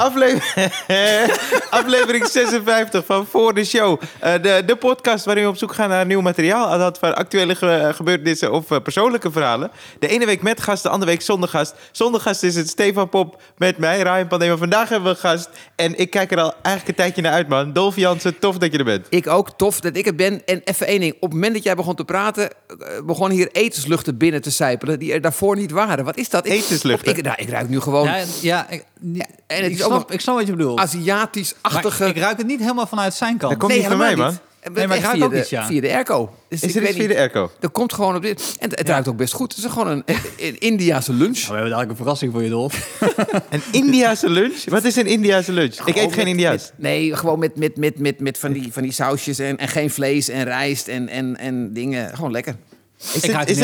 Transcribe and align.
Aflevering, 0.00 0.72
aflevering 1.80 2.26
56 2.26 3.04
van 3.06 3.26
Voor 3.26 3.54
de 3.54 3.64
Show. 3.64 4.00
Eh, 4.20 4.32
de, 4.42 4.62
de 4.66 4.76
podcast 4.76 5.24
waarin 5.24 5.44
we 5.44 5.50
op 5.50 5.56
zoek 5.56 5.74
gaan 5.74 5.88
naar 5.88 6.06
nieuw 6.06 6.20
materiaal. 6.20 6.66
Aan 6.68 6.78
dat 6.78 6.98
van 6.98 7.14
actuele 7.16 7.54
ge- 7.54 7.90
gebeurtenissen 7.94 8.52
of 8.52 8.70
eh, 8.70 8.78
persoonlijke 8.82 9.30
verhalen. 9.30 9.70
De 9.98 10.08
ene 10.08 10.26
week 10.26 10.42
met 10.42 10.60
gast, 10.62 10.82
de 10.82 10.88
andere 10.88 11.10
week 11.10 11.22
zonder 11.22 11.48
gast. 11.48 11.74
Zonder 11.92 12.20
gast 12.20 12.42
is 12.42 12.54
het 12.56 12.68
Stefan 12.68 13.08
Pop 13.08 13.42
met 13.56 13.78
mij, 13.78 14.00
Ryan 14.02 14.26
Pandema. 14.26 14.56
Vandaag 14.56 14.88
hebben 14.88 15.08
we 15.10 15.14
een 15.14 15.30
gast. 15.30 15.48
En 15.76 15.98
ik 15.98 16.10
kijk 16.10 16.32
er 16.32 16.40
al 16.40 16.54
eigenlijk 16.62 16.88
een 16.88 17.04
tijdje 17.04 17.22
naar 17.22 17.32
uit, 17.32 17.48
man. 17.48 17.72
Dolf 17.72 17.96
Jansen, 17.96 18.38
tof 18.38 18.58
dat 18.58 18.72
je 18.72 18.78
er 18.78 18.84
bent. 18.84 19.06
Ik 19.10 19.26
ook, 19.26 19.50
tof 19.56 19.80
dat 19.80 19.96
ik 19.96 20.06
er 20.06 20.14
ben. 20.14 20.42
En 20.46 20.60
even 20.64 20.86
één 20.86 21.00
ding. 21.00 21.12
Op 21.14 21.20
het 21.20 21.32
moment 21.32 21.54
dat 21.54 21.62
jij 21.62 21.74
begon 21.74 21.94
te 21.94 22.04
praten, 22.04 22.50
eh, 22.50 22.76
begonnen 23.04 23.36
hier 23.36 23.48
etensluchten 23.52 24.16
binnen 24.16 24.42
te 24.42 24.50
sijpelen 24.50 24.98
die 24.98 25.12
er 25.12 25.20
daarvoor 25.20 25.56
niet 25.56 25.70
waren. 25.70 26.04
Wat 26.04 26.16
is 26.16 26.28
dat? 26.28 26.46
Ik, 26.46 26.52
Etensluchten? 26.52 27.16
Ik, 27.16 27.22
nou, 27.22 27.36
ik 27.38 27.48
ruik 27.48 27.68
nu 27.68 27.80
gewoon 27.80 28.04
Ja, 28.06 28.22
ja 28.40 28.66
ik, 28.70 28.84
en 29.46 29.62
het 29.62 29.72
is 29.72 29.82
ook 29.82 29.89
snap, 29.96 30.08
nog 30.08 30.10
ik 30.12 30.20
snap 30.20 30.36
wat 30.36 30.46
je 30.46 30.52
bedoelt. 30.56 30.78
Aziatisch-achtige... 30.78 32.06
ik 32.06 32.16
ruik 32.16 32.38
het 32.38 32.46
niet 32.46 32.60
helemaal 32.60 32.86
vanuit 32.86 33.14
zijn 33.14 33.36
kant. 33.36 33.50
Dat 33.52 33.60
komt 33.60 33.72
niet 33.72 33.86
van 33.86 33.96
mij, 33.98 34.16
man. 34.16 34.30
niet. 34.30 34.40
Het 34.60 34.74
Nee, 34.74 34.86
maar 34.86 34.96
ik 34.96 35.02
echt 35.02 35.12
ruik 35.12 35.16
via 35.16 35.26
ook 35.26 35.32
de, 35.32 35.38
iets, 35.40 35.50
ja. 35.50 35.66
Via 35.66 35.80
de 35.80 35.92
airco. 35.92 36.34
Dus 36.48 36.60
Is 36.62 36.74
er 36.74 36.82
iets 36.82 36.90
weet 36.90 36.98
via 36.98 37.08
de 37.08 37.16
airco? 37.18 37.50
Dat 37.60 37.72
komt 37.72 37.92
gewoon 37.92 38.16
op 38.16 38.22
dit. 38.22 38.56
En 38.58 38.68
het, 38.68 38.78
het 38.78 38.88
ruikt 38.88 39.08
ook 39.08 39.16
best 39.16 39.32
goed. 39.32 39.54
Het 39.54 39.64
is 39.64 39.70
gewoon 39.70 39.88
een, 39.88 40.02
een 40.46 40.58
Indiase 40.58 41.12
lunch. 41.12 41.34
Nou, 41.34 41.46
we 41.46 41.52
hebben 41.52 41.64
dadelijk 41.70 41.90
een 41.90 41.96
verrassing 41.96 42.32
voor 42.32 42.42
je, 42.42 42.48
Dolf. 42.48 42.98
Een 43.50 43.62
Indiase 43.70 44.28
lunch? 44.28 44.64
Wat 44.64 44.84
is 44.84 44.96
een 44.96 45.06
Indiase 45.06 45.52
lunch? 45.52 45.74
Ik 45.86 45.96
eet 45.96 46.12
geen 46.12 46.26
Indiaas. 46.26 46.52
met- 46.54 46.72
nee, 46.76 47.16
gewoon 47.16 47.38
met, 47.38 47.56
met, 47.56 47.76
met, 47.76 47.98
met, 47.98 48.20
met 48.20 48.38
van, 48.38 48.52
die, 48.52 48.72
van 48.72 48.82
die 48.82 48.92
sausjes 48.92 49.38
en, 49.38 49.56
en 49.58 49.68
geen 49.68 49.90
vlees 49.90 50.28
en 50.28 50.44
rijst 50.44 50.88
en, 50.88 51.08
en, 51.08 51.36
en 51.36 51.72
dingen. 51.72 52.14
Gewoon 52.14 52.30
lekker. 52.30 52.56
Is 53.00 53.14
Ik 53.24 53.30
het, 53.30 53.50
is 53.50 53.58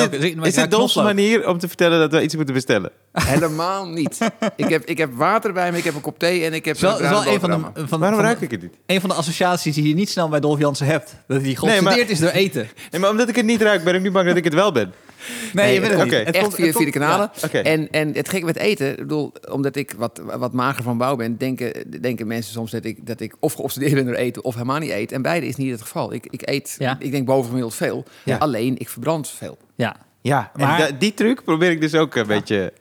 het 0.57 0.73
is 0.73 0.95
manier 0.95 1.49
om 1.49 1.59
te 1.59 1.69
vertellen 1.69 1.99
dat 1.99 2.11
we 2.13 2.23
iets 2.23 2.35
moeten 2.37 2.55
bestellen? 2.55 2.91
Helemaal 3.13 3.89
niet. 3.89 4.19
ik, 4.57 4.69
heb, 4.69 4.85
ik 4.85 4.99
heb 4.99 5.15
water 5.15 5.53
bij 5.53 5.73
me, 5.73 5.79
ik 5.79 5.85
heb 5.85 5.95
een 5.95 6.01
kop 6.01 6.19
thee 6.19 6.45
en 6.45 6.53
ik 6.55 6.65
heb 6.65 6.79
wel, 6.79 6.99
wel 7.01 7.27
een 7.27 7.41
van 7.41 7.51
de, 7.51 7.87
van, 7.87 8.01
Waarom 8.01 8.19
van, 8.19 8.27
ruik 8.29 8.41
ik 8.41 8.51
het 8.51 8.63
niet? 8.63 8.75
een 8.87 9.01
van 9.01 9.09
de 9.09 9.15
associaties 9.17 9.75
die 9.75 9.89
je 9.89 9.95
niet 9.95 10.11
snel 10.11 10.29
bij 10.29 10.41
Dolf 10.41 10.59
Jansen 10.59 10.87
hebt. 10.87 11.15
Dat 11.27 11.37
hij 11.37 11.47
Nee, 11.47 11.57
geobsedeerd 11.57 11.85
maar- 11.85 12.11
is 12.11 12.19
door 12.19 12.31
eten. 12.31 12.69
Nee, 12.91 13.01
maar 13.01 13.11
omdat 13.11 13.29
ik 13.29 13.37
het 13.37 13.45
niet 13.45 13.63
ruik, 13.63 13.85
ben 13.85 13.95
ik 13.95 14.03
nu 14.03 14.11
bang 14.11 14.27
dat 14.29 14.37
ik 14.37 14.45
het 14.45 14.55
wel 14.55 14.73
ben. 14.73 14.93
Nee, 15.53 15.75
je 15.75 15.81
bent 15.81 15.93
het. 15.93 16.27
Het 16.27 16.35
Echt 16.37 16.55
via, 16.55 16.73
de 16.73 16.91
kanalen. 16.91 17.31
ja. 17.53 17.63
En, 17.63 17.91
en 17.91 18.13
het 18.15 18.29
gekke 18.29 18.47
met 18.47 18.57
eten, 18.57 18.91
ik 18.91 18.97
bedoel, 18.97 19.33
omdat 19.51 19.77
ik 19.77 19.95
wat, 19.97 20.21
wat 20.39 20.53
mager 20.53 20.83
van 20.83 20.99
bouw 20.99 21.17
ben, 21.17 21.37
denken, 21.37 22.01
denken 22.01 22.27
mensen 22.27 22.53
soms 22.53 22.71
dat 22.71 22.85
ik, 22.85 23.07
dat 23.07 23.21
ik 23.21 23.35
of 23.41 23.53
geobsedeerd 23.53 23.95
ben 23.95 24.05
door 24.05 24.15
eten 24.15 24.45
of 24.45 24.55
helemaal 24.55 24.79
niet 24.79 24.91
eet. 24.91 25.13
En 25.13 25.23
beide 25.23 25.47
is 25.47 25.57
niet 25.57 25.71
het 25.71 25.83
geval. 25.83 26.13
Ik, 26.13 26.27
ik 26.31 26.49
eet, 26.49 26.75
Ja. 26.79 26.97
ik 26.99 27.11
denk 27.11 27.27
bovengemiddeld 27.27 27.75
veel. 27.75 28.05
Ja. 28.23 28.37
Alleen, 28.37 28.79
ik 28.79 28.89
verbrand 28.89 29.29
veel. 29.29 29.59
Ja. 29.75 29.97
Ja, 30.21 30.51
Maar- 30.57 30.99
die 30.99 31.15
truc 31.15 31.45
probeer 31.45 31.71
ik 31.71 31.81
dus 31.81 31.95
ook 31.95 32.15
een 32.15 32.27
beetje... 32.27 32.73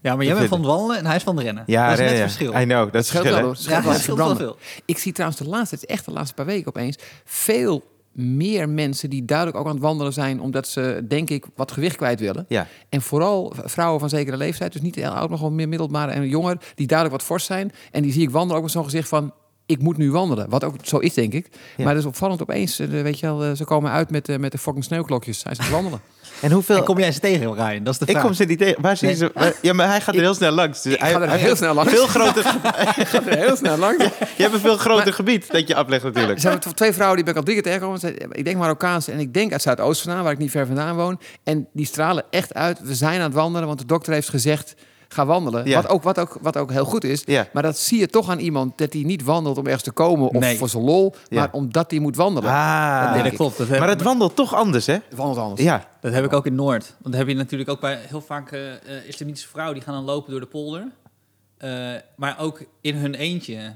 ja, 0.00 0.16
maar 0.16 0.24
jij 0.24 0.34
bent 0.34 0.48
van 0.48 0.58
het 0.58 0.66
wandelen 0.66 0.96
en 0.98 1.06
hij 1.06 1.16
is 1.16 1.22
van 1.22 1.36
het 1.36 1.44
rennen. 1.44 1.64
Ja, 1.66 1.82
dat 1.88 1.92
is 1.92 1.98
net 1.98 2.08
rennen, 2.08 2.22
het 2.28 2.32
verschil. 2.36 2.60
I 2.60 2.64
know, 2.64 2.92
dat 2.92 3.02
is 3.02 3.08
scheelt 3.08 3.22
verschil, 3.22 3.42
wel 3.82 3.92
Ja, 3.92 3.98
scheelt 3.98 4.18
wel 4.18 4.36
veel. 4.36 4.56
Ik 4.84 4.98
zie 4.98 5.12
trouwens 5.12 5.40
de 5.42 5.48
laatste, 5.48 5.74
het 5.74 5.84
is 5.88 5.94
echt 5.94 6.04
de 6.04 6.10
laatste 6.10 6.34
paar 6.34 6.46
weken 6.46 6.66
opeens, 6.68 6.96
veel 7.24 7.84
meer 8.12 8.68
mensen 8.68 9.10
die 9.10 9.24
duidelijk 9.24 9.58
ook 9.58 9.66
aan 9.66 9.72
het 9.72 9.82
wandelen 9.82 10.12
zijn, 10.12 10.40
omdat 10.40 10.68
ze, 10.68 11.04
denk 11.08 11.30
ik, 11.30 11.44
wat 11.54 11.72
gewicht 11.72 11.96
kwijt 11.96 12.20
willen. 12.20 12.44
Ja. 12.48 12.66
En 12.88 13.02
vooral 13.02 13.52
vrouwen 13.64 14.00
van 14.00 14.08
zekere 14.08 14.36
leeftijd, 14.36 14.72
dus 14.72 14.82
niet 14.82 14.94
heel 14.94 15.10
oud, 15.10 15.28
maar 15.28 15.38
gewoon 15.38 15.54
meer 15.54 15.68
middelbare 15.68 16.12
en 16.12 16.28
jonger, 16.28 16.58
die 16.74 16.86
duidelijk 16.86 17.18
wat 17.18 17.26
fors 17.26 17.44
zijn. 17.44 17.72
En 17.90 18.02
die 18.02 18.12
zie 18.12 18.22
ik 18.22 18.30
wandelen 18.30 18.56
ook 18.56 18.62
met 18.62 18.72
zo'n 18.72 18.84
gezicht 18.84 19.08
van, 19.08 19.32
ik 19.70 19.82
moet 19.82 19.96
nu 19.96 20.10
wandelen. 20.10 20.48
Wat 20.48 20.64
ook 20.64 20.74
zo 20.82 20.98
is, 20.98 21.14
denk 21.14 21.32
ik. 21.32 21.48
Ja. 21.76 21.84
Maar 21.84 21.94
dat 21.94 22.02
is 22.02 22.08
opvallend 22.08 22.42
opeens, 22.42 22.78
eh, 22.78 22.88
weet 22.88 23.18
je 23.18 23.26
wel, 23.26 23.44
eh, 23.44 23.52
ze 23.52 23.64
komen 23.64 23.90
uit 23.90 24.10
met, 24.10 24.28
eh, 24.28 24.36
met 24.36 24.52
de 24.52 24.58
fucking 24.58 24.84
sneeuwklokjes. 24.84 25.38
Zijn 25.38 25.54
ze 25.54 25.60
aan 25.60 25.66
het 25.66 25.76
wandelen. 25.76 26.00
En 26.40 26.50
hoeveel... 26.52 26.76
En 26.76 26.84
kom 26.84 26.98
jij 26.98 27.12
ze 27.12 27.20
tegen, 27.20 27.54
Ryan? 27.54 27.84
Dat 27.84 27.92
is 27.92 27.98
de 27.98 28.04
ik 28.04 28.10
vraag. 28.10 28.22
kom 28.24 28.32
ze 28.34 28.44
niet 28.44 28.58
tegen. 28.58 28.82
Waar 28.82 28.96
zie 28.96 29.08
je 29.08 29.14
ze? 29.14 29.30
waar- 29.34 29.52
Ja, 29.62 29.72
maar 29.72 29.86
hij 29.88 30.00
gaat 30.00 30.14
er 30.14 30.20
heel 30.20 30.34
snel 30.34 30.52
langs. 30.52 30.82
Dus 30.82 30.92
Ik 30.92 31.00
hij, 31.00 31.10
ga 31.12 31.20
er 31.20 31.28
hij 31.28 31.38
heel 31.38 31.56
snel 31.56 31.74
langs. 31.74 31.92
Veel 31.92 32.06
groter, 32.06 32.46
Ik 33.02 33.06
ga 33.06 33.22
er 33.26 33.38
heel 33.38 33.56
snel 33.56 33.76
langs. 33.78 34.04
je 34.36 34.42
hebt 34.42 34.54
een 34.54 34.60
veel 34.60 34.76
groter 34.76 35.12
gebied 35.12 35.52
dat 35.52 35.68
je 35.68 35.74
aflegt 35.74 36.04
natuurlijk. 36.04 36.34
Er 36.34 36.40
zijn 36.40 36.58
twee 36.74 36.92
vrouwen 36.92 37.16
die 37.16 37.24
ben 37.24 37.32
ik 37.34 37.38
al 37.40 37.44
drie 37.44 37.54
keer 37.54 37.64
tegengekomen. 37.64 38.00
Ze- 38.00 38.28
Ik 38.32 38.44
denk 38.44 38.56
Marokkaans 38.56 39.08
en 39.08 39.18
ik 39.18 39.34
denk 39.34 39.52
uit 39.52 39.62
Zuidoost 39.62 40.02
vandaan, 40.02 40.22
waar 40.22 40.32
ik 40.32 40.38
niet 40.38 40.50
ver 40.50 40.66
vandaan 40.66 40.96
woon. 40.96 41.20
En 41.44 41.68
die 41.72 41.86
stralen 41.86 42.24
echt 42.30 42.54
uit. 42.54 42.80
We 42.82 42.94
zijn 42.94 43.16
aan 43.18 43.24
het 43.26 43.34
wandelen, 43.34 43.66
want 43.66 43.78
de 43.78 43.86
dokter 43.86 44.12
heeft 44.12 44.28
gezegd... 44.28 44.74
Ga 45.12 45.26
wandelen. 45.26 45.66
Ja. 45.66 45.82
Wat, 45.82 45.90
ook, 45.90 46.02
wat, 46.02 46.18
ook, 46.18 46.38
wat 46.40 46.56
ook 46.56 46.70
heel 46.72 46.84
goed 46.84 47.04
is. 47.04 47.22
Ja. 47.24 47.48
Maar 47.52 47.62
dat 47.62 47.78
zie 47.78 47.98
je 47.98 48.06
toch 48.06 48.28
aan 48.30 48.38
iemand 48.38 48.78
dat 48.78 48.92
hij 48.92 49.02
niet 49.02 49.22
wandelt 49.24 49.58
om 49.58 49.64
ergens 49.64 49.82
te 49.82 49.90
komen 49.90 50.28
of 50.28 50.40
Nee. 50.40 50.56
voor 50.56 50.68
zijn 50.68 50.82
lol, 50.82 51.14
Ja. 51.28 51.38
maar 51.40 51.48
omdat 51.52 51.90
hij 51.90 52.00
moet 52.00 52.16
wandelen. 52.16 52.50
Ah, 52.50 53.12
Nee, 53.14 53.22
dat 53.22 53.32
klopt. 53.32 53.58
Dat 53.58 53.68
maar 53.68 53.88
het 53.88 54.02
wandelt 54.02 54.36
toch 54.36 54.54
anders, 54.54 54.86
hè? 54.86 54.96
Wandelt 55.16 55.38
anders. 55.38 55.60
Ja. 55.62 55.84
dat 56.00 56.12
heb 56.12 56.24
ik 56.24 56.32
ook 56.32 56.46
in 56.46 56.54
Noord. 56.54 56.86
Want 56.88 57.04
dan 57.04 57.14
heb 57.14 57.28
je 57.28 57.34
natuurlijk 57.34 57.70
ook 57.70 57.80
bij 57.80 57.98
heel 58.08 58.20
vaak 58.20 58.52
eh, 58.52 58.72
eh, 58.72 58.78
islamitische 59.06 59.48
vrouwen 59.48 59.74
die 59.74 59.84
gaan 59.84 59.94
dan 59.94 60.04
lopen 60.04 60.30
door 60.30 60.40
de 60.40 60.46
polder. 60.46 60.86
Eh, 61.58 61.70
maar 62.16 62.36
ook 62.38 62.62
in 62.80 62.96
hun 62.96 63.14
eentje. 63.14 63.72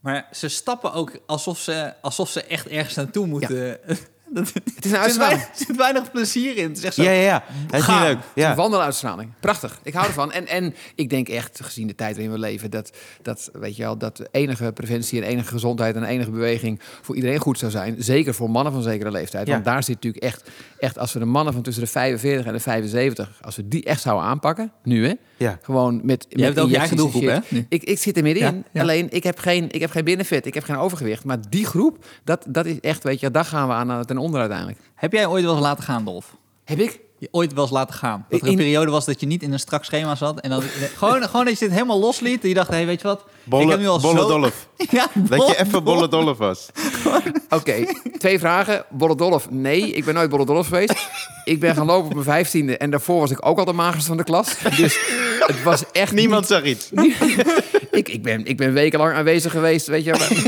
Maar 0.00 0.28
ze 0.32 0.48
stappen 0.48 0.92
ook 0.92 1.18
alsof 1.26 1.58
ze, 1.58 1.92
alsof 2.00 2.28
ze 2.28 2.42
echt 2.42 2.68
ergens 2.68 2.94
naartoe 2.94 3.26
moeten. 3.26 3.78
Dat, 4.34 4.52
Het 4.74 4.84
is 4.84 4.90
een 4.90 4.98
er, 4.98 5.10
zit 5.10 5.16
weinig, 5.16 5.18
uitstraling. 5.18 5.40
er 5.40 5.66
zit 5.66 5.76
weinig 5.76 6.10
plezier 6.10 6.56
in. 6.56 6.68
Het 6.68 6.78
is 6.78 6.84
echt 6.84 6.94
zo, 6.94 7.02
Ja, 7.02 7.10
ja, 7.10 7.22
ja. 7.22 7.44
Dat 7.66 7.80
is 7.80 7.86
niet 7.86 7.98
leuk. 7.98 8.16
Het 8.16 8.24
Ja. 8.34 8.54
Wandeluitstraling. 8.54 9.30
Prachtig. 9.40 9.80
Ik 9.82 9.92
hou 9.92 10.06
ervan. 10.06 10.32
En, 10.32 10.46
en 10.46 10.74
ik 10.94 11.10
denk 11.10 11.28
echt, 11.28 11.60
gezien 11.62 11.86
de 11.86 11.94
tijd 11.94 12.14
waarin 12.14 12.32
we 12.32 12.38
leven, 12.38 12.70
dat, 12.70 12.90
dat, 13.22 13.50
weet 13.52 13.76
je 13.76 13.82
wel, 13.82 13.96
dat 13.96 14.22
enige 14.30 14.72
preventie 14.72 15.22
en 15.22 15.28
enige 15.28 15.48
gezondheid 15.48 15.96
en 15.96 16.04
enige 16.04 16.30
beweging 16.30 16.80
voor 17.02 17.14
iedereen 17.16 17.38
goed 17.38 17.58
zou 17.58 17.70
zijn. 17.70 17.96
Zeker 17.98 18.34
voor 18.34 18.50
mannen 18.50 18.72
van 18.72 18.82
zekere 18.82 19.10
leeftijd. 19.10 19.48
Want 19.48 19.64
daar 19.64 19.82
zit 19.82 19.94
natuurlijk 19.94 20.24
echt, 20.24 20.50
echt, 20.78 20.98
als 20.98 21.12
we 21.12 21.18
de 21.18 21.24
mannen 21.24 21.52
van 21.52 21.62
tussen 21.62 21.82
de 21.82 21.90
45 21.90 22.46
en 22.46 22.52
de 22.52 22.60
75, 22.60 23.30
als 23.40 23.56
we 23.56 23.68
die 23.68 23.84
echt 23.84 24.02
zouden 24.02 24.26
aanpakken, 24.26 24.72
nu 24.82 25.06
hè, 25.06 25.12
Ja. 25.42 25.58
gewoon 25.62 26.00
met. 26.02 26.26
Jij 26.28 26.46
hebt 26.46 26.58
ook 26.60 26.68
je 26.70 26.76
eigen 26.76 26.96
doelgroep, 26.96 27.22
hè? 27.22 27.38
Ik, 27.68 27.82
ik 27.82 27.98
zit 27.98 28.16
er 28.16 28.22
middenin. 28.22 28.54
Ja, 28.56 28.62
ja. 28.72 28.80
Alleen 28.80 29.06
ik 29.10 29.22
heb, 29.22 29.38
geen, 29.38 29.70
ik 29.70 29.80
heb 29.80 29.90
geen 29.90 30.04
binnenvet, 30.04 30.46
ik 30.46 30.54
heb 30.54 30.64
geen 30.64 30.76
overgewicht. 30.76 31.24
Maar 31.24 31.38
die 31.48 31.66
groep, 31.66 32.04
dat, 32.24 32.44
dat 32.48 32.66
is 32.66 32.80
echt, 32.80 33.02
weet 33.02 33.20
je, 33.20 33.30
daar 33.30 33.44
gaan 33.44 33.68
we 33.68 33.74
aan 33.74 34.04
ten 34.04 34.18
onder 34.18 34.40
uiteindelijk. 34.40 34.78
Heb 34.94 35.12
jij 35.12 35.26
ooit 35.26 35.44
wel 35.44 35.52
eens 35.52 35.62
laten 35.62 35.84
gaan, 35.84 36.04
Dolf? 36.04 36.36
Heb 36.64 36.78
ik? 36.78 37.00
Je 37.18 37.28
ooit 37.30 37.52
wel 37.52 37.62
eens 37.62 37.72
laten 37.72 37.94
gaan? 37.94 38.26
Dat 38.28 38.40
er 38.40 38.46
In- 38.46 38.52
een 38.52 38.58
periode 38.58 38.90
was 38.90 39.04
dat 39.04 39.20
je 39.20 39.26
niet 39.26 39.42
in 39.42 39.52
een 39.52 39.58
strak 39.58 39.84
schema 39.84 40.14
zat. 40.14 40.40
En 40.40 40.50
dan, 40.50 40.62
gewoon, 40.98 41.22
gewoon 41.22 41.44
dat 41.44 41.58
je 41.58 41.64
dit 41.64 41.74
helemaal 41.74 41.98
losliet. 42.00 42.42
En 42.42 42.48
je 42.48 42.54
dacht, 42.54 42.68
hey, 42.68 42.86
weet 42.86 43.00
je 43.00 43.06
wat? 43.08 43.24
ik 43.60 43.68
heb 43.68 43.78
nu 43.78 43.86
al 43.88 44.00
Bolle, 44.00 44.14
bolle 44.14 44.28
zo... 44.32 44.40
dolf. 44.40 44.68
Ja, 44.90 45.06
Dat 45.14 45.48
je 45.48 45.58
even 45.60 45.84
bolle 45.84 46.08
dolf 46.08 46.38
was. 46.38 46.68
Oké, 47.58 47.84
twee 48.18 48.38
vragen. 48.38 48.84
Bolledolf, 48.90 49.50
nee. 49.50 49.92
Ik 49.92 50.04
ben 50.04 50.14
nooit 50.14 50.30
Bolledolf 50.30 50.66
geweest. 50.66 51.08
Ik 51.44 51.60
ben 51.60 51.74
gaan 51.74 51.86
lopen 51.86 52.06
op 52.06 52.12
mijn 52.12 52.24
vijftiende 52.24 52.76
en 52.76 52.90
daarvoor 52.90 53.20
was 53.20 53.30
ik 53.30 53.46
ook 53.46 53.58
al 53.58 53.64
de 53.64 53.72
magerste 53.72 54.06
van 54.08 54.16
de 54.16 54.24
klas. 54.24 54.56
Dus 54.76 54.98
het 55.46 55.62
was 55.62 55.82
echt 55.92 56.12
Niemand 56.12 56.46
zag 56.46 56.62
iets. 56.64 56.90
ik, 57.90 58.08
ik, 58.08 58.22
ben, 58.22 58.44
ik 58.46 58.56
ben 58.56 58.72
wekenlang 58.72 59.14
aanwezig 59.14 59.52
geweest, 59.52 59.86
weet 59.86 60.04
je 60.04 60.40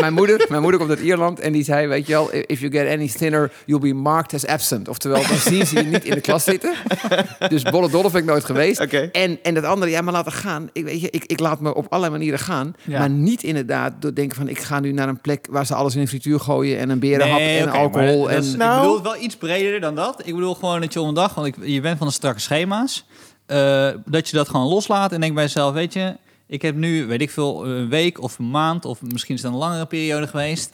mijn, 0.00 0.12
moeder, 0.12 0.46
mijn 0.48 0.62
moeder 0.62 0.80
komt 0.80 0.92
uit 0.92 1.00
Ierland 1.00 1.40
en 1.40 1.52
die 1.52 1.64
zei, 1.64 1.86
weet 1.86 2.06
je 2.06 2.12
wel... 2.12 2.30
If 2.46 2.60
you 2.60 2.72
get 2.72 2.88
any 2.88 3.08
thinner, 3.08 3.52
you'll 3.66 3.80
be 3.80 3.92
marked 3.94 4.34
as 4.34 4.46
absent. 4.46 4.88
Oftewel, 4.88 5.22
dan 5.28 5.36
zien 5.36 5.66
ze 5.66 5.76
je 5.76 5.82
niet 5.82 6.04
in 6.04 6.14
de 6.14 6.20
klas 6.20 6.44
zitten. 6.44 6.74
Dus 7.48 7.62
Bolledolf 7.62 8.12
ben 8.12 8.20
ik 8.20 8.26
nooit 8.26 8.44
geweest. 8.44 8.80
En, 8.80 9.38
en 9.42 9.54
dat 9.54 9.64
andere, 9.64 9.90
ja, 9.90 10.00
maar 10.00 10.12
laten 10.12 10.32
gaan. 10.32 10.68
Ik, 10.72 10.84
weet 10.84 11.00
je, 11.00 11.10
ik, 11.10 11.24
ik 11.24 11.40
laat 11.40 11.60
me 11.60 11.74
op 11.74 11.86
allerlei 11.88 12.12
manieren 12.12 12.38
gaan. 12.38 12.74
Ja. 12.82 12.98
Maar 12.98 13.10
niet 13.10 13.42
inderdaad 13.42 13.92
door 13.98 14.14
denken 14.14 14.36
van... 14.36 14.48
ik 14.48 14.58
ga 14.58 14.80
nu 14.80 14.92
naar 14.92 15.08
een 15.08 15.20
plek 15.20 15.46
waar 15.50 15.66
ze 15.66 15.74
alles 15.74 15.94
in 15.94 16.00
de 16.00 16.08
frituur 16.08 16.40
gooien... 16.40 16.78
en 16.78 16.90
een 16.90 16.98
berenhap 16.98 17.38
en 17.40 17.68
alcohol. 17.68 18.30
En, 18.30 18.38
is- 18.38 18.54
Nou- 18.56 18.74
Ik 18.74 18.80
bedoel 18.80 18.94
het 18.94 19.04
wel 19.04 19.22
iets 19.24 19.36
breder 19.36 19.80
dan 19.80 19.94
dat. 19.94 20.22
Ik 20.26 20.34
bedoel 20.34 20.54
gewoon 20.54 20.80
dat 20.80 20.92
je 20.92 21.00
om 21.00 21.08
een 21.08 21.14
dag, 21.14 21.34
want 21.34 21.46
ik, 21.46 21.54
je 21.62 21.80
bent 21.80 21.98
van 21.98 22.06
de 22.06 22.12
strakke 22.12 22.40
schema's, 22.40 23.04
eh, 23.46 23.88
dat 24.04 24.28
je 24.28 24.36
dat 24.36 24.48
gewoon 24.48 24.66
loslaat 24.66 25.12
en 25.12 25.20
denk 25.20 25.34
bij 25.34 25.42
jezelf, 25.42 25.74
weet 25.74 25.92
je, 25.92 26.16
ik 26.46 26.62
heb 26.62 26.74
nu, 26.74 27.06
weet 27.06 27.20
ik 27.20 27.30
veel, 27.30 27.66
een 27.66 27.88
week 27.88 28.20
of 28.20 28.38
een 28.38 28.50
maand 28.50 28.84
of 28.84 29.02
misschien 29.02 29.34
is 29.34 29.42
het 29.42 29.52
een 29.52 29.58
langere 29.58 29.86
periode 29.86 30.26
geweest. 30.26 30.72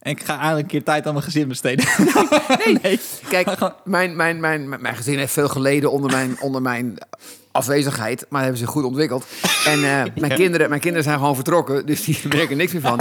En 0.00 0.10
ik 0.10 0.22
ga 0.22 0.32
eigenlijk 0.32 0.62
een 0.62 0.70
keer 0.70 0.84
tijd 0.84 1.06
aan 1.06 1.12
mijn 1.12 1.24
gezin 1.24 1.48
besteden. 1.48 1.86
nee. 2.82 3.00
Kijk, 3.28 3.58
mijn, 3.84 4.16
mijn, 4.22 4.40
mijn, 4.40 4.68
mijn 4.68 4.82
mijn 4.82 4.96
gezin 4.96 5.18
heeft 5.18 5.32
veel 5.32 5.48
geleden 5.48 5.90
onder 5.90 6.10
mijn, 6.10 6.40
onder 6.40 6.62
mijn 6.62 6.98
afwezigheid, 7.52 8.26
maar 8.28 8.40
hebben 8.42 8.58
zich 8.58 8.68
goed 8.68 8.84
ontwikkeld. 8.84 9.26
En 9.66 9.84
eh, 9.84 10.02
mijn, 10.20 10.34
kinderen, 10.34 10.68
mijn 10.68 10.80
kinderen 10.80 11.04
zijn 11.04 11.18
gewoon 11.18 11.34
vertrokken, 11.34 11.86
dus 11.86 12.04
die 12.04 12.18
merken 12.36 12.56
niks 12.56 12.72
meer 12.72 12.82
van. 12.82 13.00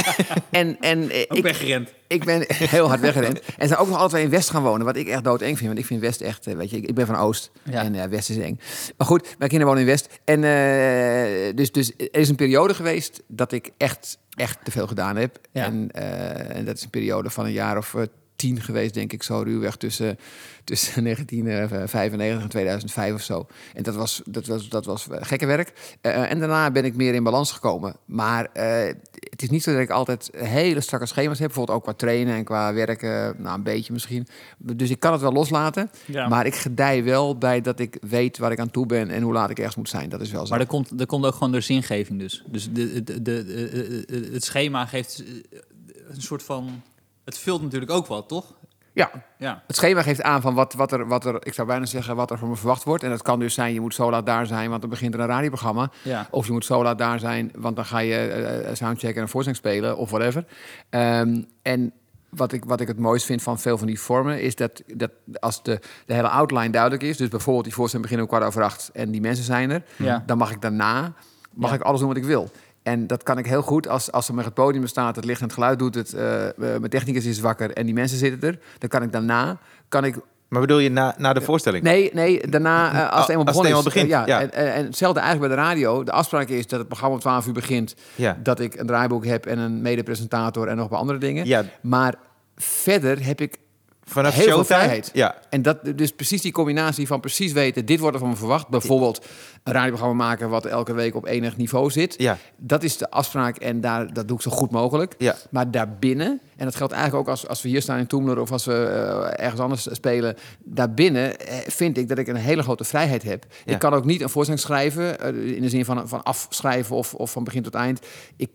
En, 0.49 0.77
en 0.79 1.09
eh, 1.09 1.21
Ook 1.27 1.37
ik, 1.37 1.43
weggerend. 1.43 1.93
ik 2.07 2.23
ben 2.25 2.43
heel 2.75 2.87
hard 2.87 2.99
weggerend. 2.99 3.41
En 3.57 3.67
zijn 3.67 3.79
ook 3.79 3.89
nog 3.89 4.09
twee 4.09 4.23
in 4.23 4.29
West 4.29 4.49
gaan 4.49 4.63
wonen, 4.63 4.85
wat 4.85 4.95
ik 4.95 5.07
echt 5.07 5.23
doodeng 5.23 5.55
vind. 5.57 5.67
Want 5.67 5.79
ik 5.79 5.85
vind 5.85 6.01
West 6.01 6.21
echt, 6.21 6.47
eh, 6.47 6.55
weet 6.55 6.69
je, 6.69 6.77
ik, 6.77 6.87
ik 6.87 6.95
ben 6.95 7.05
van 7.05 7.15
Oost 7.15 7.51
Ja. 7.63 7.83
en 7.83 7.95
eh, 7.95 8.03
West 8.09 8.29
is 8.29 8.37
eng. 8.37 8.59
Maar 8.97 9.07
goed, 9.07 9.23
mijn 9.37 9.49
kinderen 9.49 9.65
wonen 9.65 9.81
in 9.81 9.87
West. 9.89 10.19
En 10.23 10.43
eh, 10.43 11.55
dus, 11.55 11.71
dus 11.71 11.91
er 11.97 12.19
is 12.19 12.29
een 12.29 12.35
periode 12.35 12.73
geweest 12.73 13.21
dat 13.27 13.51
ik 13.51 13.69
echt, 13.77 14.17
echt 14.29 14.57
te 14.63 14.71
veel 14.71 14.87
gedaan 14.87 15.15
heb. 15.15 15.39
Ja. 15.51 15.63
En, 15.65 15.89
eh, 15.91 16.55
en 16.55 16.65
dat 16.65 16.77
is 16.77 16.83
een 16.83 16.89
periode 16.89 17.29
van 17.29 17.45
een 17.45 17.51
jaar 17.51 17.77
of 17.77 17.95
eh, 18.39 18.45
2010 18.45 18.61
geweest, 18.61 18.93
denk 18.93 19.13
ik, 19.13 19.23
zo 19.23 19.41
ruwweg 19.41 19.75
tussen, 19.75 20.17
tussen 20.63 21.03
1995 21.03 22.43
en 22.43 22.49
2005 22.49 23.13
of 23.13 23.21
zo. 23.21 23.47
En 23.73 23.83
dat 23.83 23.95
was, 23.95 24.21
dat 24.25 24.45
was, 24.47 24.69
dat 24.69 24.85
was 24.85 25.07
eh, 25.09 25.17
gekke 25.21 25.45
werk. 25.45 25.97
Eh, 26.01 26.31
en 26.31 26.39
daarna 26.39 26.71
ben 26.71 26.85
ik 26.85 26.95
meer 26.95 27.13
in 27.13 27.23
balans 27.23 27.51
gekomen. 27.51 27.95
Maar 28.05 28.45
eh, 28.53 28.93
het 29.29 29.41
is 29.41 29.49
niet 29.49 29.63
zo 29.63 29.71
dat 29.71 29.81
ik 29.81 29.89
altijd 29.89 30.29
hele 30.37 30.81
strakke 30.81 31.05
schema's 31.05 31.39
heb. 31.39 31.47
Bijvoorbeeld 31.47 31.77
ook 31.77 31.83
qua 31.83 31.93
trainen 31.93 32.35
en 32.35 32.43
qua 32.43 32.73
werken, 32.73 33.35
nou 33.41 33.57
een 33.57 33.63
beetje 33.63 33.93
misschien. 33.93 34.27
Dus 34.57 34.89
ik 34.89 34.99
kan 34.99 35.11
het 35.11 35.21
wel 35.21 35.31
loslaten. 35.31 35.89
Ja. 36.05 36.27
Maar 36.27 36.45
ik 36.45 36.55
gedij 36.55 37.03
wel 37.03 37.37
bij 37.37 37.61
dat 37.61 37.79
ik 37.79 37.97
weet 38.01 38.37
waar 38.37 38.51
ik 38.51 38.59
aan 38.59 38.71
toe 38.71 38.85
ben 38.85 39.09
en 39.09 39.21
hoe 39.21 39.33
laat 39.33 39.49
ik 39.49 39.57
ergens 39.57 39.75
moet 39.75 39.89
zijn. 39.89 40.09
Dat 40.09 40.21
is 40.21 40.31
wel 40.31 40.45
zo. 40.45 40.51
Maar 40.51 40.59
er 40.61 40.67
komt, 40.67 40.99
er 40.99 41.05
komt 41.05 41.25
ook 41.25 41.33
gewoon 41.33 41.51
door 41.51 41.61
zingeving 41.61 42.19
dus. 42.19 42.43
Dus 42.47 42.69
de, 42.71 43.03
de, 43.03 43.21
de, 43.21 43.21
de- 43.21 44.03
de- 44.07 44.29
het 44.33 44.43
schema 44.43 44.85
geeft 44.85 45.23
eh, 45.23 45.59
een 46.09 46.21
soort 46.21 46.43
van... 46.43 46.81
Het 47.29 47.37
vult 47.37 47.61
natuurlijk 47.61 47.91
ook 47.91 48.07
wat, 48.07 48.27
toch? 48.27 48.45
ja, 48.93 49.11
Ja. 49.37 49.63
Het 49.67 49.75
schema 49.75 50.01
geeft 50.01 50.21
aan 50.21 50.41
van 50.41 50.53
wat, 50.53 50.73
wat, 50.73 50.91
er, 50.91 51.07
wat 51.07 51.25
er, 51.25 51.45
ik 51.45 51.53
zou 51.53 51.67
bijna 51.67 51.85
zeggen, 51.85 52.15
wat 52.15 52.31
er 52.31 52.37
van 52.37 52.49
me 52.49 52.55
verwacht 52.55 52.83
wordt. 52.83 53.03
En 53.03 53.09
dat 53.09 53.21
kan 53.21 53.39
dus 53.39 53.53
zijn, 53.53 53.73
je 53.73 53.81
moet 53.81 53.93
zo 53.93 54.09
laat 54.09 54.25
daar 54.25 54.45
zijn, 54.45 54.69
want 54.69 54.81
dan 54.81 54.89
begint 54.89 55.13
er 55.13 55.19
een 55.19 55.25
radioprogramma. 55.27 55.91
Ja. 56.03 56.27
Of 56.31 56.45
je 56.45 56.51
moet 56.51 56.65
zo 56.65 56.83
laat 56.83 56.97
daar 56.97 57.19
zijn, 57.19 57.51
want 57.57 57.75
dan 57.75 57.85
ga 57.85 57.99
je 57.99 58.15
eh, 58.17 58.75
soundchecken 58.75 59.27
en 59.27 59.29
een 59.47 59.55
spelen, 59.55 59.97
of 59.97 60.09
whatever. 60.09 60.45
Ehm, 60.89 61.41
en 61.61 61.93
wat 62.29 62.51
ik, 62.51 62.65
wat 62.65 62.79
ik 62.81 62.87
het 62.87 62.99
mooist 62.99 63.25
vind 63.25 63.41
van 63.41 63.59
veel 63.59 63.77
van 63.77 63.87
die 63.87 63.99
vormen, 63.99 64.41
is 64.41 64.55
dat, 64.55 64.83
dat 64.93 65.11
als 65.39 65.63
de, 65.63 65.79
de 66.05 66.13
hele 66.13 66.29
outline 66.29 66.69
duidelijk 66.69 67.03
is, 67.03 67.17
dus 67.17 67.27
bijvoorbeeld 67.27 67.65
die 67.65 67.73
voorstelling 67.73 68.09
begint 68.09 68.27
om 68.27 68.35
kwart 68.35 68.47
over 68.49 68.63
acht 68.63 68.89
en 68.93 69.11
die 69.11 69.21
mensen 69.21 69.45
zijn 69.45 69.69
er, 69.69 69.83
Ja. 69.97 70.23
dan 70.25 70.37
mag 70.37 70.51
ik 70.51 70.61
daarna 70.61 71.13
mag 71.53 71.69
Ja. 71.69 71.75
ik 71.75 71.81
alles 71.81 71.99
doen 71.99 72.07
wat 72.07 72.17
ik 72.17 72.23
wil. 72.23 72.49
En 72.83 73.07
dat 73.07 73.23
kan 73.23 73.37
ik 73.37 73.45
heel 73.45 73.61
goed 73.61 73.87
als, 73.87 74.11
als 74.11 74.27
er 74.27 74.33
met 74.33 74.45
het 74.45 74.53
podium 74.53 74.87
staat, 74.87 75.15
het 75.15 75.25
licht 75.25 75.39
en 75.39 75.45
het 75.45 75.53
geluid 75.53 75.79
doet 75.79 75.95
het, 75.95 76.13
eh, 76.13 76.47
eh, 76.47 76.53
mijn 76.57 76.89
technicus 76.89 77.25
is 77.25 77.39
wakker 77.39 77.71
en 77.71 77.85
die 77.85 77.93
mensen 77.93 78.17
zitten 78.17 78.49
er. 78.49 78.59
Dan 78.77 78.89
kan 78.89 79.03
ik 79.03 79.11
daarna, 79.11 79.57
kan 79.89 80.05
ik 80.05 80.15
Maar 80.47 80.61
bedoel 80.61 80.79
je 80.79 80.89
na, 80.89 81.15
na 81.17 81.33
de 81.33 81.41
voorstelling? 81.41 81.83
Nee, 81.83 82.09
nee, 82.13 82.47
daarna 82.47 82.91
eh, 82.91 83.11
als 83.11 83.21
het 83.21 83.29
eenmaal 83.29 83.29
Als 83.29 83.29
het 83.29 83.45
begonnen 83.45 83.65
eenmaal 83.65 83.87
is. 83.87 83.93
begint, 83.93 84.09
ja, 84.09 84.25
ja. 84.25 84.41
En, 84.41 84.53
en, 84.53 84.73
en 84.73 84.85
hetzelfde 84.85 85.19
eigenlijk 85.19 85.53
bij 85.53 85.63
de 85.63 85.69
radio. 85.69 86.03
De 86.03 86.11
afspraak 86.11 86.47
is 86.47 86.67
dat 86.67 86.79
het 86.79 86.87
programma 86.87 87.15
om 87.15 87.21
12 87.21 87.47
uur 87.47 87.53
begint. 87.53 87.95
Ja. 88.15 88.37
Dat 88.43 88.59
ik 88.59 88.75
een 88.75 88.87
draaiboek 88.87 89.25
heb 89.25 89.45
en 89.45 89.57
een 89.57 89.81
mede-presentator 89.81 90.67
en 90.67 90.75
nog 90.75 90.83
een 90.83 90.89
paar 90.89 90.99
andere 90.99 91.19
dingen. 91.19 91.45
Ja. 91.45 91.63
Maar 91.81 92.15
verder 92.55 93.25
heb 93.25 93.41
ik 93.41 93.57
Vanaf 94.09 94.35
heel 94.35 94.45
veel 94.45 94.65
vrijheid. 94.65 95.09
Ja. 95.13 95.35
En 95.49 95.61
dat, 95.61 95.77
dus 95.95 96.11
precies 96.11 96.41
die 96.41 96.51
combinatie 96.51 97.07
van 97.07 97.19
precies 97.19 97.51
weten, 97.51 97.85
dit 97.85 97.99
wordt 97.99 98.13
er 98.15 98.21
van 98.21 98.29
me 98.29 98.35
verwacht. 98.35 98.67
Bijvoorbeeld 98.67 99.25
een 99.63 99.73
radioprogramma 99.73 100.25
maken 100.25 100.49
wat 100.49 100.65
elke 100.65 100.93
week 100.93 101.15
op 101.15 101.25
enig 101.25 101.57
niveau 101.57 101.91
zit. 101.91 102.15
Ja. 102.17 102.37
Dat 102.57 102.83
is 102.83 102.97
de 102.97 103.09
afspraak 103.09 103.57
en 103.57 103.81
daar, 103.81 104.13
dat 104.13 104.27
doe 104.27 104.37
ik 104.37 104.43
zo 104.43 104.51
goed 104.51 104.71
mogelijk. 104.71 105.15
Ja. 105.17 105.35
Maar 105.49 105.71
daarbinnen, 105.71 106.41
en 106.55 106.65
dat 106.65 106.75
geldt 106.75 106.93
eigenlijk 106.93 107.23
ook 107.23 107.29
als, 107.31 107.47
als 107.47 107.61
we 107.61 107.69
hier 107.69 107.81
staan 107.81 107.97
in 107.97 108.07
Toemler 108.07 108.39
of 108.39 108.51
als 108.51 108.65
we 108.65 108.73
eh, 108.73 109.43
ergens 109.43 109.61
anders 109.61 109.87
spelen. 109.91 110.35
Daarbinnen 110.63 111.39
eh, 111.39 111.57
vind 111.67 111.97
ik 111.97 112.07
dat 112.07 112.17
ik 112.17 112.27
een 112.27 112.35
hele 112.35 112.63
grote 112.63 112.83
vrijheid 112.83 113.23
heb. 113.23 113.45
Ja. 113.65 113.73
Ik 113.73 113.79
kan 113.79 113.93
ook 113.93 114.05
niet 114.05 114.21
een 114.21 114.29
voorstelling 114.29 114.63
schrijven, 114.63 115.19
eh, 115.19 115.55
in 115.55 115.61
de 115.61 115.69
zin 115.69 115.85
van, 115.85 116.07
van 116.07 116.23
afschrijven 116.23 116.95
of, 116.95 117.13
of 117.13 117.31
van 117.31 117.43
begin 117.43 117.63
tot 117.63 117.75
eind. 117.75 117.99
Ik 118.35 118.49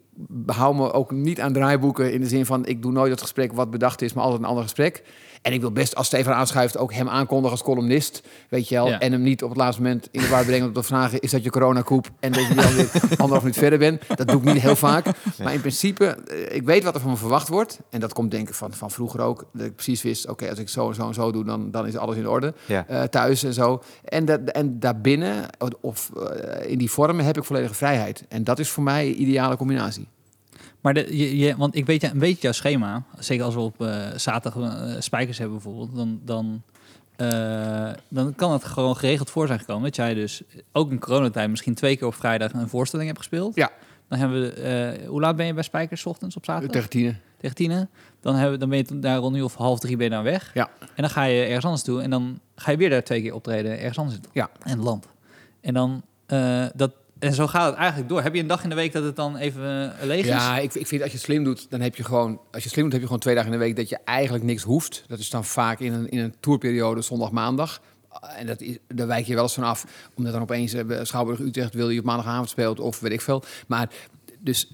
hou 0.46 0.74
me 0.74 0.92
ook 0.92 1.10
niet 1.10 1.40
aan 1.40 1.52
draaiboeken 1.52 2.12
in 2.12 2.20
de 2.20 2.28
zin 2.28 2.46
van 2.46 2.66
ik 2.66 2.82
doe 2.82 2.92
nooit 2.92 3.10
het 3.10 3.20
gesprek 3.20 3.52
wat 3.52 3.70
bedacht 3.70 4.02
is, 4.02 4.12
maar 4.12 4.24
altijd 4.24 4.42
een 4.42 4.48
ander 4.48 4.62
gesprek. 4.62 5.02
En 5.44 5.52
ik 5.52 5.60
wil 5.60 5.72
best, 5.72 5.94
als 5.94 6.06
Stefan 6.06 6.32
aanschuift, 6.32 6.76
ook 6.76 6.92
hem 6.92 7.08
aankondigen 7.08 7.50
als 7.50 7.62
columnist. 7.62 8.22
Weet 8.48 8.68
je 8.68 8.74
wel. 8.74 8.88
Ja. 8.88 9.00
En 9.00 9.12
hem 9.12 9.22
niet 9.22 9.42
op 9.42 9.48
het 9.48 9.58
laatste 9.58 9.82
moment 9.82 10.08
in 10.10 10.20
de 10.20 10.28
war 10.28 10.44
brengen 10.44 10.68
op 10.68 10.74
de 10.74 10.82
vragen: 10.82 11.20
is 11.20 11.30
dat 11.30 11.44
je 11.44 11.50
coronakoep? 11.50 12.10
En 12.20 12.32
dat 12.32 12.46
je 12.46 12.54
dan 12.54 12.74
weer 12.74 12.90
anderhalf 13.10 13.42
minuut 13.42 13.56
verder 13.56 13.78
bent. 13.78 14.02
Dat 14.16 14.28
doe 14.28 14.36
ik 14.36 14.52
niet 14.52 14.62
heel 14.62 14.76
vaak. 14.76 15.06
Maar 15.42 15.52
in 15.52 15.60
principe, 15.60 16.04
eh, 16.04 16.56
ik 16.56 16.62
weet 16.62 16.84
wat 16.84 16.94
er 16.94 17.00
van 17.00 17.10
me 17.10 17.16
verwacht 17.16 17.48
wordt. 17.48 17.78
En 17.90 18.00
dat 18.00 18.12
komt 18.12 18.30
denk 18.30 18.48
ik 18.48 18.54
van, 18.54 18.72
van 18.72 18.90
vroeger 18.90 19.20
ook. 19.20 19.44
Dat 19.52 19.66
ik 19.66 19.74
precies 19.74 20.02
wist: 20.02 20.28
oké, 20.28 20.48
als 20.48 20.58
ik 20.58 20.68
zo 20.68 20.88
en 20.88 20.94
zo 20.94 21.06
en 21.06 21.14
zo 21.14 21.32
doe, 21.32 21.44
dan, 21.44 21.70
dan 21.70 21.86
is 21.86 21.96
alles 21.96 22.16
in 22.16 22.28
orde. 22.28 22.54
Ja. 22.66 22.86
Eh, 22.86 23.02
thuis 23.02 23.42
en 23.42 23.52
zo. 23.52 23.82
En, 24.04 24.24
dat, 24.24 24.40
en 24.40 24.80
daarbinnen, 24.80 25.46
of 25.80 26.10
eh, 26.16 26.70
in 26.70 26.78
die 26.78 26.90
vormen, 26.90 27.24
heb 27.24 27.36
ik 27.36 27.44
volledige 27.44 27.74
vrijheid. 27.74 28.24
En 28.28 28.44
dat 28.44 28.58
is 28.58 28.68
voor 28.68 28.82
mij 28.82 29.06
een 29.06 29.20
ideale 29.20 29.56
combinatie. 29.56 30.03
Maar 30.84 30.94
de, 30.94 31.16
je, 31.16 31.38
je, 31.38 31.56
want 31.56 31.74
ik 31.74 31.86
weet 31.86 32.02
een 32.02 32.18
beetje 32.18 32.40
jouw 32.40 32.52
schema. 32.52 33.02
Zeker 33.18 33.44
als 33.44 33.54
we 33.54 33.60
op 33.60 33.80
eh, 33.80 34.06
zaterdag 34.16 34.62
eh, 34.62 35.00
spijkers 35.00 35.38
hebben 35.38 35.56
bijvoorbeeld. 35.56 35.96
Dan, 35.96 36.20
dan, 36.24 36.62
eh, 37.16 37.90
dan 38.08 38.34
kan 38.34 38.52
het 38.52 38.64
gewoon 38.64 38.96
geregeld 38.96 39.30
voor 39.30 39.46
zijn 39.46 39.58
gekomen. 39.58 39.82
Dat 39.82 39.96
jij 39.96 40.14
dus 40.14 40.42
ook 40.72 40.90
in 40.90 40.98
coronatijd 40.98 41.50
misschien 41.50 41.74
twee 41.74 41.96
keer 41.96 42.06
op 42.06 42.14
vrijdag 42.14 42.52
een 42.52 42.68
voorstelling 42.68 43.08
hebt 43.08 43.20
gespeeld. 43.20 43.54
Ja. 43.54 43.70
Dan 44.08 44.18
hebben 44.18 44.40
we... 44.40 45.04
hoe 45.06 45.20
laat 45.20 45.36
ben 45.36 45.46
je 45.46 45.54
bij 45.54 45.62
spijkers 45.62 46.00
's 46.00 46.06
ochtends 46.06 46.36
op 46.36 46.44
zaterdag? 46.44 46.72
Tegen 46.72 46.90
tienen. 46.90 47.20
Tegen 47.38 47.56
tienen. 47.56 47.90
Dan, 48.20 48.34
hebben, 48.34 48.58
dan 48.58 48.68
ben 48.68 48.78
je 48.78 48.98
daar 48.98 49.18
rond 49.18 49.34
nu 49.34 49.42
of 49.42 49.54
half 49.54 49.78
drie 49.78 49.96
ben 49.96 50.04
je 50.06 50.12
dan 50.12 50.22
weg. 50.22 50.50
Ja. 50.54 50.70
En 50.80 50.88
dan 51.02 51.10
ga 51.10 51.22
je 51.22 51.42
ergens 51.44 51.64
anders 51.64 51.82
toe. 51.82 52.02
En 52.02 52.10
dan 52.10 52.40
ga 52.56 52.70
je 52.70 52.76
weer 52.76 52.90
daar 52.90 53.04
twee 53.04 53.22
keer 53.22 53.34
optreden. 53.34 53.78
Ergens 53.78 53.98
anders 53.98 54.16
in 54.16 54.24
Ja. 54.32 54.50
het 54.62 54.78
land. 54.78 55.06
En 55.60 55.74
dan... 55.74 56.02
dat, 56.74 56.92
en 57.24 57.34
zo 57.34 57.46
gaat 57.46 57.66
het 57.66 57.74
eigenlijk 57.74 58.08
door. 58.08 58.22
Heb 58.22 58.34
je 58.34 58.40
een 58.40 58.46
dag 58.46 58.62
in 58.62 58.68
de 58.68 58.74
week 58.74 58.92
dat 58.92 59.04
het 59.04 59.16
dan 59.16 59.36
even 59.36 59.98
eh, 59.98 60.06
leeg 60.06 60.20
is? 60.20 60.26
Ja, 60.26 60.58
ik, 60.58 60.74
ik 60.74 60.86
vind 60.86 61.02
als 61.02 61.12
je 61.12 61.18
slim 61.18 61.44
doet, 61.44 61.70
dan 61.70 61.80
heb 61.80 61.96
je 61.96 62.04
gewoon... 62.04 62.40
Als 62.52 62.62
je 62.62 62.68
slim 62.68 62.82
doet, 62.82 62.92
heb 62.92 63.00
je 63.00 63.06
gewoon 63.06 63.22
twee 63.22 63.34
dagen 63.34 63.52
in 63.52 63.58
de 63.58 63.64
week 63.64 63.76
dat 63.76 63.88
je 63.88 63.98
eigenlijk 64.04 64.44
niks 64.44 64.62
hoeft. 64.62 65.04
Dat 65.06 65.18
is 65.18 65.30
dan 65.30 65.44
vaak 65.44 65.80
in 65.80 65.92
een, 65.92 66.08
in 66.08 66.18
een 66.18 66.34
tourperiode 66.40 67.02
zondag, 67.02 67.30
maandag. 67.30 67.80
En 68.36 68.46
dat 68.46 68.60
is, 68.60 68.78
daar 68.88 69.06
wijk 69.06 69.26
je 69.26 69.34
wel 69.34 69.42
eens 69.42 69.54
van 69.54 69.64
af. 69.64 69.86
Omdat 70.14 70.32
dan 70.32 70.42
opeens 70.42 70.72
eh, 70.72 70.98
Schouwburg-Utrecht 71.02 71.74
wil 71.74 71.90
je 71.90 71.98
op 71.98 72.04
maandagavond 72.04 72.48
speelt 72.48 72.80
of 72.80 73.00
weet 73.00 73.12
ik 73.12 73.20
veel. 73.20 73.42
Maar 73.66 73.88
dus 74.38 74.72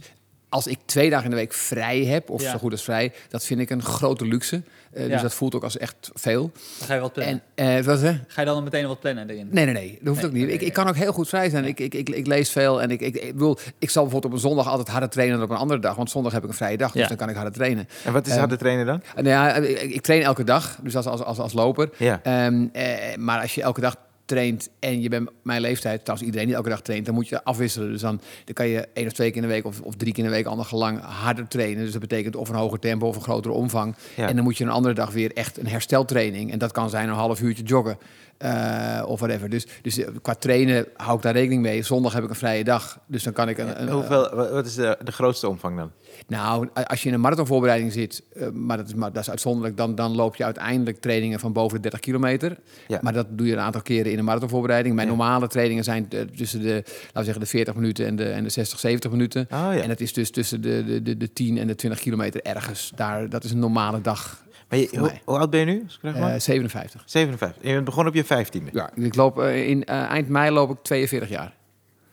als 0.50 0.66
ik 0.66 0.78
twee 0.84 1.10
dagen 1.10 1.24
in 1.24 1.30
de 1.30 1.36
week 1.36 1.52
vrij 1.52 2.04
heb, 2.04 2.30
of 2.30 2.42
Ja. 2.42 2.50
zo 2.50 2.58
goed 2.58 2.72
als 2.72 2.82
vrij... 2.84 3.12
dat 3.28 3.44
vind 3.44 3.60
ik 3.60 3.70
een 3.70 3.82
grote 3.82 4.24
luxe. 4.26 4.62
Eh, 4.92 5.02
Ja. 5.06 5.08
Dus 5.12 5.22
dat 5.22 5.34
voelt 5.34 5.54
ook 5.54 5.62
als 5.62 5.78
echt 5.78 6.10
veel. 6.14 6.50
Dan 6.78 6.86
ga 6.86 6.94
je 6.94 7.00
wat 7.00 7.12
plannen. 7.12 7.42
En 7.54 7.76
eh, 7.78 7.84
wat 7.84 8.00
hè? 8.00 8.20
Ga 8.26 8.40
je 8.40 8.46
dan 8.46 8.64
meteen 8.64 8.86
wat 8.86 9.00
plannen 9.00 9.30
erin? 9.30 9.48
Nee, 9.50 9.64
nee, 9.64 9.74
nee. 9.74 9.98
Dat 10.00 10.06
hoeft 10.08 10.16
Nee, 10.20 10.26
ook 10.30 10.36
niet. 10.36 10.44
nee, 10.44 10.52
Ik, 10.52 10.58
nee. 10.60 10.68
ik 10.68 10.74
kan 10.74 10.88
ook 10.88 10.96
heel 10.96 11.12
goed 11.12 11.28
vrij 11.28 11.50
zijn. 11.50 11.64
Ik, 11.64 11.80
ik, 11.80 11.94
ik, 11.94 12.08
ik 12.08 12.26
lees 12.26 12.50
veel 12.50 12.82
en 12.82 12.90
ik, 12.90 13.00
ik, 13.00 13.16
ik, 13.16 13.32
bedoel, 13.32 13.58
ik 13.78 13.90
zal 13.90 14.02
bijvoorbeeld 14.02 14.32
op 14.32 14.38
een 14.38 14.48
zondag 14.48 14.68
altijd 14.68 14.88
harder 14.88 15.08
trainen 15.08 15.36
dan 15.36 15.44
op 15.46 15.50
een 15.52 15.60
andere 15.60 15.80
dag. 15.80 15.96
Want 15.96 16.10
zondag 16.10 16.32
heb 16.32 16.42
ik 16.42 16.48
een 16.48 16.54
vrije 16.54 16.76
dag, 16.76 16.92
dus 16.92 17.02
Ja. 17.02 17.08
dan 17.08 17.16
kan 17.16 17.28
ik 17.28 17.34
harder 17.34 17.52
trainen. 17.52 17.88
En 18.04 18.12
wat 18.12 18.24
is 18.26 18.30
Ehm, 18.30 18.38
harde 18.40 18.56
trainen 18.56 18.86
dan? 18.86 19.02
Nou 19.14 19.28
ja, 19.28 19.54
ik, 19.54 19.80
ik 19.80 20.00
train 20.00 20.22
elke 20.22 20.44
dag, 20.44 20.78
dus 20.82 20.96
als, 20.96 21.06
als, 21.06 21.22
als, 21.22 21.38
als 21.38 21.52
loper. 21.52 21.90
Ja. 21.96 22.20
Ehm, 22.22 22.66
eh, 22.72 23.16
maar 23.18 23.40
als 23.40 23.54
je 23.54 23.62
elke 23.62 23.80
dag 23.80 23.96
traint 24.30 24.70
en 24.78 25.02
je 25.02 25.08
bent 25.08 25.30
mijn 25.42 25.60
leeftijd, 25.60 26.00
trouwens 26.00 26.26
iedereen 26.26 26.46
die 26.46 26.56
elke 26.56 26.68
dag 26.68 26.80
traint, 26.80 27.06
dan 27.06 27.14
moet 27.14 27.28
je 27.28 27.44
afwisselen. 27.44 27.90
Dus 27.92 28.00
dan, 28.00 28.20
dan 28.44 28.54
kan 28.54 28.66
je 28.68 28.88
één 28.92 29.06
of 29.06 29.12
twee 29.12 29.28
keer 29.30 29.42
in 29.42 29.48
de 29.48 29.54
week 29.54 29.64
of, 29.64 29.80
of 29.80 29.94
drie 29.96 30.12
keer 30.12 30.24
in 30.24 30.30
de 30.30 30.36
week 30.36 30.46
ander 30.46 30.64
gelang 30.66 31.00
harder 31.00 31.48
trainen. 31.48 31.82
Dus 31.82 31.92
dat 31.92 32.00
betekent 32.00 32.36
of 32.36 32.48
een 32.48 32.54
hoger 32.54 32.78
tempo 32.78 33.06
of 33.06 33.16
een 33.16 33.22
grotere 33.22 33.54
omvang. 33.54 33.94
Ja. 34.16 34.28
En 34.28 34.34
dan 34.34 34.44
moet 34.44 34.58
je 34.58 34.64
een 34.64 34.70
andere 34.70 34.94
dag 34.94 35.12
weer 35.12 35.32
echt 35.34 35.58
een 35.58 35.66
hersteltraining. 35.66 36.52
En 36.52 36.58
dat 36.58 36.72
kan 36.72 36.90
zijn 36.90 37.08
een 37.08 37.14
half 37.14 37.40
uurtje 37.40 37.62
joggen. 37.64 37.98
eh, 38.38 39.02
of 39.06 39.18
whatever. 39.20 39.48
Dus, 39.50 39.66
dus 39.82 39.98
eh, 39.98 40.08
qua 40.22 40.34
trainen 40.34 40.86
hou 40.96 41.16
ik 41.16 41.22
daar 41.22 41.32
rekening 41.32 41.62
mee. 41.62 41.82
Zondag 41.82 42.12
heb 42.12 42.22
ik 42.24 42.28
een 42.30 42.34
vrije 42.36 42.64
dag. 42.64 42.98
Dus 43.06 43.22
dan 43.22 43.32
kan 43.32 43.48
ik 43.48 43.58
een. 43.58 43.82
een 43.82 43.88
Hoeveel, 43.90 44.34
wa- 44.34 44.50
wat 44.50 44.66
is 44.66 44.74
de, 44.74 44.98
de 45.04 45.12
grootste 45.12 45.48
omvang 45.48 45.76
dan? 45.76 45.90
Nou, 46.30 46.68
als 46.86 47.02
je 47.02 47.08
in 47.08 47.14
een 47.14 47.20
marathonvoorbereiding 47.20 47.92
zit, 47.92 48.22
eh, 48.34 48.48
maar, 48.50 48.76
dat 48.76 48.86
is, 48.86 48.94
maar 48.94 49.12
dat 49.12 49.22
is 49.22 49.30
uitzonderlijk, 49.30 49.76
dan, 49.76 49.94
dan 49.94 50.14
loop 50.14 50.36
je 50.36 50.44
uiteindelijk 50.44 51.00
trainingen 51.00 51.40
van 51.40 51.52
boven 51.52 51.76
de 51.76 51.82
30 51.82 52.00
kilometer. 52.00 52.58
Ja. 52.88 52.98
Maar 53.02 53.12
dat 53.12 53.26
doe 53.30 53.46
je 53.46 53.52
een 53.52 53.58
aantal 53.60 53.82
keren 53.82 54.12
in 54.12 54.18
een 54.18 54.24
marathonvoorbereiding. 54.24 54.94
Mijn 54.94 55.08
Ja. 55.08 55.14
normale 55.14 55.46
trainingen 55.48 55.84
zijn 55.84 56.06
eh, 56.10 56.20
tussen 56.20 56.60
de, 56.62 56.72
laten 56.84 57.12
we 57.12 57.22
zeggen, 57.24 57.40
de 57.40 57.46
40 57.46 57.74
minuten 57.74 58.06
en 58.06 58.16
de, 58.16 58.24
en 58.30 58.42
de 58.42 58.50
60, 58.50 58.78
70 58.78 59.10
minuten. 59.10 59.42
Oh 59.42 59.48
ja. 59.48 59.72
En 59.80 59.88
dat 59.88 60.00
is 60.00 60.12
dus 60.12 60.30
tussen 60.30 60.60
de, 60.60 60.84
de, 60.84 61.02
de, 61.02 61.16
de 61.16 61.32
10 61.32 61.58
en 61.58 61.66
de 61.66 61.74
20 61.74 62.00
kilometer 62.00 62.42
ergens. 62.42 62.92
Daar, 62.94 63.28
dat 63.28 63.44
is 63.44 63.50
een 63.50 63.58
normale 63.58 64.00
dag. 64.00 64.44
Maar 64.68 64.78
je, 64.78 64.88
hoe, 64.98 65.10
hoe 65.24 65.38
oud 65.38 65.50
ben 65.50 65.60
je 65.60 65.66
nu? 65.66 65.82
als 65.84 65.94
ik 65.94 66.00
vraag 66.00 66.18
mag? 66.18 66.30
Eh 66.30 66.38
57. 66.40 67.02
57. 67.06 67.62
Je 67.62 67.72
bent 67.72 67.84
begonnen 67.84 68.12
op 68.12 68.18
je 68.18 68.24
vijftiende. 68.24 68.70
Ja, 68.72 68.90
ik 68.94 69.14
loop, 69.14 69.38
eh, 69.40 69.68
in 69.68 69.84
eh, 69.84 70.02
eind 70.02 70.28
mei 70.28 70.50
loop 70.50 70.70
ik 70.70 70.76
42 70.82 71.28
jaar. 71.28 71.54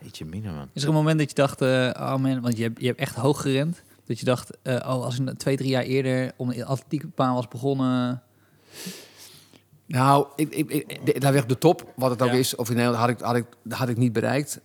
Jeetje 0.02 0.26
mina, 0.26 0.52
man. 0.52 0.70
Is 0.74 0.82
er 0.82 0.88
een 0.88 0.94
moment 0.94 1.20
dat 1.20 1.30
je 1.30 1.36
dacht, 1.36 1.62
eh, 1.62 1.90
oh 1.94 2.16
man, 2.16 2.42
want 2.42 2.58
je 2.58 2.64
hebt, 2.64 2.80
je 2.82 2.88
hebt 2.88 3.00
echt 3.00 3.16
hoog 3.16 3.42
gerend. 3.42 3.84
Dat 4.08 4.20
je 4.20 4.26
dacht, 4.26 4.58
eh, 4.62 4.74
oh, 4.76 4.84
als 5.04 5.20
ik 5.20 5.30
twee, 5.38 5.58
drie 5.58 5.70
jaar 5.70 5.84
eerder 5.84 6.32
om 6.38 6.52
in 6.52 6.66
atletiekbaan 6.66 7.34
was 7.34 7.48
begonnen. 7.48 8.22
Nou, 9.86 10.28
ik, 10.36 10.50
ik, 10.56 10.70
ik, 10.72 11.06
de- 11.06 11.20
daar 11.20 11.34
werd 11.34 11.50
de 11.50 11.58
top, 11.58 11.94
wat 11.96 12.10
het 12.10 12.22
ook 12.22 12.28
Ja. 12.32 12.34
is, 12.36 12.56
of 12.56 12.70
in 12.70 12.76
Nederland 12.76 13.00
had 13.02 13.10
ik, 13.10 13.20
had, 13.20 13.36
ik, 13.36 13.46
had 13.74 13.90
ik 13.90 13.98
niet 13.98 14.14
bereikt. 14.14 14.60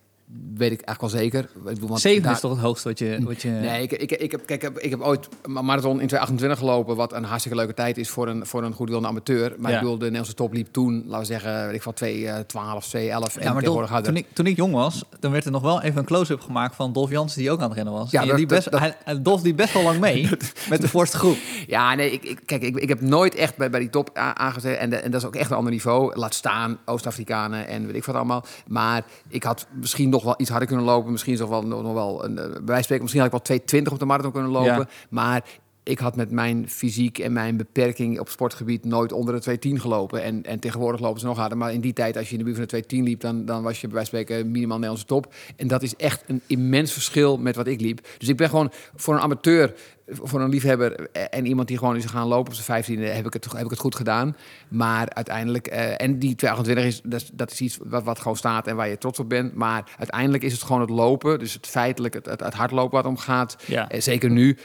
Weet 0.54 0.72
ik 0.72 0.80
eigenlijk 0.80 1.00
wel 1.14 1.22
zeker. 1.22 1.40
Ik 1.54 1.62
bedoel, 1.74 1.88
want 1.88 2.00
Zeven 2.00 2.22
daar- 2.22 2.32
is 2.32 2.40
toch 2.40 2.50
het 2.50 2.60
hoogste 2.60 2.88
wat 2.88 2.98
je... 2.98 3.18
Wat 3.24 3.42
je 3.42 3.48
Nee, 3.48 3.82
ik, 3.82 3.92
ik, 3.92 4.12
ik, 4.12 4.30
heb, 4.30 4.46
kijk, 4.46 4.62
ik 4.78 4.90
heb- 4.90 5.00
ooit 5.00 5.28
een 5.42 5.52
marathon 5.52 5.90
in 6.00 6.06
2028 6.06 6.58
gelopen, 6.58 6.96
wat 6.96 7.12
een 7.12 7.24
hartstikke 7.24 7.58
leuke 7.58 7.74
tijd 7.74 7.98
is 7.98 8.08
voor 8.08 8.28
een, 8.28 8.46
voor 8.46 8.62
een 8.64 8.72
goedwillende 8.72 9.08
amateur. 9.08 9.54
Maar 9.58 9.70
Ja. 9.70 9.76
ik 9.76 9.82
bedoel, 9.82 9.98
de 9.98 10.02
Nederlandse 10.02 10.34
top 10.34 10.52
liep 10.52 10.68
toen, 10.72 11.02
laten 11.06 11.18
we 11.18 11.24
zeggen, 11.24 11.66
weet 11.66 11.74
ik 11.74 11.82
van 11.82 11.92
2, 11.92 12.28
eh, 12.28 12.38
12, 12.40 12.88
2, 12.88 13.10
11 13.10 13.36
en 13.36 13.42
Ja, 13.42 13.52
maar 13.52 13.62
Dolf, 13.62 13.90
toen, 14.00 14.16
ik, 14.16 14.26
toen 14.32 14.46
ik 14.46 14.56
jong 14.56 14.72
was, 14.74 15.04
dan 15.20 15.30
werd 15.32 15.44
er 15.44 15.50
nog 15.50 15.62
wel 15.62 15.82
even 15.82 15.98
een 15.98 16.04
close-up 16.04 16.40
gemaakt 16.40 16.74
van 16.74 16.92
Dolf 16.92 17.10
Jansen 17.10 17.38
die 17.40 17.50
ook 17.50 17.60
aan 17.60 17.66
het 17.68 17.74
rennen 17.76 17.92
was. 17.94 18.10
Ja, 18.10 18.20
En 18.22 18.28
dat- 18.28 18.36
die 18.36 18.46
best, 18.46 18.70
dat- 18.70 18.80
hij, 18.80 18.96
hij- 19.04 19.22
Dolf 19.22 19.42
die 19.42 19.54
best 19.54 19.72
wel 19.72 19.82
lang 19.82 19.98
mee 20.00 20.28
met 20.70 20.80
de 20.80 20.88
voorste 20.88 21.16
groep. 21.18 21.36
Ja, 21.66 21.94
nee, 21.94 22.10
ik, 22.12 22.22
ik, 22.24 22.38
kijk, 22.44 22.62
ik, 22.62 22.76
ik 22.76 22.88
heb 22.88 23.00
nooit 23.00 23.34
echt 23.34 23.56
bij, 23.56 23.70
bij 23.70 23.80
die 23.80 23.90
top 23.90 24.10
aangezet. 24.14 24.78
En, 24.78 24.90
de- 24.90 24.96
en 24.96 25.10
dat 25.10 25.20
is 25.20 25.26
ook 25.26 25.36
echt 25.36 25.50
een 25.50 25.56
ander 25.56 25.72
niveau. 25.72 26.16
Laat 26.18 26.34
staan, 26.34 26.78
Oost-Afrikanen 26.84 27.66
en 27.66 27.86
weet 27.86 27.96
ik 27.96 28.04
wat 28.04 28.14
allemaal. 28.14 28.44
Maar 28.66 29.02
ik 29.28 29.42
had 29.42 29.66
misschien 29.80 30.08
nog 30.08 30.21
wel 30.24 30.34
iets 30.36 30.50
harder 30.50 30.68
kunnen 30.68 30.86
lopen. 30.86 31.12
Misschien 31.12 31.38
nog 31.38 31.48
wel, 31.48 31.66
nog 31.66 31.92
wel 31.92 32.24
een, 32.24 32.38
eh, 32.38 32.44
bij 32.44 32.50
wijze 32.50 32.64
van 32.64 32.82
spreken, 32.82 33.02
misschien 33.02 33.22
had 33.22 33.32
ik 33.32 33.38
wel 33.48 33.58
2,20 33.58 33.92
op 33.92 33.98
de 33.98 34.04
marathon 34.04 34.32
kunnen 34.32 34.50
lopen. 34.50 34.72
Ja. 34.72 34.88
Maar 35.10 35.44
ik 35.84 35.98
had 35.98 36.16
met 36.16 36.30
mijn 36.30 36.68
fysiek 36.68 37.18
en 37.18 37.32
mijn 37.32 37.56
beperking 37.56 38.20
op 38.20 38.28
sportgebied 38.28 38.84
nooit 38.84 39.12
onder 39.12 39.34
de 39.34 39.40
210 39.40 39.80
gelopen. 39.80 40.22
En, 40.22 40.42
en 40.42 40.58
tegenwoordig 40.58 41.00
lopen 41.00 41.20
ze 41.20 41.26
nog 41.26 41.36
harder. 41.36 41.58
Maar 41.58 41.72
in 41.72 41.80
die 41.80 41.92
tijd, 41.92 42.16
als 42.16 42.26
je 42.26 42.32
in 42.32 42.38
de 42.38 42.44
buurt 42.44 42.56
van 42.56 42.64
de 42.64 42.70
210 42.70 43.04
liep, 43.04 43.20
dan, 43.20 43.44
dan 43.44 43.62
was 43.62 43.80
je 43.80 43.86
bij 43.86 43.96
wijze 43.96 44.10
van 44.10 44.20
spreken 44.20 44.50
minimaal 44.50 44.76
Nederlandse 44.76 45.06
top. 45.06 45.34
En 45.56 45.68
dat 45.68 45.82
is 45.82 45.96
echt 45.96 46.22
een 46.26 46.40
immens 46.46 46.92
verschil 46.92 47.36
met 47.38 47.56
wat 47.56 47.66
ik 47.66 47.80
liep. 47.80 48.08
Dus 48.18 48.28
ik 48.28 48.36
ben 48.36 48.48
gewoon 48.48 48.72
voor 48.96 49.14
een 49.14 49.20
amateur, 49.20 49.74
voor 50.22 50.40
een 50.40 50.48
liefhebber 50.48 51.10
en 51.10 51.46
iemand 51.46 51.68
die 51.68 51.78
gewoon 51.78 51.96
is 51.96 52.04
gaan 52.04 52.26
lopen 52.26 52.46
op 52.46 52.52
zijn 52.54 52.64
15 52.66 53.02
heb 53.02 53.26
ik 53.26 53.32
het, 53.32 53.52
heb 53.52 53.64
ik 53.64 53.70
het 53.70 53.78
goed 53.78 53.94
gedaan. 53.94 54.36
Maar 54.68 55.08
uiteindelijk, 55.08 55.66
eh, 55.66 55.80
en 56.00 56.18
die 56.18 56.34
228 56.34 56.84
is, 56.84 57.00
dat, 57.04 57.20
is- 57.20 57.30
dat 57.32 57.50
is 57.50 57.60
iets 57.60 57.78
wat, 57.84 58.02
wat 58.04 58.18
gewoon 58.18 58.36
staat 58.36 58.66
en 58.66 58.76
waar 58.76 58.88
je 58.88 58.98
trots 58.98 59.18
op 59.18 59.28
bent. 59.28 59.54
Maar 59.54 59.84
uiteindelijk 59.98 60.42
is 60.42 60.52
het 60.52 60.62
gewoon 60.62 60.80
het 60.80 60.90
lopen, 60.90 61.38
dus 61.38 61.52
het 61.54 61.66
feitelijk, 61.66 62.14
het, 62.14 62.26
het, 62.26 62.40
het 62.40 62.54
hardlopen 62.54 62.96
wat 62.96 63.06
om 63.06 63.16
gaat. 63.16 63.56
Ja. 63.66 63.88
Eh, 63.88 64.00
Zeker 64.00 64.30
nu. 64.30 64.58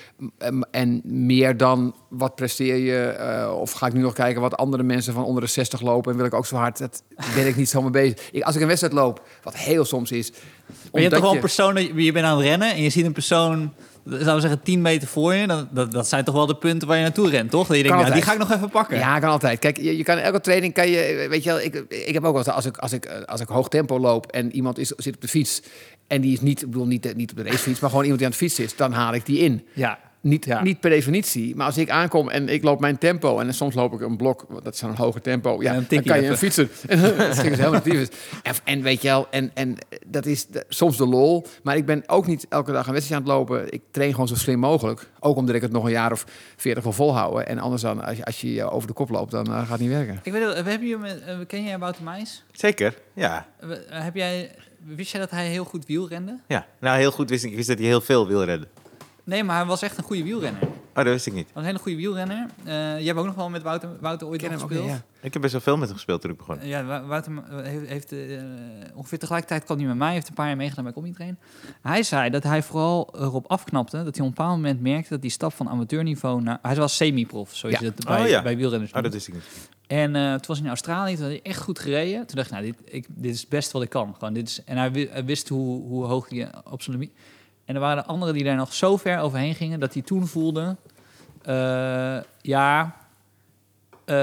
En 0.71 1.01
meer 1.03 1.57
dan 1.57 1.95
wat 2.09 2.35
presteer 2.35 2.75
je, 2.77 3.05
eh, 3.07 3.51
of 3.59 3.71
ga 3.71 3.87
ik 3.87 3.93
nu 3.93 4.01
nog 4.01 4.13
kijken 4.13 4.41
wat 4.41 4.57
andere 4.57 4.83
mensen 4.83 5.13
van 5.13 5.23
onder 5.23 5.43
de 5.43 5.49
60 5.49 5.81
lopen 5.81 6.11
en 6.11 6.17
wil 6.17 6.25
ik 6.25 6.33
ook 6.33 6.45
zo 6.45 6.55
hard. 6.55 6.77
Dat 6.77 7.03
ben 7.35 7.47
ik 7.47 7.55
niet 7.55 7.69
zo 7.69 7.81
mee 7.81 7.89
bezig. 7.91 8.29
Ik, 8.31 8.43
als 8.43 8.55
ik 8.55 8.61
een 8.61 8.67
wedstrijd 8.67 8.93
loop, 8.95 9.27
wat 9.43 9.55
heel 9.55 9.85
soms 9.85 10.11
is. 10.11 10.31
Maar 10.31 10.41
je 10.91 10.99
hebt 10.99 11.11
toch 11.13 11.19
wel 11.21 11.29
een 11.29 11.35
je- 11.35 11.41
persoon, 11.41 12.03
je 12.03 12.11
bent 12.11 12.25
aan 12.25 12.37
het 12.37 12.45
rennen 12.45 12.71
en 12.73 12.81
je 12.81 12.89
ziet 12.89 13.05
een 13.05 13.11
persoon, 13.13 13.73
zouden 14.09 14.35
we 14.35 14.41
zeggen, 14.41 14.61
10 14.61 14.81
meter 14.81 15.07
voor 15.07 15.33
je. 15.33 15.47
Dan, 15.47 15.67
dat, 15.71 15.91
dat 15.91 16.07
zijn 16.07 16.23
toch 16.23 16.35
wel 16.35 16.45
de 16.45 16.55
punten 16.55 16.87
waar 16.87 16.97
je 16.97 17.03
naartoe 17.03 17.29
rent, 17.29 17.51
toch? 17.51 17.67
Dat 17.67 17.77
je 17.77 17.83
denkt, 17.83 17.97
nou, 17.97 18.13
die 18.13 18.21
ga 18.21 18.31
altijd. 18.31 18.41
ik 18.41 18.47
nog 18.47 18.57
even 18.57 18.69
pakken. 18.69 18.97
Ja, 18.97 19.19
kan 19.19 19.29
altijd. 19.29 19.59
Kijk, 19.59 19.77
je, 19.77 19.97
je 19.97 20.03
kan 20.03 20.17
elke 20.17 20.41
training 20.41 20.73
kan 20.73 20.89
je, 20.89 21.25
weet 21.29 21.43
je 21.43 21.49
wel, 21.49 21.59
ik, 21.59 21.85
ik 21.89 22.13
heb 22.13 22.23
ook 22.23 22.37
eens, 22.37 22.47
als 22.47 22.65
ik, 22.65 22.77
als 22.77 22.93
ik, 22.93 23.05
eh, 23.05 23.21
als 23.21 23.41
ik 23.41 23.47
hoog 23.47 23.67
tempo 23.67 23.99
loop 23.99 24.25
en 24.25 24.55
iemand 24.55 24.77
is, 24.77 24.87
zit 24.87 25.15
op 25.15 25.21
de 25.21 25.27
fiets 25.27 25.61
en 26.07 26.21
die 26.21 26.33
is 26.33 26.41
niet, 26.41 26.61
ik 26.61 26.67
bedoel 26.67 26.87
niet, 26.87 27.15
niet 27.15 27.31
op 27.31 27.37
de 27.37 27.43
racefiets, 27.43 27.79
maar 27.79 27.89
gewoon 27.89 28.03
iemand 28.03 28.19
die 28.19 28.27
aan 28.27 28.35
het 28.37 28.43
fietsen 28.43 28.63
is, 28.63 28.75
dan 28.75 28.91
haal 28.91 29.13
ik 29.13 29.25
die 29.25 29.39
in. 29.39 29.67
Ja. 29.73 29.99
Niet, 30.27 30.45
Ja. 30.45 30.61
niet 30.63 30.79
per 30.79 30.89
definitie, 30.89 31.55
maar 31.55 31.65
als 31.65 31.77
ik 31.77 31.89
aankom 31.89 32.29
en 32.29 32.49
ik 32.49 32.63
loop 32.63 32.79
mijn 32.79 32.97
tempo 32.97 33.39
en 33.39 33.53
soms 33.53 33.75
loop 33.75 33.93
ik 33.93 34.01
een 34.01 34.17
blok, 34.17 34.45
want 34.49 34.63
dat 34.63 34.73
is 34.73 34.81
een 34.81 34.95
hoger 34.95 35.21
tempo, 35.21 35.61
ja, 35.61 35.73
dan 35.73 36.03
kan 36.03 36.21
je 36.21 36.27
een 36.27 36.37
fietsen. 36.37 36.69
dat 37.17 37.27
is 37.29 37.37
helemaal 37.41 37.71
natief. 37.71 38.09
En, 38.43 38.53
en 38.63 38.81
weet 38.81 39.01
je 39.01 39.07
wel, 39.07 39.27
en, 39.31 39.51
en 39.53 39.75
dat 40.07 40.25
is 40.25 40.45
de- 40.45 40.65
soms 40.69 40.97
de 40.97 41.05
lol, 41.07 41.45
maar 41.63 41.75
ik 41.77 41.85
ben 41.85 42.03
ook 42.07 42.27
niet 42.27 42.45
elke 42.49 42.71
dag 42.71 42.87
een 42.87 42.93
wedstrijd 42.93 43.21
aan 43.21 43.27
het 43.27 43.37
lopen. 43.37 43.71
Ik 43.73 43.81
train 43.91 44.11
gewoon 44.11 44.27
zo 44.27 44.35
slim 44.35 44.59
mogelijk, 44.59 45.09
ook 45.19 45.37
omdat 45.37 45.55
ik 45.55 45.61
het 45.61 45.71
nog 45.71 45.83
een 45.85 45.91
jaar 45.91 46.11
of 46.11 46.25
veertig 46.55 46.83
wil 46.83 46.93
volhouden. 46.93 47.47
En 47.47 47.59
anders 47.59 47.81
dan, 47.81 48.05
als 48.05 48.17
je, 48.17 48.25
als 48.25 48.41
je 48.41 48.69
over 48.69 48.87
de 48.87 48.93
kop 48.93 49.09
loopt, 49.09 49.31
dan 49.31 49.45
eh, 49.47 49.57
gaat 49.59 49.69
het 49.69 49.79
niet 49.79 49.89
werken. 49.89 50.19
Ik 50.23 50.31
weet 50.31 50.41
wel, 50.43 50.63
we 50.63 50.69
hebben 50.69 50.87
je 50.87 50.97
eh, 51.25 51.37
ken 51.47 51.63
jij 51.63 51.77
Wouter 51.77 52.03
Meijs? 52.03 52.43
Zeker, 52.51 52.93
ja. 53.13 53.47
We- 53.59 53.75
eh, 53.75 54.03
heb 54.03 54.15
jij, 54.15 54.51
wist 54.95 55.11
jij 55.11 55.19
dat 55.21 55.31
hij 55.31 55.47
heel 55.47 55.65
goed 55.65 55.85
wielrende? 55.85 56.39
ja. 56.47 56.65
Nou, 56.79 56.97
heel 56.99 57.11
goed 57.11 57.29
wist 57.29 57.43
ik. 57.43 57.49
Ik 57.49 57.55
wist 57.55 57.67
dat 57.67 57.77
hij 57.77 57.87
heel 57.87 58.01
veel 58.01 58.27
wil 58.27 58.43
redden. 58.43 58.67
Nee, 59.27 59.43
maar 59.43 59.55
hij 59.57 59.65
was 59.65 59.81
echt 59.81 59.97
een 59.97 60.03
goede 60.03 60.23
wielrenner. 60.23 60.61
Hij 60.61 60.69
Oh, 60.89 61.03
dat 61.03 61.05
wist 61.05 61.25
ik 61.25 61.33
niet. 61.33 61.47
was 61.53 61.55
een 61.63 61.63
hele 61.69 61.79
goede 61.79 61.97
wielrenner. 61.97 62.45
Eh 62.63 62.73
jij 62.73 63.03
hebt 63.03 63.17
ook 63.19 63.25
nog 63.25 63.35
wel 63.35 63.49
met 63.49 63.61
Wouter, 63.61 63.89
Wouter 63.99 64.27
ooit 64.27 64.41
nog 64.41 64.51
ook, 64.53 64.59
gespeeld. 64.59 64.85
ja. 64.87 65.01
Ik 65.21 65.33
heb 65.33 65.41
best 65.41 65.53
wel 65.53 65.61
veel 65.61 65.77
met 65.77 65.85
hem 65.87 65.95
gespeeld 65.95 66.21
toen 66.21 66.31
ik 66.31 66.37
begon. 66.37 66.57
Ja, 66.61 66.85
Wou- 66.85 67.05
Wouter 67.07 67.31
eh, 67.49 67.63
heeft, 67.63 67.89
heeft 67.89 68.11
eh, 68.11 68.17
ongeveer 68.95 69.19
tegelijkertijd 69.19 69.63
kwam 69.63 69.77
hij 69.77 69.87
met 69.87 69.95
mij, 69.97 70.13
heeft 70.13 70.27
een 70.27 70.33
paar 70.33 70.47
jaar 70.47 70.55
meegedaan 70.55 70.83
bij 70.83 70.93
Comedy 70.93 71.13
Train. 71.13 71.37
Hij 71.81 72.03
zei 72.03 72.29
dat 72.29 72.43
hij 72.43 72.63
vooral 72.63 73.13
erop 73.19 73.47
afknapte, 73.47 74.03
dat 74.03 74.15
hij 74.15 74.25
op 74.25 74.29
een 74.31 74.35
bepaald 74.35 74.55
moment 74.55 74.81
merkte 74.81 75.09
dat 75.09 75.21
die 75.21 75.31
stap 75.31 75.53
van 75.53 75.69
amateurniveau 75.69 76.41
naar... 76.41 76.59
Hij 76.61 76.75
was 76.75 76.95
semi-prof, 76.95 77.55
zoals 77.55 77.75
Ja. 77.79 77.81
je 77.85 77.93
dat 77.95 78.05
bij, 78.05 78.21
Oh, 78.21 78.27
ja. 78.27 78.41
bij 78.41 78.57
wielrenners 78.57 78.91
Oh, 78.93 78.97
noemt. 79.01 79.13
dat 79.13 79.23
wist 79.25 79.27
ik 79.27 79.33
niet. 79.33 79.69
En 79.87 80.15
eh, 80.15 80.29
toen 80.31 80.41
was 80.47 80.55
hij 80.57 80.65
in 80.65 80.67
Australië, 80.67 81.13
toen 81.13 81.23
had 81.23 81.31
hij 81.31 81.41
echt 81.43 81.61
goed 81.61 81.79
gereden. 81.79 82.25
Toen 82.27 82.35
dacht 82.35 82.47
ik, 82.47 82.53
nou, 82.53 82.65
dit, 82.65 82.75
ik, 82.85 83.05
dit 83.09 83.33
is 83.33 83.47
best 83.47 83.71
wat 83.71 83.81
ik 83.81 83.89
kan. 83.89 84.15
Gewoon, 84.17 84.33
dit 84.33 84.47
is, 84.47 84.63
en 84.63 84.77
hij, 84.77 84.91
wi- 84.91 85.09
hij 85.11 85.25
wist 85.25 85.49
hoe, 85.49 85.81
hoe 85.87 86.05
hoog 86.05 86.29
hij 86.29 86.49
op 86.69 86.81
zijn 86.81 86.97
limiet... 86.97 87.11
En 87.67 87.75
er 87.75 87.81
waren 87.81 88.05
anderen 88.05 88.33
die 88.33 88.43
daar 88.43 88.55
nog 88.55 88.73
zo 88.73 88.97
ver 88.97 89.19
overheen 89.19 89.55
gingen... 89.55 89.79
dat 89.79 89.93
hij 89.93 90.01
toen 90.01 90.27
voelde... 90.27 90.75
eh, 91.41 92.17
ja, 92.41 92.95
eh, 94.05 94.15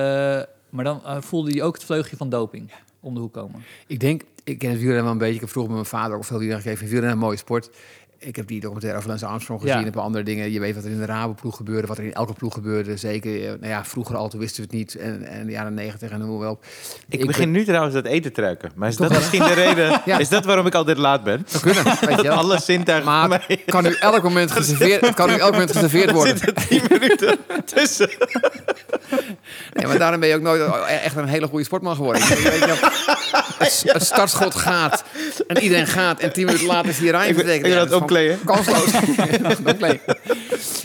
maar 0.71 0.85
dan 0.85 1.05
eh, 1.05 1.21
voelde 1.21 1.51
hij 1.51 1.63
ook 1.63 1.75
het 1.75 1.85
vleugje 1.85 2.17
van 2.17 2.29
doping 2.29 2.73
om 3.01 3.15
de 3.15 3.21
hoek 3.21 3.33
komen. 3.33 3.65
Ik 3.87 4.01
denk, 4.01 4.23
ik 4.45 4.59
ken 4.59 4.71
het 4.71 4.79
wielrennen 4.79 5.05
wel 5.05 5.13
een 5.13 5.19
beetje. 5.19 5.35
Ik 5.35 5.41
heb 5.41 5.51
vroeger 5.51 5.73
met 5.73 5.81
mijn 5.81 6.03
vader 6.03 6.17
ook 6.17 6.25
veel 6.25 6.39
wielrennen 6.39 6.67
gegeven. 6.67 6.87
Wielrennen 6.87 7.13
een 7.19 7.25
mooie 7.25 7.37
sport. 7.37 7.71
Ik 8.19 8.37
heb 8.37 8.47
die 8.47 8.61
documentaire 8.61 8.99
over 8.99 9.11
Lance 9.11 9.27
Armstrong 9.27 9.61
gezien. 9.61 9.79
Ja. 9.79 9.85
Een 9.87 9.93
paar 9.93 10.03
andere 10.03 10.25
dingen. 10.25 10.53
Je 10.53 10.61
weet 10.61 10.75
wat 10.75 10.85
er 10.85 10.91
in 10.91 10.99
de 10.99 11.05
Rabobank 11.05 11.55
gebeurde. 11.55 11.87
Wat 11.87 11.99
er 11.99 12.05
in 12.05 12.13
elke 12.15 12.33
ploeg 12.33 12.55
gebeurde. 12.55 12.97
Zeker, 12.97 13.41
eh, 13.43 13.47
nou 13.49 13.67
ja, 13.67 13.85
vroeger 13.85 14.17
al, 14.17 14.29
toen 14.29 14.41
wisten 14.41 14.57
we 14.57 14.63
het 14.63 14.77
niet. 14.77 14.95
En, 14.97 15.23
en 15.27 15.47
de 15.47 15.53
jaren 15.53 15.75
negentig 15.75 16.11
en 16.11 16.19
noem 16.19 16.39
maar 16.39 16.49
op. 16.51 16.65
Ik, 17.09 17.27
begin 17.27 17.51
nu 17.51 17.65
trouwens 17.65 17.95
dat 17.95 18.05
eten 18.05 18.33
te 18.33 18.41
ruiken. 18.41 18.71
Maar 18.75 18.89
is 18.89 18.97
dat 18.97 19.11
misschien 19.11 19.43
de 19.43 19.53
reden? 19.65 20.01
Ja. 20.05 20.19
Is 20.19 20.29
dat 20.29 20.45
waarom 20.45 20.67
ik 20.67 20.75
altijd 20.75 20.99
laat 20.99 21.25
ben? 21.25 21.45
zou 21.47 21.63
kunnen, 21.63 21.85
weet 21.85 22.01
je 22.01 22.07
Dat 22.17 22.21
wel. 22.27 22.37
alle 22.37 22.61
zintuigen 22.61 23.05
van 23.11 23.29
Maar 23.29 23.45
mij... 23.49 23.63
kan 23.67 23.83
nu 23.83 23.95
elk 24.01 24.23
moment 24.23 24.51
geserveerd, 24.59 25.15
kan 25.15 25.29
nu 25.29 25.37
elk 25.37 25.53
moment 25.53 25.73
geserveerd 25.73 26.09
Er 26.09 26.15
worden. 26.15 26.39
zitten 26.39 26.67
tien 26.69 26.83
minuten 26.91 27.37
tussen. 27.65 28.11
Nee, 29.73 29.87
maar 29.87 29.99
daarom 29.99 30.21
ben 30.21 30.29
je 30.29 30.35
ook 30.35 30.43
nooit 30.43 30.63
echt 30.87 31.17
een 31.17 31.27
hele 31.29 31.47
goede 31.47 31.65
sportman 31.65 31.95
geworden. 31.97 32.29
Weet 32.29 32.39
je 32.39 32.67
wel, 32.67 32.77
het, 33.59 33.83
het 33.87 34.03
startschot 34.05 34.55
gaat 34.55 35.05
en 35.47 35.59
iedereen 35.59 35.87
gaat 35.87 36.21
en 36.21 36.33
tien 36.33 36.45
minuten 36.47 36.67
later 36.67 36.89
is 36.91 36.99
hij 36.99 37.09
eruit. 37.09 37.29
Ik 37.39 37.45
ben- 37.45 37.55
ik 37.55 38.04
Kansloos. 38.45 38.93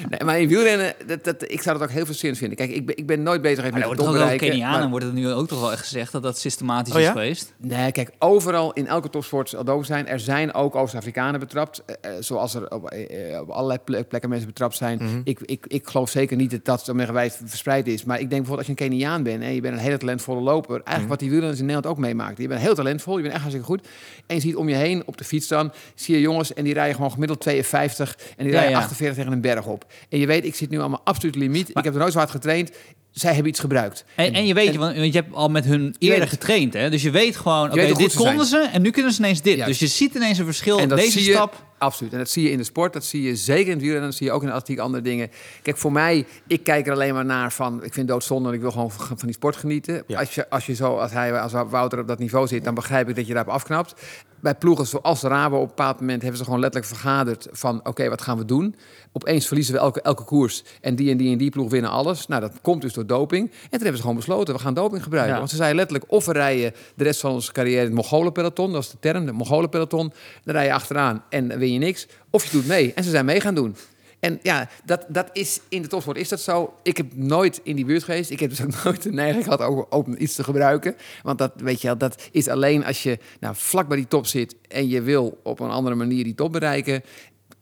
Nee, 0.10 0.20
maar 0.26 0.40
in 0.40 0.48
wielrennen, 0.48 0.94
dat, 1.06 1.24
dat, 1.24 1.52
ik 1.52 1.62
zou 1.62 1.78
dat 1.78 1.88
ook 1.88 1.94
heel 1.94 2.04
frustrerend 2.06 2.40
vinden. 2.40 2.58
Kijk, 2.58 2.72
ik 2.72 2.86
ben, 2.86 2.98
ik 2.98 3.06
ben 3.06 3.24
nooit 3.24 3.42
bezig 3.42 3.58
Maar 3.64 3.66
met 3.72 3.82
er 3.82 3.88
het 3.90 3.98
wordt 3.98 4.00
toch 4.00 4.10
ook 4.10 4.16
topbereiken. 4.16 4.50
Kenianen, 4.50 4.80
maar- 4.80 4.90
wordt 4.90 5.06
het 5.06 5.14
nu 5.14 5.30
ook 5.32 5.48
toch 5.48 5.60
wel 5.60 5.72
echt 5.72 5.82
gezegd 5.82 6.12
dat 6.12 6.24
dat 6.24 6.38
systematisch 6.38 6.94
Oh 6.94 7.00
is 7.00 7.08
geweest. 7.08 7.54
Nee, 7.58 7.92
kijk, 7.92 8.10
overal 8.20 8.74
in 8.74 8.88
elke 8.88 9.10
topsport 9.10 9.50
zal 9.50 9.64
dood 9.64 9.86
zijn. 9.86 10.08
Er 10.08 10.20
zijn 10.20 10.54
ook 10.54 10.76
Oost-Afrikanen 10.76 11.40
betrapt. 11.40 11.84
eh, 11.86 11.96
eh, 12.02 12.24
zoals 12.24 12.54
er 12.56 12.72
op, 12.72 12.90
eh, 12.90 13.40
op 13.40 13.50
allerlei 13.50 13.80
ple- 13.80 14.04
plekken 14.04 14.30
mensen 14.30 14.48
betrapt 14.48 14.76
zijn. 14.76 14.98
Mhm. 15.02 15.22
ik, 15.24 15.40
ik, 15.46 15.66
ik 15.68 15.88
geloof 15.88 16.10
zeker 16.10 16.38
niet 16.38 16.52
dat 16.52 16.66
dat 16.66 16.86
zo 16.86 16.96
wijd 16.96 17.42
verspreid 17.46 17.88
is. 17.88 18.04
Maar 18.04 18.20
ik 18.20 18.30
denk 18.30 18.42
bijvoorbeeld 18.42 18.68
als 18.68 18.78
je 18.78 18.84
een 18.84 18.90
Keniaan 18.90 19.24
bent 19.24 19.44
en 19.44 19.54
je 19.54 19.62
bent 19.62 19.74
een 19.74 19.80
hele 19.80 19.98
talentvolle 19.98 20.42
loper. 20.42 20.70
Eigenlijk 20.74 21.00
Mhm. 21.00 21.10
wat 21.10 21.20
die 21.20 21.30
wielrenners 21.30 21.60
in 21.60 21.66
Nederland 21.66 21.96
ook 21.98 22.02
meemaakten. 22.04 22.44
Je 22.44 22.50
bent 22.50 22.62
heel 22.62 22.76
talentvol, 22.76 23.16
je 23.16 23.22
bent 23.22 23.34
echt 23.34 23.42
hartstikke 23.44 23.72
goed. 23.72 23.88
En 24.28 24.36
je 24.36 24.42
ziet 24.42 24.56
om 24.56 24.70
je 24.70 24.76
heen 24.76 25.04
op 25.06 25.18
de 25.18 25.24
fiets 25.24 25.48
dan, 25.48 25.72
zie 25.96 26.16
je 26.16 26.22
jongens 26.22 26.54
en 26.54 26.64
die 26.64 26.74
rijden 26.74 26.96
gewoon 26.96 27.09
gemiddeld 27.12 27.40
52 27.40 28.18
en 28.38 28.44
die 28.44 28.46
Ja, 28.46 28.52
rijden 28.60 28.72
ja. 28.72 28.78
48 28.78 29.18
tegen 29.18 29.32
een 29.32 29.42
berg 29.42 29.66
op. 29.66 29.86
En 30.10 30.20
je 30.20 30.26
weet, 30.28 30.46
ik 30.46 30.56
zit 30.56 30.70
nu 30.70 30.82
aan 30.82 30.90
mijn 30.90 31.02
absolute 31.04 31.40
limiet. 31.40 31.70
ik 31.70 31.84
heb 31.84 31.94
er 31.94 32.00
nooit 32.00 32.12
zo 32.12 32.18
hard 32.18 32.32
getraind. 32.32 32.72
Zij 33.12 33.34
hebben 33.34 33.50
iets 33.52 33.60
gebruikt. 33.60 34.06
En, 34.16 34.34
en 34.34 34.46
je 34.46 34.54
weet, 34.54 34.74
en- 34.74 34.80
want 34.80 34.96
je 34.96 35.12
hebt 35.12 35.34
al 35.34 35.50
met 35.50 35.66
hun 35.66 35.96
eerder 36.00 36.28
getraind, 36.28 36.74
hè? 36.74 36.90
Dus 36.90 37.02
je 37.02 37.12
weet 37.12 37.36
gewoon, 37.36 37.66
oké, 37.66 37.76
weet 37.76 37.90
hoe 37.90 37.98
dit 37.98 38.14
konden 38.16 38.46
ze 38.46 38.70
en 38.74 38.82
nu 38.82 38.90
kunnen 38.90 39.12
ze 39.12 39.20
ineens 39.20 39.42
dit. 39.42 39.66
Dus 39.66 39.80
je 39.80 39.88
ziet 39.88 40.16
ineens 40.16 40.38
een 40.38 40.46
verschil. 40.46 40.80
En 40.80 40.90
dat 40.90 40.98
Deze 40.98 41.12
zie 41.12 41.28
je, 41.28 41.32
stap. 41.34 41.68
Absoluut. 41.78 42.12
En 42.12 42.18
dat 42.18 42.30
zie 42.30 42.44
je 42.44 42.52
in 42.52 42.58
de 42.58 42.64
sport, 42.64 42.94
dat 42.94 43.06
zie 43.06 43.22
je 43.22 43.36
zeker 43.36 43.66
in 43.66 43.72
het 43.72 43.80
wielrennen, 43.82 44.10
dat 44.10 44.18
zie 44.18 44.28
je 44.28 44.32
ook 44.32 44.42
in 44.42 44.48
de 44.48 44.54
atletiek, 44.54 44.80
andere 44.84 45.04
dingen. 45.04 45.32
Kijk, 45.62 45.78
voor 45.78 45.92
mij, 45.92 46.26
ik 46.48 46.64
kijk 46.64 46.88
er 46.88 46.94
alleen 46.94 47.14
maar 47.14 47.26
naar 47.26 47.52
van, 47.52 47.84
ik 47.84 47.94
vind 47.94 48.08
doodzonde 48.08 48.50
en 48.50 48.56
ik 48.56 48.62
wil 48.62 48.72
gewoon 48.72 48.92
van 48.92 49.06
van 49.08 49.18
die 49.28 49.34
sport 49.36 49.56
genieten. 49.56 50.04
Ja. 50.08 50.20
Als, 50.20 50.36
je, 50.36 50.50
als 50.50 50.66
je 50.66 50.76
zo, 50.76 50.98
als 50.98 51.12
hij, 51.12 51.40
als 51.40 51.52
Wouter 51.70 52.00
op 52.00 52.08
dat 52.08 52.20
niveau 52.20 52.48
zit, 52.48 52.64
dan 52.64 52.74
begrijp 52.74 53.10
ik 53.10 53.16
dat 53.16 53.28
je 53.28 53.34
daarop 53.34 53.54
afknapt. 53.54 53.94
Bij 54.42 54.56
ploegen 54.56 54.88
zoals 54.88 55.22
Rabo, 55.22 55.56
op 55.56 55.62
een 55.62 55.68
bepaald 55.68 56.00
moment 56.00 56.22
hebben 56.22 56.38
ze 56.38 56.44
gewoon 56.44 56.60
letterlijk 56.60 56.94
vergaderd 56.94 57.48
van, 57.52 57.80
oké, 57.84 58.10
wat 58.10 58.22
gaan 58.22 58.38
we 58.38 58.46
doen? 58.46 58.76
Opeens 59.12 59.48
verliezen 59.48 59.74
we 59.74 59.80
elke, 59.80 60.02
elke 60.02 60.24
koers 60.24 60.64
en 60.82 60.96
die 60.96 61.12
en 61.12 61.18
die 61.18 61.32
en 61.32 61.38
die 61.38 61.50
ploeg 61.50 61.70
winnen 61.70 61.92
alles. 61.92 62.28
Nou, 62.28 62.42
dat 62.42 62.52
komt 62.62 62.82
dus 62.82 62.94
door 62.94 63.06
doping. 63.06 63.52
En 63.52 63.58
toen 63.60 63.70
hebben 63.70 63.96
ze 63.96 64.02
gewoon 64.02 64.16
besloten, 64.16 64.54
we 64.54 64.60
gaan 64.60 64.74
doping 64.74 65.04
gebruiken. 65.04 65.34
Ja. 65.34 65.40
Want 65.40 65.50
ze 65.50 65.56
zeiden 65.56 65.78
letterlijk, 65.78 66.12
of 66.12 66.26
we 66.26 66.32
rijden 66.32 66.74
de 66.96 67.04
rest 67.04 67.20
van 67.20 67.32
onze 67.32 67.52
carrière 67.52 67.80
in 67.80 67.86
het 67.86 67.96
Mongolenpeloton, 67.96 68.72
dat 68.72 68.84
is 68.84 68.90
de 68.90 68.98
term, 69.00 69.26
de 69.26 69.32
Mongolenpeloton. 69.32 70.14
Dan 70.44 70.56
rij 70.56 70.66
je 70.66 70.74
achteraan 70.74 71.24
en 71.30 71.58
win 71.58 71.74
je 71.74 71.80
niks. 71.80 72.08
Of 72.30 72.46
je 72.46 72.52
doet 72.52 72.68
mee. 72.68 72.94
En 72.94 73.04
ze 73.04 73.10
zijn 73.10 73.26
mee 73.26 73.42
gaan 73.42 73.56
doen. 73.56 73.76
En 74.20 74.40
ja, 74.42 74.70
dat, 74.86 75.06
dat 75.08 75.30
is 75.34 75.62
in 75.70 75.82
de 75.82 75.88
topsport 75.88 76.18
is 76.18 76.30
dat 76.30 76.40
zo. 76.40 76.74
Ik 76.84 76.98
heb 76.98 77.16
nooit 77.16 77.60
in 77.64 77.76
die 77.76 77.86
buurt 77.86 78.04
geweest. 78.04 78.30
Ik 78.30 78.40
heb 78.40 78.50
dus 78.50 78.62
ook 78.62 78.74
nooit 78.84 79.04
de 79.04 79.12
neiging 79.12 79.44
gehad 79.44 79.68
om, 79.68 79.86
om 79.90 80.16
iets 80.18 80.36
te 80.36 80.44
gebruiken. 80.44 80.96
Want 81.24 81.38
dat, 81.38 81.52
weet 81.56 81.82
je 81.82 81.88
wel, 81.88 81.98
dat 81.98 82.28
is 82.32 82.48
alleen 82.48 82.86
als 82.86 83.04
je 83.04 83.18
nou, 83.40 83.56
vlak 83.58 83.88
bij 83.88 83.98
die 83.98 84.08
top 84.08 84.26
zit... 84.26 84.56
en 84.68 84.88
je 84.88 85.02
wil 85.02 85.40
op 85.44 85.60
een 85.60 85.70
andere 85.70 85.96
manier 85.96 86.24
die 86.24 86.36
top 86.36 86.52
bereiken... 86.52 87.04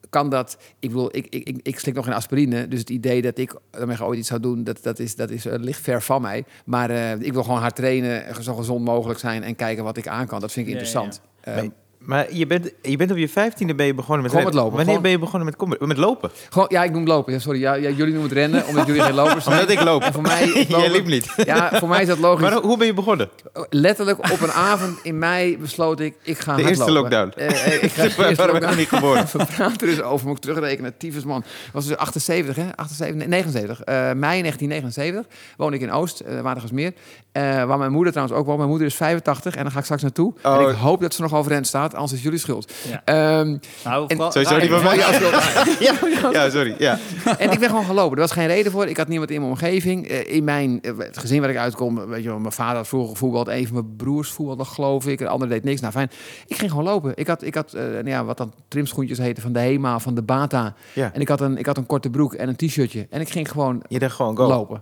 kan 0.09 0.29
dat... 0.29 0.57
Ik 0.79 0.89
bedoel, 0.89 1.15
ik, 1.15 1.27
ik, 1.29 1.47
ik, 1.47 1.59
ik 1.63 1.79
slik 1.79 1.95
nog 1.95 2.05
geen 2.05 2.13
aspirine. 2.13 2.67
Dus 2.67 2.79
het 2.79 2.89
idee 2.89 3.21
dat 3.21 3.37
ik 3.37 3.55
daarmee 3.71 4.03
ooit 4.03 4.19
iets 4.19 4.27
zou 4.27 4.39
doen... 4.39 4.63
dat, 4.63 4.83
dat, 4.83 4.99
is, 4.99 5.15
dat 5.15 5.29
is, 5.29 5.45
eh, 5.45 5.59
ligt 5.59 5.81
ver 5.81 6.01
van 6.01 6.21
mij. 6.21 6.45
Maar 6.65 6.89
eh, 6.89 7.11
ik 7.19 7.33
wil 7.33 7.43
gewoon 7.43 7.59
hard 7.59 7.75
trainen, 7.75 8.43
zo 8.43 8.55
gezond 8.55 8.85
mogelijk 8.85 9.19
zijn... 9.19 9.43
en 9.43 9.55
kijken 9.55 9.83
wat 9.83 9.97
ik 9.97 10.07
aan 10.07 10.27
kan. 10.27 10.39
Dat 10.39 10.51
vind 10.51 10.67
ik 10.67 10.73
Ja, 10.73 10.79
ja, 10.79 10.85
interessant. 10.85 11.21
Ehm, 11.41 11.69
Maar, 12.07 12.33
je, 12.33 12.47
bent, 12.47 12.71
je 12.81 12.97
bent 12.97 13.11
op 13.11 13.17
je 13.17 13.29
vijftiende 13.29 13.75
ben 13.75 13.85
je 13.85 13.93
begonnen 13.93 14.23
met 14.23 14.53
lopen, 14.53 14.75
Wanneer 14.77 15.01
ben 15.01 15.11
je 15.11 15.19
begonnen 15.19 15.55
met, 15.57 15.79
met 15.79 15.97
lopen? 15.97 16.31
Gewoon, 16.49 16.67
ja, 16.71 16.83
ik 16.83 16.91
noem 16.91 17.05
lopen. 17.07 17.33
Ja, 17.33 17.39
sorry, 17.39 17.59
ja, 17.59 17.73
ja, 17.73 17.89
jullie 17.89 18.13
noemen 18.13 18.21
het 18.23 18.31
rennen, 18.31 18.67
omdat 18.67 18.85
jullie 18.87 19.01
geen 19.01 19.13
lopers 19.13 19.43
zijn. 19.43 19.59
Omdat 19.59 19.75
ik 19.75 19.83
loop. 19.83 20.01
En 20.01 20.13
voor 20.13 20.21
mij 20.21 20.43
is 20.47 20.53
Jij 20.53 20.65
lopen- 20.69 20.91
liep 20.91 21.05
niet. 21.07 21.33
Ja, 21.45 21.69
voor 21.73 21.87
mij 21.87 22.01
is 22.01 22.07
dat 22.07 22.19
logisch. 22.19 22.41
Maar 22.49 22.53
hoe 22.61 22.77
ben 22.77 22.87
je 22.87 22.93
begonnen? 22.93 23.29
Letterlijk 23.69 24.31
op 24.31 24.41
een 24.41 24.51
avond 24.51 24.99
in 25.03 25.17
mei 25.17 25.57
besloot 25.57 25.99
ik, 25.99 26.15
ik 26.23 26.39
ga 26.39 26.55
De 26.55 26.61
eerste 26.61 26.83
hardlopen. 26.83 27.11
lockdown. 27.11 27.39
Eh, 27.39 27.65
eh, 27.75 27.83
ik 27.83 27.91
ga 27.91 28.01
de 28.01 28.07
eerste 28.07 28.35
Waarom 28.35 28.59
ben 28.59 28.69
ik 28.69 28.77
niet 28.77 28.87
geboren? 28.87 29.25
We 29.33 29.45
praten 29.55 29.79
er 29.79 29.95
dus 29.95 30.01
over, 30.01 30.27
moet 30.27 30.35
ik 30.37 30.41
terugrekenen. 30.41 30.97
Tyfus 30.97 31.23
man. 31.23 31.43
was 31.73 31.85
dus 31.87 31.97
78, 31.97 32.55
hè? 32.55 32.65
78, 32.75 33.17
nee, 33.17 33.27
79. 33.27 33.81
Eh, 33.81 33.95
mei 33.95 34.41
1979 34.41 35.25
woon 35.57 35.73
ik 35.73 35.81
in 35.81 35.91
Oost, 35.91 36.21
uh, 36.27 36.41
Watergasmeer. 36.41 36.93
Waar 37.31 37.77
mijn 37.77 37.91
moeder 37.91 38.11
trouwens 38.11 38.39
ook 38.39 38.45
woont. 38.45 38.57
Mijn 38.57 38.69
moeder 38.69 38.87
is 38.87 38.95
85 38.95 39.55
en 39.55 39.63
daar 39.63 39.71
ga 39.71 39.77
ik 39.77 39.83
straks 39.83 40.01
naartoe. 40.01 40.33
Oh. 40.43 40.61
En 40.61 40.69
ik 40.69 40.75
hoop 40.75 41.01
dat 41.01 41.13
ze 41.13 41.21
nog 41.21 41.33
overeind 41.33 41.67
staat. 41.67 41.95
Anders 41.97 42.13
is 42.17 42.23
jullie 42.23 42.39
schuld. 42.39 42.73
Ja. 42.89 43.01
Ehm, 43.05 43.57
Nou, 43.83 44.05
En- 44.07 44.31
Sowieso 44.31 44.59
van 44.67 44.83
mij. 44.83 44.97
ja, 45.79 45.99
ja, 46.31 46.49
sorry. 46.49 46.75
Ja. 46.79 46.99
en 47.37 47.51
ik 47.51 47.59
ben 47.59 47.69
gewoon 47.69 47.85
gelopen. 47.85 48.15
Er 48.15 48.21
was 48.21 48.31
geen 48.31 48.47
reden 48.47 48.71
voor. 48.71 48.85
Ik 48.87 48.97
had 48.97 49.07
niemand 49.07 49.31
in 49.31 49.39
mijn 49.39 49.51
omgeving. 49.51 50.07
Eh, 50.07 50.33
in 50.35 50.43
mijn 50.43 50.81
eh, 50.81 50.91
het 50.97 51.17
gezin 51.17 51.41
waar 51.41 51.49
ik 51.49 51.57
uitkom, 51.57 52.05
weet 52.05 52.23
je 52.23 52.29
wel, 52.29 52.39
mijn 52.39 52.51
vader 52.53 52.75
had 52.75 52.87
vroeger 52.87 53.09
gevoetbald. 53.11 53.47
Een 53.47 53.65
van 53.67 53.73
mijn 53.73 53.95
broers 53.95 54.29
voetbalde, 54.31 54.65
geloof 54.65 55.07
ik. 55.07 55.17
De 55.17 55.27
andere 55.27 55.51
deed 55.51 55.63
niks. 55.63 55.81
Nou, 55.81 55.93
fijn. 55.93 56.09
Ik 56.47 56.55
ging 56.57 56.69
gewoon 56.69 56.85
lopen. 56.85 57.11
Ik 57.15 57.27
had, 57.27 57.43
ik 57.43 57.55
had 57.55 57.73
eh, 57.73 57.81
nou 57.83 58.09
ja, 58.09 58.25
wat 58.25 58.37
dan 58.37 58.53
trimschoentjes 58.67 59.17
heten 59.17 59.43
van 59.43 59.51
de 59.53 59.59
Hema, 59.59 59.99
van 59.99 60.15
de 60.15 60.21
Bata. 60.21 60.75
Ja. 60.93 61.11
En 61.13 61.21
ik 61.21 61.27
had, 61.27 61.41
een, 61.41 61.57
ik 61.57 61.65
had 61.65 61.77
een 61.77 61.85
korte 61.85 62.09
broek 62.09 62.33
en 62.33 62.47
een 62.49 62.55
t-shirtje. 62.55 63.07
En 63.09 63.21
ik 63.21 63.29
ging 63.29 63.51
gewoon 63.51 63.81
Je 63.87 63.99
dacht 63.99 64.15
gewoon 64.15 64.37
go. 64.37 64.47
lopen. 64.47 64.81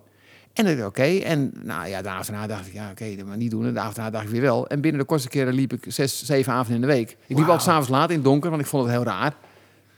En 0.56 0.86
oké. 0.86 1.04
En 1.04 1.52
nou 1.64 1.88
ja, 1.88 2.02
daarna 2.02 2.48
dacht 2.48 2.68
ik, 2.68 2.74
ja, 2.74 2.90
oké, 2.92 3.16
dat 3.16 3.26
maar 3.26 3.38
niet 3.38 3.52
doen. 3.52 3.66
En 3.66 3.74
daarna 3.74 4.10
dacht 4.10 4.24
ik 4.24 4.30
weer 4.30 4.42
wel. 4.42 4.68
En 4.68 4.82
binnen 4.82 5.02
de 5.02 5.08
kortste 5.08 5.30
keren 5.30 5.54
liep 5.54 5.74
ik 5.74 5.86
zes, 5.88 6.24
zeven 6.26 6.54
avonden 6.54 6.76
in 6.76 6.82
de 6.82 6.88
week. 6.88 7.10
Ik 7.10 7.18
liep 7.28 7.38
Wauw. 7.38 7.50
altijd 7.50 7.68
s'avonds 7.68 7.90
laat 7.90 8.10
in 8.10 8.16
het 8.16 8.24
donker, 8.24 8.50
want 8.50 8.62
ik 8.62 8.68
vond 8.68 8.84
het 8.84 8.92
heel 8.92 9.04
raar. 9.04 9.34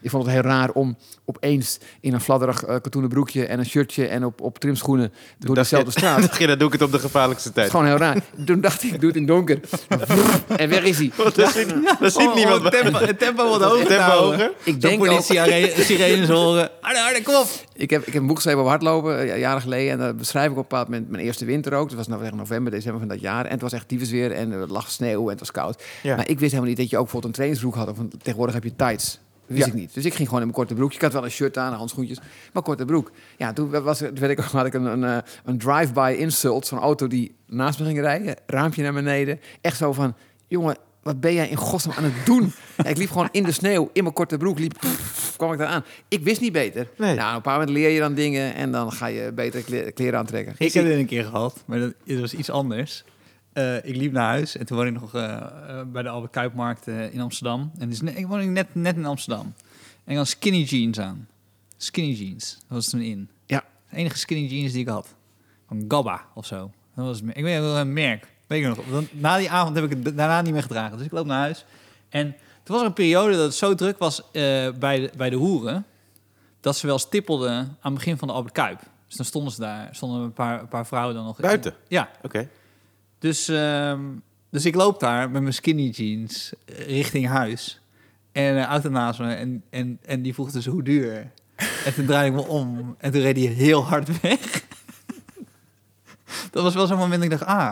Ik 0.01 0.09
vond 0.09 0.23
het 0.25 0.33
heel 0.33 0.41
raar 0.43 0.69
om 0.71 0.97
opeens 1.25 1.77
in 2.01 2.13
een 2.13 2.21
fladderig 2.21 2.63
eh, 2.63 2.75
katoenen 2.81 3.09
broekje 3.09 3.45
en 3.45 3.59
een 3.59 3.65
shirtje 3.65 4.07
en 4.07 4.25
op, 4.25 4.41
op 4.41 4.59
trimschoenen 4.59 5.13
door 5.39 5.55
dezelfde 5.55 5.91
straat. 5.91 6.21
dacht 6.21 6.39
je, 6.39 6.47
dan 6.47 6.57
doe 6.57 6.67
ik 6.67 6.73
het 6.73 6.81
op 6.81 6.91
de 6.91 6.99
gevaarlijkste 6.99 7.47
Het 7.47 7.55
tijd. 7.55 7.67
is 7.67 7.71
gewoon 7.73 7.87
heel 7.87 7.97
raar. 7.97 8.17
Toen 8.45 8.61
dacht 8.61 8.83
ik, 8.83 8.91
ik 8.93 8.99
doe 8.99 9.09
het 9.09 9.17
in 9.17 9.23
het 9.23 9.31
donker. 9.31 9.59
en 10.61 10.69
weg 10.69 10.83
is 10.83 10.97
hij. 10.97 11.11
Daar 11.35 11.51
ziet, 12.11 12.27
Oh, 12.27 12.35
niemand 12.35 12.57
oh, 12.57 12.63
het 12.63 12.81
tempo, 12.81 12.99
het 12.99 13.19
tempo 13.19 13.49
wat 13.49 13.61
hoger. 13.61 13.85
Tempo 13.87 14.11
hoger. 14.11 14.51
Ik 14.63 14.81
denk 14.81 15.01
ook, 15.01 15.07
politie-sirenes 15.07 16.29
horen. 16.29 16.69
Harder, 16.81 17.01
harder, 17.03 17.23
kom 17.23 17.35
op. 17.35 17.47
Ik 17.73 17.89
heb, 17.89 18.01
ik 18.07 18.13
heb 18.13 18.21
een 18.21 18.27
boek 18.27 18.35
geschreven 18.35 18.59
over 18.59 18.71
hardlopen, 18.71 19.19
eh, 19.19 19.39
jaren 19.39 19.61
geleden. 19.61 19.91
En 19.91 19.97
daar 19.97 20.15
beschrijf 20.15 20.45
ik 20.45 20.51
op 20.51 20.57
een 20.57 20.61
bepaald 20.63 20.87
moment 20.87 21.09
mijn 21.09 21.23
eerste 21.23 21.45
winter 21.45 21.73
ook. 21.73 21.87
Dat 21.87 21.97
was 21.97 22.07
nou 22.07 22.23
echt 22.23 22.33
november, 22.35 22.71
december 22.71 22.99
van 22.99 23.07
dat 23.09 23.19
jaar. 23.21 23.45
En 23.45 23.51
het 23.51 23.61
was 23.61 23.73
echt 23.73 23.87
tyfusweer 23.87 24.31
en 24.31 24.51
er 24.51 24.67
lag 24.67 24.91
sneeuw 24.91 25.23
en 25.23 25.29
het 25.29 25.39
was 25.39 25.51
koud. 25.51 25.83
Ja. 26.03 26.15
Maar 26.15 26.29
ik 26.29 26.39
wist 26.39 26.51
helemaal 26.51 26.69
niet 26.69 26.77
dat 26.77 26.89
je 26.89 26.97
ook 26.97 27.03
bijvoorbeeld 27.03 27.25
een 27.37 27.43
trainingsbroek 27.43 27.75
had. 27.75 27.89
Of 27.89 27.97
een- 27.97 28.13
tegenwoordig 28.21 28.55
heb 28.55 28.63
je 28.63 28.75
tights. 28.75 29.19
Wist 29.47 29.65
Ja. 29.65 29.67
ik 29.67 29.73
niet. 29.73 29.93
Dus 29.93 30.05
ik 30.05 30.13
ging 30.13 30.27
gewoon 30.27 30.43
in 30.43 30.47
mijn 30.49 30.59
korte 30.59 30.73
broekje. 30.73 30.95
Ik 30.95 31.01
had 31.03 31.13
wel 31.13 31.23
een 31.23 31.31
shirt 31.31 31.57
aan, 31.57 31.73
handschoentjes, 31.73 32.19
maar 32.53 32.63
korte 32.63 32.85
broek. 32.85 33.11
Ja, 33.37 33.53
toen 33.53 33.69
was, 33.83 34.01
er- 34.01 34.07
toen 34.07 34.19
werd 34.19 34.31
ik, 34.39 34.45
had 34.45 34.65
ik 34.65 34.73
een, 34.73 34.85
een, 34.85 35.03
eh, 35.03 35.17
een 35.45 35.57
drive-by 35.57 36.15
insult. 36.19 36.67
Zo'n 36.67 36.79
auto 36.79 37.07
die 37.07 37.35
naast 37.47 37.79
me 37.79 37.85
ging 37.85 37.99
rijden, 37.99 38.35
raampje 38.45 38.83
naar 38.83 38.93
beneden. 38.93 39.39
Echt 39.61 39.77
zo 39.77 39.93
van, 39.93 40.15
jongen, 40.47 40.75
wat 41.03 41.19
ben 41.19 41.33
jij 41.33 41.47
in 41.49 41.55
godsnaam 41.57 41.97
aan 41.97 42.03
het 42.03 42.25
doen? 42.25 42.51
Ja, 42.77 42.89
ik 42.89 42.97
liep 42.97 43.09
gewoon 43.09 43.29
in 43.31 43.43
de 43.43 43.51
sneeuw, 43.51 43.89
in 43.93 44.03
mijn 44.03 44.15
korte 44.15 44.37
broek, 44.37 44.59
liep, 44.59 44.73
kwam 45.37 45.51
ik 45.51 45.57
daar 45.57 45.67
aan. 45.67 45.83
Ik 46.07 46.23
wist 46.23 46.41
niet 46.41 46.51
beter. 46.51 46.87
Nee. 46.97 47.15
Nou, 47.15 47.29
op 47.29 47.35
een 47.35 47.41
paar 47.41 47.59
moment 47.59 47.77
leer 47.77 47.89
je 47.89 47.99
dan 47.99 48.13
dingen 48.13 48.55
en 48.55 48.71
dan 48.71 48.91
ga 48.91 49.05
je 49.05 49.31
beter 49.35 49.61
kle- 49.61 49.91
kleren 49.91 50.19
aantrekken. 50.19 50.55
Ik 50.57 50.73
heb 50.73 50.85
dit 50.85 50.97
een 50.97 51.05
keer 51.05 51.23
gehad, 51.23 51.63
maar 51.65 51.79
dat, 51.79 51.93
het 52.05 52.19
was 52.19 52.33
iets 52.33 52.49
anders. 52.49 53.03
Eh, 53.57 53.75
ik 53.75 53.95
liep 53.95 54.11
naar 54.11 54.27
huis 54.27 54.57
en 54.57 54.65
toen 54.65 54.77
woonde 54.77 54.91
ik 54.91 54.99
nog 55.01 55.13
eh, 55.13 55.33
eh, 55.33 55.87
bij 55.87 56.03
de 56.03 56.09
Albert 56.09 56.31
Kuipmarkt 56.31 56.87
in 56.87 57.21
Amsterdam. 57.21 57.71
En 57.77 57.89
dus, 57.89 58.01
ik 58.01 58.27
woonde 58.27 58.45
net, 58.45 58.75
net 58.75 58.95
in 58.95 59.05
Amsterdam. 59.05 59.53
En 60.03 60.11
ik 60.11 60.17
had 60.17 60.27
skinny 60.27 60.61
jeans 60.61 60.99
aan. 60.99 61.27
Skinny 61.77 62.13
jeans, 62.13 62.53
dat 62.53 62.77
was 62.77 62.89
toen 62.89 63.01
in. 63.01 63.29
Ja. 63.45 63.63
De 63.89 63.95
enige 63.95 64.17
skinny 64.17 64.47
jeans 64.47 64.71
die 64.71 64.81
ik 64.81 64.87
had. 64.87 65.15
Van 65.67 65.85
Gabba 65.87 66.25
of 66.33 66.45
zo. 66.45 66.71
Dat 66.95 67.05
was, 67.05 67.21
ik 67.21 67.43
weet 67.43 67.59
wel 67.59 67.77
een 67.77 67.93
merk. 67.93 68.27
Weet 68.47 68.65
ik 68.65 68.75
nog. 68.75 69.03
Na 69.11 69.37
die 69.37 69.51
avond 69.51 69.75
heb 69.75 69.91
ik 69.91 70.03
het 70.03 70.17
daarna 70.17 70.41
niet 70.41 70.53
meer 70.53 70.61
gedragen. 70.61 70.97
Dus 70.97 71.05
ik 71.05 71.11
loop 71.11 71.25
naar 71.25 71.39
huis. 71.39 71.65
En 72.09 72.35
toen 72.63 72.75
was 72.75 72.79
er 72.79 72.85
een 72.85 72.93
periode 72.93 73.31
dat 73.35 73.45
het 73.45 73.55
zo 73.55 73.75
druk 73.75 73.97
was 73.97 74.23
bij, 74.31 74.75
de, 74.79 75.11
bij 75.17 75.29
de 75.29 75.35
hoeren... 75.35 75.85
dat 76.59 76.77
ze 76.77 76.87
wel 76.87 76.99
stippelden 76.99 77.57
aan 77.57 77.91
het 77.91 77.93
begin 77.93 78.17
van 78.17 78.27
de 78.27 78.33
Albert 78.33 78.53
Kuip. 78.53 78.79
Dus 79.07 79.15
dan 79.15 79.25
stonden 79.25 79.53
ze 79.53 79.59
daar. 79.59 79.89
Stonden 79.91 80.21
een 80.21 80.33
paar, 80.33 80.59
een 80.59 80.67
paar 80.67 80.85
vrouwen 80.85 81.15
dan 81.15 81.25
nog... 81.25 81.39
Buiten? 81.39 81.73
Ja. 81.87 82.09
Oké. 82.21 82.49
Dus, 83.27 83.47
ehm, 83.47 83.99
dus 84.49 84.65
ik 84.65 84.75
loop 84.75 84.99
daar 84.99 85.29
met 85.29 85.41
mijn 85.41 85.53
skinny 85.53 85.89
jeans 85.89 86.53
eh, 86.65 86.87
richting 86.87 87.27
huis. 87.27 87.81
En 88.31 88.55
een 88.55 88.65
auto 88.65 88.89
naast 88.89 89.19
me. 89.19 89.33
En, 89.33 89.63
en, 89.69 89.99
en 90.05 90.21
die 90.21 90.33
vroeg 90.33 90.51
dus 90.51 90.65
hoe 90.65 90.83
duur. 90.83 91.31
En 91.85 91.93
toen 91.93 92.05
draaide 92.05 92.37
ik 92.37 92.43
me 92.43 92.49
om. 92.49 92.95
En 92.97 93.11
toen 93.11 93.21
reed 93.21 93.37
hij 93.37 93.45
heel 93.45 93.85
hard 93.85 94.21
weg. 94.21 94.39
dat 96.51 96.63
was 96.63 96.73
wel 96.73 96.87
zo'n 96.87 96.97
moment 96.97 97.21
dat 97.21 97.31
ik 97.31 97.37
dacht... 97.37 97.51
Ah, 97.51 97.71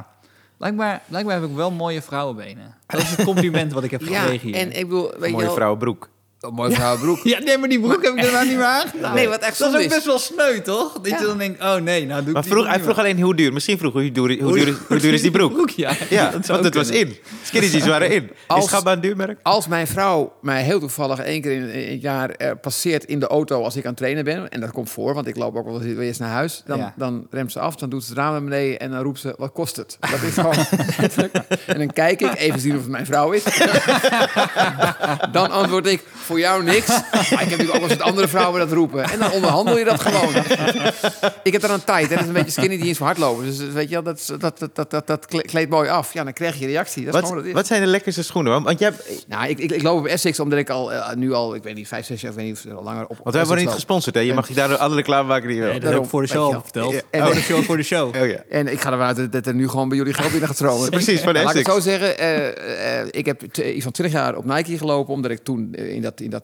blijkbaar, 0.57 1.01
blijkbaar 1.07 1.41
heb 1.41 1.49
ik 1.49 1.55
wel 1.55 1.71
mooie 1.71 2.01
vrouwenbenen. 2.01 2.75
Dat 2.87 3.01
is 3.01 3.15
het 3.15 3.25
compliment 3.25 3.73
wat 3.73 3.83
ik 3.83 3.91
heb 3.91 4.01
Ja, 4.01 4.21
gekregen 4.21 4.47
hier. 4.47 4.55
en 4.57 4.71
ik 4.71 4.87
bedoel, 4.87 5.11
weet 5.11 5.25
je 5.25 5.31
Mooie 5.31 5.45
wel... 5.45 5.55
vrouwenbroek. 5.55 6.09
Een 6.39 6.53
mooie 6.53 6.71
vrouwenbroek. 6.71 7.19
Ja, 7.33 7.39
nee, 7.39 7.57
maar 7.57 7.69
die 7.69 7.79
broek 7.79 8.03
heb 8.03 8.13
ik 8.15 8.21
daarna 8.21 8.41
niet 8.43 8.55
meer 8.55 8.65
aangedaan. 8.81 9.13
Nee, 9.15 9.27
wat 9.27 9.39
echt 9.39 9.59
Dat 9.59 9.69
is 9.69 9.75
ook 9.75 9.81
is. 9.81 9.87
best 9.87 10.05
wel 10.05 10.19
sneu, 10.19 10.61
toch? 10.61 10.93
Dat 10.93 11.07
Ja. 11.07 11.19
je 11.19 11.25
dan 11.25 11.37
denkt, 11.37 11.61
oh 11.61 11.75
nee, 11.75 12.05
nou 12.05 12.19
doe 12.19 12.27
ik 12.27 12.33
Maar 12.33 12.41
die 12.41 12.51
vroeg, 12.51 12.63
broek 12.63 12.65
hij 12.75 12.79
vroeg 12.83 12.97
alleen 12.99 13.21
hoe 13.21 13.35
duur. 13.35 13.53
Misschien 13.53 13.77
vroeg 13.77 13.93
hoe 13.93 14.11
duur, 14.11 14.41
hoe 14.43 14.53
duur, 14.57 14.67
is, 14.67 14.73
hoe 14.87 14.97
duur 14.97 15.13
is 15.13 15.21
die 15.21 15.31
broek? 15.39 15.69
ja. 15.69 15.91
Ja, 16.09 16.29
dat 16.29 16.45
zou 16.45 16.61
want 16.61 16.63
het 16.63 16.75
was 16.75 16.89
in. 16.89 17.17
Skinny 17.43 17.67
jeans 17.67 17.87
waren 17.87 18.09
in. 18.11 18.23
Is 18.23 18.29
Als- 18.47 18.69
Gabba 18.69 18.91
een 18.91 19.01
duurmerk? 19.01 19.39
Als 19.43 19.67
mijn 19.67 19.87
vrouw 19.87 20.33
mij 20.41 20.63
heel 20.63 20.79
toevallig 20.79 21.19
één 21.19 21.41
keer 21.41 21.51
in, 21.51 21.91
het 21.91 22.01
jaar 22.01 22.29
eh, 22.29 22.51
passeert 22.61 23.03
in 23.05 23.19
de 23.19 23.27
auto 23.27 23.63
als 23.63 23.75
ik 23.75 23.83
aan 23.83 23.89
het 23.89 23.97
trainen 23.97 24.23
ben, 24.23 24.49
en 24.49 24.59
dat 24.61 24.71
komt 24.71 24.89
voor, 24.89 25.13
want 25.13 25.27
ik 25.27 25.35
loop 25.35 25.55
ook 25.55 25.65
wel 25.65 25.81
eens 25.81 25.97
eerst 25.99 26.19
naar 26.19 26.29
huis, 26.31 26.63
dan, 26.65 26.77
Ja. 26.77 26.93
dan 26.97 27.27
remt 27.29 27.51
ze 27.51 27.59
af, 27.59 27.75
dan 27.75 27.89
doet 27.89 28.03
ze 28.03 28.09
het 28.09 28.17
raam 28.17 28.31
naar 28.31 28.43
beneden 28.43 28.79
en 28.79 28.91
dan 28.91 29.01
roept 29.03 29.19
ze, 29.19 29.33
wat 29.37 29.51
kost 29.51 29.75
het? 29.75 29.97
Dat 29.99 30.21
is 30.21 30.33
gewoon. 30.33 30.55
En 31.65 31.77
dan 31.77 31.93
kijk 31.93 32.21
ik, 32.21 32.35
even 32.35 32.59
zien 32.59 32.71
of 32.75 32.81
het 32.81 32.89
mijn 32.89 33.05
vrouw 33.05 33.31
is. 33.31 33.43
dan 35.31 35.51
antwoord 35.51 35.87
ik, 35.87 36.03
voor 36.25 36.39
jou 36.39 36.63
niks. 36.63 36.87
Maar 37.11 37.21
ik 37.21 37.29
heb 37.29 37.39
natuurlijk 37.39 37.69
ook 37.73 37.79
wel 37.79 37.89
eens 37.89 37.97
dat 37.97 38.07
andere 38.07 38.27
vrouwen 38.27 38.59
dat 38.59 38.71
roepen. 38.71 39.03
En 39.03 39.19
dan 39.19 39.31
onderhandel 39.31 39.77
je 39.77 39.85
dat 39.85 40.01
gewoon. 40.01 40.33
ik 41.43 41.51
heb 41.53 41.63
er 41.63 41.69
een 41.71 41.83
tijd, 41.83 42.07
hè. 42.09 42.13
dat 42.13 42.19
is 42.23 42.27
een 42.27 42.33
beetje 42.33 42.51
skinny 42.51 42.75
jeans 42.75 42.97
voor 42.97 43.05
hardlopen. 43.05 43.45
Dus 43.45 43.57
weet 43.57 43.89
je 43.89 43.93
wel, 43.93 44.03
dat, 44.03 44.33
dat, 44.39 44.59
dat, 44.73 44.89
dat, 44.89 45.07
dat, 45.07 45.25
kleedt 45.25 45.69
mooi 45.69 45.89
af. 45.89 46.13
Ja, 46.13 46.23
dan 46.23 46.33
krijg 46.33 46.59
je 46.59 46.65
reactie. 46.65 47.05
Dat 47.05 47.13
is 47.13 47.19
gewoon 47.19 47.35
Wat, 47.35 47.35
wat 47.35 47.37
het 47.37 47.47
is. 47.47 47.53
wat 47.53 47.67
zijn 47.67 47.81
de 47.81 47.87
lekkerste 47.87 48.23
schoenen? 48.23 48.63
Want- 48.63 48.79
jij 48.79 48.89
hebt, 48.89 49.25
Nou, 49.27 49.47
ik, 49.49 49.59
ik, 49.59 49.71
ik 49.71 49.81
loop 49.81 49.99
op 49.99 50.05
Essex 50.05 50.39
omdat 50.39 50.59
ik 50.59 50.69
al 50.69 50.93
eh, 50.93 51.13
nu 51.15 51.33
al, 51.33 51.55
ik 51.55 51.63
weet 51.63 51.75
niet, 51.75 51.87
vijf, 51.87 52.05
zes 52.05 52.21
jaar, 52.21 52.31
ik 52.31 52.37
weet 52.37 52.45
niet 52.45 52.73
of 52.75 52.83
langer 52.83 53.03
op. 53.07 53.17
want 53.23 53.35
wij 53.35 53.45
worden 53.45 53.49
niet 53.49 53.57
Essex 53.57 53.73
gesponsord, 53.73 54.15
hè? 54.15 54.21
Je 54.21 54.33
mag 54.33 54.47
je 54.47 54.53
daar 54.53 54.75
alle 54.77 54.95
reclame 54.95 55.27
maken 55.27 55.47
die 55.47 55.55
je 55.57 55.61
wil. 55.63 55.71
Nee, 55.71 55.79
dat 55.79 55.93
heb 55.93 56.03
ik 56.03 56.09
voor 56.09 56.21
de 56.21 56.27
show 56.27 56.53
al 56.53 56.61
verteld. 56.61 56.95
En 57.09 57.27
je 57.27 57.33
de 57.33 57.39
show, 57.41 57.63
voor 57.63 57.77
de 57.77 57.83
show. 57.83 58.15
Oh 58.15 58.27
ja. 58.27 58.37
En 58.49 58.67
ik 58.67 58.81
ga 58.81 58.91
ervan 58.91 59.05
uit 59.07 59.31
dat- 59.31 59.45
er 59.45 59.53
nu 59.55 59.69
gewoon 59.69 59.89
bij 59.89 59.97
jullie 59.97 60.13
geld 60.13 60.29
binnen 60.29 60.47
gaat 60.47 60.57
stromen. 60.57 60.89
Precies, 60.99 61.21
van 61.21 61.33
de 61.33 61.43
Laat 61.43 61.55
ik 61.55 61.65
het 61.67 61.75
Essex. 61.77 61.85
zo 61.85 61.89
zeggen, 61.91 62.17
eh, 62.17 62.99
eh, 63.01 63.07
ik 63.11 63.25
heb 63.25 63.41
iets 63.57 63.83
van 63.83 63.91
20 63.91 64.15
jaar 64.19 64.35
op 64.35 64.45
Nike 64.45 64.77
gelopen, 64.77 65.13
omdat 65.13 65.31
ik 65.31 65.39
toen 65.43 65.73
eh, 65.73 65.93
in 65.93 66.01
dat, 66.01 66.14
in 66.21 66.29
dat 66.29 66.43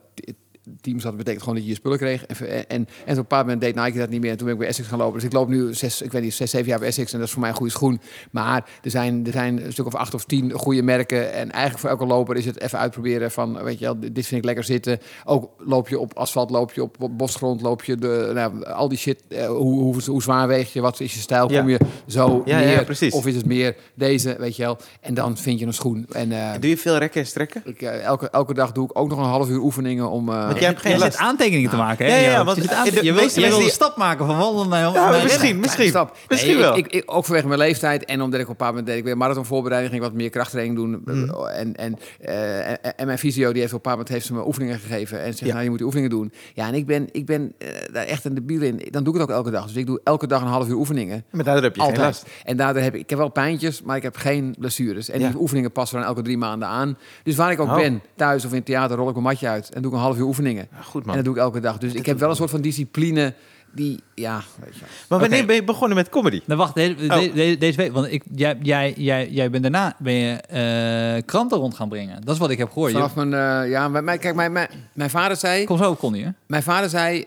team 0.80 0.94
zat. 1.00 1.08
Dat 1.08 1.16
betekent 1.16 1.40
gewoon 1.42 1.54
dat 1.54 1.64
je 1.64 1.70
je 1.70 1.76
spullen 1.76 1.98
kreeg. 1.98 2.24
En, 2.26 2.36
en, 2.48 2.64
en 2.68 2.82
op 2.82 2.88
een 3.06 3.14
bepaald 3.14 3.42
moment 3.44 3.60
deed 3.60 3.74
Nike 3.74 3.98
dat 3.98 4.08
niet 4.08 4.20
meer. 4.20 4.30
En 4.30 4.36
toen 4.36 4.44
ben 4.46 4.54
ik 4.54 4.60
bij 4.60 4.68
Essex 4.70 4.88
gaan 4.88 4.98
lopen. 4.98 5.14
Dus 5.14 5.24
ik 5.24 5.32
loop 5.32 5.48
nu 5.48 5.74
zes, 5.74 6.02
ik 6.02 6.12
weet 6.12 6.22
niet, 6.22 6.34
zes, 6.34 6.50
zeven 6.50 6.68
jaar 6.68 6.78
bij 6.78 6.88
Essex. 6.88 7.12
En 7.12 7.18
dat 7.18 7.26
is 7.26 7.32
voor 7.32 7.40
mij 7.42 7.50
een 7.50 7.56
goede 7.56 7.72
schoen. 7.72 8.00
Maar 8.30 8.64
er 8.82 8.90
zijn, 8.90 9.26
er 9.26 9.32
zijn 9.32 9.64
een 9.64 9.72
stuk 9.72 9.86
of 9.86 9.94
acht 9.94 10.14
of 10.14 10.24
tien 10.24 10.52
goede 10.52 10.82
merken. 10.82 11.32
En 11.32 11.50
eigenlijk 11.50 11.78
voor 11.78 11.90
elke 11.90 12.06
loper 12.06 12.36
is 12.36 12.44
het 12.44 12.60
even 12.60 12.78
uitproberen 12.78 13.30
van, 13.30 13.62
weet 13.62 13.78
je 13.78 13.84
wel, 13.84 13.96
dit 14.00 14.26
vind 14.26 14.40
ik 14.40 14.44
lekker 14.44 14.64
zitten. 14.64 14.98
Ook 15.24 15.50
loop 15.58 15.88
je 15.88 15.98
op 15.98 16.14
asfalt, 16.16 16.50
loop 16.50 16.72
je 16.72 16.82
op, 16.82 16.96
bosgrond, 17.10 17.60
loop 17.60 17.84
je 17.84 17.96
de, 17.96 18.30
nou, 18.34 18.64
al 18.64 18.88
die 18.88 18.98
shit. 18.98 19.22
eh, 19.28 19.46
hoe, 19.46 19.80
hoe, 19.80 19.96
hoe 20.06 20.22
zwaar 20.22 20.48
weeg 20.48 20.72
je? 20.72 20.80
Wat 20.80 21.00
is 21.00 21.14
je 21.14 21.20
stijl? 21.20 21.46
Kom 21.46 21.68
je 21.68 21.78
zo 22.06 22.42
Ja, 22.44 22.58
neer? 22.58 22.84
precies. 22.84 23.12
Of 23.14 23.26
is 23.26 23.36
het 23.36 23.46
meer 23.46 23.76
deze, 23.94 24.36
weet 24.38 24.56
je 24.56 24.62
wel? 24.62 24.78
En 25.00 25.14
dan 25.14 25.36
vind 25.36 25.58
je 25.60 25.66
een 25.66 25.72
schoen. 25.74 26.06
En 26.12 26.32
eh, 26.32 26.50
Doe 26.60 26.70
je 26.70 26.76
veel 26.76 26.96
rekken 26.96 27.20
en 27.20 27.26
strekken? 27.26 27.62
ik, 27.64 27.82
eh, 27.82 28.04
elke, 28.04 28.30
elke 28.30 28.54
dag 28.54 28.72
doe 28.72 28.84
ik 28.84 28.98
ook 28.98 29.08
nog 29.08 29.18
een 29.18 29.24
half 29.24 29.48
uur 29.48 29.58
oefeningen 29.60 30.10
om... 30.10 30.30
Want 30.52 30.64
jij 30.64 30.68
hebt 30.68 30.82
geen 30.82 30.92
Je 30.92 30.98
last. 30.98 31.12
zit 31.12 31.20
aantekeningen 31.20 31.70
te 31.70 31.76
maken, 31.76 32.06
hè? 32.06 32.16
Ja, 32.16 32.30
ja, 32.30 32.44
want 32.44 32.56
je, 33.02 33.12
wil, 33.12 33.60
een 33.60 33.70
stap 33.70 33.96
maken 33.96 34.26
van 34.26 34.38
wandelen 34.38 34.68
naar, 34.68 34.92
Ja, 34.92 35.22
misschien, 35.22 35.60
misschien. 35.60 36.06
Misschien 36.28 36.58
wel. 36.58 36.76
Ik, 36.76 37.02
ook 37.06 37.24
vanwege 37.24 37.46
mijn 37.46 37.58
leeftijd 37.58 38.04
en 38.04 38.22
omdat 38.22 38.40
ik 38.40 38.46
op 38.46 38.50
een 38.50 38.56
bepaald 38.56 38.70
moment 38.70 38.86
deed 38.86 38.98
ik 38.98 39.04
weer 39.04 39.16
marathonvoorbereiding, 39.16 39.92
ging 39.92 40.04
wat 40.04 40.12
meer 40.14 40.30
krachttraining 40.30 40.76
doen. 40.76 41.02
Mhm. 41.04 41.46
En, 41.46 41.76
en, 41.76 41.98
eh, 42.20 42.70
en, 42.70 42.96
en 42.96 43.06
mijn 43.06 43.18
fysio 43.18 43.52
die 43.52 43.60
heeft 43.60 43.72
op 43.72 43.86
een 43.86 43.92
bepaald 43.92 43.96
moment 43.96 44.08
heeft 44.08 44.26
ze 44.26 44.32
me 44.34 44.46
oefeningen 44.46 44.78
gegeven 44.78 45.22
en 45.22 45.34
zegt, 45.34 45.50
nou 45.52 45.62
je 45.62 45.68
moet 45.68 45.78
die 45.78 45.86
oefeningen 45.86 46.10
doen. 46.10 46.32
Ja, 46.54 46.66
en 46.66 46.74
ik 46.74 46.86
ben, 46.86 47.08
ik 47.12 47.26
ben 47.26 47.52
eh, 47.58 47.68
daar 47.92 48.04
echt 48.04 48.24
een 48.24 48.34
debiel 48.34 48.62
in. 48.62 48.82
Dan 48.90 49.04
doe 49.04 49.14
ik 49.14 49.20
het 49.20 49.30
ook 49.30 49.36
elke 49.36 49.50
dag. 49.50 49.66
Dus 49.66 49.76
ik 49.76 49.86
doe 49.86 50.00
elke 50.04 50.26
dag 50.26 50.40
een 50.42 50.46
half 50.48 50.68
uur 50.68 50.74
oefeningen. 50.74 51.24
Maar 51.30 51.44
daardoor 51.44 51.62
heb 51.64 51.76
je 51.76 51.82
geen 51.82 51.96
last. 51.98 52.26
En 52.44 52.56
daardoor 52.56 52.82
heb 52.82 52.94
ik, 52.94 53.00
ik 53.00 53.10
heb 53.10 53.18
wel 53.18 53.28
pijntjes, 53.28 53.82
maar 53.82 53.96
ik 53.96 54.02
heb 54.02 54.16
geen 54.16 54.54
blessures. 54.58 55.10
En 55.10 55.18
die 55.18 55.40
oefeningen 55.40 55.72
passen 55.72 55.98
dan 55.98 56.06
elke 56.06 56.22
drie 56.22 56.38
maanden 56.38 56.68
aan. 56.68 56.98
Dus 57.22 57.36
waar 57.36 57.50
ik 57.50 57.60
ook 57.60 57.70
Oh. 57.72 57.78
ben, 57.78 58.02
thuis 58.16 58.44
of 58.44 58.50
in 58.50 58.56
het 58.56 58.66
theater, 58.66 58.96
rol 58.96 59.06
ik 59.06 59.12
mijn 59.12 59.24
matje 59.26 59.48
uit 59.48 59.70
en 59.74 59.82
doe 59.82 59.90
ik 59.90 59.96
een 59.96 60.02
half 60.02 60.18
uur 60.18 60.26
oefeningen. 60.42 60.68
Ja, 60.76 60.82
goed 60.82 61.00
En 61.00 61.06
man. 61.06 61.16
dat 61.16 61.24
doe 61.24 61.34
ik 61.34 61.40
elke 61.40 61.60
dag. 61.60 61.78
Dus 61.78 61.92
ik 61.94 62.06
heb 62.06 62.18
wel 62.18 62.30
een 62.30 62.36
soort 62.36 62.50
van 62.50 62.60
discipline 62.60 63.34
die, 63.74 64.00
ja, 64.14 64.42
je. 64.64 64.70
Maar 65.08 65.18
wanneer 65.18 65.46
ben 65.46 65.54
je 65.54 65.64
begonnen 65.64 65.96
met 65.96 66.08
comedy? 66.08 66.40
Nou, 66.46 66.58
wacht, 66.60 66.74
de- 66.74 66.94
de- 66.94 67.06
Oh. 67.28 67.34
de- 67.34 67.56
deze 67.58 67.76
week, 67.76 67.92
want 67.92 68.12
ik, 68.12 68.22
jij, 68.34 68.58
jij, 68.62 68.92
jij, 68.96 69.28
jij 69.30 69.50
bent 69.50 69.62
daarna 69.62 69.94
ben 69.98 70.12
je 70.14 70.30
eh, 70.32 71.22
kranten 71.26 71.58
rond 71.58 71.74
gaan 71.74 71.88
brengen. 71.88 72.20
Dat 72.24 72.34
is 72.34 72.40
wat 72.40 72.50
ik 72.50 72.58
heb 72.58 72.68
gehoord. 72.70 72.90
Je, 72.92 72.96
Vanaf 72.98 73.14
mijn, 73.14 73.34
eh, 73.64 73.70
ja, 73.70 73.88
mijn, 73.88 74.18
kijk, 74.18 74.34
mijn, 74.34 74.52
mijn, 74.52 74.68
mijn 74.92 75.10
vader 75.10 75.36
zei, 75.36 75.64
kom 75.64 75.78
zo 75.78 75.90
op, 75.90 75.98
Connie, 75.98 76.24
hè? 76.24 76.30
mijn 76.46 76.62
vader 76.62 76.90
zei, 76.90 77.24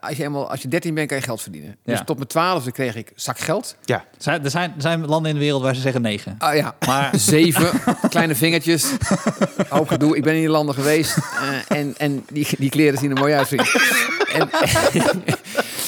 als 0.00 0.16
je 0.16 0.22
eenmaal, 0.24 0.50
als 0.50 0.62
je 0.62 0.68
13 0.68 0.94
bent, 0.94 1.08
kan 1.08 1.16
je 1.16 1.22
geld 1.22 1.42
verdienen. 1.42 1.76
Dus 1.84 2.00
tot 2.04 2.32
mijn 2.34 2.60
12e 2.62 2.72
kreeg 2.72 2.94
ik 2.94 3.12
zak 3.14 3.38
geld. 3.38 3.76
Ja. 3.84 3.96
Er 3.96 4.04
zijn, 4.18 4.44
er, 4.44 4.50
zijn, 4.50 4.72
er 4.76 4.82
zijn 4.82 5.06
landen 5.06 5.30
in 5.30 5.36
de 5.36 5.42
wereld 5.42 5.62
waar 5.62 5.74
ze 5.74 5.80
zeggen 5.80 6.02
negen. 6.02 6.34
Ah 6.38 6.54
ja, 6.56 6.74
Maar 6.86 7.10
zeven 7.34 7.70
kleine 8.08 8.34
vingertjes. 8.34 8.86
Hoop 9.68 9.88
gedoe. 9.88 10.16
Ik 10.16 10.22
ben 10.22 10.34
in 10.34 10.40
die 10.40 10.48
landen 10.48 10.74
geweest 10.74 11.16
eh, 11.68 11.78
en, 11.78 11.94
en 11.98 12.24
die, 12.32 12.46
die 12.58 12.70
kleren 12.70 12.98
zien 12.98 13.10
er 13.10 13.16
mooi 13.20 13.34
uit. 13.34 13.52
En, 13.52 14.50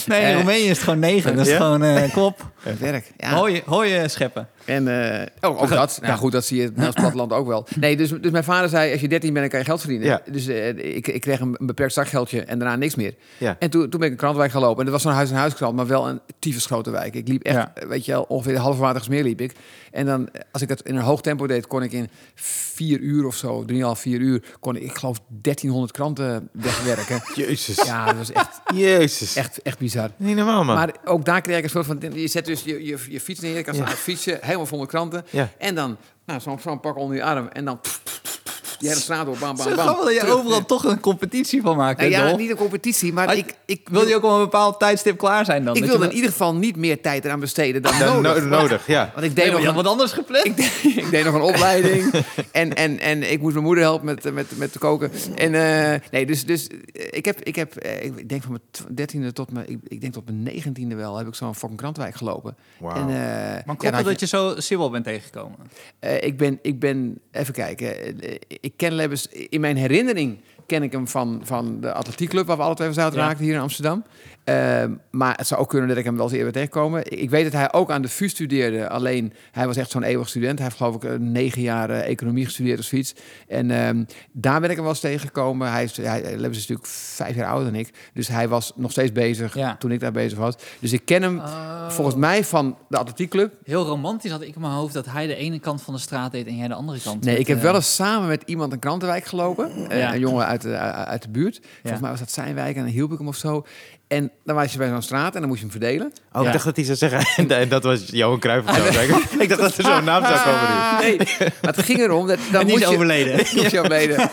Nee, 0.06 0.20
in 0.20 0.26
Eh, 0.26 0.34
Roemenië 0.34 0.62
is 0.62 0.68
het 0.68 0.78
gewoon 0.78 0.98
negen. 0.98 1.36
Dat 1.36 1.46
is 1.46 1.52
Ja? 1.52 1.56
gewoon, 1.58 1.82
eh 1.84 2.12
kom 2.12 2.22
op. 2.22 2.50
Werk. 2.78 3.12
Ja. 3.16 3.30
Hooi, 3.34 3.62
hooi 3.66 4.08
scheppen. 4.08 4.48
En 4.64 4.86
uh, 4.86 5.50
oh, 5.50 5.62
ook 5.62 5.68
dat. 5.68 5.98
Nou 6.02 6.18
goed, 6.18 6.32
dat 6.32 6.44
zie 6.44 6.60
je 6.60 6.72
in 6.74 6.82
het 6.82 6.94
platteland 7.00 7.32
ook 7.32 7.46
wel. 7.46 7.66
Nee, 7.76 7.96
dus, 7.96 8.10
dus 8.20 8.30
mijn 8.30 8.44
vader 8.44 8.68
zei, 8.68 8.92
als 8.92 9.00
je 9.00 9.08
13 9.08 9.28
bent, 9.32 9.40
dan 9.40 9.48
kan 9.50 9.58
je 9.58 9.64
geld 9.64 9.80
verdienen. 9.80 10.06
Ja. 10.06 10.22
Dus 10.30 10.48
uh, 10.48 10.68
ik, 10.68 11.08
ik 11.08 11.20
kreeg 11.20 11.40
een 11.40 11.56
beperkt 11.60 11.92
zakgeldje 11.92 12.42
en 12.42 12.58
daarna 12.58 12.76
niks 12.76 12.94
meer. 12.94 13.14
Ja. 13.38 13.56
En 13.58 13.70
toen, 13.70 13.88
toen 13.88 13.98
ben 14.00 14.08
ik 14.08 14.10
een 14.14 14.18
krantwijk 14.20 14.50
gelopen. 14.50 14.78
En 14.78 14.84
dat 14.84 14.92
was 14.92 15.02
zo'n 15.02 15.12
huis-en-huiskrant, 15.12 15.76
maar 15.76 15.86
wel 15.86 16.08
een 16.08 16.20
tyfus 16.38 16.66
grote 16.66 16.90
wijk. 16.90 17.14
Ik 17.14 17.28
liep 17.28 17.42
echt, 17.42 17.56
Ja. 17.56 17.72
weet 17.88 18.04
je 18.04 18.12
wel, 18.12 18.22
ongeveer 18.22 18.52
de 18.54 18.58
halfwaardigsmeer 18.60 19.22
liep 19.22 19.40
ik. 19.40 19.52
En 19.90 20.06
dan, 20.06 20.28
als 20.52 20.62
ik 20.62 20.68
dat 20.68 20.80
in 20.82 20.96
een 20.96 21.02
hoog 21.02 21.20
tempo 21.20 21.46
deed, 21.46 21.66
kon 21.66 21.82
ik 21.82 21.92
in 21.92 22.08
vier 22.34 22.98
uur 22.98 23.26
of 23.26 23.36
zo, 23.36 23.64
drieënhalf, 23.64 23.98
vier 24.00 24.20
uur, 24.20 24.42
kon 24.60 24.76
ik, 24.76 24.82
ik 24.82 24.94
geloof, 24.98 25.18
1300 25.28 25.92
kranten 25.92 26.48
wegwerken. 26.52 27.22
Jezus. 27.46 27.82
ja, 27.84 28.06
dat 28.06 28.16
was 28.16 28.32
echt, 28.32 28.60
Jezus. 28.74 29.36
echt, 29.36 29.62
echt 29.62 29.78
bizar. 29.78 30.10
Niet 30.16 30.36
normaal, 30.36 30.64
man. 30.64 30.76
Maar 30.76 30.94
ook 31.04 31.24
daar 31.24 31.40
kreeg 31.40 31.58
ik 31.58 31.64
een 31.64 31.70
soort 31.70 31.86
van... 31.86 32.02
Je 32.12 32.28
zet 32.28 32.44
dus 32.46 32.62
je, 32.62 32.84
je, 32.86 32.98
je 33.08 33.20
fiets 33.20 33.40
neer, 33.40 33.56
je 33.56 33.62
kan 33.62 33.74
Ja. 33.74 33.86
fietsen, 33.86 34.38
helemaal 34.50 34.70
vol 34.70 34.78
met 34.78 34.88
kranten. 34.88 35.24
Ja. 35.30 35.48
En 35.58 35.74
dan 35.74 35.96
nou, 36.24 36.40
zo'n 36.40 36.58
zo'n 36.60 36.80
pak 36.80 36.96
onder 36.96 37.16
je 37.16 37.24
arm. 37.24 37.48
En 37.48 37.64
dan 37.64 37.80
pff, 37.80 38.02
pff, 38.02 38.20
pff, 38.22 38.42
pff, 38.42 38.49
die 38.80 38.88
hele 38.88 39.00
straat 39.00 39.26
door, 39.26 39.36
bam, 39.38 39.56
bam, 39.56 39.68
Zo 39.68 39.74
bam. 39.74 39.86
dat 39.86 40.12
je 40.12 40.18
Terug. 40.18 40.34
overal 40.34 40.64
toch 40.64 40.84
een 40.84 41.00
competitie 41.00 41.60
van 41.62 41.76
maakt. 41.76 41.98
Nou 41.98 42.10
ja, 42.10 42.24
Dolf? 42.26 42.38
niet 42.38 42.50
een 42.50 42.56
competitie, 42.56 43.12
maar 43.12 43.26
Maar 43.26 43.36
ik, 43.36 43.54
ik 43.64 43.88
Wil 43.90 44.08
je 44.08 44.14
ook 44.16 44.24
op 44.24 44.30
een 44.30 44.38
bepaald 44.38 44.78
tijdstip 44.78 45.18
klaar 45.18 45.44
zijn 45.44 45.64
dan? 45.64 45.76
Ik 45.76 45.84
wilde 45.84 46.02
je 46.04 46.08
in 46.10 46.14
ieder 46.14 46.30
geval 46.30 46.54
niet 46.54 46.76
meer 46.76 47.00
tijd 47.00 47.24
eraan 47.24 47.40
besteden 47.40 47.82
dan, 47.82 47.98
Dan 47.98 48.22
nodig. 48.22 48.42
no- 48.44 48.48
nodig, 48.48 48.86
ja. 48.86 49.10
Want 49.14 49.26
ik 49.26 49.36
deed, 49.36 49.50
nog 49.50 49.60
je 49.60 49.66
had 49.66 49.76
een, 49.76 49.82
wat 49.82 49.92
anders 49.92 50.12
gepland. 50.12 50.46
ik, 50.46 50.56
deed, 50.56 50.72
ik 50.96 51.10
deed 51.10 51.24
nog 51.24 51.34
een 51.34 51.40
opleiding. 51.54 52.10
en, 52.52 52.74
en, 52.74 52.98
en 52.98 53.30
ik 53.32 53.40
moest 53.40 53.52
mijn 53.54 53.64
moeder 53.66 53.84
helpen 53.84 54.06
met, 54.06 54.32
met, 54.32 54.56
met 54.56 54.72
te 54.72 54.78
koken. 54.78 55.10
En 55.34 55.54
eh, 55.54 56.00
nee, 56.10 56.26
dus, 56.26 56.44
dus 56.46 56.66
eh, 56.66 57.06
ik 57.10 57.24
heb, 57.24 57.40
ik 57.42 57.56
heb 57.56 57.76
eh, 57.76 58.04
ik 58.04 58.28
denk 58.28 58.42
van 58.42 58.50
mijn 58.50 58.94
dertiende 58.94 59.32
tot 59.32 59.52
mijn, 59.52 59.68
ik, 59.68 59.78
ik 59.88 60.00
denk 60.00 60.12
tot 60.12 60.24
mijn 60.24 60.42
negentiende 60.42 60.94
wel, 60.94 61.16
heb 61.16 61.26
ik 61.26 61.34
zo'n 61.34 61.54
fucking 61.54 61.78
krantwijk 61.80 62.14
gelopen. 62.14 62.56
Wauw. 62.78 62.94
En, 62.96 63.08
eh, 63.08 63.64
Maar 63.66 63.76
klopt 63.76 64.04
dat 64.04 64.20
je 64.20 64.26
zo 64.26 64.54
Sibyl 64.58 64.90
bent 64.90 65.04
tegengekomen? 65.04 65.58
Eh, 65.98 66.22
ik, 66.22 66.36
ben, 66.38 66.58
ik 66.62 66.78
ben, 66.80 67.18
even 67.32 67.54
kijken, 67.54 68.20
eh, 68.20 68.34
ik 68.70 68.76
ken 68.76 68.92
Lebbes, 68.92 69.26
in 69.26 69.60
mijn 69.60 69.76
herinnering 69.76 70.40
ken 70.66 70.82
ik 70.82 70.92
hem 70.92 71.08
van, 71.08 71.40
van 71.44 71.80
de 71.80 71.92
atletiekclub 71.92 72.46
waar 72.46 72.56
we 72.56 72.62
alle 72.62 72.74
twee 72.74 72.86
van 72.86 72.96
zaten 72.96 73.18
Ja. 73.18 73.26
raakten 73.26 73.44
hier 73.44 73.54
in 73.54 73.60
Amsterdam. 73.60 74.04
Eh, 74.50 74.84
maar 75.10 75.34
het 75.36 75.46
zou 75.46 75.60
ook 75.60 75.68
kunnen 75.68 75.88
dat 75.88 75.96
ik 75.96 76.04
hem 76.04 76.16
wel 76.16 76.24
eens 76.24 76.34
eerder 76.34 76.52
tegenkomen. 76.52 77.20
Ik 77.20 77.30
weet 77.30 77.44
dat 77.44 77.52
hij 77.52 77.72
ook 77.72 77.90
aan 77.90 78.02
de 78.02 78.08
VU 78.08 78.28
studeerde, 78.28 78.88
alleen 78.88 79.32
hij 79.50 79.66
was 79.66 79.76
echt 79.76 79.90
zo'n 79.90 80.02
eeuwig 80.02 80.28
student. 80.28 80.58
Hij 80.58 80.66
heeft 80.66 80.76
geloof 80.76 80.94
ik 80.94 81.04
eh, 81.04 81.18
negen 81.18 81.62
jaar 81.62 81.90
eh, 81.90 82.08
economie 82.08 82.44
gestudeerd 82.44 82.78
of 82.78 82.84
zoiets. 82.84 83.14
En 83.48 83.70
ehm, 83.70 84.04
daar 84.32 84.60
ben 84.60 84.68
ik 84.70 84.74
hem 84.74 84.84
wel 84.84 84.92
eens 84.92 85.02
tegengekomen. 85.02 85.70
Hij 85.70 85.84
is, 85.84 85.96
hij, 85.96 86.20
is 86.20 86.40
natuurlijk 86.40 86.86
vijf 86.88 87.36
jaar 87.36 87.48
ouder 87.48 87.72
dan 87.72 87.80
ik, 87.80 87.90
dus 88.14 88.28
hij 88.28 88.48
was 88.48 88.72
nog 88.76 88.90
steeds 88.90 89.12
bezig 89.12 89.54
Ja. 89.54 89.76
toen 89.76 89.92
ik 89.92 90.00
daar 90.00 90.12
bezig 90.12 90.38
was. 90.38 90.54
Dus 90.78 90.92
ik 90.92 91.04
ken 91.04 91.22
hem 91.22 91.40
volgens 91.88 92.16
mij 92.16 92.44
van 92.44 92.76
de 92.88 92.96
atletiekclub. 92.96 93.54
Heel 93.64 93.84
romantisch 93.84 94.30
had 94.30 94.42
ik 94.42 94.54
in 94.54 94.60
mijn 94.60 94.72
hoofd 94.72 94.94
dat 94.94 95.06
hij 95.06 95.26
de 95.26 95.34
ene 95.34 95.58
kant 95.58 95.82
van 95.82 95.94
de 95.94 96.00
straat 96.00 96.32
deed 96.32 96.46
en 96.46 96.56
jij 96.56 96.68
de 96.68 96.74
andere 96.74 97.00
kant. 97.00 97.24
Nee, 97.24 97.32
Met, 97.32 97.42
ik 97.42 97.48
heb 97.48 97.56
eh, 97.56 97.62
wel 97.62 97.74
eens 97.74 97.94
samen 97.94 98.28
met 98.28 98.42
iemand 98.46 98.72
een 98.72 98.78
krantenwijk 98.78 99.24
gelopen. 99.24 99.70
Ja. 99.88 100.14
Een 100.14 100.20
jongen 100.20 100.46
uit 100.46 100.62
de, 100.62 100.76
uit 100.76 101.22
de 101.22 101.30
buurt. 101.30 101.60
Volgens 101.80 102.00
mij 102.02 102.10
was 102.10 102.18
dat 102.18 102.30
zijn 102.30 102.54
wijk 102.54 102.76
en 102.76 102.82
dan 102.82 102.92
hielp 102.92 103.12
ik 103.12 103.18
hem 103.18 103.28
of 103.28 103.36
zo. 103.36 103.64
En 104.10 104.30
dan 104.44 104.54
was 104.54 104.72
je 104.72 104.78
bij 104.78 104.88
zo'n 104.88 105.02
straat 105.02 105.34
en 105.34 105.40
dan 105.40 105.48
moest 105.48 105.60
je 105.60 105.66
hem 105.68 105.80
verdelen. 105.80 106.12
Oh, 106.32 106.46
ik 106.46 106.52
dacht 106.52 106.64
dat 106.64 106.76
hij 106.76 106.84
zou 106.84 106.96
zeggen, 106.96 107.46
en, 107.60 107.68
dat 107.68 107.82
was 107.82 108.04
Johan 108.06 108.38
Cruijff 108.38 108.68
of 108.68 108.76
zo. 108.76 109.00
ik 109.38 109.48
dacht 109.48 109.60
dat 109.60 109.76
er 109.76 109.84
zo'n 109.84 110.04
naam 110.04 110.24
zou 110.24 110.38
komen 110.38 110.60
nu. 110.60 110.78
Nee, 111.06 111.16
maar 111.62 111.74
het 111.74 111.82
ging 111.84 111.98
erom 111.98 112.26
dat 112.26 112.38
dan 112.50 112.60
En 112.60 112.66
die 112.66 112.76
moest 112.76 112.82
is 112.82 112.88
je... 112.88 112.94
overleden. 112.94 113.36
Die 113.54 113.64
is 113.64 113.76
overleden. 113.76 114.30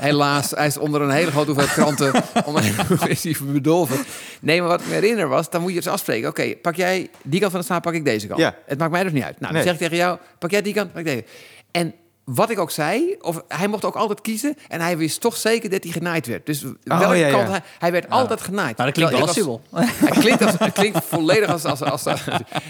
Helaas, 0.00 0.50
hij 0.50 0.66
is 0.66 0.78
onder 0.78 1.00
een 1.02 1.10
hele 1.10 1.30
grote 1.30 1.50
hoeveelheid 1.50 1.74
kranten. 1.74 2.22
Onder 2.44 2.64
is 3.10 3.24
hij 3.24 3.36
bedolven. 3.40 4.04
Nee, 4.40 4.60
maar 4.60 4.68
wat 4.68 4.80
ik 4.80 4.86
me 4.86 4.92
herinner 4.92 5.28
was, 5.28 5.50
dan 5.50 5.60
moet 5.60 5.70
je 5.70 5.76
dus 5.76 5.86
afspreken. 5.86 6.28
Oké, 6.28 6.54
pak 6.56 6.74
jij 6.74 7.08
die 7.22 7.40
kant 7.40 7.50
van 7.50 7.60
de 7.60 7.66
straat, 7.66 7.82
pak 7.82 7.94
ik 7.94 8.04
deze 8.04 8.26
kant. 8.26 8.40
Ja. 8.40 8.54
Het 8.66 8.78
maakt 8.78 8.90
mij 8.92 9.02
dus 9.02 9.12
niet 9.12 9.22
uit. 9.24 9.40
Nou, 9.40 9.52
Nee. 9.52 9.62
dan 9.64 9.72
zeg 9.72 9.80
ik 9.80 9.88
tegen 9.88 10.04
jou, 10.04 10.18
pak 10.38 10.50
jij 10.50 10.62
die 10.62 10.74
kant, 10.74 10.92
pak 10.92 11.00
ik 11.00 11.06
deze. 11.06 11.24
En 11.70 11.94
wat 12.34 12.50
ik 12.50 12.58
ook 12.58 12.70
zei, 12.70 13.16
of 13.20 13.42
hij 13.48 13.68
mocht 13.68 13.84
ook 13.84 13.94
altijd 13.94 14.20
kiezen. 14.20 14.54
En 14.68 14.80
hij 14.80 14.96
wist 14.96 15.20
toch 15.20 15.36
zeker 15.36 15.70
dat 15.70 15.82
hij 15.82 15.92
genaaid 15.92 16.26
werd. 16.26 16.46
Dus 16.46 16.62
welke 16.84 17.06
Oh, 17.06 17.16
ja. 17.16 17.30
kant 17.30 17.48
hij, 17.48 17.60
hij 17.78 17.92
werd 17.92 18.10
altijd 18.10 18.40
genaaid. 18.40 18.76
Maar 18.76 18.86
dat 18.86 18.94
klinkt 18.94 19.12
wel 19.12 19.22
als 19.22 19.32
Sibyl. 19.36 19.60
hij 19.72 20.10
klinkt, 20.10 20.42
als, 20.42 20.54
hij 20.58 20.70
klinkt 20.70 21.04
volledig 21.14 21.48
als, 21.50 21.64
als, 21.64 21.82
als, 21.82 22.04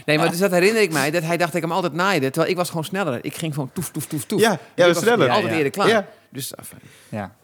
Nee, 0.04 0.18
maar 0.18 0.30
dus 0.30 0.38
dat 0.38 0.50
herinner 0.50 0.82
ik 0.82 0.92
mij. 0.92 1.10
Dat 1.10 1.22
hij 1.22 1.36
dacht 1.36 1.52
dat 1.52 1.62
ik 1.62 1.68
hem 1.68 1.76
altijd 1.76 1.92
naaide. 1.92 2.26
Terwijl 2.30 2.50
ik 2.52 2.56
was 2.56 2.68
gewoon 2.68 2.84
sneller. 2.84 3.18
Ik 3.24 3.34
ging 3.34 3.54
gewoon 3.54 3.70
toef, 3.72 3.90
toef, 3.90 4.06
toef, 4.06 4.24
toef. 4.24 4.40
Ja, 4.40 4.50
Dus 4.50 4.60
ja, 4.74 4.86
was 4.86 4.98
sneller. 4.98 5.28
Altijd 5.28 5.44
Ja, 5.44 5.50
ja. 5.50 5.56
eerder 5.56 5.72
klaar. 5.72 5.88
Ja. 5.88 6.06
Dus, 6.30 6.54
enfin. 6.54 6.78
Ja. 7.08 7.34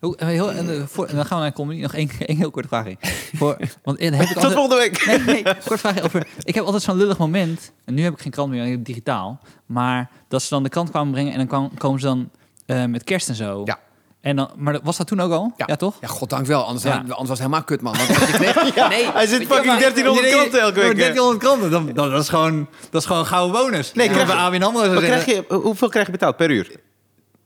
Hoe, 0.00 0.16
eh, 0.16 0.26
heel, 0.28 0.52
en, 0.52 0.70
eh, 0.74 0.82
voor, 0.86 1.06
en 1.06 1.16
dan 1.16 1.24
gaan 1.26 1.36
we 1.38 1.42
naar 1.44 1.52
comedy. 1.52 1.80
Nog 1.80 1.94
één, 1.94 2.10
één 2.26 2.36
heel 2.36 2.50
korte 2.50 2.68
vraag. 2.68 2.86
in. 2.86 2.98
Voor, 3.36 3.56
want 3.82 3.98
eh, 3.98 4.10
dan 4.10 4.18
heb 4.20 4.28
ik 4.28 4.36
Tot 4.42 4.52
volgende 4.52 4.76
week. 4.76 5.06
Nee, 5.06 5.18
nee, 5.42 5.42
kort 5.66 5.80
vraagje 5.80 6.02
over. 6.02 6.26
Ik 6.42 6.54
heb 6.54 6.64
altijd 6.64 6.82
zo'n 6.82 6.96
lullig 6.96 7.18
moment. 7.18 7.72
En 7.84 7.94
nu 7.94 8.02
heb 8.02 8.12
ik 8.12 8.20
geen 8.20 8.32
krant 8.32 8.50
meer, 8.50 8.64
ik 8.64 8.70
heb 8.70 8.84
digitaal. 8.84 9.40
Maar 9.66 10.10
dat 10.28 10.42
ze 10.42 10.48
dan 10.48 10.62
de 10.62 10.68
krant 10.68 10.90
kwamen 10.90 11.12
brengen 11.12 11.32
en 11.32 11.38
dan 11.38 11.46
kwam, 11.46 11.70
komen 11.78 12.00
ze 12.00 12.06
dan 12.06 12.30
eh, 12.66 12.84
met 12.84 13.04
kerst 13.04 13.28
en 13.28 13.34
zo. 13.34 13.62
Ja. 13.64 13.78
En 14.20 14.36
dan, 14.36 14.50
maar 14.56 14.78
was 14.82 14.96
dat 14.96 15.06
toen 15.06 15.20
ook 15.20 15.32
al? 15.32 15.52
Ja. 15.56 15.64
Ja, 15.68 15.76
toch? 15.76 15.94
Ja, 16.00 16.08
goddank 16.08 16.46
wel. 16.46 16.64
Anders, 16.64 16.84
Ja. 16.84 16.90
anders 16.96 17.16
was 17.16 17.28
het 17.28 17.38
helemaal 17.38 17.62
kut, 17.64 17.80
man. 17.80 17.96
Want 17.96 18.08
je 18.08 18.14
kreeg, 18.14 18.54
nee, 18.88 19.10
Hij 19.10 19.26
zit 19.26 19.38
weet 19.38 19.48
je, 19.48 19.54
fucking 19.54 19.66
maar- 19.66 19.78
1300 19.80 20.26
Nee, 20.26 20.34
kranten 20.34 20.60
elke 20.60 20.74
week. 20.80 20.88
hè. 20.88 20.94
1300 20.94 21.38
kranten, 21.44 21.70
dan, 21.70 21.92
dan, 21.94 22.10
dat, 22.10 22.22
is 22.22 22.28
gewoon, 22.28 22.68
dat 22.90 23.00
is 23.00 23.06
gewoon 23.06 23.22
een 23.22 23.28
gouden 23.28 23.60
bonus. 23.62 23.92
Nee, 23.92 24.06
Ja. 24.06 24.12
krijg 24.12 24.26
bij 24.28 24.36
ABN 24.36 24.62
AMRO 24.62 25.60
hoeveel 25.60 25.88
krijg 25.88 26.06
je 26.06 26.12
betaald 26.12 26.36
per 26.36 26.50
uur? 26.50 26.70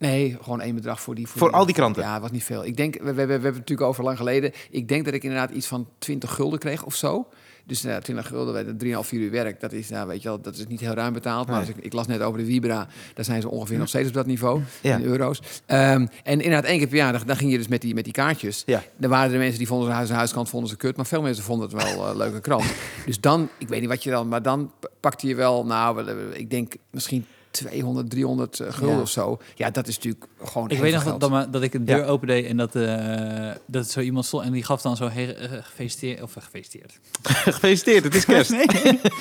Nee, 0.03 0.37
gewoon 0.43 0.61
één 0.61 0.75
bedrag 0.75 1.01
voor 1.01 1.15
die. 1.15 1.29
Voor 1.29 1.51
al 1.51 1.67
die 1.67 1.75
kranten? 1.75 2.03
Ja, 2.03 2.13
het 2.13 2.23
was 2.23 2.31
niet 2.31 2.45
veel. 2.45 2.65
Ik 2.65 2.77
denk, 2.77 2.95
we, 2.95 3.05
we, 3.05 3.13
we, 3.13 3.27
we 3.27 3.33
hebben 3.33 3.51
het 3.51 3.59
natuurlijk 3.59 3.89
over 3.89 4.05
lang 4.05 4.17
geleden. 4.17 4.53
Ik 4.71 4.89
denk 4.89 5.05
dat 5.05 5.15
ik 5.15 5.23
inderdaad 5.23 5.51
iets 5.51 5.67
van 5.67 5.89
20 5.99 6.31
gulden 6.35 6.59
kreeg 6.59 6.85
of 6.85 6.95
zo. 6.95 7.29
Dus 7.67 7.85
uh, 7.85 7.97
20 7.97 8.27
gulden 8.27 8.53
bij 8.53 8.77
de 8.77 8.95
3,5, 9.03 9.09
4 9.09 9.21
uur 9.21 9.31
werk. 9.31 9.61
Dat 9.61 9.73
is, 9.73 9.89
nou, 9.89 10.09
weet 10.09 10.23
je 10.23 10.29
wel, 10.29 10.41
dat 10.41 10.55
is 10.55 10.67
niet 10.67 10.81
heel 10.81 10.93
ruim 10.95 11.13
betaald. 11.13 11.47
Maar 11.47 11.57
Nee. 11.59 11.67
als 11.67 11.77
ik, 11.77 11.85
ik 11.85 11.93
las 11.93 12.07
net 12.07 12.21
over 12.21 12.39
de 12.39 12.45
Vibra. 12.45 12.89
Daar 13.15 13.25
zijn 13.25 13.41
ze 13.41 13.49
ongeveer 13.49 13.79
nog 13.79 13.89
steeds 13.89 14.09
op 14.09 14.15
dat 14.15 14.27
niveau. 14.27 14.61
Ja. 14.81 14.97
In 14.97 15.05
euro's. 15.05 15.41
Ehm, 15.67 16.07
en 16.23 16.41
inderdaad, 16.41 16.65
één 16.65 16.79
keer 16.79 16.87
per 16.89 16.97
jaar, 16.97 17.27
dan, 17.27 17.37
ging 17.37 17.51
je 17.51 17.57
dus 17.59 17.69
met 17.69 17.81
die, 17.81 17.95
met 17.95 18.05
die 18.05 18.13
kaartjes. 18.13 18.63
Ja. 18.67 18.83
Dan 18.97 19.11
waren 19.11 19.33
er 19.33 19.39
mensen 19.39 19.59
die 19.59 19.67
vonden 19.67 19.89
ze 19.89 19.95
huis 19.95 20.11
huiskant 20.11 20.49
vonden 20.49 20.69
ze 20.69 20.77
kut. 20.77 20.97
Maar 20.97 21.07
veel 21.07 21.23
mensen 21.23 21.45
vonden 21.45 21.69
het 21.69 21.83
wel 21.83 22.09
een 22.09 22.17
leuke 22.17 22.41
krant. 22.41 22.65
Dus 23.07 23.21
dan, 23.21 23.49
ik 23.59 23.69
weet 23.69 23.81
niet 23.81 23.89
wat 23.89 24.03
je 24.03 24.11
dan... 24.11 24.29
Maar 24.29 24.43
dan 24.43 24.73
pakte 25.01 25.27
je 25.27 25.35
wel, 25.35 25.67
nou, 25.67 26.07
eh, 26.07 26.15
ik 26.33 26.51
denk 26.51 26.75
misschien 26.91 27.27
200, 27.53 28.11
300 28.11 28.61
eh, 28.61 28.73
gulden 28.73 28.97
Ja. 28.97 29.01
of 29.03 29.11
zo. 29.11 29.39
Ja, 29.55 29.71
dat 29.71 29.89
is 29.89 29.97
natuurlijk 29.97 30.25
gewoon 30.45 30.71
Ik 30.71 30.79
weet 30.79 30.93
nog 30.93 31.03
geld. 31.03 31.21
dat, 31.21 31.53
dat, 31.53 31.63
ik 31.63 31.73
de 31.73 31.85
deur 31.85 31.99
Ja. 31.99 32.05
opende 32.05 32.47
en 32.47 32.57
dat, 32.57 32.75
eh 32.75 33.51
dat 33.67 33.91
zo 33.91 34.01
iemand 34.01 34.25
stond 34.25 34.45
en 34.45 34.53
die 34.53 34.65
gaf 34.65 34.83
dan 34.83 34.97
zo 34.97 35.07
eh, 35.07 35.29
gefeliciteerd 35.63 36.23
of 36.23 36.37
eh, 36.37 36.43
gefeliciteerd. 36.43 36.99
Gefeliciteerd, 37.23 38.05
het 38.05 38.15
is 38.15 38.25
kerst. 38.25 38.51
Nee, 38.57 38.67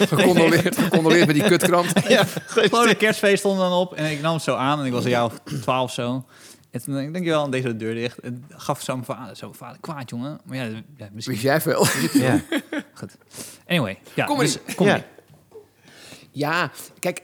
Gecondoleerd, 0.07 0.77
gecondoleerd 0.77 1.25
met 1.27 1.35
die 1.35 1.43
kutkrant. 1.45 1.91
Ja, 2.07 2.23
gewoon 2.45 2.89
een 2.89 2.97
kerstfeest 2.97 3.39
stond 3.39 3.59
dan 3.59 3.71
op 3.71 3.93
en 3.93 4.11
ik 4.11 4.21
nam 4.21 4.33
het 4.33 4.43
zo 4.43 4.55
aan 4.55 4.79
en 4.79 4.85
ik 4.85 4.91
was 4.91 5.03
een 5.03 5.09
jaar 5.09 5.25
of 5.25 5.39
twaalf 5.61 5.91
zo. 5.91 6.25
En 6.71 6.83
toen 6.83 6.93
denk 6.95 7.15
ik 7.15 7.23
wel, 7.25 7.49
deed 7.49 7.63
zo 7.63 7.67
de 7.69 7.75
deur 7.75 7.93
dicht 7.93 8.19
en 8.19 8.45
gaf 8.49 8.81
zo 8.81 8.93
mijn 8.93 9.05
vader, 9.05 9.35
zo 9.35 9.51
vader 9.53 9.77
kwaad 9.79 10.09
jongen. 10.09 10.39
Maar 10.45 10.57
ja, 10.57 10.63
ja 10.97 11.09
misschien. 11.11 11.33
Wist 11.33 11.45
jij 11.45 11.61
veel? 11.61 11.85
Ja. 12.13 12.41
Goed. 12.93 13.15
Anyway, 13.67 13.99
ja. 14.13 14.25
Comedy. 14.25 14.45
Dus, 14.65 14.75
comedy. 14.75 14.97
Ja. 14.97 15.05
Ja, 16.31 16.71
kijk, 16.99 17.21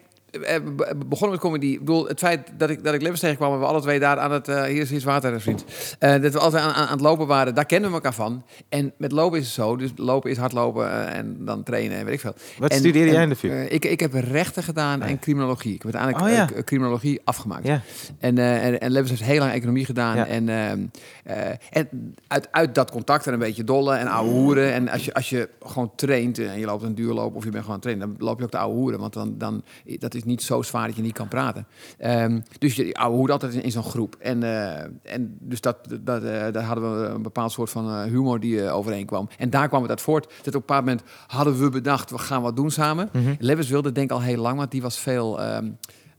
begonnen 1.07 1.29
met 1.29 1.39
comedy. 1.39 1.65
Ik 1.65 1.79
bedoel, 1.79 2.07
het 2.07 2.19
feit 2.19 2.51
dat 2.57 2.69
ik, 2.69 2.83
dat 2.83 2.93
ik 2.93 2.99
Lemmens 3.01 3.21
tegenkwam... 3.21 3.53
en 3.53 3.59
we 3.59 3.65
alle 3.65 3.81
twee 3.81 3.99
daar 3.99 4.17
aan 4.19 4.31
het... 4.31 4.47
eh, 4.47 4.63
hier 4.63 4.81
is 4.81 4.91
iets 4.91 5.03
water, 5.03 5.41
vriend. 5.41 5.65
Eh, 5.99 6.21
dat 6.21 6.33
we 6.33 6.39
altijd 6.39 6.63
aan, 6.63 6.73
aan, 6.73 6.87
het 6.87 7.01
lopen 7.01 7.27
waren, 7.27 7.55
daar 7.55 7.65
kennen 7.65 7.89
we 7.89 7.95
elkaar 7.95 8.13
van. 8.13 8.43
En 8.69 8.93
met 8.97 9.11
lopen 9.11 9.39
is 9.39 9.45
het 9.45 9.53
zo. 9.53 9.75
Dus 9.75 9.91
lopen 9.95 10.31
is 10.31 10.37
hardlopen 10.37 10.91
eh, 10.91 11.17
en 11.17 11.37
dan 11.39 11.63
trainen 11.63 11.97
en 11.97 12.05
weet 12.05 12.13
ik 12.13 12.19
veel. 12.19 12.33
Wat 12.59 12.71
En- 12.71 12.77
studeerde 12.77 13.11
jij 13.11 13.23
in 13.23 13.29
de 13.29 13.35
VU? 13.35 13.49
eh, 13.49 13.71
ik, 13.71 13.85
ik 13.85 13.99
heb 13.99 14.13
rechten 14.13 14.63
gedaan 14.63 15.01
Ah, 15.01 15.07
en 15.07 15.13
ja. 15.13 15.19
criminologie. 15.19 15.73
Ik 15.73 15.81
heb 15.83 15.95
uiteindelijk 15.95 16.33
Oh, 16.33 16.49
ja. 16.49 16.55
eh, 16.57 16.63
criminologie 16.63 17.21
afgemaakt. 17.23 17.67
Ja. 17.67 17.81
En, 18.19 18.37
eh 18.37 18.65
en, 18.65 18.79
en 18.79 18.95
heeft 18.95 19.23
heel 19.23 19.39
lang 19.39 19.51
economie 19.51 19.85
gedaan. 19.85 20.15
Ja. 20.15 20.25
En, 20.27 20.49
ehm, 20.49 20.79
eh, 21.23 21.49
en 21.69 22.15
uit, 22.27 22.47
uit 22.51 22.75
dat 22.75 22.91
contact 22.91 23.27
en 23.27 23.33
een 23.33 23.39
beetje 23.39 23.63
dollen 23.63 23.97
en 23.99 24.07
ouwe 24.07 24.29
hoeren. 24.31 24.73
En 24.73 24.89
als 24.89 25.05
je, 25.05 25.13
als 25.13 25.29
je 25.29 25.49
gewoon 25.65 25.91
traint 25.95 26.39
en 26.39 26.59
je 26.59 26.65
loopt 26.65 26.83
een 26.83 26.95
duurloop 26.95 27.35
of 27.35 27.43
je 27.43 27.49
bent 27.49 27.63
gewoon 27.63 27.67
aan 27.67 27.71
het 27.73 27.81
trainen, 27.81 28.07
dan 28.17 28.27
loop 28.27 28.37
je 28.37 28.43
ook 28.43 28.51
de 28.51 28.57
ouwe 28.57 28.75
hoeren. 28.75 28.99
Want 28.99 29.13
dan, 29.13 29.35
dan, 29.37 29.63
dat 29.99 30.13
is 30.13 30.23
niet 30.27 30.43
zo 30.43 30.61
zwaar 30.61 30.87
dat 30.87 30.95
je 30.95 31.01
niet 31.01 31.13
kan 31.13 31.27
praten. 31.27 31.67
Ehm, 31.97 32.39
dus 32.59 32.75
je 32.75 32.97
hoert 33.09 33.31
altijd 33.31 33.53
in, 33.53 33.63
in 33.63 33.71
zo'n 33.71 33.83
groep. 33.83 34.15
En, 34.19 34.43
eh, 34.43 35.13
en 35.13 35.37
dus 35.39 35.61
dat, 35.61 35.77
dat, 36.01 36.23
eh, 36.23 36.51
daar 36.51 36.63
hadden 36.63 37.01
we 37.01 37.07
een 37.07 37.21
bepaald 37.21 37.51
soort 37.51 37.69
van 37.69 37.89
eh, 37.89 38.03
humor 38.03 38.39
die 38.39 38.63
eh, 38.63 38.75
overeenkwam. 38.75 39.29
En 39.37 39.49
daar 39.49 39.67
kwam 39.67 39.81
het 39.81 39.89
uit 39.89 40.01
voort. 40.01 40.23
Dat 40.23 40.47
op 40.47 40.53
een 40.53 40.59
bepaald 40.59 40.85
moment 40.85 41.03
hadden 41.27 41.59
we 41.59 41.69
bedacht, 41.69 42.09
we 42.11 42.17
gaan 42.17 42.41
wat 42.41 42.55
doen 42.55 42.71
samen. 42.71 43.09
Lewis 43.39 43.69
wilde 43.69 43.91
denk 43.91 44.09
ik 44.09 44.15
al 44.15 44.21
heel 44.21 44.41
lang, 44.41 44.57
want 44.57 44.71
die 44.71 44.81
was 44.81 44.99
veel... 44.99 45.41
ehm, 45.41 45.69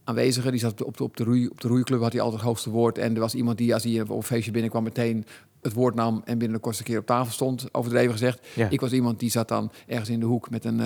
aanweziger. 0.03 0.51
Die 0.51 0.59
zat 0.59 0.83
op 0.83 0.97
de, 0.97 1.03
op, 1.03 1.17
de 1.17 1.23
roei, 1.23 1.47
op 1.47 1.61
de 1.61 1.67
roeiclub, 1.67 2.01
had 2.01 2.11
hij 2.11 2.21
altijd 2.21 2.39
het 2.41 2.49
hoogste 2.49 2.69
woord. 2.69 2.97
En 2.97 3.13
er 3.13 3.19
was 3.19 3.35
iemand 3.35 3.57
die, 3.57 3.73
als 3.73 3.83
hij 3.83 4.01
op 4.01 4.09
een 4.09 4.23
feestje 4.23 4.51
binnenkwam, 4.51 4.83
meteen 4.83 5.25
het 5.61 5.73
woord 5.73 5.95
nam 5.95 6.21
en 6.25 6.37
binnen 6.37 6.57
de 6.57 6.63
kortste 6.63 6.83
keer 6.83 6.99
op 6.99 7.05
tafel 7.05 7.33
stond, 7.33 7.67
overdreven 7.71 8.11
gezegd. 8.11 8.47
Ja. 8.55 8.69
Ik 8.69 8.81
was 8.81 8.91
iemand 8.91 9.19
die 9.19 9.29
zat 9.29 9.47
dan 9.47 9.71
ergens 9.87 10.09
in 10.09 10.19
de 10.19 10.25
hoek 10.25 10.49
met 10.49 10.65
een, 10.65 10.81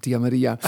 Tia 0.00 0.18
Maria. 0.18 0.58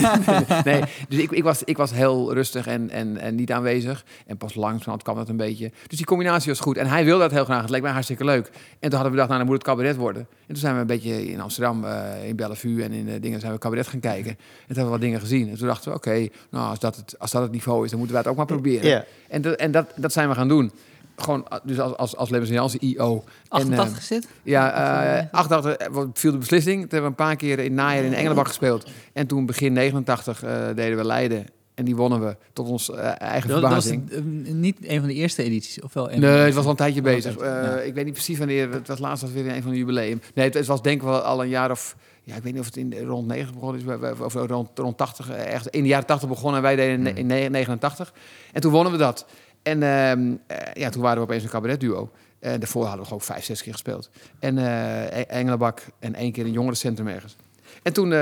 nee, 0.64 0.82
dus 1.08 1.18
ik, 1.18 1.30
ik, 1.30 1.42
was, 1.42 1.64
ik 1.64 1.76
was 1.76 1.90
heel 1.90 2.34
rustig 2.34 2.66
en, 2.66 2.90
en, 2.90 3.16
en 3.16 3.34
niet 3.34 3.52
aanwezig. 3.52 4.04
En 4.26 4.36
pas 4.36 4.54
langzamerhand 4.54 5.02
kwam 5.02 5.16
dat 5.16 5.28
een 5.28 5.36
beetje. 5.36 5.72
Dus 5.86 5.96
die 5.96 6.06
combinatie 6.06 6.50
was 6.50 6.60
goed. 6.60 6.76
En 6.76 6.86
hij 6.86 7.04
wilde 7.04 7.22
dat 7.22 7.30
heel 7.30 7.44
graag. 7.44 7.60
Het 7.60 7.70
leek 7.70 7.82
mij 7.82 7.92
hartstikke 7.92 8.24
leuk. 8.24 8.46
En 8.46 8.52
toen 8.90 8.98
hadden 8.98 9.02
we 9.02 9.10
gedacht, 9.10 9.28
nou, 9.28 9.38
dan 9.38 9.46
moet 9.46 9.56
het 9.56 9.66
cabaret 9.66 9.96
worden. 9.96 10.22
En 10.22 10.46
toen 10.46 10.56
zijn 10.56 10.74
we 10.74 10.80
een 10.80 10.86
beetje 10.86 11.30
in 11.30 11.40
Amsterdam, 11.40 11.84
eh, 11.84 12.28
in 12.28 12.36
Bellevue 12.36 12.82
en 12.82 12.92
in 12.92 13.06
de 13.06 13.20
dingen 13.20 13.40
zijn 13.40 13.52
we 13.52 13.58
cabaret 13.58 13.86
gaan 13.86 14.00
kijken. 14.00 14.30
En 14.30 14.36
toen 14.36 14.66
hebben 14.66 14.84
we 14.84 14.90
wat 14.90 15.00
dingen 15.00 15.20
gezien. 15.20 15.48
En 15.48 15.58
toen 15.58 15.66
dachten 15.66 15.90
we, 15.90 15.96
oké, 15.96 16.28
nou, 16.50 16.68
als 16.68 16.78
dat, 16.78 16.96
het, 16.96 17.18
als 17.18 17.30
dat 17.30 17.42
het 17.42 17.52
niveau 17.52 17.84
is, 17.84 17.90
dan 17.90 17.98
moeten 17.98 18.16
we 18.16 18.22
het 18.22 18.30
ook 18.30 18.36
maar 18.36 18.46
proberen. 18.46 19.04
En, 19.28 19.42
dat, 19.42 19.54
en 19.54 19.70
dat, 19.70 19.92
dat 19.96 20.12
zijn 20.12 20.28
we 20.28 20.34
gaan 20.34 20.48
doen. 20.48 20.72
Gewoon, 21.16 21.46
dus 21.64 21.78
als, 21.80 21.96
als, 21.96 22.16
als 22.16 22.30
Lemmens 22.30 22.52
Jansen, 22.52 22.80
IO. 22.82 23.14
En, 23.14 23.22
eh, 23.50 23.58
88 23.78 24.02
zit? 24.02 24.28
ja, 24.42 24.72
eh 25.18 25.24
88 25.30 25.72
eh, 25.86 25.92
wat 25.94 26.08
viel 26.12 26.32
de 26.32 26.38
beslissing. 26.38 26.74
Toen 26.80 26.90
hebben 26.90 27.00
we 27.00 27.06
een 27.06 27.26
paar 27.26 27.36
keer 27.36 27.58
in 27.58 27.64
het 27.64 27.72
najaar 27.72 28.04
in 28.04 28.12
Engelenbak 28.14 28.46
gespeeld. 28.48 28.86
En 29.12 29.26
toen 29.26 29.46
begin 29.46 29.72
89 29.72 30.42
eh, 30.42 30.66
deden 30.74 30.96
we 30.98 31.04
Leiden. 31.04 31.46
En 31.74 31.84
die 31.84 31.96
wonnen 31.96 32.20
we 32.20 32.36
tot 32.52 32.68
ons 32.68 32.90
eigen 33.18 33.48
Dat, 33.50 33.62
dat 33.62 33.70
was 33.70 33.86
verbazing. 33.86 34.54
niet 34.54 34.76
een 34.80 34.98
van 34.98 35.08
de 35.08 35.14
eerste 35.14 35.42
edities, 35.42 35.80
of 35.82 35.92
wel? 35.92 36.10
een 36.12 36.20
Nee, 36.20 36.30
het 36.30 36.54
was 36.54 36.64
al 36.64 36.70
een 36.70 36.76
tijdje 36.76 37.00
Oh, 37.00 37.06
bezig. 37.06 37.36
Eh, 37.36 37.44
Ja. 37.50 37.76
Ik 37.78 37.94
weet 37.94 38.04
niet 38.04 38.14
precies 38.14 38.38
wanneer. 38.38 38.72
Het 38.72 38.88
was 38.88 38.98
laatst 38.98 39.22
was 39.22 39.32
weer 39.32 39.48
een 39.48 39.62
van 39.62 39.70
de 39.70 39.76
jubileum. 39.76 40.20
Nee, 40.34 40.44
het, 40.44 40.54
het 40.54 40.66
was 40.66 40.82
denk 40.82 40.96
ik 40.96 41.02
wel 41.02 41.20
al 41.20 41.42
een 41.42 41.48
jaar 41.48 41.70
of... 41.70 41.96
Ja, 42.22 42.34
ik 42.36 42.42
weet 42.42 42.52
niet 42.52 42.60
of 42.60 42.66
het 42.66 42.76
in 42.76 42.90
de- 42.90 43.04
rond 43.04 43.26
90 43.26 43.54
begonnen 43.54 44.00
is. 44.02 44.20
Of 44.20 44.34
rond, 44.34 44.68
rond 44.74 44.96
80. 44.96 45.30
eh, 45.30 45.52
Echt 45.54 45.66
in 45.68 45.82
de 45.82 45.88
jaren 45.88 46.06
80 46.06 46.28
begonnen 46.28 46.56
en 46.56 46.62
wij 46.62 46.76
deden 46.76 47.06
in, 47.16 47.28
in 47.30 47.50
89. 47.50 48.12
En 48.52 48.60
toen 48.60 48.72
wonnen 48.72 48.92
we 48.92 48.98
dat. 48.98 49.26
En 49.66 49.82
ehm, 49.82 50.34
eh, 50.46 50.56
ja, 50.74 50.88
toen 50.90 51.02
waren 51.02 51.16
we 51.18 51.22
opeens 51.24 51.42
een 51.42 51.48
cabaretduo. 51.48 52.10
En 52.40 52.60
daarvoor 52.60 52.82
hadden 52.82 53.00
we 53.00 53.06
gewoon 53.06 53.20
vijf, 53.22 53.44
zes 53.44 53.62
keer 53.62 53.72
gespeeld. 53.72 54.10
En 54.38 54.58
eh, 54.58 55.18
E- 55.18 55.22
Engelenbak 55.22 55.82
en 55.98 56.14
één 56.14 56.32
keer 56.32 56.44
een 56.44 56.52
jongerencentrum 56.52 57.08
ergens. 57.08 57.36
En 57.82 57.92
toen, 57.92 58.12
eh, 58.12 58.18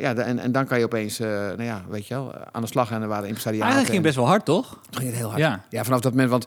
ja, 0.00 0.14
en, 0.14 0.38
en 0.38 0.52
dan 0.52 0.66
kan 0.66 0.78
je 0.78 0.84
opeens, 0.84 1.18
nou 1.18 1.62
ja, 1.62 1.82
weet 1.88 2.06
je 2.06 2.14
wel, 2.14 2.34
aan 2.52 2.62
de 2.62 2.68
slag. 2.68 2.90
En 2.90 3.02
er 3.02 3.08
waren 3.08 3.26
impresariaten. 3.28 3.72
Eigenlijk 3.74 3.92
ging 3.94 4.04
het 4.04 4.14
best 4.14 4.16
wel 4.16 4.26
hard, 4.26 4.44
toch? 4.44 4.80
Ging 4.90 5.06
het 5.06 5.16
heel 5.16 5.26
hard. 5.28 5.38
Ja. 5.38 5.64
Ja, 5.68 5.84
vanaf 5.84 6.00
dat 6.00 6.12
moment, 6.12 6.30
want 6.30 6.46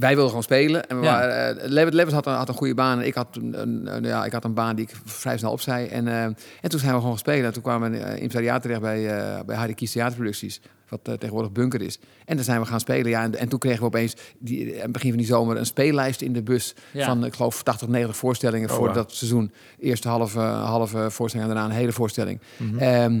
wij 0.00 0.10
wilden 0.10 0.28
gewoon 0.28 0.42
spelen. 0.42 0.88
En 0.88 0.98
we 0.98 1.04
Ja. 1.04 1.12
waren, 1.12 1.72
uh, 2.06 2.12
had, 2.12 2.26
een, 2.26 2.32
had 2.32 2.48
een 2.48 2.54
goede 2.54 2.74
baan. 2.74 2.98
En 3.00 3.06
ik 3.06 3.14
had, 3.14 3.36
een, 3.36 3.94
een, 3.94 4.04
ja, 4.04 4.24
ik 4.24 4.32
had 4.32 4.44
een 4.44 4.54
baan 4.54 4.76
die 4.76 4.84
ik 4.84 4.96
vrij 5.04 5.38
snel 5.38 5.50
opzij. 5.52 5.88
En, 5.88 6.08
eh, 6.08 6.22
en 6.24 6.36
toen 6.60 6.80
zijn 6.80 6.92
we 6.92 6.98
gewoon 6.98 7.12
gespeeld. 7.12 7.44
En 7.44 7.52
toen 7.52 7.62
kwamen 7.62 7.90
we 7.90 7.98
uh, 7.98 8.06
in 8.08 8.16
impresariaat 8.16 8.62
terecht 8.62 8.80
bij, 8.80 9.08
eh 9.08 9.40
bij 9.46 9.56
Harry 9.56 9.74
Kies 9.74 9.92
Theaterproducties. 9.92 10.60
Wat 10.88 11.00
eh, 11.02 11.14
tegenwoordig 11.14 11.52
Bunker 11.52 11.82
is. 11.82 11.98
En 12.24 12.36
daar 12.36 12.44
zijn 12.44 12.60
we 12.60 12.66
gaan 12.66 12.80
spelen. 12.80 13.10
Ja, 13.10 13.22
en, 13.22 13.38
en 13.38 13.48
toen 13.48 13.58
kregen 13.58 13.80
we 13.80 13.86
opeens, 13.86 14.14
die, 14.38 14.74
aan 14.74 14.82
het 14.82 14.92
begin 14.92 15.08
van 15.08 15.18
die 15.18 15.26
zomer, 15.26 15.56
een 15.56 15.66
speellijst 15.66 16.20
in 16.20 16.32
de 16.32 16.42
bus. 16.42 16.74
Ja. 16.92 17.06
Van, 17.06 17.24
ik 17.24 17.34
geloof, 17.34 17.62
80, 17.62 17.88
90 17.88 18.16
voorstellingen 18.16 18.70
Oh, 18.70 18.76
voor 18.76 18.92
dat 18.92 19.12
seizoen. 19.12 19.52
Eerste 19.78 20.08
halve, 20.08 20.38
halve 20.40 21.10
voorstelling 21.10 21.48
en 21.48 21.54
daarna 21.54 21.70
een 21.70 21.78
hele 21.80 21.92
voorstelling. 21.92 22.40
Mhm. 22.56 22.78
Ehm, 22.78 23.20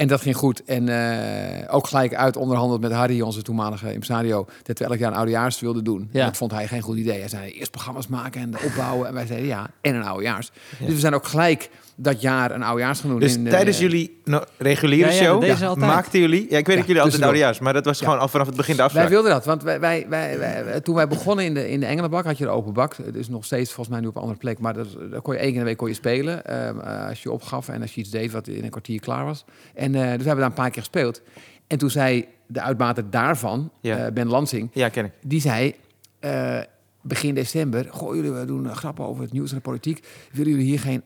en 0.00 0.06
dat 0.08 0.20
ging 0.20 0.36
goed. 0.36 0.64
En 0.64 0.88
eh, 0.88 1.74
ook 1.74 1.86
gelijk 1.86 2.14
uit 2.14 2.36
onderhandeld 2.36 2.80
met 2.80 2.92
Harry, 2.92 3.20
onze 3.20 3.42
toenmalige 3.42 3.92
impresario, 3.92 4.46
dat 4.62 4.78
we 4.78 4.84
elk 4.84 4.98
jaar 4.98 5.10
een 5.10 5.16
oudejaars 5.16 5.60
wilden 5.60 5.84
doen. 5.84 6.08
Ja. 6.12 6.20
En 6.20 6.26
dat 6.26 6.36
vond 6.36 6.52
hij 6.52 6.66
geen 6.66 6.80
goed 6.80 6.96
idee. 6.96 7.18
Hij 7.18 7.28
zei 7.28 7.50
eerst 7.50 7.70
programma's 7.70 8.06
maken 8.06 8.40
en 8.40 8.54
opbouwen. 8.64 9.08
En 9.08 9.14
wij 9.14 9.26
zeiden 9.26 9.48
ja, 9.48 9.70
en 9.80 9.94
een 9.94 10.04
oudejaars. 10.04 10.50
Dus 10.78 10.94
we 10.94 10.98
zijn 10.98 11.14
ook 11.14 11.26
gelijk 11.26 11.70
dat 12.02 12.20
jaar 12.20 12.50
een 12.50 12.62
oudejaars 12.62 13.00
gaan 13.00 13.10
doen. 13.10 13.20
Dus 13.20 13.36
in, 13.36 13.44
tijdens 13.48 13.78
jullie 13.78 14.20
no- 14.24 14.44
reguliere 14.58 15.12
Ja, 15.12 15.14
ja, 15.44 15.56
show 15.56 15.76
maakten 15.76 16.20
jullie... 16.20 16.46
Ja, 16.50 16.58
ik 16.58 16.66
weet 16.66 16.76
dat 16.76 16.86
jullie 16.86 17.02
altijd 17.02 17.22
oudejaars, 17.22 17.58
maar 17.58 17.72
dat 17.72 17.84
was 17.84 17.98
Ja. 17.98 18.04
gewoon 18.04 18.20
al 18.20 18.28
vanaf 18.28 18.46
het 18.46 18.56
begin 18.56 18.72
de 18.72 18.76
Wij 18.76 18.86
afspraak. 18.86 19.08
wilden 19.08 19.30
dat, 19.30 19.44
want 19.44 19.62
wij, 19.62 19.80
wij, 19.80 20.06
wij, 20.08 20.38
wij- 20.38 20.80
toen 20.80 20.94
wij 20.94 21.08
begonnen 21.08 21.44
in 21.44 21.54
de, 21.54 21.70
in 21.70 21.80
de 21.80 21.86
Engelenbak 21.86 22.24
had 22.24 22.38
je 22.38 22.44
de 22.44 22.50
open 22.50 22.72
bak. 22.72 22.96
Het 22.96 23.14
is 23.14 23.28
nog 23.28 23.44
steeds 23.44 23.72
volgens 23.72 23.88
mij 23.88 24.00
nu 24.00 24.06
op 24.06 24.14
een 24.14 24.20
andere 24.20 24.38
plek, 24.40 24.58
maar 24.58 24.74
dat, 24.74 24.86
daar 25.10 25.20
kon 25.20 25.34
je 25.34 25.38
één 25.40 25.48
keer 25.48 25.56
in 25.58 25.58
de 25.58 25.64
week 25.68 25.76
kon 25.76 25.88
je 25.88 25.94
spelen. 25.94 26.44
ehm, 26.46 26.78
eh, 26.80 27.08
als 27.08 27.22
je 27.22 27.30
opgaf 27.32 27.68
en 27.68 27.80
als 27.82 27.94
je 27.94 28.00
iets 28.00 28.10
deed 28.10 28.32
wat 28.32 28.46
in 28.48 28.64
een 28.64 28.70
kwartier 28.70 29.00
klaar 29.00 29.24
was. 29.24 29.44
En 29.74 29.94
eh, 29.94 30.00
dus 30.00 30.02
we 30.02 30.06
hebben 30.08 30.36
daar 30.36 30.44
een 30.44 30.52
paar 30.52 30.70
keer 30.70 30.82
gespeeld. 30.82 31.22
En 31.66 31.78
toen 31.78 31.90
zei 31.90 32.26
de 32.46 32.60
uitbater 32.60 33.10
daarvan, 33.10 33.70
Ja. 33.80 33.96
eh, 34.06 34.12
Ben 34.12 34.26
Lansing, 34.28 34.68
Ja, 34.72 34.88
ken 34.88 35.04
ik. 35.04 35.12
die 35.22 35.40
zei 35.40 35.74
eh, 36.18 36.58
begin 37.02 37.34
december: 37.34 37.86
Goh, 37.90 38.14
jullie 38.14 38.30
we 38.32 38.44
doen 38.44 38.74
grappen 38.76 39.04
over 39.06 39.22
het 39.22 39.32
nieuws 39.32 39.50
en 39.50 39.56
de 39.56 39.62
politiek. 39.62 40.06
Willen 40.32 40.50
jullie 40.52 40.66
hier 40.66 40.80
geen 40.80 41.02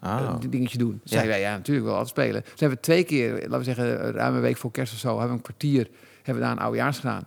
Ah. 0.00 0.20
eh, 0.20 0.50
dingetje 0.50 0.78
doen? 0.78 1.00
Zeiden 1.04 1.30
wij 1.30 1.40
ja, 1.40 1.56
natuurlijk 1.56 1.86
wel 1.86 1.96
altijd 1.96 2.10
spelen. 2.10 2.42
Dus 2.42 2.60
hebben 2.60 2.78
we 2.78 2.84
twee 2.84 3.04
keer, 3.04 3.32
laten 3.32 3.58
we 3.58 3.64
zeggen, 3.64 4.12
ruim 4.12 4.34
een 4.34 4.40
week 4.40 4.56
voor 4.56 4.70
kerst 4.70 4.92
of 4.92 4.98
zo, 4.98 5.08
hebben 5.08 5.28
we 5.28 5.34
een 5.34 5.42
kwartier 5.42 5.88
hebben 6.22 6.34
we 6.34 6.40
daar 6.40 6.50
een 6.50 6.62
oudejaars 6.62 6.98
gedaan. 6.98 7.24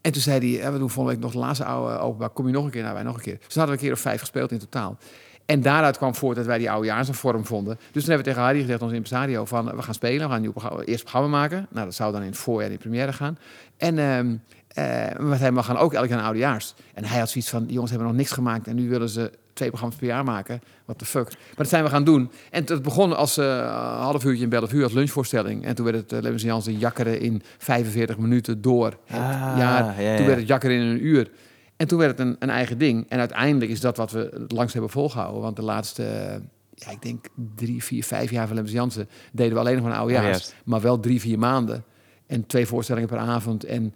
En 0.00 0.12
toen 0.12 0.22
zei 0.22 0.38
hij, 0.38 0.48
ja, 0.48 0.72
we 0.72 0.78
doen 0.78 0.90
volgende 0.90 1.18
week 1.18 1.24
nog 1.24 1.32
de 1.32 1.46
laatste 1.46 1.64
oude 1.64 1.98
openbaar. 1.98 2.30
Kom 2.30 2.46
je 2.46 2.52
nog 2.52 2.64
een 2.64 2.70
keer? 2.70 2.82
Nou, 2.82 2.94
wij 2.94 3.02
nog 3.02 3.16
een 3.16 3.22
keer. 3.22 3.38
Dus 3.46 3.54
hadden 3.54 3.66
we 3.66 3.72
een 3.72 3.86
keer 3.86 3.92
of 3.92 4.00
vijf 4.00 4.20
gespeeld 4.20 4.52
in 4.52 4.58
totaal. 4.58 4.98
En 5.44 5.62
daaruit 5.62 5.96
kwam 5.96 6.14
voort 6.14 6.36
dat 6.36 6.46
wij 6.46 6.58
die 6.58 6.70
oudejaars 6.70 7.08
een 7.08 7.14
vorm 7.14 7.44
vonden. 7.44 7.76
Dus 7.76 8.04
toen 8.04 8.12
hebben 8.12 8.18
we 8.18 8.22
tegen 8.22 8.42
Harry 8.42 8.60
gezegd, 8.60 8.82
ons 8.82 8.92
impresario, 8.92 9.44
van 9.44 9.76
we 9.76 9.82
gaan 9.82 9.94
spelen. 9.94 10.18
We 10.18 10.24
gaan 10.24 10.34
een 10.34 10.40
nieuw 10.40 10.50
programma, 10.50 10.82
eerst 10.82 11.02
programma 11.02 11.28
maken. 11.28 11.66
Nou, 11.70 11.84
dat 11.84 11.94
zou 11.94 12.12
dan 12.12 12.20
in 12.20 12.28
het 12.28 12.36
voorjaar 12.36 12.70
in 12.70 12.78
première 12.78 13.12
gaan. 13.12 13.38
En 13.76 13.94
maar 15.18 15.38
hij, 15.38 15.52
we 15.52 15.62
gaan 15.62 15.76
ook 15.76 15.94
elk 15.94 16.08
jaar 16.08 16.18
een 16.18 16.24
oudejaars. 16.24 16.74
En 16.94 17.04
hij 17.04 17.18
had 17.18 17.30
zoiets 17.30 17.50
van, 17.50 17.64
die 17.64 17.72
jongens 17.72 17.90
hebben 17.90 18.08
nog 18.08 18.16
niks 18.16 18.32
gemaakt. 18.32 18.66
En 18.66 18.76
nu 18.76 18.88
willen 18.88 19.08
ze 19.08 19.30
twee 19.56 19.68
programma's 19.68 19.98
per 19.98 20.06
jaar 20.06 20.24
maken. 20.24 20.60
What 20.84 20.98
the 20.98 21.04
fuck. 21.04 21.24
Maar 21.24 21.56
dat 21.56 21.68
zijn 21.68 21.84
we 21.84 21.90
gaan 21.90 22.04
doen. 22.04 22.30
En 22.50 22.64
het 22.66 22.82
begon 22.82 23.16
als 23.16 23.36
eh, 23.36 23.46
een 23.46 23.62
half 24.02 24.24
uurtje 24.24 24.42
in 24.42 24.48
Bellevue 24.48 24.82
als 24.82 24.92
lunchvoorstelling. 24.92 25.64
En 25.64 25.74
toen 25.74 25.84
werd 25.84 25.96
het 25.96 26.12
uh, 26.12 26.20
Lemmens 26.20 26.42
en 26.42 26.48
Jansen 26.48 26.78
jakkeren 26.78 27.20
in 27.20 27.42
45 27.58 28.18
minuten 28.18 28.62
door 28.62 28.86
het 28.86 29.20
Ah, 29.20 29.54
jaar. 29.58 29.58
ja, 29.58 30.10
ja. 30.10 30.16
Toen 30.16 30.26
werd 30.26 30.38
het 30.38 30.48
jakkeren 30.48 30.76
in 30.76 30.82
een 30.82 31.06
uur. 31.06 31.30
En 31.76 31.86
toen 31.88 31.98
werd 31.98 32.18
het 32.18 32.26
een, 32.26 32.36
een 32.38 32.50
eigen 32.50 32.78
ding. 32.78 33.06
En 33.08 33.18
uiteindelijk 33.18 33.70
is 33.70 33.80
dat 33.80 33.96
wat 33.96 34.10
we 34.10 34.30
het 34.40 34.52
langst 34.52 34.72
hebben 34.72 34.90
volgehouden. 34.90 35.42
Want 35.42 35.56
de 35.56 35.62
laatste, 35.62 36.04
eh, 36.04 36.34
ja, 36.74 36.90
ik 36.90 37.02
denk 37.02 37.26
drie, 37.56 37.84
vier, 37.84 38.04
vijf 38.04 38.30
jaar 38.30 38.46
van 38.46 38.54
Lemmens 38.54 38.76
Jansen... 38.76 39.08
deden 39.32 39.52
we 39.52 39.58
alleen 39.58 39.76
nog 39.76 39.84
een 39.84 39.92
oudejaars. 39.92 40.24
Oudejaars. 40.26 40.54
Maar 40.64 40.80
wel 40.80 41.00
drie, 41.00 41.20
vier 41.20 41.38
maanden. 41.38 41.84
En 42.26 42.46
twee 42.46 42.66
voorstellingen 42.66 43.08
per 43.08 43.18
avond. 43.18 43.64
En 43.64 43.94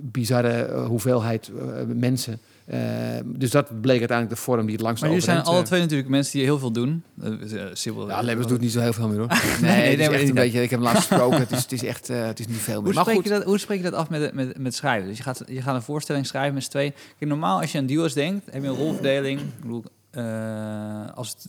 bizarre 0.00 0.62
eh, 0.64 0.86
hoeveelheid 0.86 1.50
eh, 1.58 1.64
mensen. 1.86 2.38
Eh, 2.64 2.80
dus 3.24 3.50
dat 3.50 3.80
bleek 3.80 3.98
uiteindelijk 3.98 4.38
de 4.38 4.44
vorm 4.44 4.62
die 4.66 4.74
het 4.74 4.80
langst 4.80 5.00
Maar 5.00 5.10
jullie 5.10 5.24
zijn 5.24 5.42
alle 5.42 5.58
eh, 5.58 5.64
twee 5.64 5.80
natuurlijk 5.80 6.08
mensen 6.08 6.32
die 6.32 6.42
heel 6.42 6.58
veel 6.58 6.72
doen. 6.72 7.02
Uh, 7.24 7.64
Sibyl, 7.72 8.08
Ja, 8.08 8.20
Lemmens 8.20 8.48
doet 8.48 8.60
niet 8.60 8.72
zo 8.72 8.80
heel 8.80 8.92
veel 8.92 9.08
meer 9.08 9.18
hoor. 9.18 9.28
Nee, 9.60 9.96
nee, 9.96 10.28
een 10.28 10.34
beetje. 10.34 10.62
Ik 10.62 10.70
heb 10.70 10.80
hem 10.80 10.88
laatst 10.88 11.06
gesproken. 11.06 11.38
Het 11.46 11.50
is, 11.50 11.62
het 11.62 11.72
is 11.72 11.84
echt, 11.84 12.10
eh, 12.10 12.26
het 12.26 12.40
is 12.40 12.46
niet 12.46 12.56
veel 12.56 12.74
meer. 12.74 12.84
Hoe 12.84 12.94
Maar 12.94 13.02
spreek, 13.02 13.16
goed, 13.16 13.24
je 13.24 13.30
dat, 13.30 13.44
hoe 13.44 13.58
spreek 13.58 13.76
je 13.76 13.90
dat 13.90 13.94
af 13.94 14.08
met, 14.08 14.34
met, 14.34 14.58
met 14.58 14.74
schrijven? 14.74 15.08
Dus 15.08 15.16
je 15.16 15.22
gaat, 15.22 15.42
je 15.46 15.62
gaat 15.62 15.74
een 15.74 15.82
voorstelling 15.82 16.26
schrijven 16.26 16.54
met 16.54 16.62
z'n 16.62 16.70
tweeën. 16.70 16.92
Kijk, 17.18 17.30
normaal 17.30 17.60
als 17.60 17.72
je 17.72 17.78
aan 17.78 17.86
duo's 17.86 18.14
denkt, 18.14 18.52
heb 18.52 18.62
je 18.62 18.68
een 18.68 18.76
rolverdeling. 18.76 19.40
Ik 19.40 19.60
bedoel, 19.60 19.84
eh, 20.10 21.10
als 21.14 21.28
het, 21.28 21.46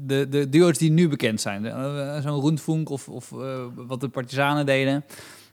de, 0.00 0.28
de 0.28 0.48
duo's 0.48 0.78
die 0.78 0.90
nu 0.90 1.08
bekend 1.08 1.40
zijn. 1.40 1.62
Zo'n 2.22 2.40
Roentvoenk 2.40 2.90
of, 2.90 3.08
of 3.08 3.32
eh, 3.32 3.64
wat 3.74 4.00
de 4.00 4.08
partisanen 4.08 4.66
deden. 4.66 5.04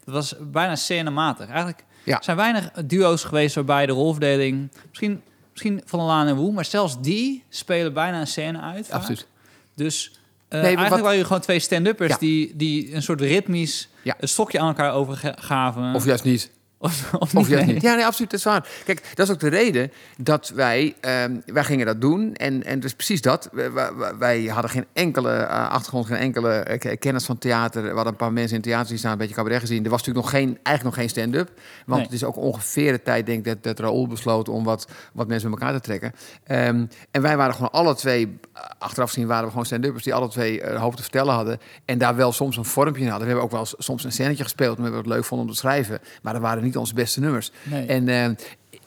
Dat 0.03 0.13
was 0.13 0.35
bijna 0.51 0.75
scenematig. 0.75 1.49
Eigenlijk 1.49 1.85
Ja. 2.03 2.21
zijn 2.21 2.37
weinig 2.37 2.71
duo's 2.85 3.23
geweest 3.23 3.55
waarbij 3.55 3.85
de 3.85 3.91
rolverdeling... 3.91 4.69
Misschien, 4.89 5.21
misschien 5.51 5.81
Van 5.85 5.99
der 5.99 6.07
Laan 6.07 6.27
en 6.27 6.35
Woe, 6.35 6.51
maar 6.51 6.65
zelfs 6.65 7.01
die 7.01 7.43
spelen 7.49 7.93
bijna 7.93 8.19
een 8.19 8.27
scène 8.27 8.59
uit. 8.61 8.85
vaak. 8.87 8.95
absoluut. 8.95 9.27
Dus 9.75 10.11
eh, 10.47 10.61
Nee, 10.61 10.75
eigenlijk 10.75 11.03
waren 11.03 11.17
je 11.17 11.25
gewoon 11.25 11.41
twee 11.41 11.59
stand-uppers 11.59 12.11
Ja. 12.11 12.17
die, 12.19 12.55
die 12.55 12.95
een 12.95 13.01
soort 13.03 13.21
ritmisch 13.21 13.89
Ja. 14.01 14.15
een 14.19 14.27
stokje 14.27 14.59
aan 14.59 14.67
elkaar 14.67 14.93
overgaven. 14.93 15.93
Of 15.95 16.05
juist 16.05 16.23
niet. 16.23 16.51
Of, 16.81 17.13
of 17.13 17.19
Of 17.21 17.33
niet. 17.33 17.47
juist 17.47 17.65
nee. 17.65 17.73
niet. 17.73 17.83
Ja, 17.83 17.95
nee, 17.95 18.05
absoluut. 18.05 18.29
Dat 18.31 18.39
is 18.39 18.45
waar. 18.45 18.67
Kijk, 18.85 19.01
dat 19.13 19.27
is 19.27 19.33
ook 19.33 19.39
de 19.39 19.47
reden 19.49 19.91
dat 20.17 20.51
wij, 20.55 20.95
ehm, 20.99 21.35
wij 21.45 21.63
gingen 21.63 21.85
dat 21.85 22.01
doen. 22.01 22.33
En, 22.35 22.63
en 22.63 22.79
dus 22.79 22.93
precies 22.93 23.21
dat. 23.21 23.49
Wij, 23.51 23.71
wij- 23.71 23.91
wij 24.19 24.43
hadden 24.43 24.71
geen 24.71 24.85
enkele 24.93 25.31
eh, 25.31 25.69
achtergrond, 25.69 26.05
geen 26.05 26.17
enkele 26.17 26.49
eh, 26.53 26.97
kennis 26.99 27.25
van 27.25 27.37
theater. 27.37 27.81
We 27.81 27.87
hadden 27.87 28.07
een 28.07 28.15
paar 28.15 28.33
mensen 28.33 28.55
in 28.55 28.61
theater 28.61 28.87
die 28.87 28.97
staan, 28.97 29.11
een 29.11 29.17
beetje 29.17 29.35
cabaret 29.35 29.59
gezien. 29.59 29.83
Er 29.83 29.89
was 29.89 29.99
natuurlijk 29.99 30.25
nog 30.25 30.35
geen, 30.35 30.59
eigenlijk 30.63 30.83
nog 30.83 31.05
geen 31.05 31.09
stand-up. 31.09 31.49
Want 31.85 31.99
Nee. 31.99 32.01
het 32.01 32.11
is 32.13 32.23
ook 32.23 32.35
ongeveer 32.37 32.91
de 32.91 33.01
tijd, 33.01 33.25
denk 33.25 33.37
ik, 33.37 33.45
dat, 33.45 33.63
dat 33.63 33.79
Raoul 33.79 34.07
besloot 34.07 34.49
om 34.49 34.63
wat, 34.63 34.87
wat 35.13 35.27
mensen 35.27 35.49
met 35.49 35.59
elkaar 35.59 35.75
te 35.75 35.81
trekken. 35.81 36.13
Ehm, 36.43 36.85
en 37.11 37.21
wij 37.21 37.37
waren 37.37 37.53
gewoon 37.53 37.71
alle 37.71 37.95
twee, 37.95 38.39
eh, 38.53 38.61
achteraf 38.79 39.09
gezien 39.09 39.27
waren 39.27 39.43
we 39.43 39.49
gewoon 39.49 39.65
stand-uppers 39.65 40.03
die 40.03 40.13
alle 40.13 40.29
twee 40.29 40.63
een 40.69 40.77
hoop 40.77 40.95
te 40.95 41.01
vertellen 41.01 41.33
hadden. 41.33 41.59
En 41.85 41.97
daar 41.97 42.15
wel 42.15 42.31
soms 42.31 42.57
een 42.57 42.65
vormpje 42.65 43.01
in 43.03 43.09
hadden. 43.09 43.27
We 43.27 43.33
hebben 43.33 43.43
ook 43.51 43.65
wel 43.65 43.75
soms 43.77 44.03
een 44.03 44.11
scènetje 44.11 44.43
gespeeld, 44.43 44.77
omdat 44.77 44.91
we 44.91 44.97
het 44.97 45.07
leuk 45.07 45.25
vonden 45.25 45.47
om 45.47 45.53
te 45.53 45.59
schrijven. 45.59 45.99
Maar 46.21 46.33
dat 46.33 46.41
waren 46.41 46.63
niet 46.63 46.70
onze 46.79 46.93
beste 46.93 47.19
nummers. 47.19 47.51
Nee. 47.63 47.85
En 47.85 48.07
eh, 48.07 48.25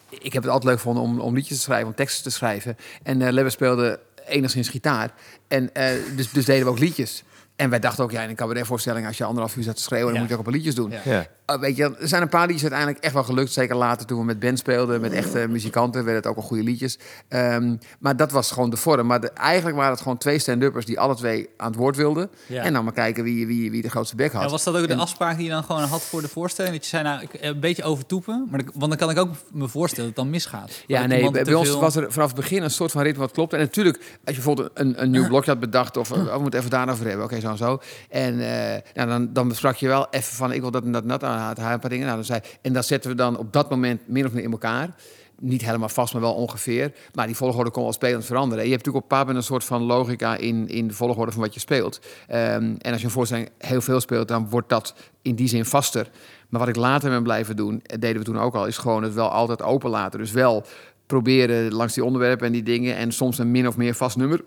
ik 0.09 0.33
heb 0.33 0.42
het 0.42 0.53
altijd 0.53 0.64
leuk 0.64 0.77
gevonden 0.77 1.03
om, 1.03 1.20
om 1.20 1.35
liedjes 1.35 1.57
te 1.57 1.62
schrijven, 1.62 1.87
om 1.88 1.94
teksten 1.94 2.23
te 2.23 2.31
schrijven. 2.31 2.77
En 3.03 3.23
eh 3.23 3.33
Lebbe 3.33 3.51
speelde 3.51 4.01
enigszins 4.27 4.68
gitaar. 4.68 5.11
En 5.49 5.75
eh, 5.75 5.87
dus, 6.16 6.31
dus 6.31 6.44
deden 6.44 6.64
we 6.64 6.70
ook 6.70 6.79
liedjes. 6.79 7.23
En 7.57 7.70
wij 7.70 7.79
dachten 7.81 8.05
ook, 8.05 8.11
ja, 8.11 8.23
in 8.23 8.29
een 8.29 8.35
cabaretvoorstelling, 8.37 9.07
als 9.07 9.16
je 9.18 9.25
anderhalf 9.25 9.57
uur 9.57 9.62
zat 9.62 9.77
te 9.77 9.83
schreeuwen, 9.83 10.07
dan 10.07 10.14
Ja. 10.14 10.20
moet 10.20 10.29
je 10.29 10.35
ook 10.35 10.47
op 10.47 10.53
liedjes 10.53 10.75
doen. 10.75 10.92
Ja. 11.05 11.27
Uh, 11.50 11.59
weet 11.59 11.76
je, 11.76 11.96
er 12.00 12.09
zijn 12.09 12.22
een 12.22 12.28
paar 12.28 12.46
liedjes 12.46 12.62
uiteindelijk 12.62 13.04
echt 13.04 13.14
wel 13.14 13.24
gelukt. 13.24 13.52
Zeker 13.52 13.76
later 13.76 14.07
toen 14.07 14.18
we 14.18 14.24
met 14.24 14.38
band 14.38 14.59
speelden, 14.59 15.00
met 15.00 15.12
echte 15.12 15.46
muzikanten, 15.48 16.04
werden 16.04 16.22
het 16.22 16.26
ook 16.26 16.37
al 16.37 16.42
goede 16.42 16.62
liedjes. 16.62 16.98
Um, 17.28 17.78
maar 17.98 18.16
dat 18.16 18.30
was 18.30 18.50
gewoon 18.50 18.70
de 18.70 18.76
vorm. 18.76 19.07
Maar 19.07 19.20
de, 19.20 19.30
eigenlijk 19.30 19.76
waren 19.76 19.92
het 19.92 20.00
gewoon 20.00 20.18
twee 20.18 20.38
stand-uppers 20.38 20.87
die 20.87 21.00
alle 21.00 21.14
twee 21.14 21.48
aan 21.57 21.66
het 21.66 21.76
woord 21.76 21.96
wilden. 21.96 22.30
Ja. 22.46 22.62
En 22.62 22.72
dan 22.72 22.85
maar 22.85 22.92
kijken 22.92 23.24
wie, 23.24 23.46
wie, 23.46 23.70
wie 23.70 23.83
de 23.83 23.90
grootste 23.90 24.16
bek 24.16 24.33
had. 24.33 24.42
Ja, 24.42 24.48
was 24.48 24.64
dat 24.64 24.76
ook 24.76 24.88
de 24.88 24.94
afspraak 24.94 25.37
die 25.37 25.44
je 25.44 25.50
dan 25.50 25.64
gewoon 25.64 25.83
had 25.83 26.02
voor 26.02 26.20
de 26.20 26.28
voorstelling? 26.28 26.74
Dat 26.74 26.85
je 26.85 26.90
zei, 26.90 27.02
nou, 27.02 27.22
ik, 27.22 27.30
een 27.40 27.61
beetje 27.61 27.83
overtoepen. 27.83 28.48
Maar 28.50 28.61
want 28.74 28.88
dan 28.88 28.96
kan 28.96 29.11
ik 29.11 29.18
ook 29.18 29.35
me 29.52 29.68
voorstellen 29.68 30.09
dat 30.09 30.16
het 30.16 30.24
dan 30.24 30.30
misgaat. 30.30 30.83
Ja, 30.87 31.07
nee, 31.07 31.30
bij 31.30 31.54
ons 31.54 31.68
veel- 31.68 31.80
was 31.80 31.96
er 31.96 32.12
vanaf 32.12 32.26
het 32.26 32.37
begin 32.37 32.62
een 32.62 32.70
soort 32.70 32.92
van 32.92 33.02
ritme 33.02 33.20
wat 33.20 33.33
klopt. 33.33 33.52
En 33.52 33.59
natuurlijk, 33.59 33.96
als 33.96 34.07
je 34.24 34.33
bijvoorbeeld 34.33 34.70
een, 34.74 35.02
een 35.02 35.11
nieuw 35.11 35.26
blokje 35.26 35.50
had 35.50 35.61
bedacht... 35.61 35.96
of 35.96 36.11
eh, 36.11 36.18
oh, 36.18 36.35
we 36.35 36.40
moeten 36.40 36.59
even 36.59 36.70
daarover 36.70 37.07
hebben, 37.07 37.24
oké, 37.24 37.40
zo 37.40 37.48
en 37.48 37.57
zo. 37.57 37.80
En 38.09 38.40
eh, 38.40 38.83
nou, 38.94 39.09
dan, 39.09 39.33
dan 39.33 39.48
besprak 39.48 39.76
je 39.76 39.87
wel 39.87 40.07
even 40.11 40.35
van... 40.35 40.52
ik 40.52 40.61
wil 40.61 40.70
dat 40.70 40.85
en 40.85 40.92
dat 40.92 41.02
en 41.02 41.09
dat 41.09 41.22
aan 41.22 41.33
het 41.38 41.59
een 41.59 41.81
paar 41.81 41.90
dingen. 41.90 42.05
Nou, 42.05 42.16
dan 42.16 42.25
zei, 42.25 42.40
en 42.62 42.73
dat 42.73 42.87
zetten 42.87 43.11
we 43.11 43.16
dan 43.16 43.38
op 43.38 43.53
dat 43.53 43.70
moment 43.70 44.09
min 44.09 44.27
of 44.27 44.33
meer 44.33 44.42
in 44.42 44.51
elkaar. 44.51 44.94
Niet 45.40 45.64
helemaal 45.64 45.88
vast, 45.88 46.12
maar 46.12 46.23
wel 46.23 46.35
ongeveer. 46.35 46.92
Maar 47.14 47.27
die 47.27 47.37
volgorde 47.37 47.70
kon 47.70 47.83
wel 47.83 47.92
spelend 47.92 48.25
veranderen. 48.25 48.59
En 48.59 48.64
je 48.64 48.75
hebt 48.75 48.87
natuurlijk 48.87 49.12
op 49.12 49.29
een 49.29 49.37
een 49.37 49.42
soort 49.42 49.64
van 49.64 49.83
logica... 49.83 50.37
in, 50.37 50.68
in 50.68 50.88
de 50.88 50.94
volgorde 50.94 51.33
van 51.33 51.40
wat 51.40 51.55
je 51.55 51.61
speelt. 51.61 52.01
Ehm, 52.27 52.75
en 52.79 52.92
als 52.92 53.01
je 53.01 53.07
een 53.07 53.12
voorstelling 53.12 53.49
heel 53.59 53.81
veel 53.81 54.01
speelt... 54.01 54.29
dan 54.29 54.49
wordt 54.49 54.68
dat 54.68 54.94
in 55.23 55.35
die 55.35 55.49
zin 55.49 55.64
vaster. 55.64 56.11
Maar 56.49 56.61
wat 56.61 56.68
ik 56.68 56.77
later 56.77 57.11
ben 57.11 57.23
blijven 57.23 57.57
doen, 57.57 57.81
eh, 57.83 57.99
deden 58.01 58.18
we 58.18 58.25
toen 58.25 58.38
ook 58.38 58.55
al, 58.55 58.66
is 58.66 58.79
gewoon 58.79 59.03
het 59.03 59.14
wel 59.14 59.29
altijd 59.29 59.62
open 59.62 59.90
laten. 59.90 60.18
Dus 60.18 60.33
wel 60.33 60.64
proberen 61.07 61.73
langs 61.73 61.94
die 61.94 62.05
onderwerpen 62.05 62.47
en 62.47 62.53
die 62.53 62.62
dingen 62.62 62.97
en 62.97 63.12
soms 63.12 63.38
een 63.38 63.51
min 63.51 63.68
of 63.68 63.77
meer 63.77 63.94
vast 63.94 64.16
nummer. 64.16 64.40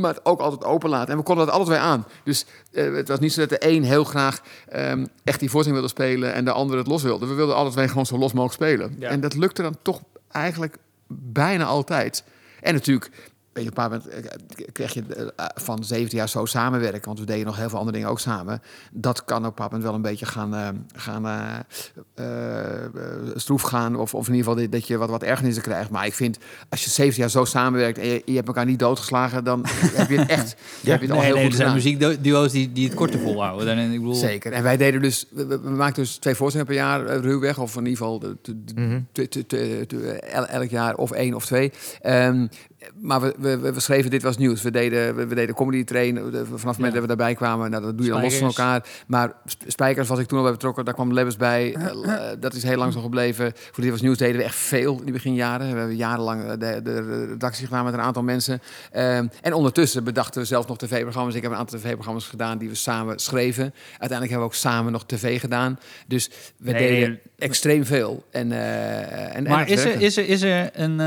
Maar 0.00 0.14
het 0.14 0.24
ook 0.24 0.40
altijd 0.40 0.64
open 0.64 0.90
laten. 0.90 1.10
En 1.10 1.16
we 1.16 1.22
konden 1.22 1.46
dat 1.46 1.54
alle 1.54 1.64
twee 1.64 1.78
aan. 1.78 2.06
Dus 2.24 2.46
eh, 2.72 2.94
het 2.94 3.08
was 3.08 3.18
niet 3.18 3.32
zo 3.32 3.40
dat 3.40 3.48
de 3.48 3.68
een 3.68 3.84
heel 3.84 4.04
graag 4.04 4.40
ehm, 4.68 5.06
echt 5.24 5.40
die 5.40 5.50
voorstelling 5.50 5.82
wilde 5.82 6.02
spelen 6.02 6.32
en 6.32 6.44
de 6.44 6.52
ander 6.52 6.76
het 6.76 6.86
los 6.86 7.02
wilde. 7.02 7.26
We 7.26 7.34
wilden 7.34 7.56
alle 7.56 7.70
twee 7.70 7.88
gewoon 7.88 8.06
zo 8.06 8.18
los 8.18 8.32
mogelijk 8.32 8.62
spelen. 8.62 8.96
Ja. 8.98 9.08
En 9.08 9.20
dat 9.20 9.34
lukte 9.34 9.62
dan 9.62 9.76
toch 9.82 10.00
eigenlijk 10.30 10.76
bijna 11.08 11.64
altijd. 11.64 12.24
En 12.60 12.74
natuurlijk, 12.74 13.10
weet 13.56 13.64
je, 13.64 13.70
op 13.70 13.78
een 13.78 13.84
moment 13.84 14.08
eh, 14.08 14.66
kreeg 14.72 14.92
je 14.94 15.02
eh, 15.36 15.46
van 15.54 15.84
17 15.84 16.18
jaar 16.18 16.28
zo 16.28 16.44
samenwerken. 16.44 17.04
Want 17.04 17.18
we 17.18 17.24
deden 17.26 17.46
nog 17.46 17.56
heel 17.56 17.68
veel 17.68 17.78
andere 17.78 17.96
dingen 17.96 18.10
ook 18.12 18.20
samen. 18.20 18.62
Dat 18.92 19.24
kan 19.24 19.36
op 19.36 19.42
een 19.42 19.48
bepaald 19.48 19.70
moment 19.70 19.88
wel 19.88 19.94
een 19.96 20.02
beetje 20.10 20.26
gaan, 20.26 20.54
eh, 20.54 20.68
gaan 20.94 21.26
eh, 21.26 21.58
eh, 22.14 22.84
eh, 22.84 22.90
stroef 23.34 23.62
gaan. 23.62 23.96
Of, 23.96 24.14
of 24.14 24.28
in 24.28 24.34
ieder 24.34 24.48
geval 24.48 24.62
dat- 24.62 24.72
dat 24.72 24.86
je 24.86 24.96
wat, 24.96 25.10
wat 25.10 25.22
ergernissen 25.22 25.62
krijgt. 25.62 25.90
Maar 25.90 26.06
ik 26.06 26.14
vind, 26.14 26.38
als 26.68 26.84
je 26.84 26.90
17 26.90 27.22
jaar 27.22 27.30
zo 27.30 27.44
samenwerkt 27.44 27.98
en 27.98 28.06
je, 28.06 28.22
je 28.24 28.34
hebt 28.34 28.46
elkaar 28.46 28.64
niet 28.66 28.78
doodgeslagen, 28.78 29.44
dan 29.44 29.64
heb 30.00 30.08
je 30.08 30.18
het 30.18 30.28
echt 30.28 30.56
Ja. 30.80 30.90
heb 30.90 31.00
je 31.00 31.06
het 31.06 31.14
al 31.16 31.22
Nee, 31.22 31.26
heel 31.26 31.34
nee, 31.34 31.44
goed 31.44 31.52
er 31.52 31.58
zijn 31.60 31.74
muziekduo's 31.74 32.52
die, 32.52 32.72
die 32.72 32.84
het 32.86 32.94
korter 32.94 33.20
volhouden. 33.20 33.66
Dan, 33.66 33.78
ik 33.78 33.98
bedoel, 33.98 34.14
Zeker. 34.14 34.52
En 34.52 34.62
wij 34.62 34.76
deden 34.76 35.02
dus, 35.02 35.26
we, 35.30 35.46
we- 35.46 35.70
maakten 35.70 36.02
dus 36.02 36.16
twee 36.16 36.34
voorstellingen 36.34 36.74
per 36.74 36.82
jaar 36.84 37.16
ruwweg, 37.20 37.58
of 37.58 37.76
in 37.76 37.86
ieder 37.86 37.96
geval 37.98 38.18
de, 38.18 38.36
de- 38.42 38.64
de- 38.64 38.74
Mhm. 38.80 39.00
elk 40.50 40.70
jaar 40.70 40.94
of 40.94 41.10
één 41.10 41.34
of 41.34 41.46
twee. 41.46 41.72
Ehm, 42.02 42.46
maar 43.00 43.20
we, 43.20 43.58
we, 43.58 43.80
schreven 43.80 44.10
dit 44.10 44.22
was 44.22 44.36
nieuws. 44.38 44.62
We 44.62 44.70
deden, 44.70 45.14
we, 45.16 45.26
we 45.26 45.34
deden 45.34 45.54
comedy 45.54 45.84
train. 45.84 46.14
De- 46.14 46.44
Vanaf 46.44 46.50
het 46.62 46.62
moment 46.76 46.92
dat 46.92 47.00
we 47.02 47.06
daarbij 47.08 47.34
kwamen, 47.34 47.70
nou, 47.70 47.82
dat 47.82 47.96
doe 47.96 48.06
je 48.06 48.12
dan 48.12 48.22
los 48.22 48.34
van 48.36 48.46
elkaar. 48.46 48.86
Maar 49.06 49.32
Sp- 49.44 49.62
Spijkers 49.66 50.08
was 50.08 50.18
ik 50.18 50.26
toen 50.26 50.36
al 50.38 50.44
bij 50.44 50.52
betrokken. 50.52 50.84
Daar 50.84 50.94
kwam 50.94 51.12
Lebbers 51.12 51.36
bij. 51.36 51.74
Eh, 51.74 51.86
eh, 52.30 52.36
dat 52.40 52.54
is 52.54 52.62
heel 52.62 52.76
lang 52.76 52.92
zo 52.92 53.00
gebleven. 53.00 53.52
Voor 53.54 53.82
dit 53.82 53.92
was 53.92 54.00
nieuws 54.00 54.18
deden 54.18 54.36
we 54.36 54.42
echt 54.42 54.54
veel 54.54 54.98
in 54.98 55.04
die 55.04 55.12
beginjaren. 55.12 55.72
We 55.72 55.78
hebben 55.78 55.96
jarenlang 55.96 56.42
eh, 56.44 56.50
de, 56.50 56.80
de 56.82 57.26
redactie 57.28 57.64
gedaan 57.66 57.84
met 57.84 57.94
een 57.94 58.00
aantal 58.00 58.22
mensen. 58.22 58.60
Ehm, 58.92 59.26
en 59.42 59.52
ondertussen 59.52 60.04
bedachten 60.04 60.40
we 60.40 60.46
zelfs 60.46 60.66
nog 60.66 60.78
tv-programma's. 60.78 61.34
Ik 61.34 61.42
heb 61.42 61.50
een 61.50 61.56
aantal 61.58 61.78
tv-programma's 61.78 62.26
gedaan 62.26 62.58
die 62.58 62.68
we 62.68 62.74
samen 62.74 63.18
schreven. 63.18 63.64
Uiteindelijk 63.90 64.30
hebben 64.30 64.38
we 64.48 64.54
ook 64.54 64.54
samen 64.54 64.92
nog 64.92 65.06
tv 65.06 65.40
gedaan. 65.40 65.78
Dus 66.06 66.30
we 66.56 66.70
Nee, 66.70 66.88
deden 66.88 67.08
nee. 67.08 67.20
extreem 67.38 67.84
veel. 67.84 68.24
En, 68.30 68.52
eh, 68.52 69.36
en, 69.36 69.42
maar 69.42 69.68
is 69.68 69.84
er, 69.84 70.00
is, 70.00 70.16
er, 70.16 70.28
is 70.28 70.42
er 70.42 70.70
een... 70.72 71.00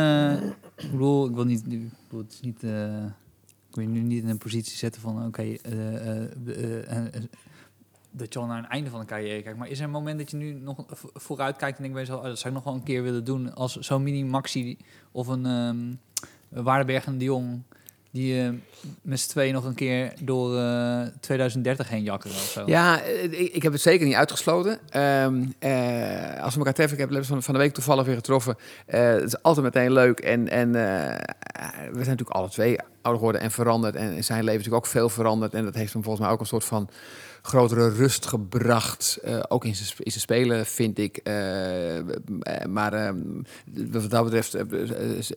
ik 0.80 0.92
bedoel, 0.92 1.28
ik 1.28 1.36
wil 1.36 1.46
niet... 1.46 1.66
Ik 1.74 1.92
het 2.10 2.40
niet... 2.42 2.64
eh, 2.64 3.06
ik 3.70 3.76
wil 3.76 3.84
je 3.84 3.90
nu 3.90 4.00
niet 4.00 4.24
in 4.24 4.30
een 4.30 4.38
positie 4.38 4.78
zetten 4.78 5.02
van... 5.02 5.26
Oké, 5.26 5.42
eh, 5.42 6.24
eh, 6.24 7.24
dat 8.12 8.34
je 8.34 8.40
al 8.40 8.46
naar 8.46 8.58
een 8.58 8.70
einde 8.70 8.90
van 8.90 9.00
een 9.00 9.06
carrière 9.06 9.42
kijkt. 9.42 9.58
Maar 9.58 9.68
is 9.68 9.80
er 9.80 9.86
een 9.86 9.92
moment 9.92 10.20
dat 10.20 10.32
je 10.32 10.38
nu 10.38 10.54
nog 10.54 10.84
vo- 10.88 11.10
vooruit 11.14 11.56
kijkt 11.56 11.78
en 11.78 11.84
denkt 11.84 11.98
bij 11.98 12.06
jezelf... 12.06 12.22
Oh, 12.24 12.28
dat 12.28 12.40
zou 12.40 12.50
ik 12.50 12.56
nog 12.56 12.64
wel 12.64 12.74
een 12.74 12.84
keer 12.84 13.04
willen 13.04 13.24
doen 13.24 13.56
als 13.56 13.76
zo'n 13.76 14.04
mini-maxi 14.04 14.78
of 15.12 15.28
een 15.28 15.46
ehm 15.46 15.94
Waardenberg 16.64 17.06
en 17.06 17.18
de 17.18 17.24
Jong... 17.24 17.62
die 18.12 18.42
eh, 18.42 18.50
met 19.02 19.20
z'n 19.20 19.30
tweeën 19.30 19.54
nog 19.54 19.66
een 19.66 19.76
keer 19.76 20.14
door 20.20 20.58
eh, 20.58 21.02
2030 21.20 21.90
heen 21.90 22.04
jakkeren 22.04 22.36
of 22.36 22.42
zo. 22.42 22.64
Ja, 22.66 23.02
eh, 23.02 23.54
ik, 23.56 23.64
heb 23.64 23.72
het 23.72 23.82
zeker 23.82 24.06
niet 24.06 24.16
uitgesloten. 24.16 24.80
Ehm, 24.90 25.44
eh, 25.60 26.44
als 26.44 26.54
we 26.54 26.60
elkaar 26.60 26.74
treffen, 26.74 27.00
ik 27.00 27.10
heb 27.10 27.26
van, 27.26 27.54
de 27.54 27.60
week 27.60 27.74
toevallig 27.74 28.06
weer 28.06 28.16
getroffen. 28.16 28.56
Eh, 28.86 29.02
het 29.02 29.24
is 29.24 29.42
altijd 29.42 29.66
meteen 29.66 29.92
leuk. 29.92 30.20
En, 30.20 30.50
en 30.50 30.76
eh, 30.76 31.18
we 31.76 32.04
zijn 32.04 32.10
natuurlijk 32.10 32.30
alle 32.30 32.50
twee 32.50 32.78
ouder 33.02 33.20
geworden 33.20 33.42
en 33.42 33.52
veranderd. 33.52 33.96
En 33.96 34.24
zijn 34.24 34.44
leven 34.44 34.58
natuurlijk 34.58 34.86
ook 34.86 34.92
veel 34.92 35.10
veranderd. 35.10 35.54
En 35.54 35.64
dat 35.64 35.76
heeft 35.76 35.94
hem 35.94 36.04
volgens 36.04 36.26
mij 36.26 36.34
ook 36.34 36.40
een 36.40 36.46
soort 36.46 36.66
van 36.66 36.90
grotere 37.50 37.90
rust 37.90 38.26
gebracht. 38.26 39.20
eh, 39.24 39.40
ook 39.48 39.66
in 39.66 39.76
zijn 39.76 39.90
in 40.00 40.12
zijn 40.12 40.22
spelen, 40.24 40.66
vind 40.66 40.98
ik. 40.98 41.18
Eh, 41.18 41.34
maar 42.70 42.94
ehm, 42.94 43.18
wat 43.92 44.10
dat 44.10 44.24
betreft 44.24 44.56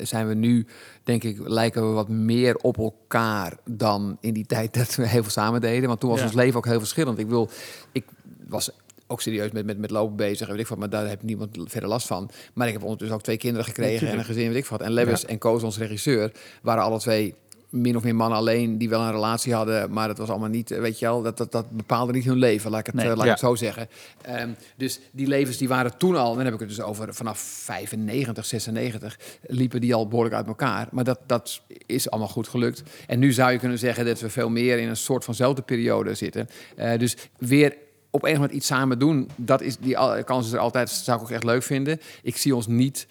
zijn 0.08 0.28
we 0.28 0.34
nu, 0.34 0.66
denk 1.04 1.24
ik, 1.24 1.38
lijken 1.48 1.88
we 1.88 1.92
wat 1.94 2.08
meer 2.08 2.56
op 2.56 2.78
elkaar 2.78 3.56
dan 3.64 4.16
in 4.20 4.32
die 4.32 4.46
tijd 4.54 4.74
dat 4.74 4.94
we 4.94 5.06
heel 5.08 5.22
veel 5.22 5.30
samen 5.30 5.60
deden. 5.60 5.88
Want 5.88 6.00
toen 6.00 6.10
was 6.10 6.18
Ja. 6.18 6.24
ons 6.24 6.34
leven 6.34 6.56
ook 6.56 6.66
heel 6.66 6.78
verschillend. 6.78 7.18
Ik 7.18 7.28
wil, 7.28 7.48
ik 7.92 8.04
was 8.48 8.70
ook 9.06 9.20
serieus 9.20 9.50
met, 9.50 9.64
met, 9.64 9.78
met 9.78 9.90
lopen 9.90 10.16
bezig 10.16 10.46
en 10.46 10.52
weet 10.52 10.62
ik 10.62 10.68
wat, 10.68 10.78
maar 10.78 10.90
daar 10.90 11.08
heb 11.08 11.22
niemand 11.22 11.56
verder 11.64 11.88
last 11.88 12.06
van. 12.06 12.30
Maar 12.54 12.66
ik 12.66 12.72
heb 12.72 12.82
ondertussen 12.82 13.16
ook 13.16 13.22
twee 13.22 13.36
kinderen 13.36 13.64
gekregen 13.66 14.08
en 14.08 14.18
een 14.18 14.24
gezin, 14.24 14.48
weet 14.48 14.56
ik 14.62 14.66
wat. 14.66 14.80
En 14.80 14.90
Lebbes 14.92 15.24
en 15.24 15.38
Koos, 15.38 15.62
onze 15.62 15.78
regisseur, 15.78 16.32
waren 16.62 16.82
alle 16.82 16.98
twee 16.98 17.34
min 17.72 17.96
of 17.96 18.02
meer 18.02 18.14
mannen 18.14 18.38
alleen 18.38 18.78
die 18.78 18.88
wel 18.88 19.00
een 19.00 19.10
relatie 19.10 19.54
hadden, 19.54 19.92
maar 19.92 20.08
dat 20.08 20.18
was 20.18 20.28
allemaal 20.28 20.48
niet, 20.48 20.70
eh, 20.70 20.80
weet 20.80 20.98
je 20.98 21.04
wel, 21.06 21.22
dat, 21.22 21.36
dat, 21.36 21.52
dat 21.52 21.70
bepaalde 21.70 22.12
niet 22.12 22.24
hun 22.24 22.38
leven, 22.38 22.70
laat 22.70 22.80
ik 22.80 22.86
het, 22.86 22.94
Nee. 22.94 23.04
eh, 23.08 23.14
laat 23.16 23.24
ik 23.24 23.30
het 23.30 23.40
zo 23.40 23.54
zeggen. 23.54 23.88
Ehm, 24.22 24.50
dus 24.76 25.00
die 25.10 25.26
levens 25.26 25.56
die 25.56 25.68
waren 25.68 25.96
toen 25.96 26.16
al, 26.16 26.30
en 26.30 26.36
dan 26.36 26.44
heb 26.44 26.54
ik 26.54 26.60
het 26.60 26.68
dus 26.68 26.80
over 26.80 27.14
vanaf 27.14 27.38
95, 27.38 28.44
96, 28.46 29.18
liepen 29.46 29.80
die 29.80 29.94
al 29.94 30.08
behoorlijk 30.08 30.34
uit 30.34 30.46
elkaar. 30.46 30.88
Maar 30.90 31.04
dat, 31.04 31.18
dat 31.26 31.60
is 31.86 32.10
allemaal 32.10 32.28
goed 32.28 32.48
gelukt. 32.48 32.82
En 33.06 33.18
nu 33.18 33.32
zou 33.32 33.52
je 33.52 33.58
kunnen 33.58 33.78
zeggen 33.78 34.04
dat 34.04 34.20
we 34.20 34.30
veel 34.30 34.48
meer 34.50 34.78
in 34.78 34.88
een 34.88 34.96
soort 34.96 35.24
vanzelfde 35.24 35.62
periode 35.62 36.14
zitten. 36.14 36.48
Eh, 36.76 36.98
dus 36.98 37.16
weer 37.38 37.76
op 38.10 38.24
een 38.24 38.32
moment 38.32 38.52
iets 38.52 38.66
samen 38.66 38.98
doen, 38.98 39.30
dat 39.36 39.60
is 39.60 39.76
die 39.76 39.96
kans 40.24 40.46
is 40.46 40.52
er 40.52 40.58
altijd. 40.58 40.88
Dat 40.88 40.96
zou 40.96 41.18
ik 41.18 41.24
ook 41.24 41.30
echt 41.30 41.44
leuk 41.44 41.62
vinden. 41.62 42.00
Ik 42.22 42.36
zie 42.36 42.54
ons 42.54 42.66
niet. 42.66 43.06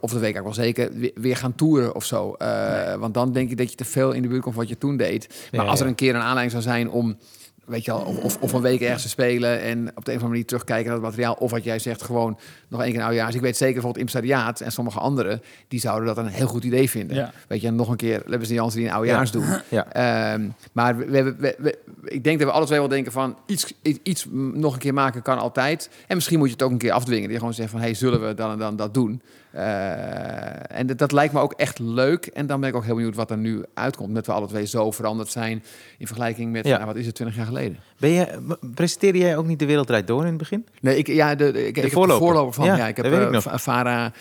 Of 0.00 0.10
dat 0.10 0.20
weet 0.20 0.28
ik 0.28 0.34
eigenlijk 0.36 0.44
wel 0.44 0.52
zeker, 0.54 0.90
weer- 0.92 1.12
weer 1.14 1.36
gaan 1.36 1.54
toeren 1.54 1.94
of 1.94 2.04
zo. 2.04 2.32
Eh, 2.32 2.94
Want 2.94 3.14
dan 3.14 3.32
denk 3.32 3.50
ik 3.50 3.56
dat 3.56 3.70
je 3.70 3.76
te 3.76 3.84
veel 3.84 4.12
in 4.12 4.22
de 4.22 4.28
buurt 4.28 4.42
komt 4.42 4.54
van 4.54 4.62
wat 4.64 4.72
je 4.72 4.78
toen 4.78 4.96
deed. 4.96 5.48
Maar 5.52 5.64
Ja, 5.64 5.70
als 5.70 5.80
er 5.80 5.86
een 5.86 5.94
keer 5.94 6.14
een 6.14 6.20
aanleiding 6.20 6.50
zou 6.50 6.62
zijn 6.62 6.90
om, 6.90 7.16
weet 7.64 7.84
je 7.84 7.90
wel, 7.90 8.00
of, 8.00 8.36
of, 8.40 8.52
een 8.52 8.60
week 8.60 8.80
ergens 8.80 9.02
te 9.02 9.08
spelen 9.08 9.60
en 9.60 9.78
op 9.78 9.84
de 9.84 9.90
een 9.94 9.96
of 9.96 10.04
andere 10.06 10.28
manier 10.28 10.44
terugkijken 10.44 10.84
naar 10.86 10.94
het 10.94 11.02
materiaal, 11.04 11.34
of 11.34 11.50
wat 11.50 11.64
jij 11.64 11.78
zegt, 11.78 12.02
gewoon 12.02 12.38
nog 12.68 12.80
één 12.80 12.88
keer 12.90 12.98
een 12.98 13.04
oudejaars. 13.04 13.34
Ik 13.34 13.40
weet 13.40 13.56
zeker 13.56 13.72
bijvoorbeeld 13.74 14.02
Imstariaat 14.04 14.60
en 14.60 14.72
sommige 14.72 14.98
anderen, 14.98 15.42
die 15.68 15.80
zouden 15.80 16.06
dat 16.06 16.16
een 16.18 16.26
heel 16.26 16.46
goed 16.46 16.64
idee 16.64 16.90
vinden. 16.90 17.16
Ja. 17.16 17.32
Weet 17.48 17.60
je, 17.60 17.66
en 17.66 17.76
nog 17.76 17.88
een 17.88 17.96
keer 17.96 18.22
Lebbers 18.26 18.48
en 18.50 18.54
Jansen 18.54 18.78
die 18.80 18.88
een 18.88 18.94
oudejaars 18.94 19.30
doen. 19.30 19.44
Ja. 19.68 19.92
Ehm, 19.92 20.48
maar 20.72 20.96
we, 20.96 21.06
we, 21.22 21.34
we- 21.38 21.54
we- 21.58 21.78
ik 22.04 22.24
denk 22.24 22.38
dat 22.38 22.48
we 22.48 22.54
alle 22.54 22.66
twee 22.66 22.78
wel 22.78 22.88
denken 22.88 23.12
van 23.12 23.38
iets, 23.46 23.72
iets, 23.82 23.98
iets 24.02 24.26
nog 24.52 24.72
een 24.72 24.78
keer 24.78 24.94
maken 24.94 25.22
kan 25.22 25.38
altijd. 25.38 25.90
En 26.06 26.14
misschien 26.16 26.38
moet 26.38 26.46
je 26.48 26.52
het 26.54 26.62
ook 26.62 26.70
een 26.70 26.78
keer 26.78 26.92
afdwingen. 26.92 27.28
Die 27.28 27.38
gewoon 27.38 27.54
zegt 27.54 27.70
van 27.70 27.80
hey, 27.80 27.94
zullen 27.94 28.26
we 28.26 28.34
dan 28.34 28.50
en 28.50 28.58
dan 28.58 28.76
dat 28.76 28.94
doen? 28.94 29.22
Eh, 29.54 30.78
en 30.78 30.86
dat, 30.86 30.98
dat 30.98 31.12
lijkt 31.12 31.32
me 31.32 31.40
ook 31.40 31.52
echt 31.52 31.78
leuk. 31.78 32.26
En 32.26 32.46
dan 32.46 32.60
ben 32.60 32.68
ik 32.68 32.74
ook 32.76 32.84
heel 32.84 32.94
benieuwd 32.94 33.14
wat 33.14 33.30
er 33.30 33.36
nu 33.36 33.62
uitkomt. 33.74 34.08
Omdat 34.08 34.26
we 34.26 34.32
alle 34.32 34.46
twee 34.46 34.66
zo 34.66 34.90
veranderd 34.90 35.30
zijn 35.30 35.62
in 35.98 36.06
vergelijking 36.06 36.52
met, 36.52 36.66
Ja. 36.66 36.74
nou, 36.74 36.86
wat 36.86 36.96
is 36.96 37.06
het, 37.06 37.14
20 37.14 37.36
jaar 37.36 37.46
geleden? 37.46 37.78
Ben 37.98 38.10
je, 38.10 38.56
presenteerde 38.74 39.18
jij 39.18 39.36
ook 39.36 39.46
niet 39.46 39.58
de 39.58 39.66
Wereldrijd 39.66 40.06
Door 40.06 40.20
in 40.22 40.28
het 40.28 40.36
begin? 40.36 40.66
Nee, 40.80 40.96
ik, 40.98 41.06
ja, 41.06 41.34
de, 41.34 41.52
de- 41.52 41.60
ik, 41.60 41.66
ik 41.76 41.76
heb 41.76 41.84
de 42.08 42.10
voorloper 42.16 42.52
van. 42.54 42.64
Ja, 42.64 42.76
Ja, 42.76 42.86
ik 42.86 42.96
heb 42.96 43.10
dat 43.10 43.34
ik 43.34 43.52
eh, 43.52 43.56
Vara. 43.58 44.12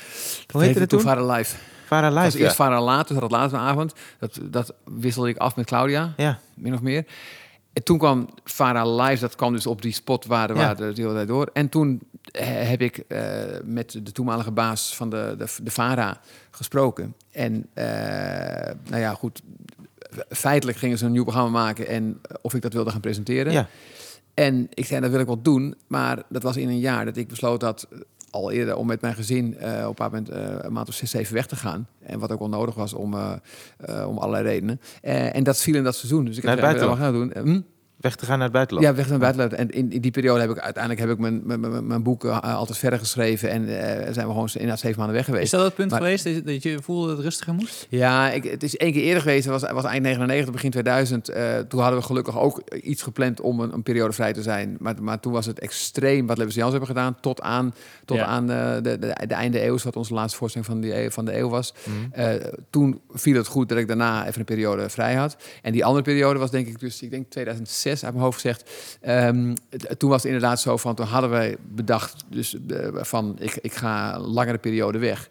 Hoe 0.51 0.63
heette 0.63 0.79
het 0.79 0.89
toen? 0.89 1.01
Vara 1.01 1.25
Live. 1.35 1.55
Vara 1.85 2.05
Het 2.05 2.13
was 2.13 2.23
Live, 2.23 2.37
eerst 2.37 2.57
ja. 2.57 2.63
Vara 2.63 2.81
Laat, 2.81 3.07
dus 3.07 3.17
het 3.19 3.31
laatste 3.31 3.57
avond. 3.57 3.93
Dat, 4.19 4.39
dat 4.43 4.73
wisselde 4.83 5.29
ik 5.29 5.37
af 5.37 5.55
met 5.55 5.65
Claudia. 5.65 6.13
Ja, 6.17 6.39
min 6.53 6.73
of 6.73 6.81
meer. 6.81 7.05
En 7.73 7.83
toen 7.83 7.97
kwam 7.97 8.29
Vara 8.43 8.95
Live, 8.95 9.21
dat 9.21 9.35
kwam 9.35 9.53
dus 9.53 9.67
op 9.67 9.81
die 9.81 9.93
spot 9.93 10.25
waar, 10.25 10.47
de- 10.47 10.53
Ja. 10.53 10.59
waar 10.59 10.75
de 10.75 10.91
hele 10.95 11.13
tijd 11.13 11.27
door. 11.27 11.49
En 11.53 11.69
toen 11.69 12.01
eh, 12.31 12.47
heb 12.47 12.81
ik 12.81 12.97
eh, 12.97 13.21
met 13.63 13.91
de 14.03 14.11
toenmalige 14.11 14.51
baas 14.51 14.95
van 14.95 15.09
de, 15.09 15.35
de, 15.37 16.15
gesproken. 16.51 17.15
En 17.31 17.67
eh, 17.73 17.85
nou 18.89 19.01
ja, 19.01 19.13
goed, 19.13 19.41
feitelijk 20.29 20.77
gingen 20.77 20.97
ze 20.97 21.05
een 21.05 21.11
nieuw 21.11 21.23
programma 21.23 21.49
maken 21.49 21.87
en 21.87 22.21
of 22.41 22.53
ik 22.53 22.61
dat 22.61 22.73
wilde 22.73 22.91
gaan 22.91 22.99
presenteren. 23.01 23.51
ja. 23.53 23.67
En 24.33 24.67
ik 24.73 24.85
zei, 24.85 25.01
dat 25.01 25.11
wil 25.11 25.19
ik 25.19 25.25
wel 25.25 25.41
doen. 25.41 25.75
Maar 25.87 26.23
dat 26.29 26.43
was 26.43 26.57
in 26.57 26.69
een 26.69 26.79
jaar 26.79 27.05
dat 27.05 27.17
ik 27.17 27.27
besloot 27.27 27.59
dat 27.59 27.87
al 28.33 28.51
eerder 28.51 28.75
om 28.75 28.87
met 28.87 29.01
mijn 29.01 29.15
gezin 29.15 29.57
eh, 29.57 29.87
op 29.87 29.99
een 29.99 30.05
moment 30.05 30.29
eh, 30.29 30.41
een 30.57 30.73
maand 30.73 30.87
of 30.87 30.93
zes, 30.93 31.11
zeven 31.11 31.33
weg 31.33 31.45
te 31.45 31.55
gaan. 31.55 31.87
En 32.03 32.19
wat 32.19 32.31
ook 32.31 32.39
wel 32.39 32.49
nodig 32.49 32.75
was 32.75 32.93
om, 32.93 33.13
eh, 33.13 34.07
om 34.07 34.17
allerlei 34.17 34.43
redenen. 34.43 34.79
En 35.33 35.43
dat 35.43 35.61
viel 35.61 35.75
in 35.75 35.83
dat 35.83 35.95
seizoen. 35.95 36.25
Dus 36.25 36.37
ik 36.37 36.43
heb 36.43 36.61
het 36.61 36.81
wat 36.81 36.97
gaan 36.97 37.13
doen? 37.13 37.65
Weg 38.03 38.15
te 38.15 38.25
gaan 38.25 38.35
naar 38.37 38.43
het 38.47 38.53
buitenland. 38.53 38.87
Ja, 38.87 38.93
weg 38.95 39.09
naar 39.09 39.19
het 39.19 39.37
buitenland. 39.37 39.53
En 39.53 39.79
in, 39.79 39.91
in 39.91 40.01
die 40.01 40.11
periode 40.11 40.39
heb 40.41 40.49
ik 40.49 40.59
uiteindelijk 40.59 41.03
heb 41.03 41.11
ik 41.13 41.17
mijn, 41.19 41.41
mijn, 41.45 41.59
mijn, 41.59 41.87
mijn 41.87 42.03
boek 42.03 42.25
eh, 42.25 42.55
altijd 42.55 42.77
verder 42.77 42.99
geschreven. 42.99 43.49
En 43.49 43.61
eh, 43.67 44.13
zijn 44.13 44.25
we 44.27 44.31
gewoon 44.33 44.49
inderdaad 44.53 44.79
zeven 44.79 44.97
maanden 44.97 45.15
weg 45.15 45.25
geweest. 45.25 45.43
Is 45.43 45.49
dat 45.49 45.63
het 45.63 45.75
punt 45.75 45.89
Maar- 45.91 45.99
geweest 45.99 46.23
dat 46.23 46.63
je- 46.63 46.73
dat 46.73 46.83
voelde 46.83 47.07
dat 47.07 47.15
het 47.15 47.25
rustiger 47.25 47.53
moest? 47.53 47.87
Ja, 47.89 48.31
ik, 48.31 48.43
het 48.43 48.63
is 48.63 48.77
één 48.77 48.91
keer 48.91 49.01
eerder 49.03 49.21
geweest. 49.21 49.45
Het 49.49 49.61
was, 49.61 49.71
was 49.71 49.83
eind 49.83 50.03
99, 50.03 50.51
begin 50.53 50.71
2000. 50.71 51.29
Eh, 51.29 51.57
toen 51.57 51.79
hadden 51.81 51.99
we 51.99 52.05
gelukkig 52.05 52.39
ook 52.39 52.61
iets 52.81 53.01
gepland 53.01 53.41
om 53.41 53.59
een, 53.59 53.73
een 53.73 53.83
periode 53.83 54.13
vrij 54.13 54.33
te 54.33 54.41
zijn. 54.41 54.75
Maar, 54.79 54.95
maar 55.03 55.19
toen 55.19 55.31
was 55.33 55.45
het 55.45 55.59
extreem 55.59 56.27
wat 56.27 56.37
Lebbes 56.37 56.55
Jans 56.55 56.71
hebben 56.71 56.89
gedaan. 56.89 57.15
Tot 57.21 57.41
aan, 57.41 57.73
tot 58.05 58.17
Ja. 58.17 58.25
aan 58.25 58.51
eh, 58.51 58.73
de, 58.75 58.81
de, 58.99 59.13
de 59.27 59.33
einde 59.33 59.65
eeuw, 59.65 59.77
wat 59.83 59.95
onze 59.95 60.13
laatste 60.13 60.37
voorstelling 60.37 60.69
van, 60.71 60.81
die, 60.81 61.09
van 61.09 61.25
de 61.25 61.37
eeuw 61.37 61.49
was. 61.49 61.73
Mhm. 61.85 62.21
Eh, 62.21 62.35
toen 62.69 63.01
viel 63.13 63.35
het 63.35 63.47
goed 63.47 63.69
dat 63.69 63.77
ik 63.77 63.87
daarna 63.87 64.27
even 64.27 64.39
een 64.39 64.45
periode 64.45 64.89
vrij 64.89 65.13
had. 65.15 65.37
En 65.61 65.71
die 65.71 65.85
andere 65.85 66.03
periode 66.03 66.39
was 66.39 66.51
denk 66.51 66.67
ik 66.67 66.79
dus, 66.79 67.01
ik 67.01 67.09
denk 67.11 67.29
2006 67.29 67.91
uit 68.03 68.13
mijn 68.13 68.25
hoofd 68.25 68.41
gezegd. 68.41 68.71
Ehm, 69.01 69.53
toen 69.97 70.09
was 70.09 70.23
het 70.23 70.31
inderdaad 70.31 70.61
zo 70.61 70.77
van, 70.77 70.95
toen 70.95 71.05
hadden 71.05 71.29
wij 71.29 71.55
bedacht 71.69 72.23
dus, 72.29 72.57
eh, 72.67 72.87
van 72.93 73.35
ik, 73.39 73.57
ik 73.61 73.73
ga 73.73 74.15
een 74.15 74.21
langere 74.21 74.57
periode 74.57 74.97
weg. 74.97 75.29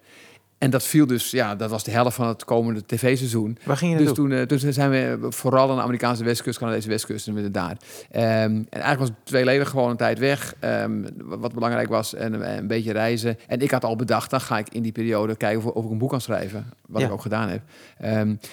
En 0.58 0.70
dat 0.70 0.82
viel 0.84 1.06
dus, 1.06 1.30
ja, 1.30 1.54
dat 1.54 1.70
was 1.70 1.84
de 1.84 1.90
helft 1.90 2.16
van 2.16 2.26
het 2.28 2.44
komende 2.44 2.86
tv-seizoen. 2.86 3.58
Waar 3.64 3.76
ging 3.76 3.92
je 3.98 4.04
Dus 4.04 4.12
toen, 4.14 4.46
toen 4.46 4.72
zijn 4.72 4.90
we 4.90 5.16
vooral 5.28 5.70
aan 5.70 5.76
de 5.76 5.82
Amerikaanse 5.82 6.24
westkust, 6.24 6.58
Canadese 6.58 6.88
westkust 6.88 7.28
en 7.28 7.34
we 7.34 7.50
daar. 7.50 7.76
Ehm, 8.10 8.24
en 8.24 8.66
eigenlijk 8.70 8.98
was 8.98 9.08
het 9.08 9.16
tweeledig 9.22 9.68
gewoon 9.68 9.90
een 9.90 9.96
tijd 9.96 10.18
weg. 10.18 10.54
Ehm, 10.58 11.02
wat 11.16 11.54
belangrijk 11.54 11.88
was, 11.88 12.14
en 12.14 12.56
een 12.58 12.66
beetje 12.66 12.92
reizen. 12.92 13.38
En 13.46 13.60
ik 13.60 13.70
had 13.70 13.84
al 13.84 13.96
bedacht, 13.96 14.30
dan 14.30 14.40
ga 14.40 14.58
ik 14.58 14.68
in 14.68 14.82
die 14.82 14.92
periode 14.92 15.36
kijken 15.36 15.64
of, 15.64 15.72
of 15.74 15.84
ik 15.84 15.90
een 15.90 15.98
boek 15.98 16.10
kan 16.10 16.20
schrijven. 16.20 16.66
Wat 16.86 17.00
Ja. 17.00 17.06
ik 17.06 17.12
ook 17.12 17.22
gedaan 17.22 17.48
heb. 17.48 17.62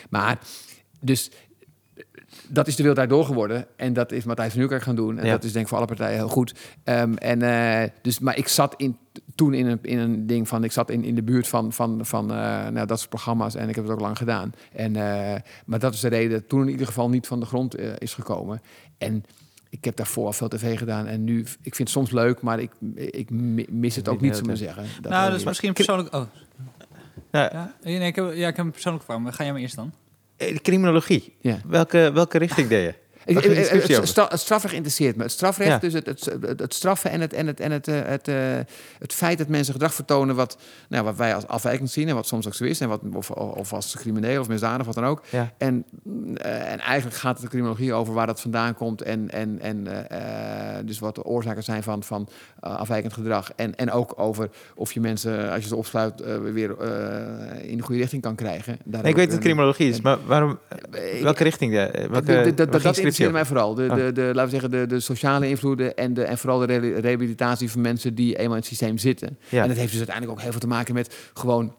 Maar, 0.10 0.40
dus 1.00 1.32
dat 2.48 2.68
is 2.68 2.72
de 2.76 2.78
wereld 2.84 2.98
daardoor 3.00 3.26
geworden. 3.26 3.66
En 3.76 3.94
dat 3.94 4.12
is 4.12 4.24
Matthijs 4.24 4.50
van 4.50 4.58
Nieuwkerk 4.60 4.82
gaan 4.84 4.96
doen. 4.96 5.18
En 5.18 5.26
Ja. 5.26 5.32
dat 5.32 5.44
is 5.44 5.52
denk 5.52 5.64
ik 5.64 5.70
voor 5.70 5.78
alle 5.78 5.88
partijen 5.88 6.18
heel 6.18 6.28
goed. 6.28 6.54
Ehm, 6.84 7.14
en, 7.14 7.42
eh, 7.42 7.90
dus, 8.02 8.20
maar 8.20 8.38
ik 8.38 8.48
zat 8.48 8.74
in, 8.78 8.98
toen 9.36 9.54
in 9.54 9.66
een, 9.68 9.80
in 9.82 9.98
een 9.98 10.28
ding 10.28 10.48
van... 10.48 10.64
Ik 10.64 10.72
zat 10.72 10.90
in, 10.90 11.04
in 11.04 11.16
de 11.16 11.24
buurt 11.24 11.48
van, 11.48 11.74
van, 11.74 12.06
van 12.06 12.32
eh, 12.32 12.68
nou, 12.68 12.86
dat 12.86 12.98
soort 12.98 13.10
programma's. 13.10 13.56
En 13.56 13.70
ik 13.70 13.76
heb 13.76 13.84
het 13.84 13.94
ook 13.94 14.00
lang 14.00 14.18
gedaan. 14.18 14.54
En, 14.74 14.96
eh, 14.96 15.36
maar 15.66 15.80
dat 15.80 15.94
is 15.94 16.00
de 16.00 16.08
reden 16.08 16.32
dat 16.40 16.50
toen 16.50 16.62
in 16.62 16.70
ieder 16.70 16.88
geval 16.88 17.10
niet 17.10 17.28
van 17.28 17.40
de 17.40 17.46
grond 17.46 17.78
is 17.98 18.14
gekomen. 18.14 18.62
En 18.98 19.24
ik 19.70 19.84
heb 19.84 19.96
daarvoor 19.96 20.26
al 20.26 20.34
veel 20.34 20.48
tv 20.48 20.78
gedaan. 20.78 21.08
En 21.08 21.24
nu, 21.24 21.40
ik 21.40 21.76
vind 21.76 21.78
het 21.78 21.90
soms 21.90 22.12
leuk, 22.12 22.42
maar 22.42 22.60
ik, 22.60 22.72
ik 22.96 23.30
mi- 23.30 23.68
mis 23.70 23.96
het 23.96 24.08
ook 24.08 24.22
niet, 24.22 24.40
we 24.42 24.48
wat 24.48 24.58
zeggen. 24.58 24.84
Dat 25.02 25.12
nou, 25.12 25.30
dat 25.30 25.40
is 25.40 25.46
misschien 25.46 25.74
persoonlijk... 25.74 26.16
Oh, 26.16 26.22
Ja, 27.32 27.50
ja. 27.54 27.74
Nee, 27.84 28.00
ik 28.00 28.16
heb, 28.16 28.34
ja, 28.34 28.48
ik 28.48 28.56
heb 28.56 28.66
een 28.66 28.72
persoonlijke 28.72 29.06
vraag, 29.08 29.20
maar 29.20 29.34
ga 29.34 29.44
jij 29.44 29.52
maar 29.54 29.62
eerst 29.62 29.76
dan? 29.76 29.92
Eh, 30.40 30.56
criminologie. 30.62 31.34
Ja. 31.42 31.60
Welke, 31.68 32.12
welke 32.14 32.38
richting 32.38 32.68
deed 32.68 32.84
je? 32.84 32.94
Ik, 33.30 33.44
het, 33.44 33.92
over? 33.92 34.08
stra- 34.08 34.28
het 34.30 34.40
strafrecht 34.40 34.74
interesseert 34.74 35.16
me. 35.16 35.24
Het 35.24 35.32
strafrecht, 35.32 35.70
Ja. 35.70 35.78
dus 35.78 35.94
het, 35.94 36.06
het, 36.06 36.26
het, 36.42 36.60
het 36.60 36.74
straffen 36.74 37.12
en, 37.12 37.22
het, 37.22 37.34
en, 37.34 37.48
het, 37.48 37.60
en 37.60 37.72
het, 37.72 37.88
eh, 37.88 38.02
het, 38.04 38.28
eh, 38.28 38.36
het 39.00 39.14
feit 39.14 39.38
dat 39.38 39.48
mensen 39.48 39.74
gedrag 39.74 39.94
vertonen 39.94 40.36
wat, 40.36 40.58
nou, 40.90 41.04
wat 41.04 41.16
wij 41.16 41.36
als 41.36 41.48
afwijkend 41.48 41.90
zien 41.92 42.08
en 42.10 42.16
wat 42.16 42.28
soms 42.28 42.48
ook 42.48 42.54
zo 42.54 42.64
is, 42.64 42.80
en 42.80 42.90
wat, 42.90 43.02
of, 43.14 43.32
of 43.32 43.74
als 43.74 43.96
crimineel 43.96 44.42
of 44.42 44.48
misdadig, 44.48 44.86
wat 44.86 44.96
dan 44.96 45.06
ook. 45.06 45.24
Ja. 45.30 45.54
En, 45.58 45.86
eh, 46.36 46.72
en 46.72 46.80
eigenlijk 46.80 47.18
gaat 47.20 47.42
de 47.42 47.48
criminologie 47.48 47.94
over 47.94 48.14
waar 48.14 48.28
dat 48.28 48.42
vandaan 48.42 48.74
komt 48.76 49.02
en, 49.02 49.30
en, 49.30 49.60
en 49.62 49.88
dus 50.86 51.00
wat 51.00 51.16
de 51.16 51.24
oorzaken 51.24 51.64
zijn 51.64 51.84
van, 51.84 52.04
van 52.04 52.30
afwijkend 52.60 53.14
gedrag. 53.14 53.52
En, 53.56 53.76
en 53.76 53.92
ook 53.92 54.14
over 54.16 54.50
of 54.76 54.92
je 54.92 55.00
mensen, 55.00 55.52
als 55.52 55.62
je 55.62 55.68
ze 55.68 55.76
opsluit, 55.76 56.42
weer 56.54 56.70
in 57.62 57.78
de 57.78 57.84
goede 57.84 58.02
richting 58.02 58.22
kan 58.22 58.36
krijgen. 58.36 58.78
Daar 58.84 59.02
Nee, 59.02 59.12
ik 59.12 59.18
weet 59.18 59.32
dat 59.32 59.40
criminologie 59.40 59.90
is, 59.90 60.02
maar 60.02 60.18
waarom, 60.26 60.60
welke 61.22 61.44
richting? 61.44 61.74
Welke, 61.74 62.54
dat, 62.56 62.72
dat 62.72 62.82
scriptie 63.20 63.26
interesseert 63.28 63.32
mij 63.32 63.46
vooral. 63.46 63.74
De, 63.76 63.88
Oh. 63.90 63.96
de, 63.96 64.12
de, 64.12 64.22
laten 64.36 64.44
we 64.44 64.50
zeggen, 64.50 64.72
de, 64.72 64.86
de 64.96 65.00
sociale 65.00 65.50
invloeden 65.50 65.96
en, 65.96 66.14
de, 66.14 66.24
en 66.24 66.38
vooral 66.38 66.60
de 66.60 66.66
re- 66.66 67.00
rehabilitatie 67.00 67.72
van 67.72 67.82
mensen 67.82 68.16
die 68.16 68.36
eenmaal 68.36 68.52
in 68.54 68.60
het 68.60 68.66
systeem 68.66 68.98
zitten. 68.98 69.38
Ja. 69.50 69.62
En 69.62 69.68
dat 69.68 69.78
heeft 69.78 69.90
dus 69.90 69.98
uiteindelijk 69.98 70.38
ook 70.38 70.42
heel 70.44 70.52
veel 70.52 70.62
te 70.62 70.68
maken 70.68 70.94
met 70.94 71.16
gewoon 71.34 71.76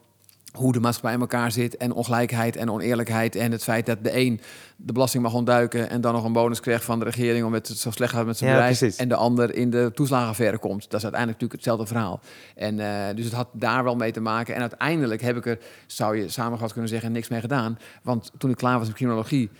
hoe 0.50 0.72
de 0.72 0.80
maatschappij 0.80 1.12
in 1.14 1.20
elkaar 1.20 1.52
zit 1.52 1.76
en 1.76 1.92
ongelijkheid 1.92 2.56
en 2.56 2.70
oneerlijkheid 2.70 3.36
en 3.36 3.52
het 3.52 3.62
feit 3.62 3.86
dat 3.86 4.04
de 4.04 4.16
een 4.18 4.40
de 4.76 4.92
belasting 4.92 5.22
mag 5.22 5.34
ontduiken 5.34 5.90
en 5.90 6.00
dan 6.00 6.12
nog 6.12 6.24
een 6.24 6.32
bonus 6.32 6.60
krijgt 6.60 6.84
van 6.84 6.98
de 6.98 7.04
regering 7.04 7.44
omdat 7.44 7.68
het 7.68 7.78
zo 7.78 7.90
slecht 7.90 8.12
gaat 8.12 8.26
met 8.26 8.36
zijn 8.36 8.50
Ja, 8.50 8.56
bedrijf 8.56 8.78
precies. 8.78 8.96
en 8.98 9.08
de 9.08 9.14
ander 9.14 9.54
in 9.54 9.70
de 9.70 9.90
toeslagenaffaire 9.94 10.58
komt. 10.58 10.82
Dat 10.90 10.98
is 10.98 11.02
uiteindelijk 11.04 11.40
natuurlijk 11.40 11.52
hetzelfde 11.52 11.86
verhaal. 11.86 12.20
En 12.54 12.80
eh, 12.80 13.14
dus 13.16 13.24
het 13.24 13.34
had 13.34 13.48
daar 13.52 13.84
wel 13.84 13.96
mee 13.96 14.12
te 14.12 14.20
maken. 14.20 14.54
En 14.54 14.60
uiteindelijk 14.60 15.20
heb 15.22 15.36
ik 15.36 15.46
er, 15.46 15.58
zou 15.86 16.16
je 16.16 16.28
samengevat 16.28 16.72
kunnen 16.72 16.90
zeggen, 16.90 17.12
niks 17.12 17.28
mee 17.28 17.40
gedaan. 17.40 17.78
Want 18.02 18.30
toen 18.38 18.50
ik 18.50 18.56
klaar 18.56 18.78
was 18.78 18.86
met 18.86 18.96
criminologie, 18.96 19.50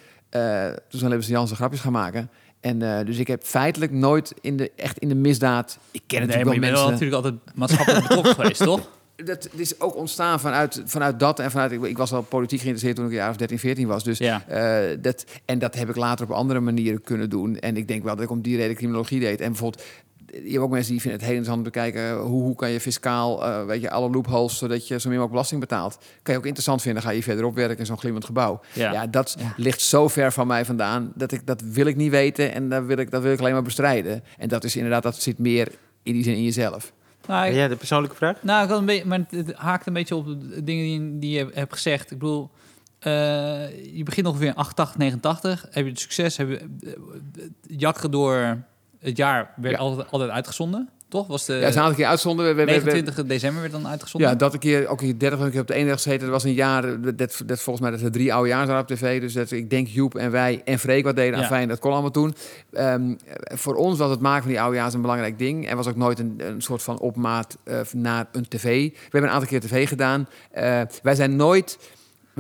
toen 0.89 0.99
zijn 0.99 1.11
Lebbes 1.11 1.29
Jansen 1.29 1.57
grapjes 1.57 1.81
gaan 1.81 1.93
maken. 1.93 2.31
En 2.61 2.83
eh, 2.83 3.07
dus 3.07 3.19
ik 3.19 3.27
heb 3.27 3.43
feitelijk 3.45 3.93
nooit 3.93 4.35
in 4.41 4.57
de, 4.57 4.71
echt 4.77 4.99
in 4.99 5.09
de 5.09 5.15
misdaad. 5.15 5.79
Ik 5.91 6.03
ken 6.07 6.19
Nee, 6.19 6.27
natuurlijk 6.29 6.61
maar 6.61 6.69
je 6.69 6.75
bent 6.75 6.87
natuurlijk 6.91 7.15
altijd 7.15 7.35
maatschappelijk 7.55 8.03
betrokken 8.09 8.35
geweest, 8.41 8.63
toch? 8.63 8.89
Dat 9.25 9.49
is 9.57 9.81
ook 9.81 9.97
ontstaan 9.97 10.41
vanuit, 10.41 10.83
vanuit 10.85 11.19
dat 11.21 11.39
en 11.39 11.51
vanuit. 11.51 11.73
Ik, 11.73 11.83
ik 11.83 11.97
was 11.97 12.13
al 12.13 12.23
politiek 12.23 12.59
geïnteresseerd 12.61 12.97
toen 12.97 13.07
ik 13.07 13.13
jaar 13.13 13.31
of 13.31 13.37
13, 13.37 13.59
14 13.59 13.87
was. 13.87 14.05
Dus 14.05 14.19
Ja. 14.19 14.45
eh, 14.47 14.99
dat, 15.01 15.25
en 15.45 15.59
dat 15.59 15.75
heb 15.75 15.89
ik 15.89 15.97
later 15.97 16.25
op 16.25 16.31
andere 16.33 16.61
manieren 16.61 17.03
kunnen 17.03 17.31
doen. 17.31 17.59
En 17.59 17.77
ik 17.77 17.89
denk 17.89 18.03
wel 18.05 18.15
dat 18.15 18.25
ik 18.25 18.31
om 18.31 18.43
die 18.43 18.57
reden 18.57 18.77
criminologie 18.77 19.21
deed. 19.21 19.41
En 19.41 19.49
bijvoorbeeld, 19.49 19.83
je 20.33 20.51
hebt 20.51 20.59
ook 20.59 20.71
mensen 20.71 20.93
die 20.93 21.01
vinden 21.01 21.21
het 21.21 21.29
heel 21.29 21.37
interessant 21.39 21.67
om 21.67 21.73
te 21.73 21.79
bekijken 21.81 22.19
hoe, 22.19 22.43
hoe 22.43 22.55
kan 22.55 22.71
je 22.71 22.81
fiscaal, 22.81 23.45
eh, 23.47 23.65
weet 23.65 23.81
je, 23.81 23.91
alle 23.91 24.11
loopholes, 24.11 24.59
zodat 24.59 24.89
je 24.89 24.95
zo 25.01 25.09
min 25.09 25.19
mogelijk 25.19 25.31
belasting 25.31 25.61
betaalt. 25.61 25.99
Kan 26.23 26.35
je 26.35 26.39
ook 26.41 26.47
interessant 26.47 26.83
vinden. 26.83 27.03
Ga 27.03 27.11
je 27.11 27.23
verderop 27.23 27.55
werken 27.55 27.79
in 27.79 27.87
zo'n 27.87 27.99
glimmend 27.99 28.25
gebouw. 28.25 28.61
Ja. 28.73 28.93
Ja, 28.93 29.07
dat 29.07 29.37
Ja. 29.39 29.53
ligt 29.57 29.81
zo 29.81 30.09
ver 30.09 30.33
van 30.33 30.47
mij 30.47 30.65
vandaan 30.65 31.13
dat 31.15 31.33
ik 31.33 31.47
dat 31.47 31.61
wil 31.63 31.87
ik 31.87 31.97
niet 31.97 32.11
weten 32.11 32.53
en 32.53 32.69
dat 32.69 32.85
wil 32.85 32.97
ik, 32.97 33.11
dat 33.11 33.23
wil 33.23 33.33
ik 33.33 33.39
alleen 33.41 33.53
maar 33.53 33.63
bestrijden. 33.63 34.23
En 34.39 34.49
dat 34.49 34.65
is 34.65 34.77
inderdaad, 34.77 35.03
dat 35.03 35.17
zit 35.23 35.39
meer 35.39 35.69
in 36.03 36.13
die 36.13 36.23
zin 36.25 36.35
in 36.35 36.43
jezelf. 36.43 36.93
Nou, 37.27 37.47
ik- 37.47 37.55
Ja, 37.55 37.69
de 37.69 37.77
persoonlijke 37.77 38.17
vraag? 38.17 38.43
Nou, 38.43 38.63
ik 38.65 38.69
had 38.71 38.79
een 38.79 38.85
beetje, 38.87 39.05
maar 39.07 39.27
het- 39.31 39.53
haakt 39.55 39.87
een 39.87 39.93
beetje 39.93 40.15
op 40.17 40.27
de 40.27 40.65
dingen 40.65 40.85
die, 40.85 41.19
die 41.19 41.31
je 41.39 41.51
hebt 41.55 41.73
gezegd. 41.73 42.11
Ik 42.11 42.19
bedoel, 42.19 42.51
eh, 42.99 43.13
je 43.97 44.03
begint 44.05 44.27
ongeveer 44.27 44.47
in 44.47 44.55
88, 44.55 44.99
89. 44.99 45.67
Heb 45.71 45.85
je 45.85 45.91
het 45.91 46.01
succes, 46.01 46.37
heb 46.37 46.49
je 46.49 46.61
jakkeren 47.67 48.11
door 48.11 48.63
het 49.01 49.17
jaar 49.17 49.51
werd 49.57 49.75
Ja. 49.75 49.81
altijd, 49.81 50.11
altijd 50.11 50.31
uitgezonden, 50.31 50.89
toch? 51.09 51.27
Was 51.27 51.45
de 51.47 51.53
ja, 51.53 51.59
een 51.69 51.79
aantal 51.79 51.95
keer 51.95 52.07
uitzonden. 52.07 52.47
We, 52.47 52.53
we, 52.55 52.65
we- 52.65 52.73
we- 52.81 52.85
29 52.85 53.27
december 53.27 53.61
werd 53.61 53.73
dan 53.73 53.87
uitgezonden. 53.89 54.31
Ja, 54.31 54.37
dat 54.37 54.53
een 54.53 54.59
keer, 54.59 54.89
ook 54.89 55.01
een 55.01 55.07
keer 55.07 55.19
30 55.31 55.51
keer 55.51 55.61
op 55.61 55.67
de 55.67 55.75
31 55.75 56.03
gezeten. 56.03 56.21
Dat 56.21 56.43
was 56.43 56.45
een 56.45 56.53
jaar, 56.57 57.01
dat, 57.01 57.19
dat, 57.19 57.61
volgens 57.61 57.81
mij 57.81 57.91
dat 57.91 58.01
er 58.01 58.11
drie 58.13 58.35
oude 58.35 58.49
jaar 58.49 58.67
waren 58.67 58.83
op 58.83 58.87
tv. 58.89 59.21
Dus 59.21 59.33
dat, 59.33 59.51
ik 59.51 59.71
denk 59.71 59.89
Joep 59.89 60.15
en 60.15 60.31
wij 60.31 60.63
en 60.65 60.79
Freek 60.79 61.05
wat 61.05 61.17
deden. 61.17 61.41
Ja. 61.41 61.47
Fijn, 61.47 61.69
dat 61.69 61.79
kon 61.79 61.93
allemaal 61.93 62.11
toen. 62.11 62.35
Ehm, 62.73 63.15
voor 63.37 63.75
ons 63.75 63.99
was 63.99 64.11
het 64.11 64.21
maken 64.21 64.43
van 64.43 64.51
die 64.51 64.61
oude 64.61 64.77
jaar 64.77 64.95
een 64.95 65.01
belangrijk 65.01 65.39
ding. 65.39 65.71
Er 65.71 65.77
was 65.77 65.87
ook 65.89 65.97
nooit 65.97 66.19
een, 66.19 66.35
een 66.39 66.63
soort 66.63 66.83
van 66.83 66.99
opmaat 66.99 67.57
eh, 67.65 67.81
naar 67.93 68.27
een 68.33 68.49
tv. 68.49 68.89
We 68.91 68.99
hebben 69.03 69.23
een 69.23 69.35
aantal 69.37 69.49
keer 69.49 69.61
tv 69.61 69.89
gedaan. 69.89 70.29
Eh, 70.51 70.81
wij 71.03 71.15
zijn 71.15 71.37
nooit... 71.37 71.79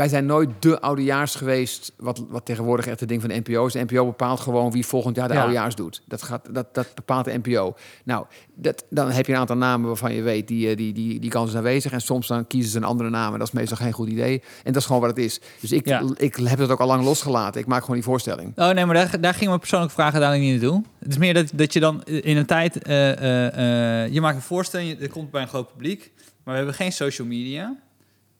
Wij 0.00 0.08
zijn 0.08 0.26
nooit 0.26 0.50
de 0.58 0.80
oudejaars 0.80 1.34
geweest, 1.34 1.92
wat, 1.96 2.24
wat 2.28 2.44
tegenwoordig 2.44 2.86
echt 2.86 3.00
het 3.00 3.08
ding 3.08 3.20
van 3.20 3.30
de 3.30 3.42
NPO 3.44 3.66
is. 3.66 3.72
De 3.72 3.84
NPO 3.88 4.04
bepaalt 4.04 4.40
gewoon 4.40 4.70
wie 4.72 4.86
volgend 4.86 5.16
jaar 5.16 5.28
de 5.28 5.34
Ja. 5.34 5.40
oudejaars 5.40 5.74
doet. 5.74 6.02
Dat, 6.06 6.22
gaat, 6.22 6.54
dat, 6.54 6.74
dat 6.74 6.94
bepaalt 6.94 7.24
de 7.24 7.38
NPO. 7.42 7.74
Nou, 8.04 8.26
dat, 8.54 8.84
dan 8.90 9.10
heb 9.10 9.26
je 9.26 9.32
een 9.32 9.38
aantal 9.38 9.56
namen 9.56 9.86
waarvan 9.86 10.12
je 10.14 10.22
weet, 10.22 10.48
die, 10.48 10.68
eh, 10.70 10.76
die, 10.76 10.92
die, 10.92 11.20
die 11.20 11.30
kans 11.30 11.50
is 11.50 11.56
aanwezig. 11.56 11.92
En 11.92 12.00
soms 12.00 12.26
dan 12.26 12.46
kiezen 12.46 12.70
ze 12.70 12.76
een 12.76 12.84
andere 12.84 13.10
naam 13.10 13.32
en 13.32 13.38
dat 13.38 13.48
is 13.48 13.54
meestal 13.54 13.76
geen 13.76 13.92
goed 13.92 14.08
idee. 14.08 14.42
En 14.64 14.72
dat 14.72 14.76
is 14.76 14.84
gewoon 14.86 15.00
wat 15.00 15.10
het 15.10 15.18
is. 15.24 15.40
Dus 15.60 15.72
ik, 15.72 15.86
Ja. 15.88 16.02
ik 16.16 16.36
heb 16.36 16.58
het 16.58 16.70
ook 16.70 16.80
al 16.80 16.86
lang 16.86 17.04
losgelaten. 17.04 17.60
Ik 17.60 17.66
maak 17.66 17.80
gewoon 17.80 17.96
die 17.96 18.04
voorstelling. 18.04 18.52
Oh 18.58 18.70
nee, 18.70 18.84
maar 18.86 18.94
daar, 18.94 19.20
daar 19.20 19.34
ging 19.34 19.46
mijn 19.46 19.58
persoonlijke 19.60 19.94
vraag 19.94 20.12
uiteindelijk 20.12 20.52
niet 20.52 20.60
naartoe. 20.62 20.82
Het 20.98 21.08
is 21.10 21.18
meer 21.18 21.34
dat, 21.34 21.50
dat 21.54 21.72
je 21.72 21.80
dan 21.80 22.02
in 22.04 22.36
een 22.36 22.46
tijd... 22.46 22.82
eh, 22.82 23.10
eh, 23.12 24.04
eh, 24.04 24.12
je 24.12 24.20
maakt 24.20 24.36
een 24.36 24.42
voorstelling, 24.42 24.96
je- 24.98 25.08
komt 25.08 25.30
bij 25.30 25.42
een 25.42 25.48
groot 25.48 25.72
publiek... 25.72 26.12
maar 26.16 26.52
we 26.54 26.56
hebben 26.56 26.74
geen 26.74 26.92
social 26.92 27.26
media. 27.26 27.76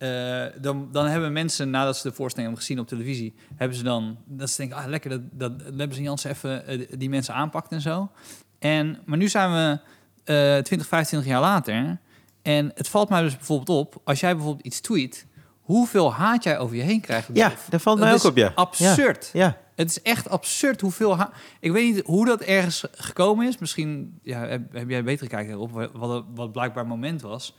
Eh, 0.00 0.44
dan, 0.60 0.88
dan 0.92 1.06
hebben 1.06 1.32
mensen, 1.32 1.70
nadat 1.70 1.96
ze 1.96 2.08
de 2.08 2.14
voorstelling 2.14 2.48
hebben 2.48 2.66
gezien 2.66 2.82
op 2.82 2.88
televisie... 2.88 3.34
hebben 3.56 3.76
ze 3.76 3.82
dan... 3.82 4.16
dat 4.24 4.50
ze 4.50 4.56
denken, 4.56 4.76
ah 4.76 4.86
lekker, 4.86 5.10
dat, 5.10 5.20
dat 5.32 5.52
Lebbes 5.70 5.96
en 5.96 6.02
Jansen 6.02 6.30
even 6.30 6.66
eh, 6.66 6.86
die 6.98 7.08
mensen 7.08 7.34
aanpakt 7.34 7.72
en 7.72 7.80
zo. 7.80 8.10
En, 8.58 8.98
maar 9.04 9.18
nu 9.18 9.28
zijn 9.28 9.52
we 9.52 9.78
eh 10.24 10.62
20, 10.62 10.86
25 10.88 11.30
jaar 11.30 11.40
later... 11.40 11.98
en 12.42 12.70
het 12.74 12.88
valt 12.88 13.08
mij 13.08 13.22
dus 13.22 13.36
bijvoorbeeld 13.36 13.78
op... 13.78 14.00
als 14.04 14.20
jij 14.20 14.34
bijvoorbeeld 14.34 14.66
iets 14.66 14.80
tweet... 14.80 15.26
hoeveel 15.60 16.12
haat 16.12 16.42
jij 16.42 16.58
over 16.58 16.76
je 16.76 16.82
heen 16.82 17.00
krijgt. 17.00 17.28
Ja, 17.32 17.52
dat 17.70 17.82
valt 17.82 17.98
mij 17.98 18.10
Dat 18.10 18.24
ook 18.24 18.30
op, 18.30 18.36
ja. 18.36 18.52
Absurd. 18.54 19.30
Ja, 19.32 19.56
Het 19.74 19.90
is 19.90 20.02
echt 20.02 20.28
absurd 20.28 20.80
hoeveel... 20.80 21.16
ha- 21.16 21.32
Ik 21.60 21.72
weet 21.72 21.94
niet 21.94 22.06
hoe 22.06 22.26
dat 22.26 22.40
ergens 22.40 22.84
gekomen 22.92 23.46
is. 23.46 23.58
Misschien 23.58 24.18
ja, 24.22 24.46
heb, 24.46 24.72
heb 24.72 24.88
jij 24.88 25.04
beter 25.04 25.28
gekeken 25.28 25.52
erop, 25.52 25.90
wat, 25.92 26.24
wat 26.34 26.52
blijkbaar 26.52 26.86
moment 26.86 27.22
was. 27.22 27.56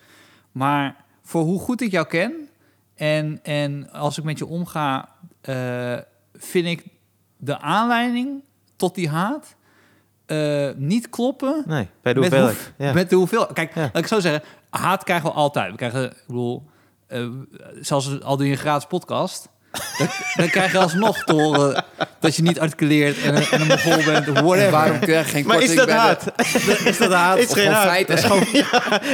Maar 0.51 0.95
voor 1.21 1.41
hoe 1.43 1.59
goed 1.59 1.81
ik 1.81 1.91
jou 1.91 2.07
ken... 2.07 2.33
en, 2.95 3.39
en 3.43 3.91
als 3.91 4.17
ik 4.17 4.23
met 4.23 4.37
je 4.37 4.45
omga... 4.45 5.09
eh, 5.41 5.97
vind 6.33 6.65
ik 6.65 6.85
de 7.37 7.59
aanleiding 7.59 8.43
tot 8.75 8.95
die 8.95 9.09
haat... 9.09 9.55
eh, 10.25 10.69
niet 10.75 11.09
kloppen 11.09 11.63
nee, 11.67 11.87
bij 12.01 12.13
de 12.13 12.19
met, 12.19 12.29
hoeveelheid. 12.29 12.73
hoe- 12.77 12.85
Ja. 12.87 12.93
met 12.93 13.09
de 13.09 13.15
hoeveel. 13.15 13.45
Kijk, 13.47 13.75
Ja. 13.75 13.81
laat 13.81 13.97
ik 13.97 14.07
zo 14.07 14.19
zeggen. 14.19 14.43
Haat 14.69 15.03
krijgen 15.03 15.29
we 15.29 15.35
altijd. 15.35 15.71
We 15.71 15.77
krijgen, 15.77 16.05
ik 16.11 16.23
bedoel, 16.27 16.63
eh, 17.07 17.27
zelfs 17.79 18.21
al 18.21 18.37
doe 18.37 18.45
je 18.45 18.51
een 18.51 18.57
gratis 18.57 18.87
podcast. 18.87 19.49
Dan 20.35 20.49
krijg 20.49 20.71
je 20.71 20.77
alsnog 20.77 21.23
te 21.23 21.33
horen 21.33 21.83
dat 22.19 22.35
je 22.35 22.41
niet 22.41 22.59
articuleert 22.59 23.21
en, 23.23 23.35
een- 23.35 23.47
en 23.51 23.61
een 23.61 23.67
mogol 23.67 24.03
bent 24.03 24.29
of 24.29 24.35
En 24.37 24.43
whatever. 24.43 24.71
waarom 24.71 24.99
krijg 24.99 25.25
je 25.25 25.31
geen 25.31 25.45
Maar 25.45 25.61
is 25.61 25.75
korting 25.75 25.77
dat 25.77 25.85
bij 25.87 25.95
de- 25.95 26.01
haat? 26.01 26.85
Is 26.91 26.97
dat 26.97 27.11
haat? 27.13 27.37
Is 27.37 27.45
Of 27.47 27.53
geen 27.53 27.61
gewoon 27.63 27.77
haat. 27.77 27.87
feiten? 27.87 28.15
Dat 28.15 28.23
is 28.23 28.29
gewoon 28.31 28.45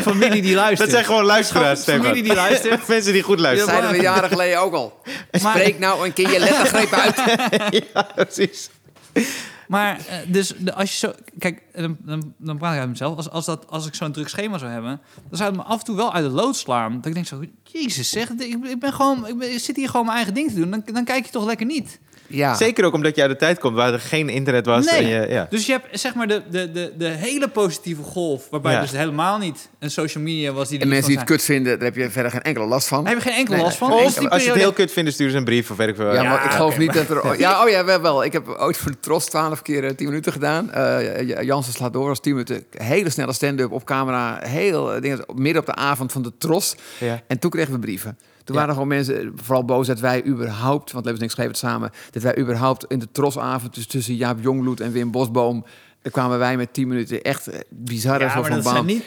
familie 0.01 0.41
die 0.41 0.55
luistert. 0.55 0.79
Dat 0.79 0.89
zijn 0.89 1.05
gewoon 1.05 1.23
luisteraars, 1.25 1.83
familie 1.83 2.23
die 2.23 2.33
luistert. 2.35 2.87
Mensen 2.87 3.13
die 3.13 3.21
goed 3.23 3.37
Dat 3.37 3.45
luisteren. 3.45 3.73
zeiden 3.75 3.95
we 3.97 4.01
jaren 4.03 4.29
geleden 4.29 4.59
ook 4.61 4.73
al. 4.73 5.01
Spreek 5.31 5.79
nou 5.79 6.05
een 6.05 6.13
keer 6.13 6.31
je 6.31 6.39
lettergreep 6.39 6.93
uit. 6.93 7.15
Ja, 7.93 8.07
precies. 8.15 8.69
Maar 9.67 9.97
eh, 9.97 10.17
dus 10.27 10.53
als 10.73 10.91
je 10.91 10.97
zo... 10.97 11.13
Kijk, 11.37 11.63
dan, 11.73 11.97
dan, 11.99 12.33
dan 12.37 12.57
praat 12.57 12.73
ik 12.73 12.79
uit 12.79 12.89
mezelf. 12.89 13.15
Als, 13.15 13.29
als, 13.29 13.45
dat, 13.45 13.67
als 13.69 13.87
ik 13.87 13.95
zo'n 13.95 14.11
druk 14.11 14.27
schema 14.27 14.57
zou 14.57 14.71
hebben... 14.71 15.01
dan 15.29 15.37
zou 15.37 15.49
het 15.49 15.59
me 15.59 15.65
af 15.65 15.79
en 15.79 15.85
toe 15.85 15.95
wel 15.95 16.13
uit 16.13 16.25
de 16.25 16.31
lood 16.31 16.55
slaan. 16.55 16.95
Dat 16.95 17.05
ik 17.05 17.13
denk 17.13 17.25
zo... 17.25 17.43
Jezus 17.63 18.09
zeg, 18.09 18.29
ik, 18.29 18.65
ik 18.65 18.79
ben 18.79 18.93
gewoon... 18.93 19.27
Ik, 19.27 19.37
ben- 19.37 19.53
ik 19.53 19.59
zit 19.59 19.75
hier 19.75 19.89
gewoon 19.89 20.05
mijn 20.05 20.17
eigen 20.17 20.33
ding 20.33 20.49
te 20.49 20.55
doen. 20.55 20.69
Dan, 20.69 20.83
dan 20.93 21.03
kijk 21.03 21.25
je 21.25 21.31
toch 21.31 21.45
lekker 21.45 21.65
niet. 21.65 21.99
Ja. 22.27 22.55
Zeker 22.55 22.85
ook 22.85 22.93
omdat 22.93 23.15
je 23.15 23.21
uit 23.21 23.31
de 23.31 23.37
tijd 23.37 23.59
komt 23.59 23.75
waar 23.75 23.93
er 23.93 23.99
geen 23.99 24.29
internet 24.29 24.65
was. 24.65 24.85
Nee. 24.85 24.95
En 24.95 25.07
je, 25.07 25.33
ja. 25.33 25.47
Dus 25.49 25.65
je 25.65 25.71
hebt 25.71 25.99
zeg 25.99 26.15
maar 26.15 26.27
de, 26.27 26.41
de, 26.49 26.71
de, 26.71 26.93
de 26.97 27.07
hele 27.07 27.47
positieve 27.47 28.01
golf... 28.01 28.47
waarbij 28.49 28.73
Ja. 28.73 28.81
dus 28.81 28.91
helemaal 28.91 29.37
niet 29.37 29.69
een 29.79 29.91
social 29.91 30.23
media 30.23 30.51
was 30.51 30.69
die... 30.69 30.79
En 30.79 30.83
niet 30.83 30.93
mensen 30.93 31.09
die 31.11 31.19
het 31.19 31.29
kut 31.29 31.41
vinden, 31.41 31.73
daar 31.79 31.87
heb 31.87 31.95
je 31.95 32.09
verder 32.09 32.31
geen 32.31 32.41
enkele 32.41 32.65
last 32.65 32.87
van. 32.87 33.03
Daar 33.03 33.13
heb 33.13 33.23
je 33.23 33.29
geen 33.29 33.37
enkel 33.37 33.53
Nee, 33.53 33.63
last 33.63 33.77
van. 33.77 33.91
Als 33.91 34.43
je 34.43 34.49
het 34.49 34.59
heel 34.59 34.73
kut 34.73 34.91
vindt, 34.91 35.13
stuur 35.13 35.29
ze 35.29 35.37
een 35.37 35.43
brief 35.43 35.71
of 35.71 35.77
weet 35.77 35.87
ik 35.87 35.95
veel. 35.95 36.13
Ja, 36.13 36.23
maar 36.23 36.45
ik 36.45 36.51
geloof 36.51 36.77
niet 36.77 36.93
dat 36.93 37.09
er... 37.09 37.39
Ja, 37.39 37.63
oh 37.63 37.69
ja, 37.69 37.85
wel, 37.85 38.01
wel. 38.01 38.23
Ik 38.23 38.33
heb 38.33 38.47
ooit 38.47 38.77
voor 38.77 38.91
de 38.91 38.99
Tros 38.99 39.25
12 39.25 39.61
keer 39.61 39.83
eh, 39.83 39.95
10 39.95 40.07
minuten 40.07 40.31
gedaan. 40.31 40.71
Eh 40.71 41.43
Jansen 41.43 41.73
slaat 41.73 41.93
door 41.93 42.09
als 42.09 42.19
10 42.19 42.31
minuten. 42.31 42.63
Hele 42.71 43.09
snelle 43.09 43.33
stand-up 43.33 43.71
op 43.71 43.83
camera. 43.83 44.39
Heel 44.43 44.93
eh, 44.93 45.01
dingen, 45.01 45.25
midden 45.35 45.61
op 45.61 45.65
de 45.65 45.75
avond 45.75 46.11
van 46.11 46.21
de 46.21 46.31
Tros. 46.37 46.75
Ja. 46.99 47.21
En 47.27 47.39
toen 47.39 47.51
kregen 47.51 47.73
we 47.73 47.79
brieven. 47.79 48.17
Toen 48.47 48.55
Ja. 48.55 48.61
waren 48.61 48.67
er 48.67 48.73
gewoon 48.73 48.87
mensen 48.87 49.31
vooral 49.35 49.65
boos 49.65 49.87
dat 49.87 49.99
wij 49.99 50.25
überhaupt... 50.25 50.91
want 50.91 51.05
Levens 51.05 51.31
schreven 51.31 51.51
het 51.51 51.59
samen... 51.59 51.91
dat 52.11 52.23
wij 52.23 52.37
überhaupt 52.37 52.85
in 52.87 52.99
de 52.99 53.11
Trosavond... 53.11 53.75
dus 53.75 53.87
tussen 53.87 54.15
Jaap 54.15 54.37
Jongbloed 54.41 54.79
en 54.79 54.91
Wim 54.91 55.11
Bosboom... 55.11 55.65
kwamen 56.11 56.39
wij 56.39 56.57
met 56.57 56.73
10 56.73 56.87
minuten 56.87 57.21
echt 57.21 57.47
eh, 57.47 57.59
bizarre 57.69 58.23
Ja, 58.23 58.43
van 58.43 58.63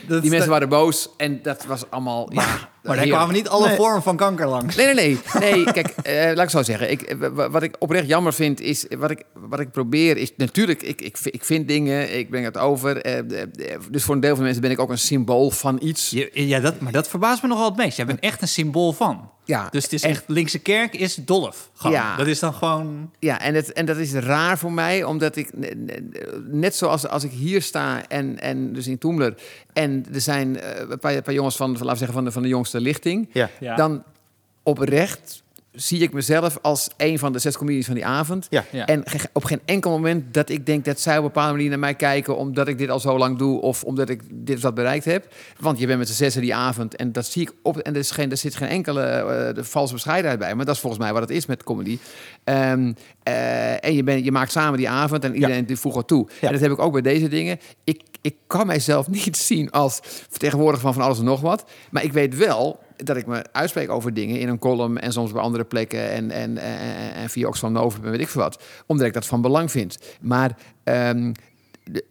dat- 0.08 0.22
Die 0.22 0.30
mensen 0.30 0.50
waren 0.50 0.68
boos 0.68 1.10
en 1.16 1.42
dat 1.42 1.64
was 1.66 1.90
allemaal... 1.90 2.32
Ja, 2.32 2.44
Maar 2.82 2.96
daar 2.96 3.06
kwamen 3.06 3.34
niet 3.34 3.48
alle 3.48 3.66
Nee. 3.66 3.76
vormen 3.76 4.02
van 4.02 4.16
kanker 4.16 4.46
langs. 4.48 4.76
Nee, 4.76 4.94
nee, 4.94 4.94
nee. 4.94 5.52
nee 5.52 5.64
kijk, 5.72 5.86
eh, 5.88 6.34
laat 6.34 6.44
ik 6.44 6.50
zo 6.50 6.62
zeggen. 6.62 6.90
Ik, 6.90 7.02
eh, 7.02 7.28
wa- 7.32 7.50
wat 7.50 7.62
ik 7.62 7.76
oprecht 7.78 8.06
jammer 8.08 8.32
vind, 8.32 8.60
is... 8.60 8.86
Wat 8.98 9.10
ik, 9.10 9.22
wat 9.34 9.60
ik 9.60 9.70
probeer, 9.70 10.16
is... 10.16 10.32
Natuurlijk, 10.36 10.82
ik, 10.82 11.00
ik, 11.00 11.18
ik 11.24 11.44
vind 11.44 11.68
dingen, 11.68 12.18
ik 12.18 12.30
breng 12.30 12.44
het 12.44 12.58
over. 12.58 12.96
eh, 13.02 13.14
de- 13.26 13.48
de- 13.52 13.78
dus 13.90 14.04
voor 14.04 14.14
een 14.14 14.20
deel 14.20 14.34
van 14.34 14.44
mensen 14.44 14.62
ben 14.62 14.70
ik 14.70 14.78
ook 14.80 14.90
een 14.90 14.98
symbool 14.98 15.50
van 15.50 15.78
iets. 15.82 16.14
Ja, 16.32 16.60
dat, 16.60 16.80
maar 16.80 16.92
dat 16.92 17.08
verbaast 17.08 17.42
me 17.42 17.48
nogal 17.48 17.64
het 17.68 17.76
meest. 17.76 17.96
Jij 17.96 18.06
bent 18.06 18.20
echt 18.20 18.42
een 18.42 18.48
symbool 18.48 18.92
van. 18.92 19.30
Ja, 19.44 19.68
Dus 19.70 19.82
het 19.82 19.92
is 19.92 20.02
echt, 20.02 20.24
linkse 20.26 20.58
kerk 20.58 20.94
is 20.94 21.14
dolf. 21.14 21.70
Ja. 21.82 22.16
Dat 22.16 22.26
is 22.26 22.38
dan 22.38 22.54
gewoon... 22.54 23.10
Ja, 23.18 23.40
en, 23.40 23.54
het, 23.54 23.72
en 23.72 23.86
dat 23.86 23.96
is 23.96 24.12
raar 24.12 24.58
voor 24.58 24.72
mij, 24.72 25.04
omdat 25.04 25.36
ik... 25.36 25.50
ne- 25.56 25.72
ne- 25.76 26.08
Net 26.50 26.74
zoals 26.76 27.08
als 27.08 27.24
ik 27.24 27.30
hier 27.30 27.62
sta 27.62 28.06
en, 28.08 28.40
en 28.40 28.72
dus 28.72 28.86
in 28.86 28.98
Toemler... 28.98 29.34
en 29.72 30.04
er 30.12 30.20
zijn 30.20 30.58
een, 30.90 30.98
paar, 30.98 31.14
een 31.14 31.22
paar 31.22 31.34
jongens 31.34 31.56
van, 31.56 31.76
van, 31.76 31.86
laten 31.86 31.90
we 31.92 31.96
zeggen, 31.98 32.14
van 32.14 32.24
de, 32.24 32.32
van 32.32 32.42
de 32.42 32.48
jongste 32.48 32.69
lichting... 32.78 33.28
Ja. 33.32 33.50
Ja. 33.60 33.76
dan 33.76 34.04
oprecht 34.62 35.39
zie 35.72 36.00
ik 36.00 36.12
mezelf 36.12 36.58
als 36.62 36.88
een 36.96 37.18
van 37.18 37.32
de 37.32 37.38
zes 37.38 37.56
comedies 37.56 37.86
van 37.86 37.94
die 37.94 38.06
avond. 38.06 38.46
Ja. 38.50 38.64
Ja. 38.70 38.86
En 38.86 39.04
op 39.32 39.44
geen 39.44 39.60
enkel 39.64 39.90
moment 39.90 40.34
dat 40.34 40.48
ik 40.48 40.66
denk 40.66 40.84
dat 40.84 41.00
zij 41.00 41.12
op 41.12 41.24
een 41.24 41.26
bepaalde 41.32 41.52
manier 41.52 41.68
naar 41.68 41.78
mij 41.78 41.94
kijken... 41.94 42.36
omdat 42.36 42.68
ik 42.68 42.78
dit 42.78 42.90
al 42.90 43.00
zo 43.00 43.18
lang 43.18 43.38
doe 43.38 43.60
of 43.60 43.84
omdat 43.84 44.08
ik 44.08 44.22
dit 44.30 44.56
of 44.56 44.62
dat 44.62 44.74
bereikt 44.74 45.04
heb. 45.04 45.34
Want 45.58 45.78
je 45.78 45.86
bent 45.86 45.98
met 45.98 46.08
z'n 46.08 46.14
zessen 46.14 46.42
die 46.42 46.54
avond 46.54 46.96
en 46.96 47.12
dat 47.12 47.26
zie 47.26 47.42
ik 47.42 47.52
op... 47.62 47.78
en 47.78 47.92
er, 47.92 47.98
is 47.98 48.10
geen, 48.10 48.30
er 48.30 48.36
zit 48.36 48.56
geen 48.56 48.68
enkele 48.68 49.02
eh, 49.02 49.54
de 49.54 49.64
valse 49.64 49.92
bescheidenheid 49.92 50.38
bij. 50.38 50.54
Maar 50.54 50.64
dat 50.64 50.74
is 50.74 50.80
volgens 50.80 51.02
mij 51.02 51.12
wat 51.12 51.22
het 51.22 51.30
is 51.30 51.46
met 51.46 51.62
comedy. 51.62 51.98
Ehm, 52.44 52.92
eh, 53.22 53.84
en 53.84 53.94
je, 53.94 54.02
bent 54.02 54.24
je 54.24 54.32
maakt 54.32 54.52
samen 54.52 54.78
die 54.78 54.88
avond 54.88 55.24
en 55.24 55.34
iedereen 55.34 55.66
die 55.66 55.76
voegt 55.76 55.94
wat 55.94 56.08
toe. 56.08 56.28
Ja. 56.40 56.46
En 56.46 56.52
dat 56.52 56.62
heb 56.62 56.72
ik 56.72 56.78
ook 56.78 56.92
bij 56.92 57.02
deze 57.02 57.28
dingen. 57.28 57.58
Ik, 57.84 58.02
ik 58.20 58.36
kan 58.46 58.66
mijzelf 58.66 59.08
niet 59.24 59.36
zien 59.36 59.70
als 59.70 60.00
vertegenwoordiger 60.02 60.82
van 60.82 60.94
van 60.94 61.02
alles 61.02 61.18
en 61.18 61.24
nog 61.24 61.40
wat. 61.40 61.64
Maar 61.90 62.04
ik 62.04 62.12
weet 62.12 62.36
wel 62.36 62.80
dat 63.02 63.16
ik 63.16 63.26
me 63.26 63.44
uitspreek 63.52 63.90
over 63.90 64.14
dingen 64.14 64.38
in 64.38 64.48
een 64.48 64.58
column 64.58 64.98
en 64.98 65.12
soms 65.12 65.32
bij 65.32 65.42
andere 65.42 65.64
plekken 65.64 66.10
en, 66.10 66.30
en, 66.30 66.58
en, 66.58 66.78
en 67.14 67.30
via 67.30 67.46
Oxfam 67.48 67.72
Novum 67.72 68.04
en 68.04 68.10
weet 68.10 68.20
ik 68.20 68.28
veel 68.28 68.42
wat. 68.42 68.62
Omdat 68.86 69.06
ik 69.06 69.12
dat 69.12 69.26
van 69.26 69.40
belang 69.42 69.70
vind. 69.70 69.98
Maar 70.20 70.56
ehm, 70.84 71.32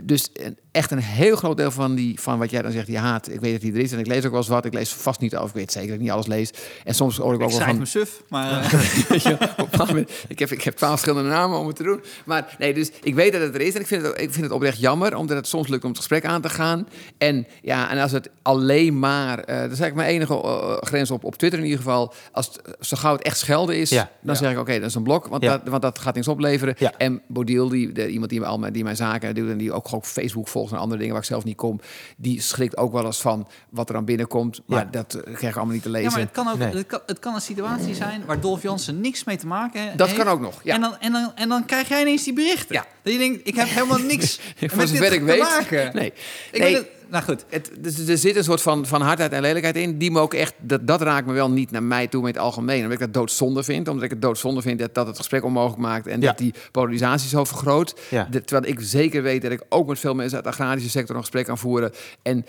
dus 0.03 0.29
een- 0.33 0.57
echt 0.71 0.91
een 0.91 0.99
heel 0.99 1.35
groot 1.35 1.57
deel 1.57 1.71
van, 1.71 1.95
die, 1.95 2.19
van 2.19 2.37
wat 2.39 2.49
jij 2.49 2.61
dan 2.61 2.71
zegt, 2.71 2.85
die 2.87 2.97
haat. 2.97 3.29
Ik 3.29 3.39
weet 3.39 3.51
dat 3.51 3.61
die 3.61 3.73
er 3.73 3.79
is 3.79 3.91
en 3.91 3.99
ik 3.99 4.07
lees 4.07 4.25
ook 4.25 4.31
wel 4.31 4.39
eens 4.39 4.47
wat. 4.47 4.65
Ik 4.65 4.73
lees 4.73 4.93
vast 4.93 5.19
niet 5.19 5.35
over. 5.35 5.47
Ik 5.49 5.53
weet 5.53 5.71
zeker 5.71 5.87
dat 5.87 5.97
ik 5.97 6.01
niet 6.03 6.11
alles 6.11 6.27
lees. 6.27 6.51
En 6.83 6.95
soms 6.95 7.17
hoor 7.17 7.33
ik 7.33 7.41
ook 7.41 7.49
wel 7.49 7.49
schrijf 7.49 7.69
van... 7.69 7.79
me 7.79 7.85
suf, 7.85 8.21
maar... 8.29 8.49
eh, 8.73 10.03
ik, 10.27 10.39
heb, 10.39 10.51
ik 10.51 10.61
heb 10.63 10.75
twaalf 10.75 10.91
verschillende 10.99 11.29
namen 11.29 11.59
om 11.59 11.67
het 11.67 11.75
te 11.75 11.83
doen. 11.83 12.01
Maar 12.25 12.55
nee, 12.59 12.73
dus 12.73 12.91
ik 13.03 13.15
weet 13.15 13.31
dat 13.31 13.41
het 13.41 13.55
er 13.55 13.61
is. 13.61 13.73
En 13.73 13.81
ik 13.81 13.87
vind 13.87 14.01
het, 14.01 14.11
ik 14.21 14.31
vind 14.31 14.43
het 14.43 14.51
oprecht 14.53 14.79
jammer, 14.79 15.15
omdat 15.15 15.37
het 15.37 15.47
soms 15.47 15.67
lukt 15.67 15.83
om 15.83 15.89
het 15.89 15.97
gesprek 15.97 16.25
aan 16.25 16.41
te 16.41 16.49
gaan. 16.49 16.87
En 17.17 17.47
ja, 17.61 17.89
en 17.89 17.97
als 17.99 18.11
het 18.11 18.29
alleen 18.41 18.99
maar... 18.99 19.39
eh 19.39 19.61
dat 19.61 19.71
is 19.71 19.79
eigenlijk 19.79 19.95
mijn 19.95 20.09
enige 20.09 20.33
eh, 20.33 20.77
grens 20.87 21.11
op, 21.11 21.23
op 21.23 21.35
Twitter 21.35 21.59
in 21.59 21.65
ieder 21.65 21.81
geval. 21.83 22.13
Als 22.31 22.45
het, 22.45 22.61
zo 22.87 22.97
gauw 22.97 23.13
het 23.13 23.21
echt 23.21 23.37
schelden 23.37 23.77
is, 23.77 23.89
Ja. 23.89 24.11
dan 24.21 24.35
zeg 24.35 24.51
ik 24.51 24.57
oké, 24.59 24.79
dat 24.79 24.89
is 24.89 24.95
een 24.95 25.03
blok. 25.03 25.27
Want, 25.27 25.43
Ja. 25.43 25.57
dat, 25.57 25.67
want 25.67 25.81
dat 25.81 25.99
gaat 25.99 26.15
niks 26.15 26.27
opleveren. 26.27 26.75
Ja. 26.77 26.93
En 26.97 27.21
Bodil, 27.27 27.69
die, 27.69 27.91
de, 27.91 28.07
iemand 28.09 28.29
die, 28.29 28.41
al 28.41 28.57
mijn, 28.59 28.73
die 28.73 28.83
mijn 28.83 28.95
zaken 28.95 29.35
doet... 29.35 29.49
en 29.49 29.57
die 29.57 29.73
ook 29.73 29.85
gewoon 29.85 29.99
op 29.99 30.05
Facebook 30.05 30.47
volgt 30.47 30.57
en 30.67 30.77
andere 30.77 30.97
dingen 30.97 31.13
waar 31.13 31.21
ik 31.21 31.27
zelf 31.29 31.43
niet 31.43 31.55
kom... 31.55 31.79
die 32.17 32.41
schrikt 32.41 32.77
ook 32.77 32.91
wel 32.93 33.05
eens 33.05 33.21
van 33.21 33.47
wat 33.69 33.89
er 33.89 33.95
aan 33.95 34.05
binnenkomt. 34.05 34.61
Maar 34.65 34.79
Ja. 34.83 34.87
dat 34.91 35.13
eh, 35.13 35.21
krijg 35.23 35.41
ik 35.51 35.55
allemaal 35.55 35.73
niet 35.73 35.83
te 35.83 35.89
lezen. 35.89 36.09
Ja, 36.09 36.15
maar 36.15 36.25
het 36.25 36.31
kan 36.31 36.47
ook 36.47 36.57
Nee. 36.57 36.73
het 36.75 36.87
kan, 36.87 36.99
het 37.05 37.19
kan 37.19 37.35
een 37.35 37.41
situatie 37.41 37.95
zijn 37.95 38.25
waar 38.25 38.39
Dolph 38.39 38.61
Jansen 38.61 39.01
niks 39.01 39.23
mee 39.23 39.37
te 39.37 39.47
maken 39.47 39.81
heeft. 39.81 39.97
Dat 39.97 40.13
kan 40.13 40.27
ook 40.27 40.39
nog, 40.41 40.63
ja. 40.63 40.73
En, 40.75 40.81
dan, 40.81 40.95
en, 40.99 41.11
dan, 41.11 41.31
en 41.35 41.49
dan 41.49 41.65
krijg 41.65 41.87
jij 41.89 42.01
ineens 42.01 42.23
die 42.23 42.33
berichten. 42.33 42.75
Ja. 42.75 42.85
Dat 43.01 43.13
je 43.13 43.19
denkt, 43.19 43.47
ik 43.47 43.55
heb 43.55 43.67
helemaal 43.69 43.97
niks 43.99 44.35
Voor 44.57 44.77
met 44.77 44.87
dit 44.91 45.01
ik 45.11 45.19
te 45.19 45.23
weet. 45.25 45.39
maken. 45.39 45.95
Nee. 45.95 46.13
Ik 46.51 46.59
Nee. 46.61 46.87
Nou 47.09 47.23
goed. 47.23 47.45
Het, 47.49 47.71
dus 47.79 48.07
er 48.07 48.17
zit 48.17 48.35
een 48.35 48.43
soort 48.43 48.61
van, 48.61 48.85
van 48.85 49.01
hardheid 49.01 49.31
en 49.31 49.41
lelijkheid 49.41 49.75
in. 49.75 49.97
Die 49.97 50.11
me 50.11 50.19
ook 50.19 50.33
echt, 50.33 50.53
dat, 50.59 50.87
dat 50.87 51.01
raakt 51.01 51.27
me 51.27 51.33
wel 51.33 51.49
niet 51.51 51.71
naar 51.71 51.83
mij 51.83 52.07
toe 52.07 52.21
met 52.23 52.35
het 52.35 52.43
algemeen. 52.43 52.77
Omdat 52.77 52.91
ik 52.91 52.99
dat 52.99 53.13
doodzonde 53.13 53.63
vind. 53.63 53.87
Omdat 53.87 54.03
ik 54.03 54.09
het 54.09 54.21
doodzonde 54.21 54.61
vind 54.61 54.79
dat 54.79 54.93
dat 54.95 55.07
het 55.07 55.17
gesprek 55.17 55.43
onmogelijk 55.43 55.81
maakt. 55.81 56.07
En 56.07 56.21
Ja. 56.21 56.27
dat 56.27 56.37
die 56.37 56.53
polarisatie 56.71 57.29
zo 57.29 57.43
vergroot. 57.43 57.99
Ja. 58.09 58.27
De- 58.31 58.41
terwijl 58.41 58.71
ik 58.73 58.79
zeker 58.81 59.21
weet 59.23 59.41
dat 59.41 59.51
ik 59.51 59.61
ook 59.69 59.87
met 59.87 59.99
veel 59.99 60.13
mensen 60.15 60.35
uit 60.35 60.43
de 60.43 60.51
agrarische 60.51 60.89
sector 60.89 61.15
een 61.15 61.21
gesprek 61.21 61.45
kan 61.45 61.57
voeren. 61.57 61.91
En 62.21 62.45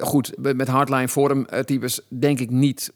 goed, 0.00 0.32
met 0.38 0.56
met 0.56 0.68
hardline 0.68 1.08
forum 1.08 1.44
eh, 1.46 1.60
types 1.60 2.00
denk 2.08 2.40
ik 2.40 2.50
niet. 2.50 2.92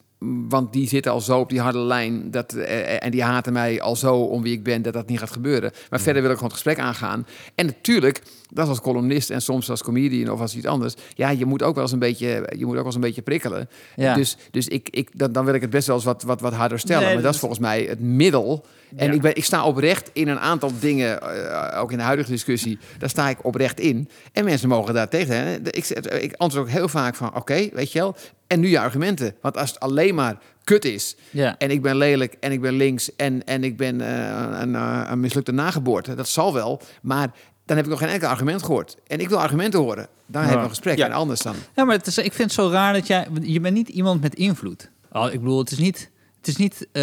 Want 0.49 0.73
die 0.73 0.89
zitten 0.89 1.13
al 1.13 1.21
zo 1.21 1.39
op 1.39 1.49
die 1.49 1.61
harde 1.61 1.79
lijn. 1.79 2.31
Dat, 2.31 2.53
eh, 2.53 3.05
en 3.05 3.11
die 3.11 3.23
haten 3.23 3.53
mij 3.53 3.81
al 3.81 3.97
zo 3.97 4.15
om 4.17 4.43
wie 4.43 4.53
ik 4.53 4.63
ben, 4.63 4.83
dat 4.83 4.93
dat 4.93 5.09
niet 5.09 5.19
gaat 5.19 5.31
gebeuren. 5.31 5.73
Maar 5.91 6.01
verder 6.01 6.23
wil 6.23 6.31
ik 6.31 6.37
gewoon 6.37 6.53
het 6.53 6.63
gesprek 6.63 6.85
aangaan. 6.85 7.27
En 7.55 7.67
natuurlijk, 7.67 8.23
dat 8.51 8.65
is 8.65 8.71
als 8.71 8.81
columnist 8.81 9.31
en 9.31 9.43
soms 9.43 9.71
als 9.71 9.83
comedian 9.83 10.33
of 10.33 10.41
als 10.41 10.57
iets 10.57 10.67
anders. 10.67 10.95
Ja, 11.15 11.31
je 11.31 11.45
moet 11.47 11.63
ook 11.63 11.75
wel 11.75 11.83
eens 11.83 11.93
een 11.93 11.99
beetje, 11.99 12.53
je 12.57 12.65
moet 12.65 12.69
ook 12.69 12.77
wel 12.77 12.85
eens 12.85 12.95
een 12.95 13.01
beetje 13.01 13.23
prikkelen. 13.23 13.69
Ja. 13.97 14.15
Dus, 14.15 14.37
dus 14.51 14.69
ik, 14.69 14.89
ik, 14.91 15.09
dan, 15.13 15.33
dan 15.33 15.45
wil 15.45 15.55
ik 15.55 15.61
het 15.61 15.71
best 15.71 15.87
wel 15.87 15.97
eens 15.97 16.05
wat, 16.05 16.23
wat, 16.23 16.41
wat 16.41 16.53
harder 16.53 16.79
stellen. 16.79 17.05
Nee, 17.05 17.15
maar 17.15 17.23
dat 17.23 17.35
is 17.35 17.41
volgens 17.41 17.61
mij 17.61 17.83
het 17.83 18.01
middel. 18.01 18.67
En 18.97 19.07
Ja. 19.07 19.13
ik, 19.13 19.21
ben, 19.21 19.37
ik 19.37 19.45
sta 19.45 19.65
oprecht 19.65 20.11
in 20.13 20.29
een 20.29 20.39
aantal 20.41 20.71
dingen, 20.81 21.21
eh, 21.23 21.81
ook 21.81 21.93
in 21.93 21.99
de 21.99 22.05
huidige 22.05 22.31
discussie, 22.31 22.79
daar 22.99 23.09
sta 23.09 23.29
ik 23.29 23.45
oprecht 23.45 23.81
in. 23.81 24.09
En 24.33 24.45
mensen 24.45 24.69
mogen 24.69 24.95
daar 24.95 25.09
tegen. 25.09 25.37
Hè. 25.37 25.55
Ik, 25.55 25.89
ik 26.21 26.35
antwoord 26.37 26.65
ook 26.67 26.73
heel 26.73 26.89
vaak 26.89 27.15
van, 27.15 27.35
oké, 27.35 27.69
weet 27.73 27.93
je 27.93 27.99
wel. 27.99 28.17
En 28.47 28.61
nu 28.61 28.69
je 28.69 28.79
argumenten. 28.81 29.35
Want 29.41 29.57
als 29.57 29.71
het 29.71 29.81
alleen 29.81 30.15
maar 30.15 30.37
kut 30.65 30.85
is, 30.85 31.17
Ja. 31.31 31.59
en 31.59 31.71
ik 31.71 31.83
ben 31.83 31.97
lelijk 31.97 32.37
en 32.41 32.53
ik 32.53 32.61
ben 32.61 32.73
links 32.75 33.17
en, 33.17 33.45
en 33.45 33.65
ik 33.65 33.77
ben 33.77 34.01
eh, 34.01 34.61
een, 34.61 34.75
eh, 34.75 35.03
een 35.11 35.21
mislukte 35.21 35.53
nageboorte, 35.53 36.15
dat 36.15 36.29
zal 36.29 36.53
wel. 36.55 36.81
Maar 37.03 37.31
dan 37.65 37.77
heb 37.77 37.85
ik 37.85 37.91
nog 37.91 38.01
geen 38.01 38.09
enkel 38.09 38.29
argument 38.29 38.63
gehoord. 38.63 38.97
En 39.07 39.21
ik 39.21 39.29
wil 39.29 39.41
argumenten 39.41 39.81
horen. 39.81 40.09
Dan 40.27 40.41
hebben 40.43 40.59
we 40.59 40.65
een 40.65 40.71
gesprek. 40.71 40.97
Ja. 40.97 41.07
En 41.07 41.13
anders 41.13 41.41
dan. 41.41 41.55
Ja, 41.75 41.85
maar 41.85 41.97
het 41.97 42.07
is, 42.07 42.19
ik 42.19 42.33
vind 42.33 42.51
het 42.51 42.53
zo 42.53 42.69
raar 42.71 42.93
dat 42.93 43.07
jij... 43.07 43.27
Je 43.43 43.61
bent 43.61 43.75
niet 43.75 43.89
iemand 43.89 44.21
met 44.21 44.35
invloed. 44.35 44.91
Oh, 45.13 45.33
ik 45.33 45.41
bedoel, 45.41 45.59
het 45.59 45.71
is 45.71 45.79
niet... 45.79 46.11
Het 46.37 46.49
is 46.49 46.57
niet... 46.57 46.87
eh, 46.93 47.03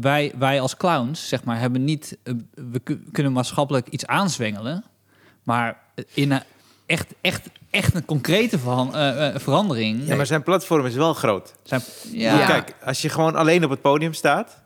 wij, 0.00 0.32
wij 0.38 0.60
als 0.60 0.76
clowns, 0.76 1.28
zeg 1.28 1.44
maar, 1.44 1.58
hebben 1.60 1.84
niet... 1.84 2.18
we 2.72 2.78
ku- 2.78 3.02
kunnen 3.12 3.32
maatschappelijk 3.32 3.88
iets 3.88 4.06
aanzwengelen. 4.06 4.84
Maar 5.42 5.82
in 6.14 6.32
een 6.32 6.42
echt, 6.86 7.06
echt, 7.20 7.42
echt 7.70 7.94
een 7.94 8.04
concrete 8.04 8.58
verhan- 8.58 8.94
eh, 8.94 9.28
eh, 9.28 9.40
verandering... 9.40 10.06
Ja, 10.06 10.16
maar 10.16 10.26
zijn 10.26 10.42
platform 10.42 10.86
is 10.86 10.94
wel 10.94 11.14
groot. 11.14 11.54
zijn, 11.62 11.80
Ja. 12.12 12.38
ja, 12.38 12.46
Kijk, 12.46 12.74
als 12.84 13.02
je 13.02 13.08
gewoon 13.08 13.36
alleen 13.36 13.64
op 13.64 13.70
het 13.70 13.80
podium 13.80 14.12
staat... 14.12 14.64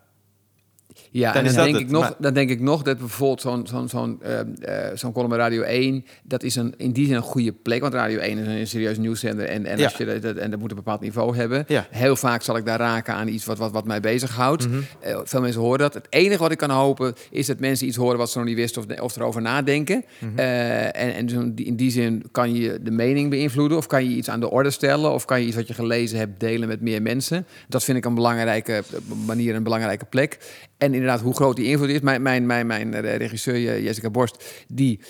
Ja, 1.11 1.33
Dan 1.33 1.45
en 1.45 1.55
dan 1.55 1.65
denk, 1.65 1.77
het, 1.77 1.85
ik 1.87 1.91
nog, 1.91 2.03
maar- 2.03 2.15
dan 2.19 2.35
denk 2.35 2.51
ik 2.51 2.61
nog 2.61 2.83
dat 2.83 2.99
bijvoorbeeld 2.99 3.41
zo'n 3.41 3.67
zo'n 3.67 3.89
zo'n 3.89 4.23
eh, 4.23 4.41
eh, 4.41 4.97
zo'n 4.97 5.13
column 5.13 5.29
bij 5.31 5.39
Radio 5.39 5.63
1... 5.63 6.05
dat 6.23 6.43
is 6.43 6.57
een, 6.57 6.75
in 6.77 6.93
die 6.93 7.07
zin 7.07 7.15
een 7.17 7.23
goede 7.23 7.53
plek. 7.53 7.81
Want 7.81 7.95
Radio 7.95 8.19
1 8.19 8.39
is 8.39 8.47
een 8.47 8.67
serieus 8.67 8.99
nieuwszender. 8.99 9.47
En, 9.47 9.67
en, 9.67 9.79
Ja. 9.79 9.85
als 9.85 9.97
je 9.97 10.21
dat, 10.21 10.37
en 10.37 10.51
dat 10.51 10.61
moet 10.61 10.71
een 10.71 10.77
bepaald 10.77 11.01
niveau 11.01 11.37
hebben. 11.37 11.65
Ja. 11.69 11.87
Heel 11.91 12.17
vaak 12.17 12.43
zal 12.43 12.57
ik 12.57 12.65
daar 12.65 12.79
raken 12.79 13.15
aan 13.15 13.29
iets 13.29 13.45
wat, 13.45 13.59
wat, 13.59 13.73
wat 13.73 13.85
mij 13.87 14.01
bezighoudt. 14.01 14.67
Eh, 15.01 15.19
veel 15.25 15.41
mensen 15.41 15.61
horen 15.61 15.79
dat. 15.79 15.95
Het 15.95 16.07
enige 16.09 16.39
wat 16.43 16.51
ik 16.51 16.59
kan 16.59 16.71
hopen 16.71 17.15
is 17.31 17.47
dat 17.47 17.59
mensen 17.61 17.87
iets 17.87 17.97
horen 17.97 18.19
wat 18.19 18.31
ze 18.31 18.39
nog 18.39 18.47
niet 18.47 18.57
wisten... 18.57 18.83
of, 18.83 19.01
of 19.01 19.17
erover 19.17 19.43
nadenken. 19.43 20.05
Mhm. 20.19 20.39
Eh, 20.39 20.85
en 20.85 20.93
en 21.15 21.29
in 21.29 21.55
die- 21.55 21.67
in 21.67 21.77
die 21.77 21.91
zin 21.91 22.23
kan 22.33 22.55
je 22.55 22.79
de 22.83 22.91
mening 22.91 23.31
beïnvloeden... 23.31 23.77
of 23.79 23.87
kan 23.87 24.05
je 24.05 24.17
iets 24.17 24.29
aan 24.31 24.41
de 24.41 24.51
orde 24.51 24.71
stellen... 24.71 25.13
of 25.13 25.25
kan 25.25 25.41
je 25.41 25.47
iets 25.47 25.57
wat 25.57 25.69
je 25.69 25.75
gelezen 25.75 26.19
hebt 26.19 26.41
delen 26.41 26.69
met 26.69 26.81
meer 26.81 27.03
mensen. 27.03 27.47
Dat 27.69 27.85
vind 27.85 27.99
ik 27.99 28.05
een 28.05 28.15
belangrijke 28.15 28.83
manier, 29.27 29.55
een 29.55 29.63
belangrijke 29.63 30.05
plek. 30.05 30.39
En 30.79 30.90
inderdaad, 30.95 31.21
hoe 31.21 31.35
groot 31.35 31.57
die 31.57 31.67
invloed 31.67 31.89
is. 31.89 32.01
Mijn, 32.01 32.23
mijn, 32.23 32.47
mijn, 32.47 32.67
mijn 32.67 32.95
eh, 32.95 33.17
regisseur 33.17 33.55
eh, 33.55 33.85
Jessica 33.85 34.11
Borst, 34.11 34.65
die 34.69 35.01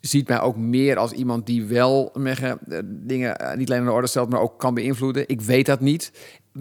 ziet 0.00 0.28
mij 0.28 0.40
ook 0.40 0.56
meer 0.56 0.96
als 0.96 1.12
iemand 1.12 1.46
die 1.46 1.64
wel 1.64 2.12
eh, 2.24 2.52
dingen 2.84 3.36
niet 3.56 3.68
alleen 3.70 3.80
aan 3.80 3.86
de 3.86 3.92
orde 3.92 4.06
stelt, 4.06 4.30
maar 4.30 4.40
ook 4.40 4.58
kan 4.58 4.74
beïnvloeden. 4.74 5.24
Ik 5.26 5.40
weet 5.40 5.66
dat 5.66 5.80
niet. 5.80 6.12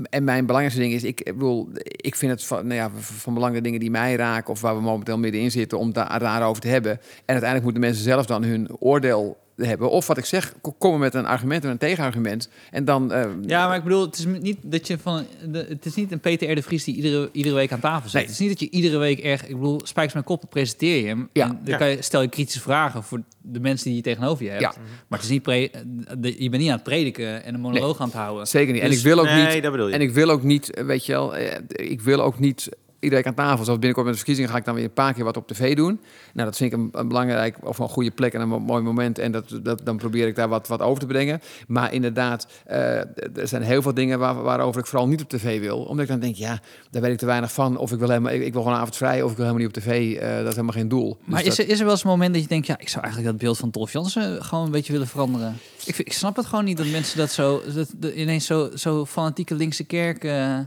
En 0.09 0.23
mijn 0.23 0.45
belangrijkste 0.45 0.81
ding 0.81 0.93
is, 0.93 1.03
ik 1.03 1.21
ik 1.21 1.33
bedoel, 1.33 1.69
ik 1.83 2.15
vind 2.15 2.31
het 2.31 2.43
van, 2.43 2.67
nou 2.67 2.79
ja, 2.79 2.89
van 2.99 3.33
belang 3.33 3.53
de 3.53 3.61
dingen 3.61 3.79
die 3.79 3.91
mij 3.91 4.15
raken 4.15 4.53
of 4.53 4.61
waar 4.61 4.75
we 4.75 4.81
momenteel 4.81 5.17
middenin 5.17 5.51
zitten, 5.51 5.77
om 5.77 5.93
daar 5.93 6.19
daarover 6.19 6.61
te 6.61 6.67
hebben. 6.67 6.91
En 6.91 7.01
uiteindelijk 7.25 7.63
moeten 7.63 7.81
mensen 7.81 8.03
zelf 8.03 8.25
dan 8.25 8.43
hun 8.43 8.67
oordeel 8.79 9.37
hebben. 9.55 9.89
Of 9.89 10.07
wat 10.07 10.17
ik 10.17 10.25
zeg, 10.25 10.53
ko- 10.61 10.71
komen 10.77 10.99
met 10.99 11.13
een 11.13 11.25
argument 11.25 11.63
en 11.63 11.69
een 11.69 11.77
tegenargument. 11.77 12.49
En 12.71 12.85
dan. 12.85 13.11
eh, 13.11 13.25
Ja, 13.45 13.67
maar 13.67 13.77
ik 13.77 13.83
bedoel, 13.83 14.01
het 14.05 14.17
is 14.17 14.25
niet 14.41 14.57
dat 14.61 14.87
je 14.87 14.97
van. 14.97 15.25
De, 15.47 15.65
het 15.69 15.85
is 15.85 15.95
niet 15.95 16.11
een 16.11 16.19
Peter 16.19 16.51
R. 16.51 16.55
de 16.55 16.61
Vries 16.61 16.83
die 16.83 16.95
iedere, 16.95 17.29
iedere 17.31 17.55
week 17.55 17.71
aan 17.71 17.79
tafel 17.79 18.03
zit. 18.09 18.13
Nee. 18.13 18.23
Het 18.23 18.31
is 18.31 18.39
niet 18.39 18.49
dat 18.49 18.59
je 18.59 18.69
iedere 18.69 18.97
week 18.97 19.19
erg. 19.19 19.41
Ik 19.47 19.55
bedoel, 19.55 19.79
spijkers 19.83 20.13
mijn 20.13 20.25
kop 20.25 20.43
presenteer 20.49 21.01
je 21.01 21.07
hem. 21.07 21.29
Ja. 21.33 21.43
En 21.43 21.49
dan 21.49 21.59
Ja. 21.73 21.77
kan 21.77 21.89
je, 21.89 22.01
stel 22.01 22.21
je 22.21 22.27
kritische 22.27 22.61
vragen 22.61 23.03
voor 23.03 23.21
de 23.41 23.59
mensen 23.59 23.85
die 23.87 23.95
je 23.95 24.01
tegenover 24.01 24.43
je 24.43 24.49
hebt. 24.49 24.61
Ja. 24.61 24.73
Maar 25.07 25.19
het 25.19 25.27
is 25.27 25.33
niet 25.33 25.41
pre, 25.43 25.71
de- 26.17 26.43
je 26.43 26.49
bent 26.49 26.61
niet 26.61 26.69
aan 26.71 26.75
het 26.75 26.83
prediken 26.83 27.43
en 27.43 27.53
een 27.53 27.59
monoloog 27.59 27.99
aan 27.99 28.07
het 28.07 28.15
houden. 28.15 28.47
Zeker 28.47 28.73
niet. 28.73 28.81
En 28.81 28.89
Dus- 28.89 28.97
ik 28.97 29.03
wil 29.03 29.19
ook 29.19 29.25
nee, 29.25 29.53
niet. 29.53 29.63
dat 29.63 29.71
bedoel 29.71 29.87
je. 29.87 29.93
En 29.93 30.01
ik 30.01 30.11
wil 30.13 30.29
ook 30.29 30.43
niet, 30.43 30.73
eh, 30.73 30.85
weet 30.85 31.05
je 31.05 31.11
wel, 31.11 31.35
eh, 31.35 31.57
ik 31.67 32.01
wil 32.01 32.21
ook 32.21 32.39
niet 32.39 32.69
iedere 33.05 33.23
week 33.23 33.25
aan 33.37 33.45
tafel. 33.45 33.63
Zoals 33.63 33.79
binnenkort 33.79 34.03
met 34.05 34.13
de 34.13 34.17
verkiezingen 34.19 34.49
ga 34.51 34.57
ik 34.57 34.65
dan 34.65 34.75
weer 34.75 34.83
een 34.83 34.93
paar 34.93 35.13
keer 35.13 35.23
wat 35.23 35.37
op 35.37 35.47
tv 35.47 35.75
doen. 35.75 35.99
Nou, 36.33 36.47
dat 36.47 36.57
vind 36.57 36.73
ik 36.73 36.79
een, 36.79 36.89
een 36.91 37.07
belangrijk 37.07 37.57
of 37.63 37.79
een 37.79 37.89
goede 37.89 38.11
plek 38.11 38.33
en 38.33 38.41
een 38.41 38.47
mo- 38.47 38.59
mooi 38.59 38.83
moment. 38.83 39.19
En 39.19 39.31
dat, 39.31 39.59
dat, 39.63 39.81
dan 39.85 39.97
probeer 39.97 40.27
ik 40.27 40.35
daar 40.35 40.47
wat, 40.49 40.67
wat 40.67 40.81
over 40.81 40.99
te 40.99 41.05
brengen. 41.05 41.41
Maar 41.67 41.93
inderdaad, 41.93 42.47
eh, 42.65 42.77
er 43.37 43.47
zijn 43.47 43.61
heel 43.61 43.81
veel 43.81 43.93
dingen 43.93 44.19
waar, 44.19 44.41
waarover 44.41 44.81
ik 44.81 44.87
vooral 44.87 45.07
niet 45.07 45.21
op 45.21 45.29
tv 45.29 45.59
wil. 45.59 45.77
Omdat 45.77 46.03
ik 46.05 46.11
dan 46.11 46.19
denk, 46.19 46.35
ja, 46.35 46.59
daar 46.91 47.01
weet 47.01 47.11
ik 47.11 47.17
te 47.17 47.25
weinig 47.25 47.51
van. 47.51 47.77
Of 47.77 47.91
ik 47.91 47.99
wil 47.99 48.07
helemaal, 48.09 48.31
ik, 48.33 48.41
ik 48.41 48.53
wil 48.53 48.61
gewoon 48.61 48.77
avond 48.77 48.95
vrij, 48.95 49.21
of 49.21 49.31
ik 49.31 49.37
wil 49.37 49.45
helemaal 49.45 49.67
niet 49.67 49.77
op 49.77 49.83
tv. 49.83 50.15
Eh, 50.15 50.35
dat 50.37 50.39
is 50.47 50.49
helemaal 50.49 50.71
geen 50.73 50.87
doel. 50.87 51.17
Maar 51.25 51.43
Dus 51.43 51.47
is 51.51 51.65
er, 51.65 51.69
is 51.71 51.77
er 51.79 51.83
wel 51.83 51.93
eens 51.93 52.03
een 52.03 52.09
moment 52.09 52.33
dat 52.33 52.41
je 52.43 52.47
denkt, 52.49 52.67
ja, 52.67 52.77
ik 52.79 52.89
zou 52.89 53.03
eigenlijk 53.03 53.33
dat 53.33 53.41
beeld 53.43 53.57
van 53.57 53.69
Dolph 53.69 53.91
Jansen 53.91 54.43
gewoon 54.43 54.65
een 54.65 54.71
beetje 54.71 54.91
willen 54.91 55.07
veranderen? 55.07 55.57
Ik, 55.85 55.97
ik 55.97 56.13
snap 56.13 56.35
het 56.35 56.45
gewoon 56.45 56.65
niet 56.65 56.77
dat 56.77 56.85
mensen 56.87 57.17
dat 57.17 57.31
zo, 57.31 57.61
dat, 57.75 57.87
dat 57.97 58.13
ineens 58.13 58.45
zo, 58.45 58.69
zo 58.75 59.05
fanatieke 59.05 59.55
linkse 59.55 59.83
kerk. 59.83 60.23
eh, 60.23 60.57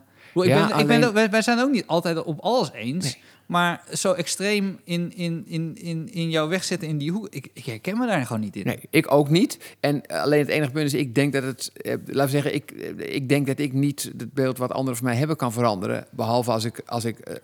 ik 0.45 0.51
Ja, 0.51 0.67
ben, 0.85 1.03
ik 1.03 1.13
ben, 1.13 1.31
wij 1.31 1.43
zijn 1.43 1.61
ook 1.61 1.71
niet 1.71 1.87
altijd 1.87 2.23
op 2.23 2.41
alles 2.41 2.71
eens. 2.73 3.19
Maar 3.49 3.85
zo 3.93 4.13
extreem 4.13 4.79
in, 4.85 5.13
in, 5.17 5.45
in, 5.47 5.77
in, 5.77 6.09
in 6.13 6.31
jouw 6.31 6.49
wegzetten 6.49 6.89
in 6.89 6.99
die 6.99 7.13
hoek, 7.13 7.27
ik, 7.31 7.49
ik 7.53 7.65
herken 7.65 7.99
me 7.99 8.07
daar 8.07 8.27
gewoon 8.27 8.43
niet 8.43 8.57
in. 8.57 8.65
Nee, 8.65 8.79
ik 8.91 9.13
ook 9.13 9.29
niet. 9.29 9.77
En 9.81 10.07
alleen 10.07 10.39
het 10.39 10.49
enige 10.49 10.71
punt 10.71 10.87
is, 10.87 10.95
ik 10.95 11.15
denk 11.15 11.33
dat 11.33 11.43
het, 11.43 11.73
eh, 11.75 11.93
laten 11.93 12.25
we 12.25 12.29
zeggen, 12.29 12.55
ik, 12.55 12.71
eh, 12.71 13.15
ik 13.15 13.29
denk 13.29 13.47
dat 13.47 13.59
ik 13.59 13.73
niet 13.73 14.13
het 14.17 14.33
beeld 14.33 14.59
wat 14.59 14.73
anderen 14.73 14.97
van 14.97 15.07
mij 15.07 15.17
hebben 15.17 15.37
kan 15.37 15.53
veranderen. 15.53 16.07
Behalve 16.11 16.51
als 16.51 16.65
ik, 16.65 16.83
als 16.87 17.05
ik 17.05 17.19
eh, 17.19 17.35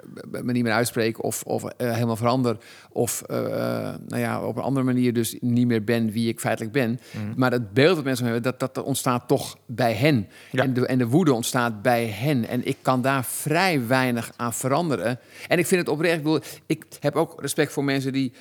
me 0.42 0.52
niet 0.52 0.62
meer 0.62 0.72
uitspreek 0.72 1.22
of, 1.22 1.42
of 1.42 1.64
helemaal 1.76 2.16
verander. 2.16 2.56
Of 2.92 3.22
nou 3.28 3.96
ja, 4.16 4.46
op 4.46 4.56
een 4.56 4.62
andere 4.62 4.86
manier 4.86 5.12
dus 5.12 5.36
niet 5.40 5.66
meer 5.66 5.84
ben 5.84 6.10
wie 6.10 6.28
ik 6.28 6.40
feitelijk 6.40 6.72
ben. 6.72 7.00
Maar 7.36 7.50
het 7.50 7.72
beeld 7.72 7.94
dat 7.94 8.04
mensen 8.04 8.24
hebben, 8.24 8.42
dat, 8.42 8.60
dat 8.60 8.84
ontstaat 8.84 9.28
toch 9.28 9.58
bij 9.66 9.92
hen. 9.92 10.28
Ja. 10.50 10.62
En, 10.62 10.74
de, 10.74 10.86
en 10.86 10.98
de 10.98 11.06
woede 11.06 11.32
ontstaat 11.32 11.82
bij 11.82 12.06
hen. 12.06 12.48
En 12.48 12.66
ik 12.66 12.76
kan 12.82 13.02
daar 13.02 13.24
vrij 13.24 13.86
weinig 13.86 14.32
aan 14.36 14.52
veranderen. 14.52 15.18
En 15.48 15.58
ik 15.58 15.66
vind 15.66 15.80
het 15.80 15.93
oprecht, 15.94 16.26
ik, 16.66 16.84
ik 16.84 16.84
heb 17.00 17.16
ook 17.16 17.40
respect 17.40 17.72
voor 17.72 17.84
mensen 17.84 18.12
die 18.12 18.32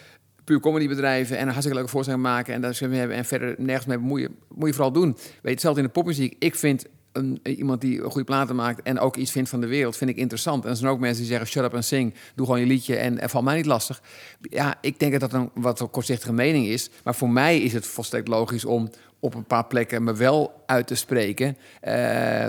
puur 0.44 0.60
comedybedrijven 0.60 1.36
en 1.36 1.42
een 1.42 1.48
hartstikke 1.48 1.78
leuke 1.78 1.92
voorstelling 1.92 2.24
maken 2.24 2.54
en 2.54 2.62
daar 2.62 2.76
ze 2.76 2.88
hebben 2.88 3.18
en 3.18 3.26
verder 3.26 3.56
nergens 3.58 3.86
mee. 3.86 3.98
Moet 3.98 4.68
je 4.68 4.74
vooral 4.74 4.92
doen. 4.92 5.12
Weet 5.12 5.42
je, 5.42 5.50
hetzelfde 5.50 5.82
in 5.82 5.88
de 5.88 5.94
popmuziek. 5.94 6.36
Ik 6.40 6.56
vind 6.56 6.86
een, 7.12 7.40
iemand 7.44 7.82
die 7.82 8.00
goede 8.00 8.24
platen 8.24 8.56
maakt 8.56 8.82
en 8.82 9.00
ook 9.00 9.16
iets 9.16 9.32
vindt 9.32 9.50
van 9.50 9.62
de 9.62 9.68
wereld, 9.68 9.98
vind 9.98 10.10
ik 10.10 10.18
interessant. 10.18 10.64
En 10.64 10.70
er 10.70 10.76
zijn 10.76 10.92
ook 10.92 11.00
mensen 11.00 11.20
die 11.20 11.28
zeggen, 11.28 11.48
shut 11.48 11.64
up 11.64 11.74
en 11.74 11.84
sing, 11.84 12.14
doe 12.36 12.46
gewoon 12.46 12.62
je 12.62 12.68
liedje 12.68 12.96
en, 12.96 13.20
en 13.20 13.30
val 13.30 13.44
mij 13.44 13.56
niet 13.56 13.66
lastig. 13.66 14.02
Ja, 14.42 14.76
ik 14.82 15.00
denk 15.00 15.12
dat 15.12 15.32
dat 15.32 15.34
een 15.34 15.50
wat 15.54 15.88
kortzichtige 15.92 16.34
mening 16.34 16.66
is, 16.66 16.90
maar 17.04 17.16
voor 17.16 17.30
mij 17.30 17.60
is 17.60 17.74
het 17.74 17.88
volstrekt 17.88 18.28
logisch 18.28 18.66
om 18.66 18.90
op 19.20 19.36
een 19.36 19.46
paar 19.46 19.66
plekken 19.66 20.04
me 20.04 20.14
wel 20.14 20.64
uit 20.66 20.88
te 20.88 20.96
spreken. 20.96 21.58
Eh, 21.82 22.46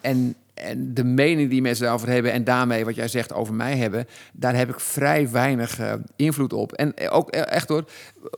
en, 0.00 0.34
en 0.56 0.94
de 0.94 1.04
mening 1.04 1.50
die 1.50 1.62
mensen 1.62 1.84
daarover 1.84 2.08
hebben 2.08 2.32
en 2.32 2.44
daarmee 2.44 2.84
wat 2.84 2.94
jij 2.94 3.08
zegt 3.08 3.32
over 3.32 3.54
mij 3.54 3.76
hebben, 3.76 4.06
daar 4.32 4.56
heb 4.56 4.68
ik 4.68 4.80
vrij 4.80 5.30
weinig 5.30 5.78
eh, 5.78 5.92
invloed 6.16 6.52
op. 6.52 6.72
En 6.72 6.94
eh, 6.94 7.14
ook 7.14 7.30
eh, 7.30 7.52
echt 7.54 7.68
hoor, 7.68 7.84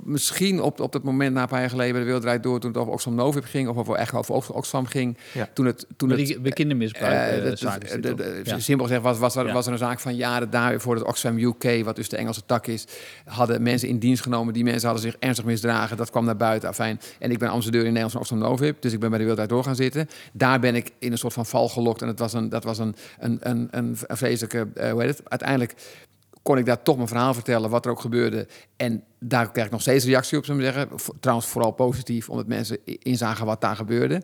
misschien 0.03 0.61
op, 0.63 0.81
op 0.81 0.93
dat 0.93 1.03
moment 1.03 1.35
na 1.35 1.43
een 1.43 1.49
paar 1.49 1.61
jaar 1.61 1.71
geleden 1.71 1.91
bij 1.91 1.99
de 2.01 2.07
Wereld 2.07 2.25
Draait 2.25 2.43
Door, 2.43 2.61
toen 2.61 2.71
het 2.71 2.79
over 2.81 2.93
Oxfam 2.93 3.15
Novib 3.15 3.45
ging, 3.45 3.69
of 3.69 3.77
over, 3.77 3.95
echt 3.95 4.15
over 4.15 4.35
Ox- 4.35 4.51
Oxfam 4.51 4.87
ging, 4.87 5.17
Ja. 5.35 5.49
toen 5.55 5.67
het... 5.67 5.87
Toen 5.97 6.11
het 6.11 6.43
bij 6.43 6.53
kindermisbruik. 6.53 7.13
eh, 7.13 7.37
eh, 7.37 7.43
dit 7.45 7.59
de- 8.03 8.09
toch? 8.09 8.17
de- 8.17 8.41
Ja. 8.45 8.59
Simpel 8.59 8.87
gezegd 8.87 9.03
was, 9.05 9.19
was, 9.19 9.37
er, 9.37 9.53
was 9.53 9.67
er 9.67 9.73
een 9.73 9.79
zaak 9.79 10.01
van 10.01 10.17
jaren 10.17 10.51
daarvoor 10.51 10.95
dat 10.95 11.05
Oxfam 11.05 11.39
UK, 11.39 11.85
wat 11.85 11.97
dus 11.97 12.09
de 12.09 12.17
Engelse 12.17 12.43
tak 12.47 12.67
is, 12.67 12.85
hadden 13.25 13.63
mensen 13.63 13.89
in 13.89 13.99
dienst 13.99 14.23
genomen. 14.23 14.55
Die 14.55 14.65
mensen 14.65 14.89
hadden 14.89 15.11
zich 15.11 15.17
ernstig 15.21 15.45
misdragen. 15.45 15.97
Dat 15.97 16.11
kwam 16.11 16.25
naar 16.25 16.37
buiten. 16.37 16.69
Afijn. 16.69 17.01
En 17.19 17.31
ik 17.31 17.39
ben 17.39 17.49
ambassadeur 17.49 17.81
in 17.81 17.87
Nederland 17.87 18.13
van 18.13 18.21
Oxfam 18.21 18.39
Novib. 18.39 18.83
Dus 18.83 18.93
ik 18.93 19.01
ben 19.01 19.09
bij 19.11 19.19
de 19.19 19.25
Wereld 19.25 19.35
Draait 19.49 19.51
Door 19.51 19.65
gaan 19.65 19.83
zitten. 19.83 20.09
Daar 20.33 20.61
ben 20.61 20.75
ik 20.75 20.91
in 20.99 21.13
een 21.13 21.19
soort 21.19 21.33
van 21.33 21.47
val 21.47 21.69
gelokt. 21.69 22.03
En 22.03 22.09
het 22.09 22.19
was 22.19 22.33
een, 22.33 22.49
dat 22.49 22.65
was 22.65 22.79
een, 22.79 22.95
een, 23.19 23.39
een, 23.41 23.69
een, 23.71 23.97
vreselijke... 24.09 24.69
eh, 24.75 24.91
hoe 24.91 25.01
heet 25.01 25.11
het? 25.11 25.31
Uiteindelijk 25.31 25.75
kon 26.49 26.59
ik 26.59 26.67
daar 26.67 26.83
toch 26.83 26.97
mijn 26.97 27.09
verhaal 27.09 27.35
vertellen, 27.35 27.71
wat 27.71 27.85
er 27.85 27.91
ook 27.91 28.01
gebeurde. 28.01 28.47
En 28.77 29.05
daar 29.21 29.51
krijg 29.51 29.67
ik 29.67 29.73
nog 29.73 29.81
steeds 29.81 30.05
reactie 30.05 30.39
op, 30.39 30.45
zullen 30.45 30.61
we 30.61 30.73
zeggen. 30.73 30.89
Trouwens, 31.21 31.49
vooral 31.49 31.71
positief, 31.71 32.29
omdat 32.29 32.47
mensen 32.47 32.79
inzagen 32.85 33.47
wat 33.47 33.61
daar 33.61 33.77
gebeurde. 33.77 34.23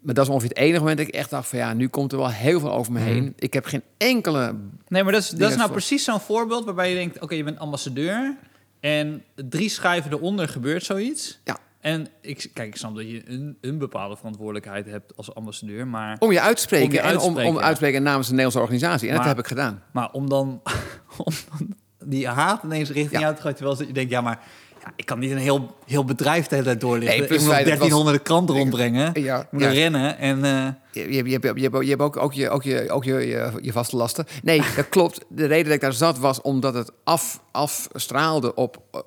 Maar 0.00 0.14
dat 0.14 0.24
is 0.24 0.30
ongeveer 0.30 0.48
het 0.48 0.58
enige 0.58 0.78
moment 0.78 0.98
dat 0.98 1.06
ik 1.06 1.14
echt 1.14 1.30
dacht 1.30 1.48
van... 1.48 1.58
ja, 1.58 1.72
nu 1.72 1.88
komt 1.88 2.12
er 2.12 2.18
wel 2.18 2.30
heel 2.30 2.60
veel 2.60 2.72
over 2.72 2.92
me 2.92 3.00
heen. 3.00 3.32
Ik 3.38 3.52
heb 3.52 3.64
geen 3.64 3.82
enkele... 3.96 4.54
Nee, 4.88 5.02
maar 5.02 5.12
dat 5.12 5.22
is, 5.22 5.28
dat 5.28 5.40
is 5.50 5.56
nou 5.56 5.68
voor- 5.68 5.76
precies 5.76 6.04
zo'n 6.04 6.20
voorbeeld 6.20 6.64
waarbij 6.64 6.88
je 6.88 6.94
denkt: 6.94 7.20
oké, 7.20 7.34
je 7.34 7.44
bent 7.44 7.58
ambassadeur. 7.58 8.36
En 8.80 9.24
drie 9.34 9.68
schijven 9.68 10.12
eronder 10.12 10.48
gebeurt 10.48 10.84
zoiets. 10.84 11.40
Ja. 11.44 11.58
En 11.80 12.06
ik, 12.20 12.50
kijk, 12.52 12.68
ik 12.68 12.76
snap 12.76 12.94
dat 12.96 13.10
je 13.10 13.22
een, 13.30 13.58
een 13.60 13.78
bepaalde 13.78 14.16
verantwoordelijkheid 14.16 14.86
hebt 14.86 15.16
als 15.16 15.34
ambassadeur. 15.34 15.86
Maar, 15.86 16.16
Om 16.18 16.32
je 16.32 16.40
uit 16.40 16.56
te 16.56 16.62
spreken. 16.62 16.86
Om 16.86 16.92
je 16.92 17.00
en 17.00 17.18
te 17.18 17.24
om, 17.24 17.36
om 17.38 17.58
uit 17.58 17.70
te 17.70 17.76
spreken 17.76 18.02
namens 18.02 18.26
een 18.28 18.34
Nederlandse 18.34 18.60
organisatie. 18.72 19.08
En 19.08 19.14
Maar- 19.14 19.24
dat 19.26 19.34
heb 19.36 19.44
ik 19.44 19.50
gedaan. 19.50 19.82
maar 19.92 20.10
om 20.12 20.28
dan 20.28 20.62
om 21.24 21.32
dan 21.58 21.74
die 22.04 22.28
haat 22.28 22.62
ineens 22.62 22.88
richting 22.90 23.12
Ja. 23.12 23.20
jou 23.20 23.34
te 23.34 23.40
gooien. 23.40 23.56
Terwijl 23.56 23.82
je 23.86 23.92
denkt: 23.92 24.10
ja, 24.10 24.20
maar 24.20 24.40
ja, 24.84 24.92
ik 24.96 25.06
kan 25.06 25.18
niet 25.18 25.30
een 25.30 25.36
heel, 25.38 25.76
heel 25.86 26.04
bedrijf 26.04 26.46
de 26.46 26.54
hele 26.54 26.66
tijd 26.66 26.80
doorlichten. 26.80 27.18
Nee, 27.18 27.24
ik 27.24 27.30
moet 27.30 27.38
nog 27.38 27.46
het 27.46 27.56
feit, 27.56 27.68
het 27.68 27.78
was- 27.78 27.88
1300 27.88 28.22
kranten 28.22 28.54
rondbrengen. 28.54 29.22
Ja, 29.22 29.46
moet 29.50 29.62
ja. 29.62 29.68
rennen. 29.70 30.18
En 30.18 30.44
eh, 30.44 30.66
Je, 30.92 31.00
je, 31.12 31.24
je, 31.24 31.32
hebt- 31.32 31.44
je, 31.58 31.62
hebt- 31.62 31.82
je 31.84 31.88
hebt 31.90 32.02
ook, 32.02 32.16
ook, 32.16 32.32
je, 32.32 32.50
ook, 32.50 32.62
je, 32.62 32.90
ook 32.90 33.04
je, 33.04 33.14
je, 33.14 33.52
je 33.60 33.72
vaste 33.72 33.96
lasten. 33.96 34.24
Nee, 34.42 34.62
dat 34.76 34.88
klopt. 34.88 35.24
De 35.28 35.46
reden 35.46 35.64
dat 35.64 35.74
ik 35.74 35.80
daar 35.80 35.92
zat 35.92 36.18
was 36.18 36.40
omdat 36.40 36.74
het 36.74 36.90
af, 37.04 37.42
afstraalde 37.52 38.54
op 38.54 38.82
eh, 38.92 39.00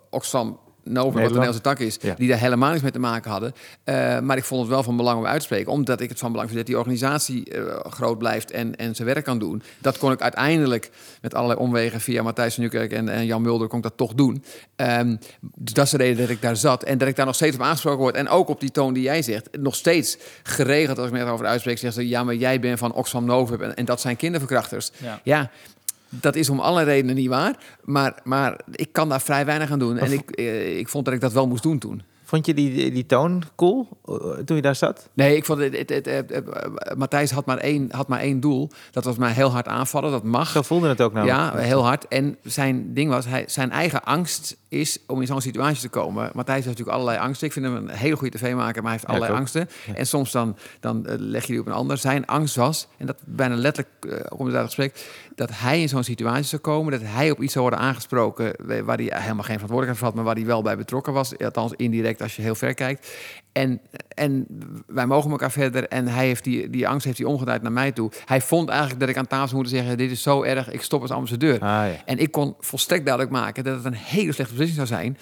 Oxfam 0.84 0.94
Nova, 0.94 1.04
wat 1.04 1.14
de 1.14 1.20
Nederland. 1.20 1.54
Nederlandse 1.56 1.62
tak 1.62 1.80
is, 1.80 1.98
Ja. 2.10 2.16
die 2.18 2.30
daar 2.30 2.40
helemaal 2.40 2.70
niets 2.72 2.82
mee 2.82 2.92
te 2.92 3.00
maken 3.00 3.32
hadden. 3.32 3.54
Eh, 3.84 4.20
maar 4.20 4.38
ik 4.38 4.44
vond 4.44 4.62
het 4.62 4.70
wel 4.70 4.84
van 4.84 4.98
belang 4.98 5.18
om 5.20 5.26
uit 5.26 5.40
te 5.40 5.46
spreken, 5.46 5.72
omdat 5.72 6.02
ik 6.02 6.10
het 6.10 6.20
van 6.20 6.32
belang 6.32 6.48
vind 6.50 6.60
dat 6.60 6.68
die 6.70 6.78
organisatie 6.78 7.44
eh, 7.54 7.92
groot 7.92 8.18
blijft 8.18 8.52
en, 8.52 8.76
en 8.76 8.96
zijn 8.96 9.08
werk 9.08 9.24
kan 9.26 9.40
doen. 9.40 9.62
Dat 9.80 9.98
kon 9.98 10.12
ik 10.12 10.22
uiteindelijk 10.22 10.92
met 11.22 11.34
allerlei 11.34 11.60
omwegen 11.60 12.02
via 12.02 12.24
Matthijs 12.24 12.54
van 12.54 12.64
Nieuwkerk 12.64 12.92
en, 12.92 13.10
en 13.10 13.26
Jan 13.26 13.42
Mulder 13.42 13.68
kon 13.68 13.78
ik 13.78 13.84
dat 13.84 13.98
toch 13.98 14.14
doen. 14.14 14.44
Ehm, 14.76 15.16
dus 15.42 15.74
dat 15.74 15.86
is 15.86 15.92
de 15.92 15.98
reden 15.98 16.18
dat 16.18 16.30
ik 16.30 16.42
daar 16.42 16.58
zat 16.58 16.84
en 16.84 16.98
dat 16.98 17.08
ik 17.08 17.16
daar 17.16 17.26
nog 17.26 17.36
steeds 17.36 17.56
op 17.56 17.62
aangesproken 17.62 18.00
word. 18.00 18.16
En 18.16 18.30
ook 18.30 18.48
op 18.50 18.60
die 18.60 18.72
toon 18.72 18.94
die 18.94 19.04
jij 19.04 19.22
zegt, 19.22 19.48
nog 19.60 19.76
steeds 19.76 20.18
geregeld 20.44 20.98
als 20.98 21.08
ik 21.08 21.14
me 21.14 21.20
erover 21.20 21.46
uitspreek, 21.46 21.78
zeggen 21.78 22.02
ze 22.02 22.08
ja, 22.10 22.24
maar 22.24 22.36
jij 22.36 22.60
bent 22.60 22.80
van 22.80 22.94
Oxfam 22.94 23.26
Novib 23.26 23.62
en, 23.62 23.76
en 23.76 23.86
dat 23.86 24.02
zijn 24.02 24.16
kinderverkrachters. 24.16 24.92
ja. 24.98 25.20
Ja, 25.24 25.50
dat 26.10 26.36
is 26.36 26.50
om 26.50 26.60
alle 26.60 26.84
redenen 26.84 27.16
niet 27.16 27.28
waar. 27.28 27.58
Maar, 27.84 28.20
maar 28.24 28.60
ik 28.72 28.92
kan 28.92 29.10
daar 29.10 29.22
vrij 29.22 29.46
weinig 29.46 29.72
aan 29.72 29.80
doen. 29.80 29.98
En 29.98 30.12
ik, 30.12 30.32
eh, 30.32 30.78
ik 30.78 30.90
vond 30.90 31.06
dat 31.06 31.14
ik 31.14 31.22
dat 31.22 31.34
wel 31.34 31.48
moest 31.48 31.64
doen 31.64 31.80
toen. 31.80 32.02
Vond 32.30 32.46
je 32.46 32.54
die, 32.54 32.92
die, 32.92 33.06
toon 33.06 33.44
cool 33.56 33.88
eh, 34.06 34.14
toen 34.46 34.56
je 34.56 34.62
daar 34.62 34.76
zat? 34.76 35.10
Nee, 35.14 35.36
ik 35.36 35.46
vond 35.46 35.60
het, 35.60 35.78
het, 35.78 35.90
het, 35.90 36.06
het- 36.06 36.30
het- 36.30 36.50
eh, 36.50 36.96
Matthijs 36.98 37.32
had 37.32 37.46
maar, 37.46 37.58
één, 37.58 37.88
had 37.92 38.08
maar 38.08 38.20
één 38.20 38.40
doel. 38.40 38.70
Dat 38.92 39.04
was 39.04 39.18
mij 39.18 39.32
heel 39.32 39.52
hard 39.52 39.68
aanvallen. 39.68 40.12
Dat 40.12 40.24
mag. 40.24 40.50
Zo 40.50 40.62
voelde 40.62 40.88
het 40.88 41.02
ook 41.02 41.14
nou. 41.14 41.26
Ja, 41.28 41.56
heel 41.58 41.84
hard. 41.86 42.08
En 42.08 42.38
zijn 42.44 42.94
ding 42.94 43.10
was, 43.10 43.26
hij, 43.26 43.44
zijn 43.48 43.72
eigen 43.72 44.04
angst 44.04 44.58
is 44.68 44.98
om 45.08 45.22
in 45.22 45.28
zo'n 45.28 45.42
situatie 45.42 45.82
te 45.82 45.90
komen. 45.90 46.30
Matthijs 46.34 46.66
heeft 46.66 46.68
natuurlijk 46.78 46.98
allerlei 46.98 47.20
angsten. 47.26 47.48
Ik 47.48 47.54
vind 47.54 47.66
hem 47.66 47.76
een 47.76 47.90
hele 47.90 48.16
goede 48.16 48.38
tv-maker, 48.38 48.82
maar 48.84 48.92
hij 48.92 49.00
heeft 49.02 49.06
allerlei 49.08 49.34
angsten. 49.40 49.70
En 49.96 50.08
soms 50.08 50.32
dan, 50.32 50.58
dan 50.80 51.06
eh, 51.06 51.14
leg 51.18 51.42
je 51.46 51.52
die 51.52 51.62
op 51.62 51.68
een 51.68 51.74
ander. 51.74 51.98
Zijn 51.98 52.26
angst 52.26 52.56
was, 52.56 52.88
en 52.98 53.06
dat 53.06 53.18
bijna 53.26 53.56
letterlijk 53.56 54.06
eh, 54.06 54.26
op 54.30 54.40
een 54.40 54.52
gesprek, 54.52 55.08
dat 55.36 55.50
hij 55.54 55.82
in 55.82 55.90
zo'n 55.90 56.04
situatie 56.04 56.44
zou 56.46 56.62
komen, 56.62 56.92
dat 56.92 57.02
hij 57.04 57.32
op 57.32 57.42
iets 57.42 57.54
zou 57.54 57.68
worden 57.70 57.86
aangesproken 57.86 58.54
wa- 58.64 58.84
waar 58.84 58.98
hij 58.98 59.06
helemaal 59.06 59.44
geen 59.44 59.60
verantwoordelijkheid 59.60 59.98
voor 59.98 60.08
had, 60.08 60.16
maar 60.16 60.24
waar 60.24 60.36
hij 60.36 60.46
wel 60.46 60.62
bij 60.62 60.78
betrokken 60.78 61.14
was. 61.14 61.38
Althans, 61.38 61.74
indirect 61.76 62.19
als 62.22 62.36
je 62.36 62.42
heel 62.42 62.56
ver 62.56 62.74
kijkt. 62.74 63.08
En, 63.52 63.82
en 64.08 64.46
wij 64.88 65.06
mogen 65.06 65.32
elkaar 65.32 65.52
verder. 65.52 65.88
En 65.88 66.08
hij 66.08 66.26
heeft 66.26 66.44
die, 66.44 66.70
die 66.70 66.88
angst 66.88 67.06
heeft 67.06 67.18
hij 67.18 67.28
omgedraaid 67.28 67.62
naar 67.62 67.72
mij 67.72 67.92
toe. 67.92 68.12
Hij 68.26 68.42
vond 68.42 68.70
eigenlijk 68.70 69.00
dat 69.00 69.10
ik 69.10 69.18
aan 69.18 69.28
tafel 69.28 69.48
zou 69.48 69.62
moeten 69.62 69.78
zeggen: 69.78 69.98
Dit 69.98 70.12
is 70.12 70.22
zo 70.22 70.44
erg, 70.44 70.70
ik 70.72 70.82
stop 70.82 71.02
als 71.02 71.12
ambassadeur. 71.12 71.54
Ah, 71.54 71.60
ja. 71.62 71.92
En 72.06 72.18
ik 72.18 72.32
kon 72.32 72.56
volstrekt 72.60 73.06
duidelijk 73.06 73.36
maken 73.36 73.64
dat 73.64 73.76
het 73.76 73.86
een 73.86 73.94
hele 73.94 74.32
slechte 74.32 74.54
beslissing 74.54 74.88
zou 74.88 75.02
zijn 75.02 75.18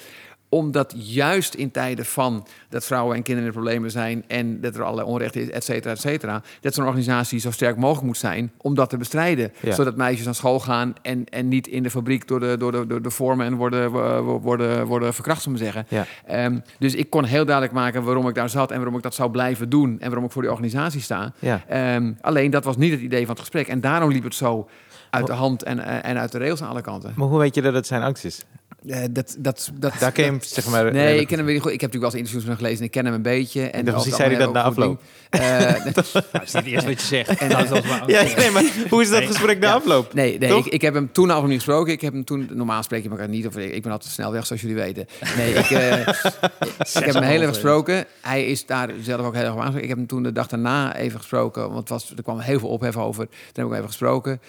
omdat 0.49 0.93
juist 0.97 1.53
in 1.53 1.71
tijden 1.71 2.05
van 2.05 2.47
dat 2.69 2.85
vrouwen 2.85 3.15
en 3.15 3.23
kinderen 3.23 3.49
in 3.49 3.55
problemen 3.55 3.91
zijn 3.91 4.23
en 4.27 4.61
dat 4.61 4.75
er 4.75 4.83
allerlei 4.83 5.07
onrecht 5.07 5.35
is, 5.35 5.49
et 5.49 5.63
cetera, 5.63 5.93
et 5.93 5.99
cetera, 5.99 6.41
dat 6.61 6.73
zo'n 6.73 6.85
organisatie 6.85 7.39
zo 7.39 7.51
sterk 7.51 7.77
mogelijk 7.77 8.05
moet 8.05 8.17
zijn 8.17 8.51
om 8.57 8.75
dat 8.75 8.89
te 8.89 8.97
bestrijden. 8.97 9.51
Ja. 9.61 9.73
Zodat 9.73 9.95
meisjes 9.95 10.25
naar 10.25 10.35
school 10.35 10.59
gaan 10.59 10.93
en, 11.01 11.25
en 11.25 11.47
niet 11.47 11.67
in 11.67 11.83
de 11.83 11.89
fabriek 11.89 12.27
door 12.27 12.39
de, 12.39 12.55
door 12.59 12.71
de, 12.71 12.87
door 12.87 13.01
de 13.01 13.09
vormen 13.09 13.55
worden, 13.55 13.91
wo- 13.91 14.39
worden, 14.39 14.85
worden 14.85 15.13
verkracht, 15.13 15.41
zullen 15.41 15.57
we 15.57 15.63
zeggen. 15.63 15.85
Ja. 15.89 16.05
Ehm, 16.25 16.59
dus 16.79 16.95
ik 16.95 17.09
kon 17.09 17.23
heel 17.23 17.45
duidelijk 17.45 17.75
maken 17.75 18.03
waarom 18.03 18.27
ik 18.27 18.35
daar 18.35 18.49
zat 18.49 18.69
en 18.71 18.75
waarom 18.77 18.95
ik 18.95 19.03
dat 19.03 19.15
zou 19.15 19.31
blijven 19.31 19.69
doen 19.69 19.91
en 19.99 20.05
waarom 20.07 20.25
ik 20.25 20.31
voor 20.31 20.41
die 20.41 20.51
organisatie 20.51 21.01
sta. 21.01 21.33
Ja. 21.39 21.61
Ehm, 21.67 22.11
alleen 22.21 22.51
dat 22.51 22.63
was 22.63 22.77
niet 22.77 22.91
het 22.91 23.01
idee 23.01 23.21
van 23.21 23.29
het 23.29 23.39
gesprek. 23.39 23.67
En 23.67 23.81
daarom 23.81 24.11
liep 24.11 24.23
het 24.23 24.35
zo 24.35 24.69
uit 25.09 25.27
de 25.27 25.33
hand 25.33 25.63
en, 25.63 26.03
en 26.03 26.17
uit 26.17 26.31
de 26.31 26.37
rails 26.37 26.61
aan 26.61 26.69
alle 26.69 26.81
kanten. 26.81 27.13
Maar 27.15 27.27
hoe 27.27 27.39
weet 27.39 27.55
je 27.55 27.61
dat 27.61 27.73
het 27.73 27.87
zijn 27.87 28.01
angst 28.01 28.25
is? 28.25 28.45
Eh, 28.85 28.99
dat, 29.11 29.35
dat, 29.39 29.71
dat, 29.73 29.93
Daar 29.99 30.11
ken 30.11 30.23
je 30.25 30.29
hem, 30.31 30.39
zeg 30.41 30.67
maar... 30.67 30.91
Nee, 30.93 31.19
ik 31.19 31.27
ken 31.27 31.35
hem 31.37 31.45
weer 31.45 31.53
niet 31.55 31.63
goed. 31.63 31.71
Ik 31.73 31.81
heb 31.81 31.91
natuurlijk 31.93 32.11
wel 32.13 32.21
eens 32.21 32.31
interviews 32.31 32.43
hem 32.45 32.55
gelezen 32.55 32.79
en 32.79 32.85
ik 32.85 32.91
ken 32.91 33.05
hem 33.05 33.13
een 33.13 33.21
beetje. 33.21 33.61
En 33.69 33.85
het 33.85 34.01
zei 34.01 34.35
hij 34.35 34.37
dat 34.45 34.53
na 34.53 34.69
ding. 34.69 34.97
Eh, 35.29 35.39
Nou, 35.83 35.91
dat 36.31 36.41
is 36.43 36.53
niet 36.53 36.65
eerst 36.65 36.85
wat 36.85 37.01
je 37.01 37.07
zegt. 37.07 37.29
En- 37.41 37.49
dat 37.49 37.71
is 37.71 37.81
maar- 37.89 38.09
Ja, 38.09 38.23
nee, 38.35 38.51
maar 38.51 38.63
hoe 38.89 39.01
is 39.01 39.09
dat 39.09 39.23
gesprek 39.23 39.59
na 39.59 39.73
afloop? 39.73 40.13
nee, 40.13 40.37
nee 40.37 40.57
ik, 40.57 40.65
ik 40.65 40.81
heb 40.81 40.93
hem 40.93 41.11
toen 41.11 41.31
over 41.31 41.47
niet 41.49 41.57
gesproken. 41.57 41.93
Ik 41.93 42.01
heb 42.01 42.13
hem 42.13 42.23
toen, 42.25 42.49
normaal 42.53 42.83
spreek 42.83 43.03
je 43.03 43.09
elkaar 43.09 43.29
niet, 43.29 43.47
of 43.47 43.57
ik, 43.57 43.73
ik 43.73 43.81
ben 43.81 43.91
altijd 43.91 44.11
snel 44.11 44.31
weg, 44.31 44.45
zoals 44.45 44.61
jullie 44.61 44.75
weten. 44.77 45.05
Nee, 45.37 45.53
ik, 45.53 45.69
eh, 45.69 45.99
ik 46.99 47.05
heb 47.05 47.13
hem 47.13 47.23
heel 47.23 47.35
even 47.41 47.47
gesproken. 47.53 48.05
Hij 48.21 48.45
is 48.45 48.65
daar 48.65 48.89
zelf 49.01 49.25
ook 49.25 49.33
heel 49.33 49.43
erg 49.43 49.51
op 49.51 49.57
aangesproken. 49.57 49.83
Ik 49.83 49.89
heb 49.89 49.97
hem 49.97 50.07
toen 50.07 50.23
de 50.23 50.31
dag 50.31 50.47
daarna 50.47 50.95
even 50.95 51.19
gesproken, 51.19 51.61
want 51.61 51.79
het 51.79 51.89
was, 51.89 52.13
er 52.15 52.23
kwam 52.23 52.39
heel 52.39 52.59
veel 52.59 52.69
ophef 52.69 52.97
over. 52.97 53.25
Toen 53.25 53.35
heb 53.53 53.55
ik 53.55 53.61
hem 53.63 53.73
even 53.73 53.87
gesproken. 53.87 54.41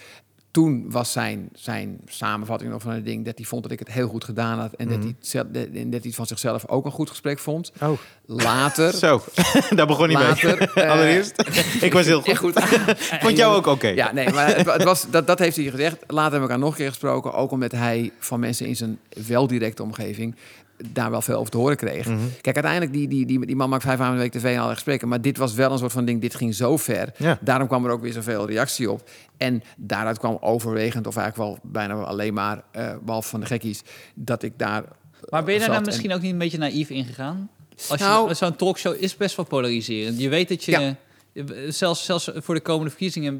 Toen 0.59 0.91
was 0.91 1.11
zijn, 1.11 1.49
zijn 1.53 1.99
samenvatting 2.05 2.71
nog 2.71 2.81
van 2.81 2.91
het 2.91 3.05
ding 3.05 3.25
dat 3.25 3.37
hij 3.37 3.45
vond 3.45 3.63
dat 3.63 3.71
ik 3.71 3.79
het 3.79 3.91
heel 3.91 4.07
goed 4.07 4.23
gedaan 4.23 4.59
had. 4.59 4.73
En 4.73 4.87
dat, 4.87 4.97
hij, 5.03 5.15
het 5.41 5.53
dat 5.53 5.91
dat 5.91 6.03
hij 6.03 6.11
van 6.11 6.25
zichzelf 6.25 6.67
ook 6.67 6.85
een 6.85 6.91
goed 6.91 7.09
gesprek 7.09 7.39
vond. 7.39 7.71
Oh, 7.81 7.97
Later. 8.25 8.93
zo. 9.05 9.21
Daar 9.75 9.87
begon 9.87 10.09
hij 10.09 10.17
mee. 10.17 10.27
Later, 10.27 10.71
eh, 10.83 10.91
Allereerst. 10.91 11.43
ik 11.81 11.93
was 11.93 12.05
heel 12.05 12.21
goed. 12.21 12.37
goed. 12.37 12.53
Vond 13.19 13.37
jou 13.37 13.55
ook 13.55 13.65
oké? 13.65 13.87
Ja, 13.87 14.11
nee, 14.11 14.29
maar 14.29 14.55
het, 14.55 14.71
het 14.71 14.83
was, 14.83 15.05
dat, 15.09 15.27
dat 15.27 15.39
heeft 15.39 15.55
hij 15.55 15.65
gezegd. 15.65 15.97
Later 16.07 16.21
hebben 16.21 16.39
we 16.39 16.39
elkaar 16.39 16.59
nog 16.59 16.69
een 16.69 16.77
keer 16.77 16.87
gesproken. 16.87 17.33
Ook 17.33 17.51
omdat 17.51 17.71
hij 17.71 18.11
van 18.19 18.39
mensen 18.39 18.65
in 18.65 18.75
zijn 18.75 18.99
wel 19.27 19.47
directe 19.47 19.83
omgeving 19.83 20.35
daar 20.87 21.11
wel 21.11 21.21
veel 21.21 21.35
over 21.37 21.51
te 21.51 21.57
horen 21.57 21.77
kreeg. 21.77 22.05
Mhm. 22.07 22.17
Kijk, 22.41 22.55
uiteindelijk, 22.55 22.93
die, 22.93 23.07
die, 23.07 23.25
die, 23.25 23.45
die 23.45 23.55
man 23.55 23.69
maakt 23.69 23.83
vijf 23.83 23.99
aan 23.99 24.11
de 24.13 24.17
week 24.19 24.31
tv 24.31 24.43
en 24.43 24.49
allerlei 24.49 24.73
gesprekken. 24.73 25.07
Maar 25.07 25.21
dit 25.21 25.37
was 25.37 25.53
wel 25.53 25.71
een 25.71 25.77
soort 25.77 25.91
van 25.91 26.05
ding, 26.05 26.21
dit 26.21 26.35
ging 26.35 26.55
zo 26.55 26.77
ver. 26.77 27.09
Ja. 27.17 27.37
Daarom 27.41 27.67
kwam 27.67 27.85
er 27.85 27.91
ook 27.91 28.01
weer 28.01 28.13
zoveel 28.13 28.47
reactie 28.47 28.91
op. 28.91 29.09
En 29.37 29.63
daaruit 29.77 30.17
kwam 30.19 30.37
overwegend, 30.41 31.07
of 31.07 31.15
eigenlijk 31.15 31.49
wel 31.49 31.71
bijna 31.71 31.93
alleen 31.93 32.33
maar, 32.33 32.63
eh 32.71 32.93
behalve 33.05 33.29
van 33.29 33.39
de 33.39 33.45
gekkies, 33.45 33.81
dat 34.15 34.43
ik 34.43 34.53
daar... 34.57 34.83
Maar 35.29 35.43
ben 35.43 35.53
je 35.53 35.59
daar 35.59 35.67
zat 35.67 35.67
nou 35.67 35.77
en- 35.77 35.83
misschien 35.85 36.13
ook 36.13 36.21
niet 36.21 36.31
een 36.31 36.37
beetje 36.37 36.57
naïef 36.57 36.89
ingegaan? 36.89 37.49
Als 37.89 37.99
je, 37.99 38.05
Nou- 38.05 38.35
Zo'n 38.35 38.55
talkshow 38.55 38.95
is 38.99 39.17
best 39.17 39.35
wel 39.35 39.45
polariserend. 39.45 40.19
Je 40.19 40.29
weet 40.29 40.49
dat 40.49 40.63
je... 40.63 40.71
Ja. 40.71 40.95
Zelfs, 41.67 42.05
zelfs 42.05 42.31
voor 42.35 42.55
de 42.55 42.61
komende 42.61 42.89
verkiezingen... 42.89 43.39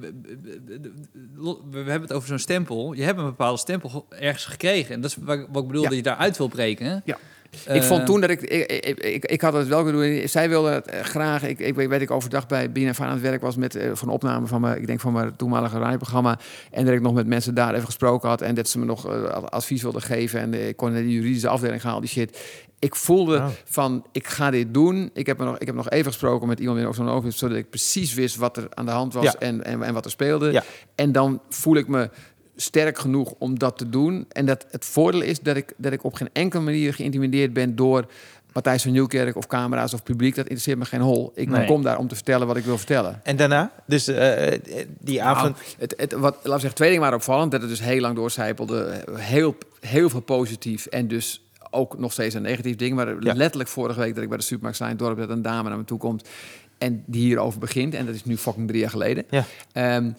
We 1.72 1.78
hebben 1.78 2.02
het 2.02 2.14
over 2.14 2.28
zo'n 2.28 2.39
stempel. 2.39 2.93
Je 2.93 3.04
hebt 3.04 3.20
een 3.20 3.26
bepaalde 3.26 3.60
stempel 3.60 4.06
ergens 4.10 4.45
gekregen. 4.45 4.93
En 4.95 5.02
dat 5.02 5.10
is 5.10 5.18
wat, 5.22 5.45
wat 5.50 5.62
ik 5.62 5.68
bedoel, 5.68 5.82
Ja. 5.84 5.88
dat 5.88 5.97
je 5.97 6.04
daaruit 6.04 6.38
wil 6.38 6.47
breken. 6.47 7.02
Ja. 7.06 7.18
Eh, 7.66 7.76
ik 7.76 7.84
vond 7.84 8.06
toen 8.06 8.22
dat 8.22 8.30
ik, 8.30 8.41
ik, 8.41 8.72
ik, 8.72 9.00
ik, 9.00 9.26
ik 9.26 9.41
had 9.41 9.54
het 9.54 9.68
wel 9.68 9.84
kunnen 9.84 10.20
doen. 10.20 10.28
Zij 10.28 10.50
wilde 10.50 10.70
het 10.70 10.88
eh, 10.88 11.00
graag. 11.02 11.43
Ik, 11.43 11.60
ik 11.60 11.76
weet 11.76 12.02
ik 12.02 12.12
overdag 12.12 12.47
bij 12.47 12.72
BNF 12.72 13.02
aan 13.02 13.12
het 13.12 13.22
werk 13.22 13.41
was 13.41 13.56
met 13.56 13.76
eh, 13.76 13.89
van 13.93 14.10
opname 14.10 14.47
van 14.47 14.62
mijn, 14.62 14.78
ik 14.78 14.88
denk 14.88 15.00
van 15.00 15.14
mijn 15.14 15.36
toenmalige 15.36 15.80
radioprogramma. 15.80 16.39
En 16.72 16.86
dat 16.86 16.93
ik 16.93 17.02
nog 17.02 17.14
met 17.14 17.28
mensen 17.28 17.54
daar 17.54 17.74
even 17.74 17.86
gesproken 17.86 18.30
had 18.30 18.41
en 18.41 18.56
dat 18.56 18.70
ze 18.70 18.80
me 18.80 18.86
nog 18.86 19.08
eh, 19.10 19.24
advies 19.34 19.82
wilden 19.82 20.02
geven. 20.02 20.39
En 20.39 20.54
eh, 20.54 20.68
ik 20.68 20.78
kon 20.78 20.91
naar 20.91 21.02
de 21.02 21.12
juridische 21.12 21.47
afdeling 21.47 21.82
gaan, 21.82 21.93
al 21.93 22.00
die 22.00 22.10
shit. 22.10 22.38
Ik 22.80 22.95
voelde 22.95 23.43
van, 23.65 24.05
ik 24.11 24.27
ga 24.27 24.51
dit 24.51 24.73
doen. 24.73 25.09
Ik 25.13 25.25
heb, 25.25 25.38
nog, 25.38 25.57
ik 25.57 25.65
heb 25.67 25.75
nog 25.75 25.89
even 25.89 26.05
gesproken 26.11 26.47
met 26.47 26.59
iemand 26.59 26.97
in 26.97 27.07
over, 27.07 27.32
zodat 27.32 27.57
ik 27.57 27.69
precies 27.69 28.13
wist 28.13 28.36
wat 28.36 28.57
er 28.57 28.67
aan 28.73 28.86
de 28.86 28.91
hand 28.91 29.13
was 29.13 29.23
Ja. 29.23 29.36
en, 29.36 29.63
en, 29.63 29.84
en 29.84 29.93
wat 29.93 30.05
er 30.05 30.11
speelde. 30.11 30.51
Ja. 30.51 30.63
En 30.95 31.11
dan 31.11 31.41
voel 31.49 31.75
ik 31.75 31.88
me 31.88 32.09
sterk 32.55 32.97
genoeg 32.99 33.34
om 33.38 33.59
dat 33.59 33.77
te 33.77 33.89
doen. 33.89 34.25
En 34.30 34.45
dat 34.45 34.65
het 34.71 34.86
voordeel 34.86 35.21
is 35.21 35.39
dat 35.39 35.55
ik, 35.55 35.73
dat 35.77 35.91
ik 35.91 36.03
op 36.03 36.13
geen 36.13 36.30
enkele 36.34 36.63
manier 36.63 36.93
geïntimideerd 36.93 37.53
ben 37.53 37.75
door 37.75 38.05
Matthijs 38.53 38.84
van 38.84 38.91
Nieuwkerk 38.91 39.36
of 39.36 39.47
camera's 39.47 39.93
of 39.93 40.03
publiek. 40.03 40.36
Dat 40.36 40.43
interesseert 40.43 40.77
me 40.77 40.86
geen 40.86 41.01
hol. 41.01 41.32
Ik 41.36 41.49
Nee. 41.49 41.67
kom 41.67 41.84
daar 41.84 41.97
om 41.97 42.07
te 42.07 42.15
vertellen 42.15 42.47
wat 42.47 42.57
ik 42.57 42.63
wil 42.65 42.77
vertellen. 42.77 43.19
En 43.23 43.36
daarna? 43.36 43.71
Dus 43.86 44.07
eh, 44.07 44.59
die 44.99 45.23
avond... 45.23 45.55
Nou, 45.55 45.65
het, 45.77 45.93
het, 45.97 46.11
wat, 46.11 46.34
laten 46.36 46.43
we 46.43 46.49
zeggen, 46.59 46.73
twee 46.75 46.88
dingen 46.88 47.03
waren 47.03 47.17
opvallend. 47.17 47.51
Dat 47.51 47.61
het 47.61 47.69
dus 47.69 47.82
heel 47.82 48.01
lang 48.01 48.15
doorcijpelde. 48.15 49.03
Heel, 49.11 49.55
heel 49.80 50.09
veel 50.09 50.19
positief 50.21 50.86
en 50.86 51.07
dus 51.07 51.49
ook 51.72 51.97
nog 51.97 52.11
steeds 52.11 52.36
een 52.36 52.41
negatief 52.41 52.76
ding. 52.76 52.95
Maar 52.95 53.07
Ja. 53.24 53.34
letterlijk 53.34 53.70
vorige 53.70 53.99
week 53.99 54.13
dat 54.13 54.24
ik 54.24 54.30
bij 54.30 54.38
de 54.38 54.43
supermarkt 54.43 54.76
sta 54.78 54.86
in 54.86 54.91
het 54.95 54.99
dorp... 54.99 55.17
dat 55.17 55.30
een 55.30 55.41
dame 55.41 55.70
naar 55.70 55.78
me 55.78 55.84
toe 55.84 55.97
komt 55.99 56.30
en 56.78 57.03
die 57.05 57.22
hierover 57.22 57.59
begint. 57.59 57.93
En 57.93 58.05
dat 58.05 58.15
is 58.15 58.26
nu 58.26 58.38
fucking 58.38 58.67
drie 58.67 58.80
jaar 58.80 58.89
geleden. 58.89 59.24
Ja. 59.30 59.45
Ehm, 59.72 60.11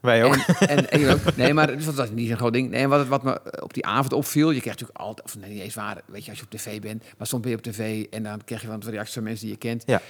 Wij 0.00 0.24
ook. 0.24 0.34
en, 0.58 0.90
en, 0.90 1.08
ook. 1.08 1.36
Nee, 1.36 1.54
maar 1.54 1.66
dus 1.76 1.84
dat 1.84 1.94
was 1.94 2.10
niet 2.10 2.28
zo'n 2.28 2.36
groot 2.36 2.52
ding. 2.52 2.70
Nee, 2.70 2.82
en 2.82 2.88
wat, 2.88 2.98
het- 2.98 3.08
wat 3.08 3.22
me 3.22 3.40
op 3.62 3.74
die 3.74 3.86
avond 3.86 4.12
opviel, 4.12 4.50
je 4.50 4.60
krijgt 4.60 4.80
natuurlijk 4.80 5.06
altijd, 5.06 5.26
of 5.26 5.36
nee, 5.40 5.50
niet 5.50 5.62
eens 5.62 5.74
waar, 5.74 6.00
weet 6.06 6.24
je, 6.24 6.30
als 6.30 6.38
je 6.38 6.44
op 6.44 6.50
tv 6.50 6.80
bent, 6.80 7.02
maar 7.18 7.26
soms 7.26 7.42
ben 7.42 7.50
je 7.50 7.56
op 7.56 7.62
tv 7.62 8.04
en 8.10 8.22
dan 8.22 8.44
krijg 8.44 8.62
je 8.62 8.68
wat 8.68 8.84
reacties 8.84 9.14
van 9.14 9.22
mensen 9.22 9.44
die 9.44 9.52
je 9.54 9.58
kent. 9.58 9.82
Ja. 9.86 10.00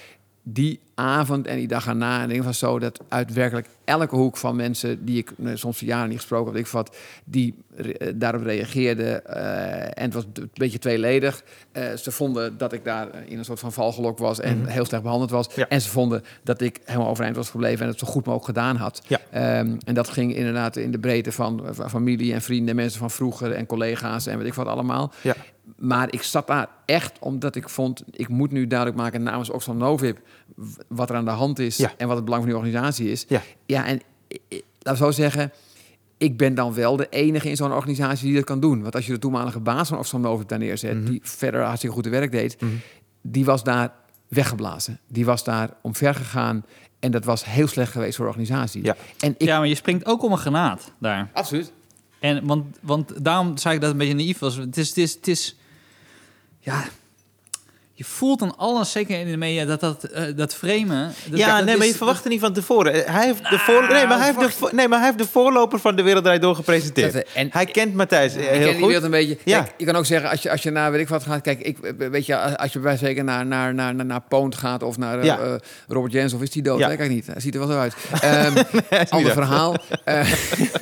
Die 0.51 0.79
avond 0.95 1.47
en 1.47 1.57
die 1.57 1.67
dag 1.67 1.87
erna, 1.87 2.21
en 2.21 2.31
ik 2.31 2.43
was 2.43 2.59
zo 2.59 2.79
dat 2.79 2.99
uit 3.07 3.33
werkelijk 3.33 3.67
elke 3.83 4.15
hoek 4.15 4.37
van 4.37 4.55
mensen 4.55 5.05
die 5.05 5.17
ik 5.17 5.31
eh, 5.43 5.51
soms 5.53 5.79
jaren 5.79 6.09
niet 6.09 6.17
gesproken 6.17 6.53
heb, 6.53 6.61
ik 6.61 6.67
wat, 6.67 6.95
die 7.23 7.55
eh, 7.75 8.07
daarop 8.15 8.43
reageerden. 8.43 9.25
eh, 9.25 9.83
en 9.83 10.03
het 10.03 10.13
was 10.13 10.23
een 10.33 10.49
beetje 10.53 10.79
tweeledig. 10.79 11.43
Ze 11.97 12.11
vonden 12.11 12.57
dat 12.57 12.73
ik 12.73 12.83
daar 12.83 13.07
in 13.25 13.37
een 13.37 13.45
soort 13.45 13.59
van 13.59 13.73
valgelok 13.73 14.17
was 14.17 14.39
en 14.39 14.65
heel 14.65 14.85
slecht 14.85 15.03
behandeld 15.03 15.29
was. 15.29 15.47
Ja. 15.55 15.67
En 15.67 15.81
ze 15.81 15.89
vonden 15.89 16.23
dat 16.43 16.61
ik 16.61 16.79
helemaal 16.85 17.09
overeind 17.09 17.35
was 17.35 17.49
gebleven 17.49 17.81
en 17.81 17.87
het 17.87 17.99
zo 17.99 18.07
goed 18.07 18.25
mogelijk 18.25 18.45
gedaan 18.45 18.75
had. 18.75 19.01
Ja. 19.07 19.19
Ehm, 19.31 19.77
en 19.85 19.93
dat 19.93 20.09
ging 20.09 20.35
inderdaad 20.35 20.75
in 20.75 20.91
de 20.91 20.99
breedte 20.99 21.31
van, 21.31 21.61
van 21.69 21.89
familie 21.89 22.33
en 22.33 22.41
vrienden, 22.41 22.75
mensen 22.75 22.99
van 22.99 23.11
vroeger 23.11 23.51
en 23.51 23.65
collega's 23.65 24.25
en 24.25 24.37
weet 24.37 24.47
ik 24.47 24.53
wat 24.53 24.67
allemaal. 24.67 25.11
Ja. 25.21 25.35
Maar 25.77 26.13
ik 26.13 26.21
zat 26.23 26.47
daar 26.47 26.67
echt 26.85 27.19
omdat 27.19 27.55
ik 27.55 27.69
vond, 27.69 28.03
ik 28.11 28.27
moet 28.29 28.51
nu 28.51 28.67
duidelijk 28.67 28.99
maken 28.99 29.23
namens 29.23 29.49
Oxfam 29.49 29.77
Novib 29.77 30.17
wat 30.87 31.09
er 31.09 31.15
aan 31.15 31.25
de 31.25 31.31
hand 31.31 31.59
is 31.59 31.77
Ja. 31.77 31.91
en 31.97 32.07
wat 32.07 32.15
het 32.15 32.25
belang 32.25 32.43
van 32.43 32.51
die 32.51 32.59
organisatie 32.61 33.11
is. 33.11 33.25
Ja. 33.27 33.41
ja 33.65 33.85
en 33.85 34.01
we 34.79 34.95
zo 34.95 35.11
zeggen, 35.11 35.51
ik 36.17 36.37
ben 36.37 36.55
dan 36.55 36.73
wel 36.73 36.95
de 36.95 37.07
enige 37.09 37.49
in 37.49 37.55
zo'n 37.55 37.71
organisatie 37.73 38.25
die 38.25 38.35
dat 38.35 38.43
kan 38.43 38.59
doen. 38.59 38.81
Want 38.81 38.95
als 38.95 39.05
je 39.05 39.11
de 39.11 39.19
toenmalige 39.19 39.59
baas 39.59 39.87
van 39.89 39.97
Oxfam 39.97 40.21
Novib 40.21 40.47
daar 40.47 40.59
neerzet, 40.59 40.95
Mhm. 40.95 41.05
die 41.05 41.19
verder 41.23 41.61
hartstikke 41.63 41.95
goed 41.95 42.05
werk 42.05 42.31
deed, 42.31 42.57
die 43.21 43.45
was 43.45 43.63
daar 43.63 43.93
weggeblazen. 44.27 44.99
Die 45.07 45.25
was 45.25 45.43
daar 45.43 45.69
omver 45.81 46.15
gegaan 46.15 46.65
en 46.99 47.11
dat 47.11 47.25
was 47.25 47.45
heel 47.45 47.67
slecht 47.67 47.91
geweest 47.91 48.15
voor 48.15 48.25
de 48.25 48.31
organisatie. 48.31 48.83
Ja. 48.83 48.95
En 49.19 49.35
ik, 49.37 49.41
Ja, 49.47 49.57
maar 49.57 49.67
je 49.67 49.75
springt 49.75 50.05
ook 50.05 50.23
om 50.23 50.31
een 50.31 50.37
granaat 50.37 50.93
daar. 50.99 51.29
absoluut. 51.33 51.71
En, 52.19 52.45
want, 52.45 52.77
want 52.81 53.23
daarom 53.23 53.57
zei 53.57 53.75
ik 53.75 53.81
dat 53.81 53.89
het 53.91 53.99
een 54.01 54.07
beetje 54.07 54.23
naïef 54.23 54.39
was. 54.39 54.55
Het 54.55 54.77
is, 54.77 54.87
het 54.87 54.97
is, 54.97 55.13
het 55.13 55.27
is 55.27 55.55
ja, 56.69 56.83
je 57.99 58.05
voelt 58.05 58.39
dan 58.39 58.57
alles, 58.57 58.91
zeker 58.91 59.19
in 59.19 59.27
de 59.31 59.37
media, 59.37 59.65
dat 59.65 59.79
dat, 59.79 60.03
eh, 60.03 60.23
dat 60.35 60.55
framen... 60.55 61.13
Dat, 61.29 61.39
Ja, 61.39 61.55
dat 61.57 61.65
nee, 61.65 61.77
maar 61.77 61.85
je 61.87 61.95
verwacht 61.95 62.23
het 62.23 62.31
niet 62.31 62.39
van 62.39 62.53
tevoren. 62.53 62.93
Eh, 63.05 63.13
Hij 63.13 63.25
heeft, 63.25 63.49
de, 63.49 63.57
voor, 63.57 63.87
nee, 63.91 64.05
maar 64.07 64.17
hij 64.17 64.25
heeft 64.25 64.39
de, 64.39 64.49
vo- 64.49 64.69
nee, 64.71 64.87
maar 64.87 64.97
hij 64.97 65.07
heeft 65.07 65.19
de 65.19 65.27
voorloper 65.31 65.79
van 65.79 65.95
de 65.95 66.01
Wereld 66.01 66.23
Draait 66.23 66.41
Door 66.41 66.55
gepresenteerd. 66.55 67.13
Dat, 67.13 67.23
en- 67.33 67.49
hij 67.51 67.65
kent 67.65 67.93
Matthijs 67.93 68.35
eh, 68.35 68.41
Ik 68.41 68.47
heel 68.49 68.57
ken 68.57 68.65
die 68.67 68.75
goed. 68.75 68.85
wereld 68.85 69.03
een 69.03 69.11
beetje. 69.11 69.37
Ja. 69.43 69.61
Kijk, 69.61 69.73
je 69.77 69.85
kan 69.85 69.95
ook 69.95 70.05
zeggen, 70.05 70.29
als 70.29 70.41
je, 70.41 70.51
als 70.51 70.63
je 70.63 70.69
naar 70.71 70.91
weet 70.91 71.01
ik 71.01 71.07
wat 71.09 71.23
gaat, 71.23 71.41
kijk, 71.41 71.59
ik, 71.61 71.77
weet 71.97 72.25
je, 72.25 72.57
als 72.57 72.73
je 72.73 72.79
bij 72.79 72.97
zeker 72.97 73.23
naar, 73.23 73.45
naar, 73.45 73.73
naar, 73.73 73.95
naar, 73.95 74.05
naar 74.05 74.21
Poont 74.29 74.55
gaat 74.55 74.83
of 74.83 74.97
naar 74.97 75.25
Ja. 75.25 75.57
Robert 75.87 76.13
Jens 76.13 76.33
of 76.33 76.41
is 76.41 76.49
die 76.51 76.63
dood? 76.63 76.79
Ja. 76.79 76.87
Eigenlijk 76.87 77.15
niet. 77.15 77.27
Hij 77.27 77.39
ziet 77.41 77.53
er 77.53 77.59
wel 77.59 77.69
zo 77.69 77.79
uit. 77.79 77.93
Ehm 78.21 78.57
ander 79.09 79.31
verhaal. 79.31 79.75
Eh, 80.03 80.31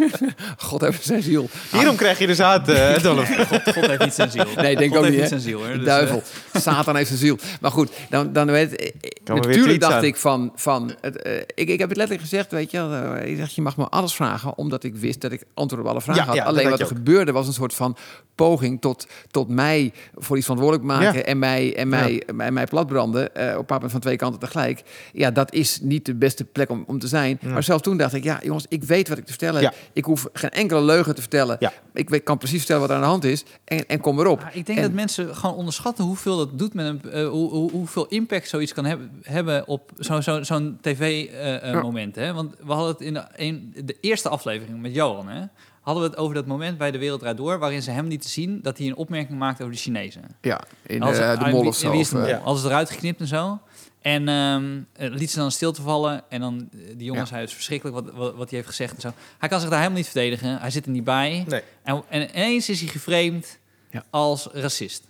God 0.57 0.82
heeft 0.82 1.05
zijn 1.05 1.22
ziel. 1.24 1.49
Hierom 1.72 1.95
krijg 1.95 2.20
je 2.20 2.28
dus 2.28 2.38
haat, 2.39 2.70
eh 2.70 3.01
Dolph. 3.03 3.30
God 3.76 3.88
heeft 3.88 4.03
niet 4.03 4.13
zijn 4.13 4.32
ziel. 4.32 4.45
Nee, 4.55 4.72
ik 4.72 4.78
denk 4.78 4.89
God 4.91 4.99
ook 4.99 5.05
heeft 5.05 5.18
niet. 5.20 5.28
zijn 5.30 5.41
ziel. 5.41 5.59
Hoor. 5.59 5.68
De 5.72 5.78
Dus, 5.78 5.86
duivel. 5.86 6.24
Satan 6.53 6.95
heeft 6.95 7.07
zijn 7.08 7.20
ziel. 7.20 7.38
Maar 7.62 7.72
goed, 7.72 7.91
dan, 8.10 8.34
dan 8.34 8.45
weet 8.51 8.93
Natuurlijk 9.24 9.80
dacht 9.80 9.93
aan. 9.93 10.03
ik 10.03 10.16
van... 10.16 10.51
van 10.55 10.95
het, 11.01 11.22
eh, 11.22 11.36
ik, 11.38 11.70
ik 11.70 11.80
heb 11.80 11.89
het 11.89 11.97
letterlijk 11.97 12.22
gezegd, 12.30 12.51
weet 12.51 12.72
je 12.72 12.78
wel. 12.78 12.93
eh, 13.14 13.30
ik 13.32 13.38
zeg, 13.38 13.49
je 13.49 13.62
mag 13.62 13.78
me 13.78 13.88
alles 13.89 14.16
vragen, 14.16 14.58
omdat 14.58 14.84
ik 14.84 14.95
wist 14.95 15.22
dat 15.22 15.32
ik 15.32 15.43
antwoord 15.53 15.82
op 15.84 15.89
alle 15.89 16.01
vragen 16.01 16.22
Ja, 16.22 16.28
had. 16.28 16.38
ja, 16.38 16.43
Alleen 16.43 16.70
wat 16.70 16.80
er 16.80 16.86
ook. 16.86 16.91
gebeurde 16.91 17.32
was 17.32 17.47
een 17.47 17.53
soort 17.53 17.74
van 17.74 17.95
poging 18.36 18.82
tot, 18.82 19.08
tot 19.32 19.49
mij 19.49 19.93
voor 20.16 20.36
iets 20.38 20.45
verantwoordelijk 20.45 20.88
maken... 20.89 21.18
Ja. 21.20 21.24
en 21.26 21.39
mij, 21.39 21.76
en 21.76 21.89
mij, 21.89 22.24
mij, 22.34 22.51
mij 22.51 22.66
platbranden 22.66 23.36
eh, 23.36 23.51
op 23.53 23.60
een 23.60 23.66
paar 23.66 23.76
moment 23.76 23.91
van 23.91 24.01
twee 24.01 24.16
kanten 24.16 24.39
tegelijk. 24.39 24.84
Ja, 25.14 25.32
dat 25.32 25.53
is 25.53 25.80
niet 25.82 26.05
de 26.05 26.16
beste 26.16 26.43
plek 26.45 26.70
om, 26.70 26.84
om 26.88 26.99
te 26.99 27.08
zijn. 27.08 27.39
Maar 27.43 27.64
zelfs 27.64 27.84
toen 27.84 27.97
dacht 27.97 28.14
ik, 28.14 28.24
ja 28.24 28.39
jongens, 28.43 28.66
ik 28.70 28.84
weet 28.84 29.08
wat 29.10 29.18
ik 29.18 29.24
te 29.26 29.30
vertellen. 29.32 29.62
Ja. 29.62 29.74
Ik 29.93 30.05
hoef 30.05 30.28
geen 30.34 30.49
enkele 30.49 30.82
leugen 30.82 31.16
te 31.16 31.22
vertellen. 31.22 31.58
Ja. 31.60 31.74
Ik 31.93 32.10
weet, 32.10 32.24
kan 32.24 32.38
precies 32.38 32.58
vertellen 32.58 32.82
wat 32.82 32.89
er 32.89 32.95
aan 32.95 33.01
de 33.01 33.08
hand 33.08 33.24
is 33.24 33.43
en, 33.66 33.88
en 33.88 33.99
kom 33.99 34.20
erop. 34.20 34.41
Maar 34.41 34.55
ik 34.55 34.66
denk 34.66 34.78
En- 34.78 34.84
dat 34.84 34.93
mensen 34.93 35.36
gewoon 35.36 35.55
onderschatten 35.55 36.03
hoeveel 36.05 36.38
dat 36.38 36.60
doet 36.60 36.74
met 36.74 36.86
een, 36.86 36.97
eh, 37.06 37.28
hoe, 37.28 37.50
hoe, 37.50 37.72
hoeveel 37.72 38.06
impact 38.08 38.48
zoiets 38.50 38.74
kan 38.74 38.86
hebben, 38.86 39.12
hebben 39.22 39.68
op 39.68 39.91
zo- 40.00 40.22
zo- 40.22 40.43
zo'n 40.43 40.80
Ja. 40.82 40.93
tv-moment. 40.93 42.16
hè? 42.16 42.34
Want 42.34 42.56
we 42.66 42.72
hadden 42.74 42.91
het 42.91 43.02
in 43.02 43.14
de, 43.14 43.24
een, 43.36 43.74
de 43.86 43.98
eerste 44.02 44.30
aflevering 44.30 44.82
met 44.82 44.93
Johan, 44.93 45.28
hè, 45.28 45.43
hadden 45.82 46.04
we 46.04 46.10
het 46.10 46.18
over 46.20 46.36
dat 46.36 46.45
moment 46.45 46.78
bij 46.78 46.91
De 46.91 46.98
Wereld 46.98 47.20
Draait 47.20 47.38
Door, 47.38 47.60
waarin 47.60 47.82
ze 47.82 47.91
hem 47.91 48.08
lieten 48.08 48.30
zien 48.30 48.60
dat 48.62 48.78
hij 48.78 48.88
een 48.88 48.95
opmerking 48.95 49.39
maakte 49.39 49.62
over 49.64 49.76
de 49.76 49.82
Chinezen. 49.82 50.22
Ja, 50.41 50.62
in 50.86 51.02
eh, 51.02 51.39
de 51.43 51.50
mol 51.50 51.66
of 51.68 51.76
zo. 51.76 51.91
Eh, 51.91 52.28
Ja. 52.28 52.38
Hadden 52.39 52.62
ze 52.62 52.68
eruit 52.68 52.89
geknipt 52.89 53.20
en 53.20 53.28
zo. 53.28 53.60
En 54.02 54.28
ehm, 54.28 54.80
eh, 54.93 55.10
liet 55.10 55.32
ze 55.32 55.38
dan 55.39 55.52
stil 55.52 55.72
te 55.72 55.82
vallen. 55.82 56.22
En 56.30 56.41
dan, 56.41 56.70
eh, 56.74 56.80
die 56.95 57.06
jongen 57.06 57.22
Ja. 57.22 57.28
zei, 57.28 57.39
het 57.39 57.50
is 57.50 57.56
verschrikkelijk 57.56 57.95
wat, 58.06 58.14
wat, 58.16 58.36
wat 58.36 58.50
hij 58.50 58.58
heeft 58.60 58.68
gezegd 58.70 58.95
en 58.95 59.02
zo. 59.02 59.12
Hij 59.38 59.50
kan 59.50 59.60
zich 59.60 59.70
daar 59.70 59.78
helemaal 59.80 60.00
niet 60.02 60.10
verdedigen. 60.10 60.60
Hij 60.60 60.70
zit 60.70 60.86
er 60.86 60.91
niet 60.91 61.04
bij. 61.04 61.45
Nee. 61.48 61.62
En, 61.84 62.04
en 62.10 62.30
ineens 62.30 62.70
is 62.70 62.80
hij 62.80 62.89
geframed 62.89 63.60
Ja. 63.91 64.04
als 64.10 64.48
racist. 64.54 65.04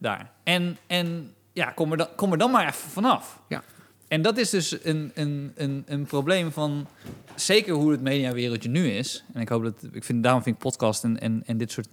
Daar. 0.00 0.30
En, 0.42 0.76
en 0.86 1.34
ja, 1.52 1.70
kom 1.70 1.90
er, 1.90 1.96
dan, 1.96 2.08
kom 2.16 2.32
er 2.32 2.38
dan 2.38 2.50
maar 2.50 2.66
even 2.66 2.90
vanaf. 2.90 3.40
Ja. 3.48 3.62
En 4.08 4.22
dat 4.22 4.36
is 4.36 4.50
dus 4.50 4.84
een, 4.84 5.10
een, 5.14 5.52
een, 5.54 5.84
een 5.86 6.04
probleem 6.04 6.52
van... 6.52 6.86
Zeker 7.34 7.74
hoe 7.74 7.90
het 7.90 8.00
mediawereldje 8.00 8.68
nu 8.68 8.90
is. 8.90 9.24
En 9.32 9.40
ik 9.40 9.48
hoop 9.48 9.62
dat... 9.62 9.74
Ik 9.92 10.04
vind, 10.04 10.22
daarom 10.22 10.42
vind 10.42 10.56
ik 10.56 10.62
podcast 10.62 11.04
en, 11.04 11.20
en, 11.20 11.42
en 11.46 11.58
dit 11.58 11.70
soort 11.70 11.88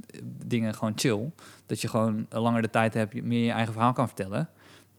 dingen 0.45 0.73
gewoon 0.73 0.93
chill. 0.95 1.31
Dat 1.65 1.81
je 1.81 1.87
gewoon 1.87 2.25
langer 2.29 2.61
de 2.61 2.69
tijd 2.69 2.93
hebt... 2.93 3.13
je 3.13 3.23
meer 3.23 3.45
je 3.45 3.51
eigen 3.51 3.73
verhaal 3.73 3.93
kan 3.93 4.07
vertellen. 4.07 4.49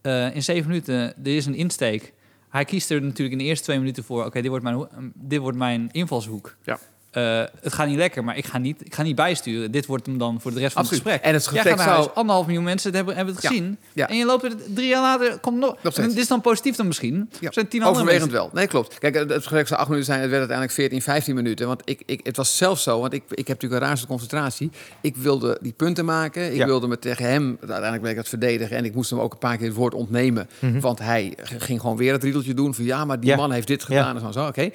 Eh, 0.01 0.35
in 0.35 0.43
zeven 0.43 0.67
minuten, 0.67 0.95
er 0.95 1.35
is 1.35 1.45
een 1.45 1.55
insteek. 1.55 2.13
Hij 2.49 2.65
kiest 2.65 2.89
er 2.89 3.01
natuurlijk 3.01 3.31
in 3.31 3.37
de 3.37 3.43
eerste 3.43 3.63
twee 3.63 3.77
minuten 3.77 4.03
voor... 4.03 4.25
Oké, 4.25 4.41
dit, 4.41 4.49
wordt 4.49 4.63
mijn 4.63 4.87
dit 5.13 5.39
wordt 5.39 5.57
mijn 5.57 5.89
invalshoek. 5.91 6.55
Ja. 6.63 6.79
Eh, 7.19 7.43
het 7.61 7.73
gaat 7.73 7.87
niet 7.87 7.97
lekker, 7.97 8.23
maar 8.23 8.37
ik 8.37 8.45
ga 8.45 8.57
niet, 8.57 8.85
ik 8.85 8.93
ga 8.95 9.03
niet 9.03 9.15
bijsturen. 9.15 9.71
Dit 9.71 9.85
wordt 9.85 10.05
hem 10.05 10.17
dan 10.17 10.41
voor 10.41 10.53
de 10.53 10.59
rest 10.59 10.73
van 10.73 10.81
Absoluut. 10.81 11.03
het 11.03 11.11
gesprek. 11.13 11.31
En 11.33 11.37
het 11.39 11.43
Jij 11.43 11.53
gesprek 11.53 11.77
gaat 11.79 11.87
naar 11.95 12.03
zou- 12.03 12.15
anderhalf 12.15 12.45
miljoen 12.45 12.63
mensen 12.63 12.93
hebben, 12.95 13.15
hebben 13.15 13.35
het 13.35 13.45
gezien. 13.45 13.77
Ja. 13.93 14.07
En 14.09 14.17
je 14.17 14.25
loopt 14.25 14.43
er 14.43 14.53
drie 14.73 14.87
jaar 14.87 15.01
later, 15.01 15.37
komt 15.39 15.57
nog. 15.57 15.75
Nog 15.83 15.93
dit 15.93 16.17
is 16.17 16.27
dan 16.27 16.41
positief 16.41 16.75
dan 16.75 16.87
misschien. 16.87 17.29
Ja. 17.39 17.51
Zijn 17.51 17.67
tien 17.67 17.83
Overwegend 17.83 18.31
wel. 18.31 18.49
Nee, 18.53 18.67
klopt. 18.67 18.99
Kijk, 18.99 19.15
het 19.15 19.33
gesprek 19.33 19.67
zou 19.67 19.79
acht 19.79 19.89
minuten 19.89 20.09
zijn. 20.09 20.19
Het 20.21 20.29
werd 20.29 20.39
uiteindelijk 20.49 20.77
14, 20.79 21.01
15 21.01 21.35
minuten. 21.35 21.67
Want 21.67 21.81
ik, 21.85 22.01
ik, 22.05 22.19
het 22.23 22.37
was 22.37 22.57
zelfs 22.57 22.83
zo, 22.83 22.99
want 22.99 23.13
ik, 23.13 23.23
ik 23.29 23.47
heb 23.47 23.47
natuurlijk 23.47 23.81
een 23.81 23.87
raarste 23.87 24.07
concentratie. 24.07 24.71
Ik 25.01 25.15
wilde 25.15 25.57
die 25.61 25.73
punten 25.73 26.05
maken. 26.05 26.51
Ik 26.51 26.57
Ja. 26.57 26.65
wilde 26.65 26.87
me 26.87 26.99
tegen 26.99 27.25
hem, 27.25 27.57
uiteindelijk 27.59 28.01
ben 28.01 28.11
ik 28.11 28.17
het 28.17 28.29
verdedigen. 28.29 28.77
En 28.77 28.85
ik 28.85 28.95
moest 28.95 29.09
hem 29.09 29.19
ook 29.19 29.31
een 29.33 29.39
paar 29.39 29.57
keer 29.57 29.67
het 29.67 29.75
woord 29.75 29.93
ontnemen. 29.93 30.49
Want 30.79 30.99
hij 30.99 31.33
ging 31.45 31.81
gewoon 31.81 31.97
weer 31.97 32.11
het 32.13 32.23
riedeltje 32.23 32.53
doen. 32.53 32.73
Van 32.75 32.85
ja, 32.85 33.05
maar 33.05 33.19
die 33.19 33.29
Mhm. 33.31 33.39
Man 33.39 33.51
heeft 33.51 33.67
dit 33.67 33.83
gedaan. 33.83 34.15
En 34.15 34.21
zo, 34.21 34.31
zo. 34.31 34.47
Oké. 34.47 34.69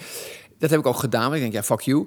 Dat 0.58 0.70
heb 0.70 0.80
ik 0.80 0.86
ook 0.86 0.98
gedaan. 0.98 1.34
Ik 1.34 1.40
denk, 1.40 1.52
ja, 1.52 1.62
fuck 1.62 1.80
you. 1.80 2.06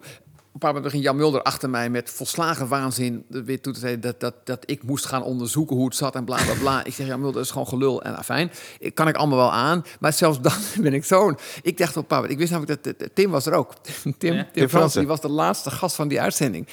Een 0.57 0.63
paar 0.63 0.73
moment 0.73 0.91
begint 0.93 1.07
Jan 1.09 1.21
Mulder 1.21 1.41
achter 1.41 1.69
mij 1.69 1.89
met 1.89 2.09
volslagen 2.09 2.67
waanzin 2.67 3.25
weer 3.29 3.61
toe 3.61 3.73
te 3.73 3.79
zeggen 3.79 4.01
dat, 4.01 4.19
dat, 4.19 4.33
dat 4.43 4.63
ik 4.65 4.83
moest 4.83 5.05
gaan 5.05 5.23
onderzoeken 5.23 5.75
hoe 5.75 5.85
het 5.85 5.95
zat 5.95 6.15
en 6.15 6.25
bla 6.25 6.43
bla 6.43 6.53
bla. 6.59 6.83
Ik 6.83 6.93
zeg, 6.93 7.07
Jan 7.07 7.17
Mulder, 7.19 7.35
dat 7.35 7.45
is 7.45 7.51
gewoon 7.51 7.67
gelul 7.67 8.01
en 8.03 8.17
afijn. 8.17 8.51
Ik 8.79 8.95
kan 8.95 9.07
ik 9.07 9.15
allemaal 9.15 9.37
wel 9.37 9.51
aan, 9.51 9.83
maar 9.99 10.13
zelfs 10.13 10.41
dan 10.41 10.53
ben 10.83 10.93
ik 10.93 11.05
zo'n. 11.05 11.37
Ik 11.61 11.77
dacht 11.77 11.91
op 11.97 12.01
een 12.01 12.07
paar 12.07 12.17
moment, 12.21 12.33
ik 12.33 12.39
wist 12.39 12.51
namelijk 12.51 12.83
dat 12.99 13.09
Tim 13.13 13.31
was 13.31 13.45
er 13.45 13.53
ook. 13.53 13.73
Tim, 14.01 14.17
Tim, 14.17 14.33
Ja. 14.33 14.43
Tim 14.43 14.51
Tim 14.53 14.69
Frans, 14.69 14.93
die 14.93 15.07
was 15.07 15.21
de 15.21 15.29
laatste 15.29 15.71
gast 15.71 15.95
van 15.95 16.07
die 16.07 16.21
uitzending. 16.21 16.67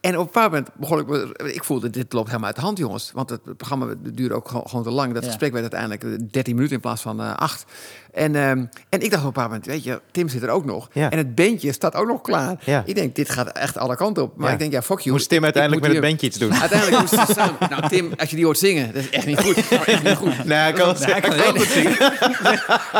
En 0.00 0.18
op 0.18 0.24
een 0.26 0.30
paar 0.32 0.50
moment 0.50 0.68
begon 0.76 0.98
ik, 0.98 1.08
ik 1.54 1.64
voelde, 1.64 1.90
dit 1.90 2.12
loopt 2.12 2.26
helemaal 2.26 2.46
uit 2.46 2.56
de 2.56 2.62
hand, 2.62 2.78
jongens. 2.78 3.12
Want 3.14 3.30
het 3.30 3.56
programma 3.56 3.94
duurde 4.12 4.34
ook 4.34 4.48
gewoon, 4.48 4.82
te 4.82 4.90
lang. 4.90 5.12
Dat 5.14 5.22
Ja. 5.22 5.28
gesprek 5.28 5.52
werd 5.52 5.74
uiteindelijk 5.74 6.20
eh, 6.22 6.28
13 6.30 6.54
minuten 6.54 6.74
in 6.76 6.82
plaats 6.82 7.02
van 7.02 7.20
eh 7.20 7.34
8. 7.36 7.64
En, 8.12 8.34
ehm, 8.36 8.64
en 8.88 9.00
ik 9.00 9.10
dacht 9.10 9.20
op 9.22 9.26
een 9.28 9.32
paar 9.32 9.44
moment, 9.46 9.66
weet 9.66 9.84
je, 9.84 10.00
Tim 10.10 10.28
zit 10.28 10.42
er 10.42 10.48
ook 10.48 10.64
nog. 10.64 10.88
Ja. 10.92 11.10
En 11.10 11.18
het 11.18 11.34
bandje 11.34 11.72
staat 11.72 11.94
ook 11.94 12.06
nog 12.06 12.20
klaar. 12.20 12.56
Ja. 12.64 12.82
Ik 12.86 12.94
denk, 12.94 13.14
dit 13.14 13.30
gaat 13.30 13.48
echt 13.52 13.76
alle 13.78 13.96
kanten 13.96 14.22
op. 14.22 14.36
Maar 14.36 14.46
Ja. 14.46 14.52
ik 14.52 14.58
denk, 14.58 14.72
ja, 14.72 14.82
fuck 14.82 14.98
you. 14.98 15.10
Moest 15.16 15.28
Tim 15.28 15.44
uiteindelijk 15.44 15.82
moet 15.82 15.92
met 15.92 16.00
het 16.02 16.10
bandje 16.10 16.26
iets 16.26 16.38
doen? 16.38 16.54
Uiteindelijk 16.60 17.00
moesten 17.00 17.26
ze 17.26 17.32
samen. 17.40 17.56
Nou, 17.70 17.88
Tim, 17.88 18.12
als 18.16 18.30
je 18.30 18.36
die 18.36 18.44
hoort 18.44 18.58
zingen, 18.58 18.86
dat 18.92 19.02
is 19.02 19.10
echt 19.10 19.26
niet 19.26 19.40
goed. 19.40 19.54
Dat 19.54 19.80
is 19.86 19.92
echt 19.94 20.02
niet 20.02 20.16
goed. 20.16 20.44
Nee, 20.44 20.58
hij 20.58 20.72
kan 20.72 20.88
het 20.88 20.98
Nee, 20.98 21.10
hij 21.12 21.20
kan 21.20 21.32
heel 21.32 21.54
goed 21.56 21.66
zingen. 21.66 21.94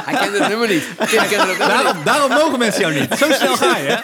Hij 0.04 0.14
kende 0.18 0.38
het 0.38 0.48
nummer 0.48 0.68
niet. 0.68 0.84
Tim 0.98 1.06
kende 1.08 1.36
het 1.36 1.46
nummer 1.46 1.48
niet. 1.48 1.58
Daarom, 1.58 2.04
daarom 2.04 2.30
mogen 2.30 2.58
mensen 2.58 2.80
jou 2.80 2.94
niet. 3.00 3.18
Zo 3.18 3.30
snel 3.32 3.56
ga 3.56 3.76
je, 3.76 3.86
hè? 3.88 3.98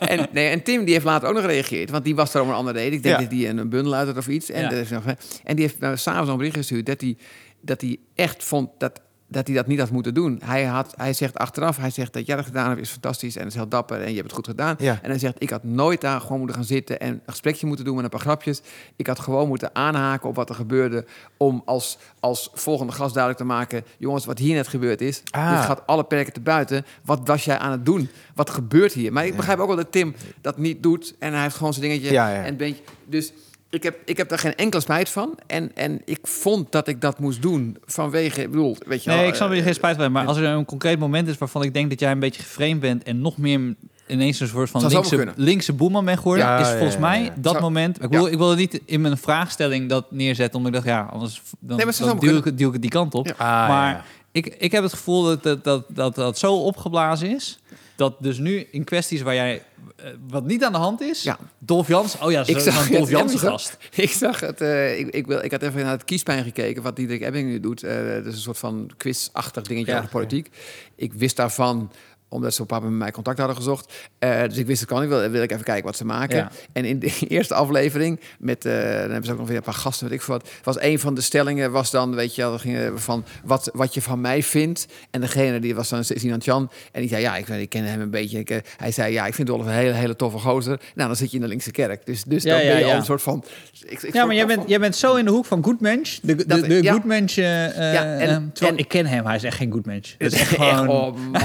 En, 0.12 0.26
nee, 0.32 0.48
en 0.48 0.62
Tim 0.62 0.84
die 0.84 0.92
heeft 0.94 1.04
later 1.06 1.28
ook 1.28 1.34
nog 1.34 1.42
gereageerd. 1.44 1.90
Want 1.90 2.04
die 2.04 2.14
was 2.14 2.34
er 2.34 2.40
om 2.42 2.48
een 2.48 2.54
ander 2.54 2.72
reden. 2.74 2.92
Ik 2.92 3.02
denk 3.02 3.16
Ja. 3.20 3.22
dat 3.26 3.32
hij 3.38 3.48
een 3.48 3.68
bundel 3.68 3.94
uit 3.94 4.06
had 4.06 4.16
of 4.16 4.28
iets. 4.28 4.50
En, 4.50 4.62
Ja. 4.62 4.68
dat 4.68 4.78
is 4.78 4.90
nog- 4.90 5.04
en 5.44 5.56
die 5.56 5.64
heeft 5.64 5.78
me 5.78 5.96
s'avonds 5.96 6.30
een 6.30 6.36
bericht 6.36 6.56
gestuurd... 6.56 6.86
dat 6.86 7.00
hij, 7.00 7.16
dat 7.60 7.80
hij 7.80 7.96
echt 8.14 8.44
vond 8.44 8.68
dat, 8.78 9.00
dat 9.32 9.46
hij 9.46 9.56
dat 9.56 9.66
niet 9.66 9.78
had 9.78 9.90
moeten 9.90 10.14
doen. 10.14 10.40
Hij, 10.44 10.64
had, 10.64 10.94
hij 10.96 11.12
zegt 11.12 11.38
achteraf, 11.38 11.76
hij 11.76 11.90
zegt 11.90 12.12
dat 12.12 12.26
jij 12.26 12.36
dat 12.36 12.44
gedaan 12.44 12.68
hebt 12.68 12.80
is 12.80 12.90
fantastisch... 12.90 13.36
en 13.36 13.46
is 13.46 13.54
heel 13.54 13.68
dapper 13.68 14.00
en 14.00 14.08
je 14.08 14.14
hebt 14.14 14.26
het 14.26 14.32
goed 14.32 14.46
gedaan. 14.46 14.76
Ja. 14.78 14.98
En 15.02 15.10
hij 15.10 15.18
zegt, 15.18 15.34
ik 15.38 15.50
had 15.50 15.64
nooit 15.64 16.00
daar 16.00 16.20
gewoon 16.20 16.38
moeten 16.38 16.56
gaan 16.56 16.64
zitten... 16.64 17.00
en 17.00 17.08
een 17.08 17.20
gesprekje 17.26 17.66
moeten 17.66 17.84
doen 17.84 17.94
met 17.94 18.04
een 18.04 18.10
paar 18.10 18.20
grapjes. 18.20 18.60
Ik 18.96 19.06
had 19.06 19.18
gewoon 19.18 19.48
moeten 19.48 19.74
aanhaken 19.74 20.28
op 20.28 20.34
wat 20.34 20.48
er 20.48 20.54
gebeurde... 20.54 21.04
om 21.36 21.62
als, 21.64 21.98
als 22.20 22.50
volgende 22.52 22.92
gast 22.92 23.14
duidelijk 23.14 23.42
te 23.42 23.48
maken... 23.48 23.84
jongens, 23.98 24.24
wat 24.24 24.38
hier 24.38 24.54
net 24.54 24.68
gebeurd 24.68 25.00
is... 25.00 25.22
Ah. 25.30 25.56
dit 25.56 25.64
gaat 25.64 25.86
alle 25.86 26.04
perken 26.04 26.32
te 26.32 26.40
buiten. 26.40 26.84
Wat 27.04 27.20
was 27.24 27.44
jij 27.44 27.58
aan 27.58 27.70
het 27.70 27.84
doen? 27.84 28.08
Wat 28.34 28.50
gebeurt 28.50 28.92
hier? 28.92 29.12
Maar 29.12 29.26
ik 29.26 29.36
begrijp 29.36 29.58
ook 29.58 29.66
wel 29.66 29.76
dat 29.76 29.92
Tim 29.92 30.14
dat 30.40 30.58
niet 30.58 30.82
doet. 30.82 31.14
En 31.18 31.32
hij 31.32 31.42
heeft 31.42 31.56
gewoon 31.56 31.72
zijn 31.72 31.88
dingetje. 31.88 32.12
Ja, 32.12 32.28
ja. 32.28 32.42
En 32.42 32.48
een 32.48 32.56
beetje, 32.56 32.82
dus 33.06 33.32
ik 33.72 33.82
heb, 33.82 33.98
ik 34.04 34.16
heb 34.16 34.28
daar 34.28 34.38
geen 34.38 34.54
enkele 34.54 34.82
spijt 34.82 35.08
van. 35.08 35.38
En, 35.46 35.70
en 35.74 36.02
ik 36.04 36.18
vond 36.22 36.72
dat 36.72 36.88
ik 36.88 37.00
dat 37.00 37.18
moest 37.18 37.42
doen 37.42 37.76
vanwege... 37.84 38.42
Ik 38.42 38.50
bedoel, 38.50 38.76
weet 38.86 39.04
je 39.04 39.10
wel, 39.10 39.18
Nee, 39.18 39.28
ik 39.28 39.34
snap 39.34 39.50
eh, 39.50 39.56
je 39.56 39.62
geen 39.62 39.74
spijt 39.74 39.96
van. 39.96 40.12
Maar 40.12 40.26
als 40.26 40.36
er 40.36 40.44
een 40.44 40.64
concreet 40.64 40.98
moment 40.98 41.28
is 41.28 41.38
waarvan 41.38 41.62
ik 41.62 41.74
denk 41.74 41.90
dat 41.90 42.00
jij 42.00 42.10
een 42.10 42.18
beetje 42.18 42.42
geframed 42.42 42.80
bent... 42.80 43.02
en 43.02 43.20
nog 43.20 43.38
meer 43.38 43.74
ineens 44.06 44.40
een 44.40 44.48
soort 44.48 44.70
van 44.70 44.86
linkse, 44.86 45.16
kunnen. 45.16 45.34
linkse 45.36 45.72
boeman 45.72 46.04
bent 46.04 46.18
geworden... 46.18 46.44
Ja, 46.44 46.58
is 46.58 46.66
ja, 46.66 46.72
volgens 46.72 46.94
ja, 46.94 47.00
mij 47.00 47.32
dat 47.36 47.52
Zou- 47.52 47.64
moment... 47.64 48.02
Ik 48.02 48.10
wil, 48.10 48.26
ik 48.26 48.38
wil 48.38 48.48
het 48.48 48.58
niet 48.58 48.80
in 48.84 49.00
mijn 49.00 49.18
vraagstelling 49.18 49.88
dat 49.88 50.10
neerzetten... 50.10 50.58
omdat 50.58 50.74
ik 50.74 50.84
dacht, 50.84 50.98
ja, 50.98 51.08
anders 51.12 51.42
dan, 51.58 51.76
Nee, 51.76 51.86
dan 51.98 52.18
duw, 52.18 52.36
ik, 52.36 52.58
duw 52.58 52.66
ik 52.66 52.72
het 52.72 52.82
die 52.82 52.90
kant 52.90 53.14
op. 53.14 53.26
Ja. 53.26 53.32
Ah, 53.32 53.68
maar 53.68 53.92
ja. 53.92 54.04
Ik, 54.32 54.46
ik 54.46 54.72
heb 54.72 54.82
het 54.82 54.92
gevoel 54.92 55.22
dat 55.22 55.42
dat, 55.42 55.64
dat, 55.64 55.84
dat 55.88 56.14
dat 56.14 56.38
zo 56.38 56.54
opgeblazen 56.54 57.34
is... 57.34 57.61
dat 58.02 58.16
dus 58.22 58.38
nu 58.38 58.66
in 58.70 58.84
kwesties 58.84 59.22
waar 59.22 59.34
jij... 59.34 59.62
eh, 59.96 60.06
wat 60.28 60.44
niet 60.46 60.64
aan 60.64 60.72
de 60.72 60.78
hand 60.78 61.00
is... 61.00 61.22
Ja. 61.22 61.38
Dolf 61.58 61.88
Jans... 61.88 62.18
Oh 62.18 62.30
ja, 62.30 62.44
zo 62.44 62.52
Ik 62.52 62.58
zag 62.58 62.88
Dolf 62.88 63.10
Jans 63.10 63.32
ja, 63.32 63.38
gast. 63.38 63.76
Ik 63.94 64.10
zag 64.10 64.40
het. 64.40 64.60
eh, 64.60 64.98
ik, 64.98 65.08
ik, 65.08 65.26
wil, 65.26 65.44
ik 65.44 65.50
had 65.50 65.62
even 65.62 65.82
naar 65.82 65.90
het 65.90 66.04
kiespijn 66.04 66.44
gekeken, 66.44 66.82
wat 66.82 66.96
Diederik 66.96 67.22
Ebbing 67.22 67.48
nu 67.48 67.60
doet. 67.60 67.82
Eh 67.82 67.96
dat 67.96 68.26
is 68.26 68.34
een 68.34 68.40
soort 68.40 68.58
van 68.58 68.90
quizachtig 68.96 69.62
dingetje 69.62 69.92
Ja. 69.92 69.98
over 69.98 70.10
politiek. 70.10 70.48
Ik 70.96 71.12
wist 71.12 71.36
daarvan 71.36 71.92
omdat 72.32 72.54
ze 72.54 72.62
op 72.62 72.70
een 72.70 72.74
moment 72.76 72.92
met 72.94 73.02
mij 73.02 73.12
contact 73.12 73.38
hadden 73.38 73.56
gezocht. 73.56 73.92
Eh, 74.18 74.42
dus 74.42 74.56
ik 74.56 74.66
wist 74.66 74.80
het 74.80 74.88
kan. 74.88 75.02
Ik 75.02 75.08
wil, 75.08 75.28
wil 75.30 75.42
ik 75.42 75.52
even 75.52 75.64
kijken 75.64 75.84
wat 75.84 75.96
ze 75.96 76.04
maken. 76.04 76.36
Ja. 76.36 76.50
En 76.72 76.84
in 76.84 76.98
de 76.98 77.12
eerste 77.28 77.54
aflevering 77.54 78.20
met, 78.38 78.64
eh, 78.64 78.72
dan 78.72 78.82
hebben 78.82 79.24
ze 79.24 79.32
ook 79.32 79.38
nog 79.38 79.48
weer 79.48 79.56
een 79.56 79.62
paar 79.62 79.74
gasten, 79.74 80.08
weet 80.08 80.18
ik 80.18 80.22
veel 80.24 80.34
wat. 80.34 80.48
Was 80.62 80.80
een 80.80 80.98
van 80.98 81.14
de 81.14 81.20
stellingen 81.20 81.70
was 81.72 81.90
dan, 81.90 82.14
weet 82.14 82.34
je, 82.34 82.42
wel, 82.42 82.50
dat 82.50 82.60
ging 82.60 82.90
van 82.94 83.24
wat, 83.44 83.70
wat 83.72 83.94
je 83.94 84.02
van 84.02 84.20
mij 84.20 84.42
vindt. 84.42 84.86
En 85.10 85.20
degene 85.20 85.60
die 85.60 85.74
was 85.74 85.88
dan 85.88 86.04
Sinan 86.04 86.40
Chan. 86.42 86.70
En 86.92 87.00
die 87.00 87.08
zei, 87.10 87.22
ja, 87.22 87.36
ik, 87.36 87.48
ik 87.48 87.68
ken 87.68 87.84
hem 87.84 88.00
een 88.00 88.10
beetje. 88.10 88.38
Ik, 88.38 88.50
eh, 88.50 88.58
hij 88.76 88.92
zei, 88.92 89.12
ja, 89.12 89.26
ik 89.26 89.34
vind 89.34 89.48
Dolph 89.48 89.66
een 89.66 89.72
hele, 89.72 89.92
hele 89.92 90.16
toffe 90.16 90.38
gozer. 90.38 90.80
Nou, 90.94 91.08
dan 91.08 91.16
zit 91.16 91.30
je 91.30 91.36
in 91.36 91.42
de 91.42 91.48
linkse 91.48 91.70
kerk. 91.70 92.06
Dus, 92.06 92.24
dus 92.24 92.42
Ja, 92.42 92.56
dan 92.56 92.66
ben 92.66 92.78
je 92.78 92.84
ja. 92.84 92.90
al 92.90 92.96
een 92.98 93.04
soort 93.04 93.22
van. 93.22 93.44
Ik, 93.86 94.02
ik 94.02 94.12
Ja, 94.12 94.24
maar 94.24 94.34
jij 94.34 94.46
bent, 94.46 94.68
jij 94.68 94.78
bent 94.80 94.96
zo 94.96 95.14
in 95.14 95.24
de 95.24 95.30
hoek 95.30 95.44
van 95.44 95.64
good 95.64 95.80
mensch. 95.80 96.18
De, 96.22 96.34
de, 96.34 96.46
Dat- 96.46 96.64
de 96.64 96.82
ja. 96.82 96.92
good 96.92 97.04
mensch. 97.04 97.34
Ja, 97.36 97.72
en- 97.72 98.52
ik 98.76 98.88
ken 98.88 99.06
hem, 99.06 99.26
hij 99.26 99.36
is 99.36 99.42
echt 99.44 99.56
geen 99.56 99.72
good 99.72 99.86
mensch. 99.86 100.14
Dat 100.18 100.32
is 100.32 100.40
echt 100.40 100.50
Echt, 100.56 100.60
gewoon... 100.60 100.88
oh 100.88 101.16
man. 101.30 101.42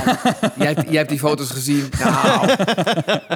jij, 0.66 0.77
hebt, 0.78 0.90
jij 0.90 0.98
hebt 0.98 1.10
die 1.10 1.20
foto's 1.20 1.50
gezien. 1.50 1.90
Nou, 2.04 2.48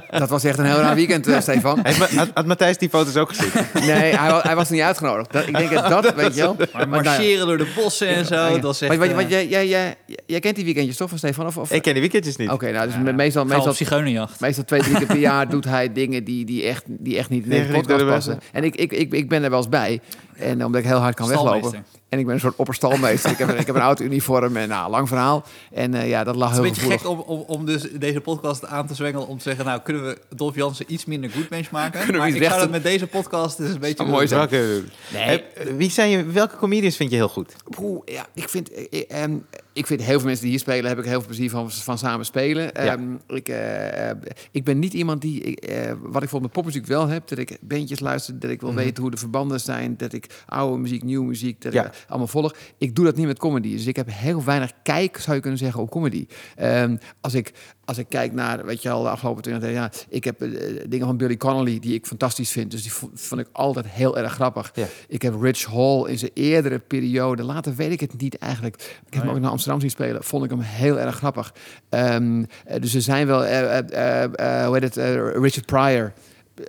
dat 0.10 0.30
was 0.30 0.44
echt 0.44 0.58
een 0.58 0.66
heel 0.66 0.80
raar 0.80 0.96
weekend, 0.96 1.28
eh, 1.28 1.40
Stefan. 1.42 1.80
Heeft 1.84 2.16
had, 2.16 2.30
had 2.34 2.46
Matthijs 2.46 2.78
die 2.78 2.90
foto's 2.90 3.16
ook 3.16 3.30
gezien? 3.36 3.52
Nee, 3.74 4.16
hij, 4.16 4.40
hij 4.44 4.56
was 4.56 4.70
niet 4.70 4.82
uitgenodigd. 4.82 5.32
Dat, 5.34 5.48
ik 5.48 5.58
denk 5.58 5.72
dat 5.72 5.90
dat, 5.90 6.14
weet 6.24 6.36
je 6.36 6.42
wel. 6.42 6.56
Maar 6.74 6.88
nou 6.88 7.04
marcheren 7.04 7.48
door 7.48 7.58
de 7.58 7.72
bossen 7.76 8.08
en 8.08 8.26
zo. 8.26 8.36
Ja. 8.36 8.58
Dat 8.58 8.74
is 8.74 8.82
echt, 8.82 8.98
Maar 8.98 9.08
wat, 9.08 9.16
wat, 9.16 9.30
jij, 9.30 9.48
jij, 9.48 9.68
jij, 9.68 9.96
jij 10.26 10.40
kent 10.40 10.56
die 10.56 10.66
weekendjes 10.66 10.98
toch 10.98 11.10
van 11.10 11.18
Stefan? 11.18 11.46
Of, 11.46 11.58
of? 11.58 11.72
Ik 11.72 11.82
ken 11.82 11.92
die 11.94 12.02
weekendjes 12.02 12.36
niet. 12.36 12.50
Oké, 12.50 12.72
nou, 12.72 12.86
dus 12.86 12.96
Ja. 13.06 13.12
meestal, 13.12 13.46
meestal, 13.46 13.74
zigeunerjacht. 13.74 14.40
meestal 14.40 14.64
twee, 14.64 14.82
drie 14.82 14.98
keer 14.98 15.06
per 15.08 15.18
jaar 15.18 15.50
doet 15.50 15.66
hij 15.66 15.94
dingen 15.94 16.24
die, 16.24 16.46
die, 16.46 16.64
echt, 16.64 16.84
die 16.88 17.18
echt 17.18 17.30
niet 17.30 17.44
in 17.46 17.50
de 17.50 17.74
podcast 17.74 18.06
passen. 18.06 18.40
En 18.52 18.64
ik, 18.64 18.76
ik, 18.76 18.92
ik, 18.92 19.14
ik 19.14 19.30
ben 19.30 19.44
er 19.44 19.50
wel 19.50 19.60
eens 19.60 19.70
bij. 19.70 20.00
En 20.38 20.66
omdat 20.66 20.82
ik 20.82 20.88
heel 20.88 20.98
hard 20.98 21.16
kan 21.16 21.28
weglopen. 21.28 21.86
En 22.12 22.20
ik 22.20 22.26
ben 22.26 22.34
een 22.34 22.40
soort 22.42 22.56
opperstalmeester. 22.56 23.32
ik, 23.32 23.38
heb, 23.38 23.50
een- 23.50 23.58
ik 23.60 23.66
heb 23.66 23.76
een 23.76 23.82
oud 23.82 24.00
uniform 24.00 24.58
en 24.58 24.68
nou, 24.70 24.90
lang 24.92 25.08
verhaal. 25.08 25.44
En 25.74 25.94
eh, 25.94 26.10
ja, 26.10 26.24
dat 26.24 26.36
lag 26.36 26.50
Het 26.56 26.58
is 26.58 26.64
heel 26.64 26.72
een 26.84 26.90
beetje 26.90 26.98
gevoelig. 27.00 27.26
gek 27.26 27.30
om, 27.30 27.40
om, 27.40 27.58
om 27.60 27.66
dus 27.66 27.88
deze 27.92 28.22
podcast 28.22 28.66
aan 28.66 28.88
te 28.88 28.96
zwengelen 28.96 29.28
om 29.28 29.38
te 29.38 29.44
zeggen, 29.44 29.66
nou 29.66 29.82
kunnen 29.82 30.04
we 30.06 30.18
Dolph 30.36 30.56
Jansen 30.56 30.86
iets 30.88 31.06
minder 31.06 31.30
good 31.30 31.50
bench 31.50 31.72
maken. 31.72 31.92
Kunnen 32.00 32.22
we 32.22 32.28
maar 32.30 32.38
ik 32.38 32.44
zou 32.44 32.60
dat 32.60 32.70
met 32.70 32.84
deze 32.84 33.08
podcast 33.08 33.58
dus 33.58 33.70
een 33.74 33.80
beetje 33.80 34.06
mooi 34.06 34.28
zijn. 34.28 34.40
Welke, 34.50 34.84
Nee. 35.14 35.24
Heb- 35.24 35.72
wie 35.78 35.92
zijn 35.92 36.10
je, 36.10 36.26
welke 36.26 36.58
comedians 36.58 36.96
vind 36.96 37.10
je 37.10 37.16
heel 37.16 37.30
goed? 37.30 37.54
Oeh, 37.80 38.02
ja, 38.06 38.26
ik 38.34 38.50
vind, 38.50 38.72
eh, 38.72 38.86
eh, 39.10 39.24
ehm, 39.24 39.38
ik 39.74 39.88
vind 39.88 40.02
heel 40.02 40.18
veel 40.18 40.26
mensen 40.26 40.42
die 40.44 40.52
hier 40.52 40.60
spelen, 40.60 40.90
heb 40.90 41.00
ik 41.00 41.06
heel 41.06 41.20
veel 41.20 41.28
plezier 41.28 41.50
van, 41.50 41.72
van 41.72 41.98
samen 41.98 42.26
spelen. 42.26 42.64
Ja. 42.64 42.72
Ehm, 42.72 43.16
ik, 43.28 43.48
eh, 43.48 44.10
eh, 44.10 44.18
ik 44.52 44.64
ben 44.64 44.80
niet 44.80 44.94
iemand 44.94 45.22
die, 45.22 45.56
eh, 45.56 45.94
wat 46.02 46.24
ik 46.24 46.30
voor 46.30 46.40
mijn 46.40 46.52
popmuziek 46.52 46.86
wel 46.86 47.08
heb, 47.08 47.28
dat 47.28 47.38
ik 47.38 47.58
bandjes 47.62 48.00
luister, 48.00 48.40
dat 48.40 48.52
ik 48.52 48.62
wil 48.62 48.74
weten 48.74 49.02
hoe 49.02 49.12
de 49.12 49.18
verbanden 49.18 49.60
zijn, 49.60 49.98
dat 49.98 50.14
ik 50.14 50.44
oude 50.46 50.78
muziek, 50.78 51.04
nieuwe 51.04 51.26
muziek, 51.26 51.62
dat 51.62 51.74
Ja. 51.74 51.86
ik 51.86 52.06
allemaal 52.08 52.28
volg. 52.28 52.56
Ik 52.78 52.96
doe 52.96 53.06
dat 53.06 53.16
niet 53.16 53.26
met 53.28 53.40
comedy, 53.40 53.72
dus 53.72 53.86
ik 53.86 53.96
heb 53.96 54.08
heel 54.12 54.44
weinig 54.44 54.72
kijk, 54.84 55.18
zou 55.18 55.36
je 55.36 55.42
kunnen 55.42 55.60
zeggen, 55.60 55.82
op 55.82 55.90
comedy. 55.90 56.26
Ehm, 56.56 56.98
als 57.22 57.34
ik 57.34 57.54
als 57.92 58.00
ik 58.00 58.10
kijk 58.10 58.34
naar, 58.34 58.66
weet 58.66 58.82
je 58.82 58.90
al, 58.90 59.04
de 59.04 59.10
afgelopen 59.10 59.42
20 59.44 59.72
jaar, 59.72 59.92
ik 60.10 60.24
heb 60.24 60.42
eh, 60.42 60.50
dingen 60.88 61.06
van 61.06 61.18
Billy 61.18 61.38
Connolly 61.38 61.80
die 61.80 61.94
ik 61.94 62.06
fantastisch 62.06 62.52
vind. 62.52 62.72
Dus 62.72 62.82
die 62.82 62.94
vo- 62.94 63.10
vond 63.14 63.42
ik 63.42 63.48
altijd 63.52 63.86
heel 63.88 64.18
erg 64.18 64.34
grappig. 64.34 64.72
Ja. 64.74 64.86
Ik 65.08 65.22
heb 65.22 65.42
Rich 65.42 65.66
Hall 65.66 66.04
in 66.10 66.18
zijn 66.20 66.32
eerdere 66.34 66.80
periode, 66.80 67.44
later 67.44 67.76
weet 67.76 67.92
ik 67.92 68.00
het 68.00 68.22
niet 68.22 68.38
eigenlijk. 68.38 68.76
Ik 69.06 69.14
heb 69.14 69.24
hem 69.24 69.32
ook 69.32 69.40
naar 69.40 69.50
Amsterdam 69.52 69.80
zien 69.80 69.90
spelen, 69.90 70.24
vond 70.24 70.44
ik 70.44 70.50
hem 70.50 70.60
heel 70.60 71.00
erg 71.00 71.16
grappig. 71.16 71.54
Ehm, 71.90 72.44
eh, 72.66 72.82
dus 72.82 72.94
er 72.94 73.02
zijn 73.02 73.28
wel, 73.28 73.46
eh, 73.46 74.66
hoe 74.66 74.78
heet 74.80 74.96
het, 74.96 74.96
Richard 75.36 75.66
Pryor 75.66 76.14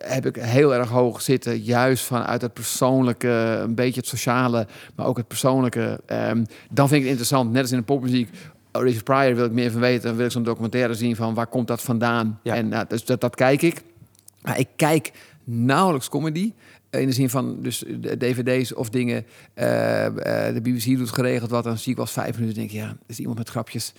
heb 0.05 0.27
ik 0.27 0.37
heel 0.37 0.75
erg 0.75 0.89
hoog 0.89 1.23
zitten, 1.23 1.59
juist 1.61 2.05
vanuit 2.05 2.43
het 2.43 2.53
persoonlijke, 2.53 3.29
een 3.63 3.75
beetje 3.75 4.01
het 4.01 4.09
sociale, 4.09 4.67
maar 4.97 5.07
ook 5.07 5.17
het 5.17 5.29
persoonlijke. 5.29 6.01
Ehm, 6.07 6.45
dan 6.71 6.89
vind 6.89 6.91
ik 6.91 7.01
het 7.01 7.19
interessant, 7.19 7.53
net 7.53 7.63
als 7.63 7.71
in 7.71 7.79
de 7.79 7.85
popmuziek. 7.85 8.29
Richard 8.73 9.05
Pryor 9.05 9.35
wil 9.35 9.45
ik 9.45 9.53
meer 9.53 9.71
van 9.71 9.81
weten. 9.81 10.07
Dan 10.09 10.17
wil 10.17 10.27
ik 10.27 10.33
zo'n 10.33 10.43
documentaire 10.43 10.95
zien 10.95 11.17
van 11.17 11.35
waar 11.35 11.47
komt 11.47 11.67
dat 11.67 11.83
vandaan. 11.83 12.41
Ja. 12.43 12.55
En 12.55 12.69
nou, 12.69 12.85
dus 12.89 13.05
dat, 13.05 13.21
dat 13.21 13.35
kijk 13.35 13.63
ik. 13.63 13.83
Maar 14.43 14.59
ik 14.59 14.69
kijk 14.77 15.13
nauwelijks 15.45 16.09
comedy. 16.09 16.53
In 16.91 17.07
de 17.07 17.13
zin 17.13 17.31
van 17.31 17.57
dus 17.63 17.85
de 18.01 18.17
dvd's 18.17 18.75
of 18.75 18.89
dingen. 18.91 19.25
eh, 19.55 20.07
eh, 20.07 20.55
de 20.55 20.61
BBC 20.61 20.97
doet 20.97 21.11
geregeld 21.13 21.51
wat. 21.51 21.65
Dan 21.65 21.79
zie 21.79 21.91
ik 21.91 21.97
wel 21.97 22.05
eens 22.07 22.15
vijf 22.15 22.35
minuten. 22.39 22.55
denk 22.59 22.71
ik, 22.71 22.77
ja, 22.77 22.97
is 23.07 23.19
iemand 23.19 23.39
met 23.39 23.49
grapjes. 23.49 23.93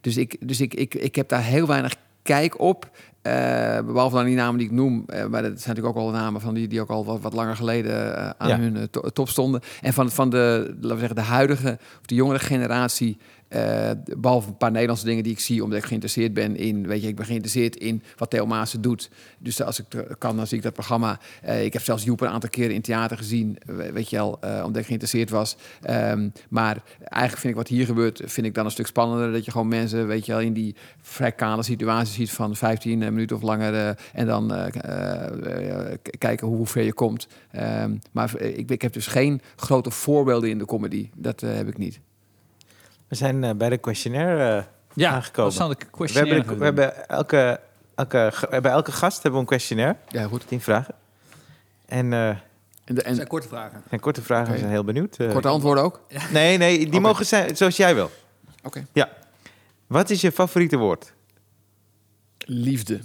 Dus 0.00 0.16
ik, 0.16 0.36
dus 0.40 0.60
ik, 0.60 0.74
ik, 0.74 0.94
ik 0.94 1.14
heb 1.14 1.28
daar 1.28 1.42
heel 1.42 1.66
weinig 1.66 1.94
kijk 2.22 2.60
op. 2.60 2.90
Eh, 3.22 3.32
behalve 3.80 4.16
dan 4.16 4.24
die 4.24 4.34
namen 4.36 4.58
die 4.58 4.66
ik 4.66 4.72
noem. 4.72 5.04
maar 5.06 5.42
dat 5.42 5.60
zijn 5.60 5.76
natuurlijk 5.76 5.86
ook 5.86 5.96
al 5.96 6.10
namen 6.10 6.40
van 6.40 6.54
die, 6.54 6.68
die 6.68 6.80
ook 6.80 6.90
al 6.90 7.04
wat, 7.04 7.20
wat 7.20 7.32
langer 7.32 7.56
geleden 7.56 8.16
aan 8.40 8.48
Ja. 8.48 8.58
hun 8.58 8.90
to- 8.90 9.00
top 9.00 9.28
stonden. 9.28 9.60
En 9.80 9.92
van, 9.92 10.10
van 10.10 10.30
de, 10.30 10.66
laten 10.80 10.88
we 10.88 10.98
zeggen, 10.98 11.16
de 11.16 11.22
huidige 11.22 11.78
of 12.00 12.06
de 12.06 12.14
jongere 12.14 12.38
generatie. 12.38 13.18
Eh, 13.54 13.90
behalve 14.18 14.48
een 14.48 14.56
paar 14.56 14.70
Nederlandse 14.70 15.04
dingen 15.04 15.22
die 15.22 15.32
ik 15.32 15.40
zie, 15.40 15.64
omdat 15.64 15.78
ik 15.78 15.84
geïnteresseerd 15.84 16.34
ben 16.34 16.56
in, 16.56 16.86
weet 16.86 17.02
je, 17.02 17.08
ik 17.08 17.16
ben 17.16 17.26
geïnteresseerd 17.26 17.76
in 17.76 18.02
wat 18.16 18.30
Theo 18.30 18.48
doet. 18.80 19.10
Dus 19.38 19.62
als 19.62 19.78
ik 19.78 19.86
kan, 20.18 20.36
dan 20.36 20.46
zie 20.46 20.56
ik 20.56 20.62
dat 20.62 20.72
programma. 20.72 21.18
Eh, 21.42 21.64
ik 21.64 21.72
heb 21.72 21.82
zelfs 21.82 22.04
Joep 22.04 22.20
een 22.20 22.28
aantal 22.28 22.50
keren 22.50 22.74
in 22.74 22.80
theater 22.80 23.16
gezien, 23.16 23.58
we- 23.66 23.92
weet 23.92 24.10
je 24.10 24.16
wel, 24.16 24.38
eh, 24.40 24.62
omdat 24.64 24.80
ik 24.80 24.86
geïnteresseerd 24.86 25.30
was. 25.30 25.56
Ehm, 25.82 26.28
maar 26.48 26.82
eigenlijk 26.98 27.40
vind 27.40 27.52
ik 27.52 27.54
wat 27.54 27.68
hier 27.68 27.86
gebeurt, 27.86 28.20
vind 28.24 28.46
ik 28.46 28.54
dan 28.54 28.64
een 28.64 28.70
stuk 28.70 28.86
spannender. 28.86 29.32
Dat 29.32 29.44
je 29.44 29.50
gewoon 29.50 29.68
mensen, 29.68 30.06
weet 30.06 30.26
je 30.26 30.32
wel, 30.32 30.40
in 30.40 30.52
die 30.52 30.74
vrij 31.02 31.32
kale 31.32 31.62
situatie 31.62 32.14
ziet 32.14 32.30
van 32.30 32.56
15 32.56 32.98
minuten 32.98 33.36
of 33.36 33.42
langer. 33.42 33.62
en 34.12 34.26
dan 34.26 34.52
kijken 36.18 36.46
hoe 36.46 36.66
ver 36.66 36.82
je 36.82 36.92
komt. 36.92 37.28
Ehm, 37.50 37.96
maar 38.12 38.40
ik, 38.40 38.70
ik 38.70 38.82
heb 38.82 38.92
dus 38.92 39.06
geen 39.06 39.40
grote 39.56 39.90
voorbeelden 39.90 40.50
in 40.50 40.58
de 40.58 40.64
comedy. 40.64 41.10
Dat 41.16 41.40
heb 41.40 41.68
ik 41.68 41.78
niet. 41.78 42.00
We 43.08 43.14
zijn 43.16 43.44
eh, 43.44 43.50
bij 43.54 43.68
de 43.68 43.78
questionnaire 43.78 44.58
eh, 44.58 44.64
Ja, 44.94 45.10
aangekomen. 45.10 45.52
de 45.58 45.66
We 45.78 45.86
questionnaire 45.90 46.34
hebben, 46.44 46.44
gaan 46.66 46.74
we 46.74 46.82
hebben 46.82 47.08
elke, 47.08 47.60
elke, 47.94 48.32
bij 48.60 48.72
elke 48.72 48.92
gast 48.92 49.14
hebben 49.14 49.32
we 49.32 49.38
een 49.38 49.46
questionnaire. 49.46 49.96
Ja, 50.08 50.26
goed. 50.26 50.46
Tien 50.48 50.60
vragen. 50.60 50.94
En, 51.86 52.12
eh 52.12 52.28
En, 52.84 52.94
de, 52.94 53.02
en 53.02 53.14
zijn 53.14 53.26
korte 53.26 53.48
vragen. 53.48 53.82
en 53.90 54.00
korte 54.00 54.22
vragen, 54.22 54.52
we 54.52 54.58
zijn 54.58 54.70
heel 54.70 54.84
benieuwd. 54.84 55.16
korte 55.16 55.48
antwoorden 55.48 55.84
ook? 55.84 56.00
Nee, 56.32 56.58
nee, 56.58 56.88
die 56.90 57.00
mogen 57.00 57.26
zijn 57.26 57.56
zoals 57.56 57.76
jij 57.76 57.94
wil. 57.94 58.10
Oké. 58.62 58.86
Ja. 58.92 59.08
Wat 59.86 60.10
is 60.10 60.20
je 60.20 60.32
favoriete 60.32 60.76
woord? 60.76 61.12
Liefde. 62.38 63.00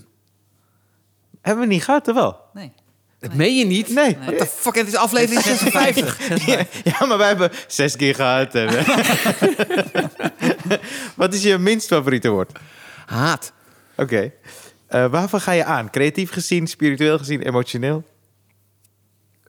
Hebben 1.41 1.67
we 1.67 1.73
niet 1.73 1.83
gehad, 1.83 2.07
of 2.07 2.15
wel? 2.15 2.37
Nee. 2.53 2.71
Dat 3.19 3.33
meen 3.33 3.55
je 3.57 3.65
niet? 3.65 3.89
Nee. 3.89 4.17
What 4.25 4.37
the 4.37 4.45
fuck, 4.45 4.75
het 4.75 4.87
is 4.87 4.95
aflevering 4.95 5.41
56. 5.43 6.17
Ja, 6.45 6.65
ja, 6.83 7.05
maar 7.05 7.17
wij 7.17 7.27
hebben 7.27 7.49
zes 7.67 7.95
keer 7.95 8.15
gehad. 8.15 8.55
en- 8.55 8.85
Wat 11.15 11.33
is 11.33 11.43
je 11.43 11.57
minst 11.57 11.87
favoriete 11.87 12.29
woord? 12.29 12.51
Haat. 13.05 13.51
Oké. 13.95 14.31
Eh, 14.87 15.11
waarvan 15.11 15.41
ga 15.41 15.51
je 15.51 15.63
aan? 15.63 15.89
Creatief 15.89 16.31
gezien, 16.31 16.67
spiritueel 16.67 17.17
gezien, 17.17 17.41
emotioneel? 17.41 18.03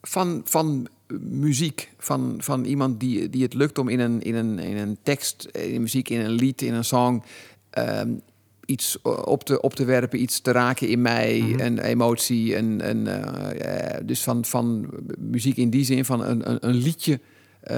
Van, 0.00 0.42
van 0.44 0.88
muziek. 1.20 1.90
Van, 1.98 2.34
van 2.38 2.64
iemand 2.64 3.00
die, 3.00 3.30
die 3.30 3.42
het 3.42 3.54
lukt 3.54 3.78
om 3.78 3.88
in 3.88 4.00
een, 4.00 4.22
in 4.22 4.34
een, 4.34 4.58
in 4.58 4.76
een 4.76 4.98
tekst, 5.02 5.44
eh, 5.52 5.72
in 5.72 5.80
muziek, 5.80 6.08
in 6.08 6.20
een 6.20 6.30
lied, 6.30 6.62
in 6.62 6.74
een 6.74 6.84
song... 6.84 7.22
ehm, 7.70 8.08
iets 8.70 9.02
op 9.24 9.44
te, 9.44 9.60
op 9.60 9.74
te 9.74 9.84
werpen, 9.84 10.22
iets 10.22 10.40
te 10.40 10.52
raken 10.52 10.88
in 10.88 11.02
mij, 11.02 11.54
een 11.56 11.78
emotie. 11.78 12.56
Een, 12.56 13.06
eh, 13.06 13.96
eh, 13.96 14.00
dus 14.06 14.22
van, 14.22 14.44
van 14.44 14.88
muziek 15.18 15.56
in 15.56 15.70
die 15.70 15.84
zin, 15.84 16.04
van 16.04 16.24
een, 16.24 16.50
een, 16.50 16.68
een 16.68 16.74
liedje... 16.74 17.20
eh, 17.60 17.76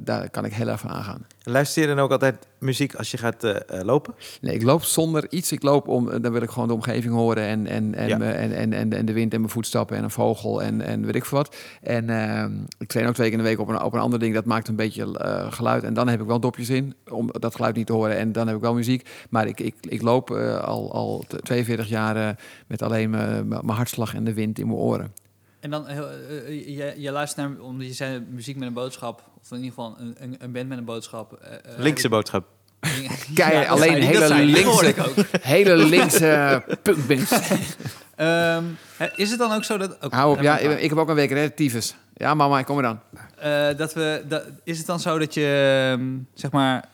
daar 0.00 0.30
kan 0.30 0.44
ik 0.44 0.52
heel 0.52 0.68
erg 0.68 0.80
van 0.80 0.90
aangaan. 0.90 1.26
Luister 1.42 1.82
je 1.82 1.88
dan 1.88 1.98
ook 1.98 2.10
altijd 2.10 2.46
muziek 2.58 2.94
als 2.94 3.10
je 3.10 3.16
gaat 3.16 3.44
eh, 3.44 3.56
eh, 3.80 3.84
lopen? 3.86 4.14
Nee, 4.40 4.54
ik 4.54 4.62
loop 4.62 4.82
zonder 4.82 5.26
iets. 5.30 5.52
Ik 5.52 5.62
loop 5.62 5.88
om, 5.88 6.22
dan 6.22 6.32
wil 6.32 6.42
ik 6.42 6.50
gewoon 6.50 6.68
de 6.68 6.74
omgeving 6.74 7.14
horen 7.14 7.42
en, 7.44 7.66
en, 7.66 7.94
en, 7.94 8.08
Ja. 8.08 8.16
me- 8.18 8.30
en, 8.32 8.52
en, 8.52 8.72
en, 8.72 8.92
en 8.92 9.04
de 9.04 9.12
wind 9.12 9.32
en 9.34 9.40
mijn 9.40 9.52
voetstappen 9.52 9.96
en 9.96 10.04
een 10.04 10.10
vogel 10.10 10.62
en, 10.62 10.80
en 10.80 11.04
weet 11.04 11.14
ik 11.14 11.24
veel 11.24 11.38
wat. 11.38 11.56
En 11.82 12.10
ehm, 12.10 12.52
ik 12.78 12.88
train 12.88 13.06
ook 13.06 13.14
twee 13.14 13.28
keer 13.30 13.38
in 13.38 13.44
de 13.44 13.48
week 13.50 13.60
op 13.60 13.68
een, 13.68 13.82
op 13.82 13.92
een 13.92 14.00
ander 14.00 14.18
ding. 14.18 14.34
Dat 14.34 14.44
maakt 14.44 14.68
een 14.68 14.76
beetje 14.76 15.06
geluid. 15.50 15.82
En 15.84 15.94
dan 15.94 16.08
heb 16.08 16.20
ik 16.20 16.26
wel 16.26 16.40
dopjes 16.40 16.68
in 16.70 16.94
om 17.10 17.28
dat 17.32 17.54
geluid 17.54 17.76
niet 17.76 17.86
te 17.86 17.92
horen. 17.92 18.16
En 18.16 18.32
dan 18.32 18.46
heb 18.46 18.56
ik 18.56 18.62
wel 18.62 18.74
muziek. 18.74 19.08
Maar 19.30 19.46
ik, 19.46 19.60
ik, 19.60 19.74
ik 19.80 20.02
loop 20.02 20.30
al, 20.30 20.92
al 20.92 21.24
t- 21.28 21.44
42 21.44 21.88
jaar 21.88 22.38
met 22.66 22.82
alleen 22.82 23.10
mijn 23.10 23.68
hartslag 23.68 24.14
en 24.14 24.24
de 24.24 24.34
wind 24.34 24.58
in 24.58 24.66
mijn 24.66 24.78
oren. 24.78 25.12
En 25.62 25.70
dan, 25.70 25.86
heel, 25.86 26.08
eh, 26.10 26.36
eh, 26.48 26.66
je, 26.76 26.94
je 26.96 27.10
luistert 27.10 27.48
naar, 27.48 27.60
omdat 27.60 27.86
je 27.86 27.92
zei 27.92 28.24
muziek 28.30 28.56
met 28.56 28.68
een 28.68 28.74
boodschap, 28.74 29.22
of 29.42 29.50
in 29.50 29.56
ieder 29.56 29.68
geval 29.72 29.96
een, 29.98 30.14
een, 30.18 30.36
een 30.38 30.52
band 30.52 30.68
met 30.68 30.78
een 30.78 30.84
boodschap. 30.84 31.32
eh, 31.32 31.52
eh, 31.54 31.60
Linkse 31.78 32.08
boodschap. 32.08 32.44
Keihard, 33.34 33.68
dat 33.68 33.76
alleen 33.76 34.00
dat 34.00 34.08
hele 34.08 34.18
hoorde 34.28 34.44
linkse- 34.44 34.88
ik 34.88 34.98
ook. 35.06 35.14
Hele 35.42 35.76
linkse 35.76 36.62
punkbands. 36.82 37.30
Ehm, 38.16 38.64
hè, 38.96 39.06
is 39.16 39.30
het 39.30 39.38
dan 39.38 39.52
ook 39.52 39.64
zo 39.64 39.76
dat... 39.78 40.02
ook- 40.02 40.12
Hou 40.12 40.36
op, 40.36 40.42
ja, 40.42 40.58
ik 40.58 40.88
heb 40.88 40.98
ook 40.98 41.08
een 41.08 41.14
week 41.14 41.56
tyfus. 41.56 41.94
Ja, 42.14 42.34
mama, 42.34 42.62
kom 42.62 42.74
maar 42.74 42.84
dan. 42.84 43.00
Eh, 43.38 43.76
dat 43.76 43.92
we, 43.94 44.24
dat, 44.28 44.44
is 44.64 44.78
het 44.78 44.86
dan 44.86 45.00
zo 45.00 45.18
dat 45.18 45.34
je, 45.34 45.90
ehm, 45.96 46.08
zeg 46.34 46.50
maar, 46.50 46.84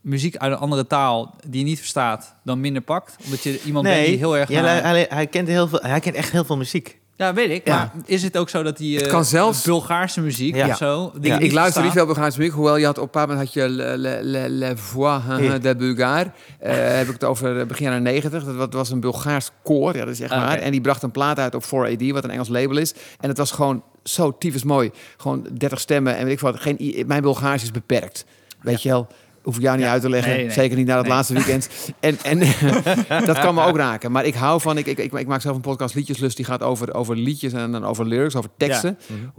muziek 0.00 0.36
uit 0.36 0.52
een 0.52 0.58
andere 0.58 0.86
taal 0.86 1.34
die 1.46 1.58
je 1.60 1.66
niet 1.66 1.78
verstaat, 1.78 2.34
dan 2.44 2.60
minder 2.60 2.82
pakt? 2.82 3.16
Omdat 3.24 3.42
je 3.42 3.62
iemand 3.64 3.86
bent 3.86 4.06
die 4.06 4.16
heel 4.16 4.36
erg... 4.36 4.48
ja, 4.48 4.60
naar- 4.60 4.82
hij, 4.82 5.06
hij 5.08 5.26
kent 5.26 5.48
heel 5.48 5.68
veel, 5.68 5.78
hij 5.82 6.00
kent 6.00 6.14
echt 6.14 6.30
heel 6.32 6.44
veel 6.44 6.56
muziek. 6.56 6.98
Ja, 7.16 7.34
weet 7.34 7.50
ik. 7.50 7.66
Ja. 7.66 7.76
Maar 7.76 7.92
is 8.06 8.22
het 8.22 8.36
ook 8.38 8.48
zo 8.48 8.62
dat 8.62 8.76
die 8.76 8.94
Het 8.96 9.04
eh, 9.06 9.10
kan 9.10 9.24
zelfs- 9.24 9.62
Bulgaarse 9.64 10.20
muziek 10.20 10.54
Ja. 10.54 10.68
of 10.68 10.76
zo... 10.76 11.12
Ja. 11.20 11.34
Ik, 11.36 11.40
ik 11.42 11.52
luister 11.52 11.82
niet 11.82 11.92
veel 11.92 12.06
Bulgaarse 12.06 12.38
muziek, 12.38 12.54
hoewel 12.54 12.76
je 12.76 12.84
had 12.84 12.98
op 12.98 13.04
een 13.04 13.10
paar 13.10 13.28
moment 13.28 13.44
had 13.44 13.54
je 13.54 13.68
Le, 13.68 13.96
le, 13.98 14.18
le, 14.22 14.48
le 14.48 14.76
Voix 14.76 15.24
de 15.62 15.74
Bulgaar. 15.76 16.32
Eh, 16.58 16.74
heb 16.76 17.06
ik 17.06 17.12
het 17.12 17.24
over 17.24 17.60
eh, 17.60 17.66
begin 17.66 17.84
jaren 17.86 18.02
90. 18.02 18.44
Dat 18.44 18.54
wa- 18.54 18.68
was 18.68 18.90
een 18.90 19.00
Bulgaars 19.00 19.50
koor, 19.62 19.94
ja, 19.96 20.04
dat 20.04 20.14
is 20.14 20.20
echt 20.20 20.32
Ah. 20.32 20.64
En 20.64 20.70
die 20.70 20.80
bracht 20.80 21.02
een 21.02 21.10
plaat 21.10 21.38
uit 21.38 21.54
op 21.54 21.64
4AD, 21.64 22.10
wat 22.10 22.24
een 22.24 22.30
Engels 22.30 22.48
label 22.48 22.76
is. 22.76 22.94
En 23.20 23.28
het 23.28 23.38
was 23.38 23.50
gewoon 23.50 23.82
zo 24.04 24.36
tyfus 24.38 24.64
mooi. 24.64 24.90
Gewoon 25.16 25.46
30 25.52 25.80
stemmen 25.80 26.16
en 26.16 26.24
weet 26.24 26.32
ik 26.32 26.40
wat. 26.40 26.60
Geen, 26.60 26.76
i- 26.80 27.04
mijn 27.06 27.22
Bulgaars 27.22 27.62
is 27.62 27.70
beperkt. 27.70 28.24
Weet 28.60 28.82
je 28.82 28.88
wel? 28.88 29.06
Hoef 29.46 29.56
ik 29.56 29.62
jou 29.62 29.76
niet 29.76 29.86
uit 29.86 30.02
te 30.02 30.08
leggen. 30.08 30.32
Nee, 30.32 30.44
nee. 30.44 30.52
Zeker 30.54 30.76
niet 30.76 30.86
na 30.86 30.96
het 30.96 31.06
laatste 31.06 31.34
weekend. 31.34 31.68
En, 32.00 32.18
en 32.22 32.38
dat 33.26 33.38
kan 33.38 33.54
me 33.54 33.64
ook 33.64 33.76
raken. 33.76 34.12
Maar 34.12 34.24
ik 34.24 34.34
hou 34.34 34.60
van... 34.60 34.78
Ik, 34.78 34.86
ik, 34.86 34.98
ik, 34.98 35.12
ik 35.12 35.26
maak 35.26 35.40
zelf 35.40 35.56
een 35.56 35.62
podcast 35.62 35.94
Liedjeslust. 35.94 36.36
Die 36.36 36.44
gaat 36.44 36.62
over, 36.62 36.94
over 36.94 37.16
liedjes 37.16 37.52
en 37.52 37.72
dan 37.72 37.84
over 37.84 38.06
lyrics, 38.06 38.36
over 38.36 38.50
teksten. 38.56 38.98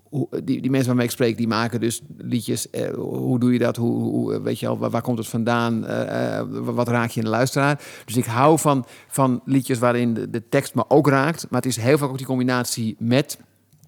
Hoe, 0.09 0.27
die, 0.43 0.61
die 0.61 0.71
mensen 0.71 0.87
waarmee 0.87 1.05
ik 1.05 1.11
spreek, 1.11 1.37
die 1.37 1.47
maken 1.47 1.79
dus 1.79 2.01
liedjes. 2.17 2.69
Eh, 2.69 2.93
hoe 2.93 3.39
doe 3.39 3.53
je 3.53 3.59
dat? 3.59 3.75
Hoe, 3.75 4.01
hoe, 4.01 4.41
weet 4.41 4.59
je 4.59 4.77
waar, 4.77 4.89
waar 4.89 5.01
komt 5.01 5.17
het 5.17 5.27
vandaan? 5.27 5.85
Eh, 5.85 6.37
eh, 6.37 6.45
wat 6.49 6.87
raak 6.87 7.09
je 7.09 7.19
in 7.19 7.25
de 7.25 7.31
luisteraar? 7.31 7.81
Dus 8.05 8.17
ik 8.17 8.25
hou 8.25 8.59
van, 8.59 8.85
van 9.07 9.41
liedjes 9.45 9.79
waarin 9.79 10.13
de, 10.13 10.29
de 10.29 10.49
tekst 10.49 10.75
me 10.75 10.83
ook 10.87 11.07
raakt. 11.07 11.45
Maar 11.49 11.61
het 11.61 11.69
is 11.69 11.77
heel 11.77 11.97
vaak 11.97 12.09
ook 12.09 12.17
die 12.17 12.27
combinatie 12.27 12.95
met... 12.99 13.37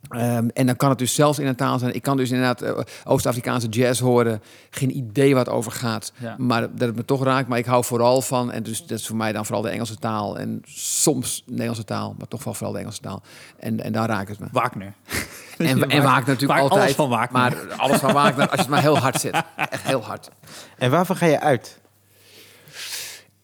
Ehm, 0.07 0.47
en 0.53 0.65
dan 0.65 0.75
kan 0.75 0.89
het 0.89 0.97
dus 0.97 1.13
zelfs 1.13 1.39
in 1.39 1.47
een 1.47 1.55
taal 1.55 1.79
zijn. 1.79 1.95
Ik 1.95 2.01
kan 2.01 2.17
dus 2.17 2.29
inderdaad 2.29 2.61
eh, 2.61 2.79
Oost-Afrikaanse 3.03 3.67
jazz 3.67 4.01
horen. 4.01 4.41
Geen 4.69 4.97
idee 4.97 5.35
wat 5.35 5.45
het 5.45 5.55
over 5.55 5.71
gaat. 5.71 6.13
Ja. 6.17 6.35
Maar 6.37 6.61
dat 6.61 6.87
het 6.87 6.95
me 6.95 7.05
toch 7.05 7.23
raakt. 7.23 7.47
Maar 7.47 7.57
ik 7.57 7.65
hou 7.65 7.83
vooral 7.83 8.21
van... 8.21 8.51
En 8.51 8.63
dus 8.63 8.85
dat 8.85 8.99
is 8.99 9.07
voor 9.07 9.15
mij 9.15 9.31
dan 9.31 9.45
vooral 9.45 9.63
de 9.63 9.69
Engelse 9.69 9.95
taal. 9.95 10.39
En 10.39 10.61
soms 10.65 11.43
de 11.45 11.51
Nederlandse 11.51 11.83
taal. 11.83 12.15
Maar 12.17 12.27
toch 12.27 12.43
wel 12.43 12.53
vooral 12.53 12.73
de 12.73 12.79
Engelse 12.79 13.01
taal. 13.01 13.21
En, 13.59 13.83
en 13.83 13.91
daar 13.91 14.07
raakt 14.07 14.29
het 14.29 14.39
me. 14.39 14.47
Wagner. 14.51 14.93
En, 15.57 15.89
en 15.89 16.03
waakt 16.03 16.27
natuurlijk 16.27 16.59
altijd. 16.59 16.81
alles 16.81 16.95
van 16.95 17.09
waakt. 17.09 17.31
Maar 17.31 17.55
alles 17.77 17.99
van 17.99 18.13
waakt, 18.13 18.39
als 18.39 18.49
je 18.51 18.57
het 18.57 18.67
maar 18.67 18.81
heel 18.81 18.97
hard 18.97 19.19
zet. 19.21 19.43
Echt 19.55 19.83
heel 19.83 20.03
hard. 20.03 20.29
En 20.77 20.91
waarvan 20.91 21.15
ga 21.15 21.25
je 21.25 21.39
uit? 21.39 21.79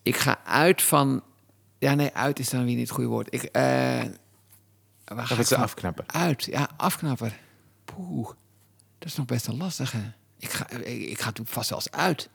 Ik 0.01 0.15
ga 0.15 0.37
uit 0.45 0.81
van... 0.81 1.23
Ja, 1.79 1.93
nee, 1.93 2.09
uit 2.13 2.39
is 2.39 2.49
dan 2.49 2.65
weer 2.65 2.75
niet 2.75 2.79
het 2.79 2.89
goede 2.89 3.09
woord. 3.09 3.27
Ik, 3.29 3.43
eh, 3.43 4.01
waar 5.05 5.23
Of 5.23 5.29
het 5.29 5.39
ik 5.39 5.45
ze 5.45 5.57
afknappen? 5.57 6.03
Uit, 6.07 6.43
ja, 6.43 6.69
afknapper. 6.77 7.39
Poeh, 7.85 8.27
dat 8.99 9.07
is 9.09 9.15
nog 9.15 9.25
best 9.25 9.47
een 9.47 9.57
lastige. 9.57 9.97
Ik 10.39 10.49
ga, 10.51 10.69
ik, 10.69 11.01
ik 11.09 11.17
ga 11.19 11.25
natuurlijk 11.25 11.55
vast 11.55 11.67
zelfs 11.67 11.91
uit. 11.91 12.29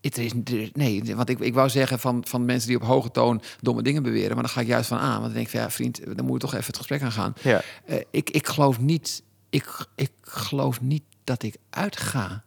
Het 0.00 0.18
is, 0.18 0.32
is- 0.44 0.70
nee, 0.72 1.16
want 1.16 1.28
ik, 1.28 1.38
ik 1.38 1.54
wou 1.54 1.68
zeggen 1.68 1.98
van, 1.98 2.24
van 2.28 2.44
mensen 2.44 2.68
die 2.68 2.76
op 2.76 2.82
hoge 2.82 3.10
toon 3.10 3.42
domme 3.60 3.82
dingen 3.82 4.02
beweren, 4.02 4.34
maar 4.34 4.42
dan 4.44 4.52
ga 4.52 4.60
ik 4.60 4.66
juist 4.66 4.88
van 4.88 4.98
aan. 4.98 5.10
Want 5.10 5.22
dan 5.22 5.32
denk 5.32 5.44
ik 5.44 5.50
van 5.50 5.60
ja, 5.60 5.70
vriend, 5.70 6.16
dan 6.16 6.24
moet 6.26 6.32
je 6.42 6.48
toch 6.48 6.54
even 6.54 6.66
het 6.66 6.76
gesprek 6.76 7.02
aan 7.02 7.12
gaan. 7.12 7.34
Ja. 7.42 7.62
Eh, 7.84 8.00
ik, 8.10 8.30
ik 8.30 8.46
geloof 8.46 8.80
niet, 8.80 9.22
ik, 9.50 9.86
ik 9.94 10.10
geloof 10.22 10.80
niet 10.80 11.02
dat 11.24 11.42
ik 11.42 11.56
uitga. 11.70 12.44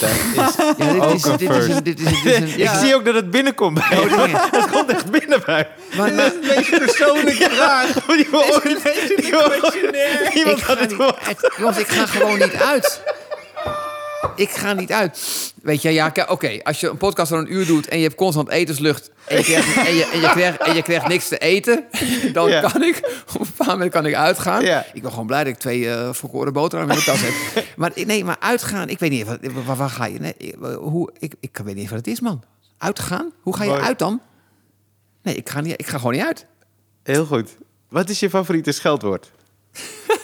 Dat 0.00 0.10
is 0.10 0.54
Ja, 0.86 0.92
dit 0.92 1.02
ook 1.02 1.14
is, 1.14 1.24
een 1.24 1.36
dit 1.36 1.50
is 1.50 1.56
first. 1.56 1.68
een, 1.68 1.82
dit 1.82 2.00
is, 2.00 2.22
dit 2.22 2.24
is 2.24 2.36
een, 2.54 2.60
Ik 2.60 2.70
zie 2.80 2.94
ook 2.94 3.04
dat 3.04 3.14
het 3.14 3.30
binnenkomt 3.30 3.74
bij. 3.74 3.84
Het 4.50 4.70
komt 4.72 4.90
echt 4.90 5.10
binnen 5.10 5.42
bij 5.46 5.68
Maar, 5.96 6.12
maar, 6.12 6.32
Deze 6.42 6.76
persoonlijke 6.84 7.50
vraag. 7.50 7.86
je. 9.82 10.30
Iemand 10.34 10.58
ik 10.58 10.64
had 10.64 10.64
ga 10.64 10.76
het 10.76 10.80
niet 10.80 10.92
gehoord. 10.96 11.16
uit. 11.26 11.52
Jongens, 11.58 11.78
ik 11.78 11.88
ga 11.88 12.06
gewoon 12.06 12.38
niet 12.38 12.54
uit. 12.54 13.02
Ik 14.36 14.50
ga 14.50 14.72
niet 14.72 14.92
uit. 14.92 15.52
Weet 15.62 15.82
je, 15.82 15.90
ja, 15.90 16.12
oké, 16.28 16.58
als 16.62 16.80
je 16.80 16.88
een 16.88 16.96
podcast 16.96 17.28
van 17.30 17.38
een 17.38 17.52
uur 17.52 17.66
doet 17.66 17.88
en 17.88 17.96
je 17.96 18.02
hebt 18.02 18.14
constant 18.14 18.48
etenslucht 18.48 19.10
en 19.26 19.36
je 19.36 19.42
krijgt, 19.42 19.76
en 19.86 19.94
je, 19.94 20.04
en 20.12 20.20
je 20.20 20.28
krijgt, 20.30 20.60
en 20.62 20.74
je 20.74 20.82
krijgt 20.82 21.08
niks 21.08 21.28
te 21.28 21.38
eten, 21.38 21.84
dan 22.32 22.50
kan 22.60 22.82
ik 22.82 23.22
op 23.34 23.40
een 23.40 23.46
bepaald 23.46 23.68
moment 23.70 23.90
kan 23.90 24.06
ik 24.06 24.14
uitgaan. 24.14 24.62
Ik 24.92 25.02
ben 25.02 25.10
gewoon 25.10 25.26
blij 25.26 25.44
dat 25.44 25.52
ik 25.52 25.58
twee 25.58 25.90
eh 25.90 26.12
volkoren 26.12 26.52
boterhammen 26.52 26.96
in 26.96 27.02
de 27.04 27.10
tas 27.10 27.20
heb. 27.20 27.64
Maar 27.76 27.92
nee, 27.94 28.24
maar 28.24 28.36
uitgaan, 28.40 28.88
ik 28.88 28.98
weet 28.98 29.10
niet, 29.10 29.26
wat, 29.26 29.38
waar, 29.66 29.76
waar 29.76 29.90
ga 29.90 30.04
je? 30.06 30.18
Nee, 30.18 30.34
ik- 30.36 30.54
hoe, 30.78 31.10
ik, 31.18 31.34
ik 31.40 31.60
weet 31.64 31.74
niet 31.74 31.88
wat 31.88 31.98
het 31.98 32.06
is, 32.06 32.20
man. 32.20 32.42
Uitgaan? 32.78 33.32
Hoe 33.40 33.56
ga 33.56 33.64
je 33.64 33.70
Mooi. 33.70 33.82
uit 33.82 33.98
dan? 33.98 34.20
Nee, 35.22 35.34
ik 35.34 35.48
ga, 35.48 35.60
niet, 35.60 35.74
ik 35.80 35.86
ga 35.86 35.96
gewoon 35.98 36.12
niet 36.12 36.24
uit. 36.24 36.46
Heel 37.02 37.24
goed. 37.26 37.56
Wat 37.88 38.08
is 38.08 38.20
je 38.20 38.30
favoriete 38.30 38.72
scheldwoord? 38.72 39.30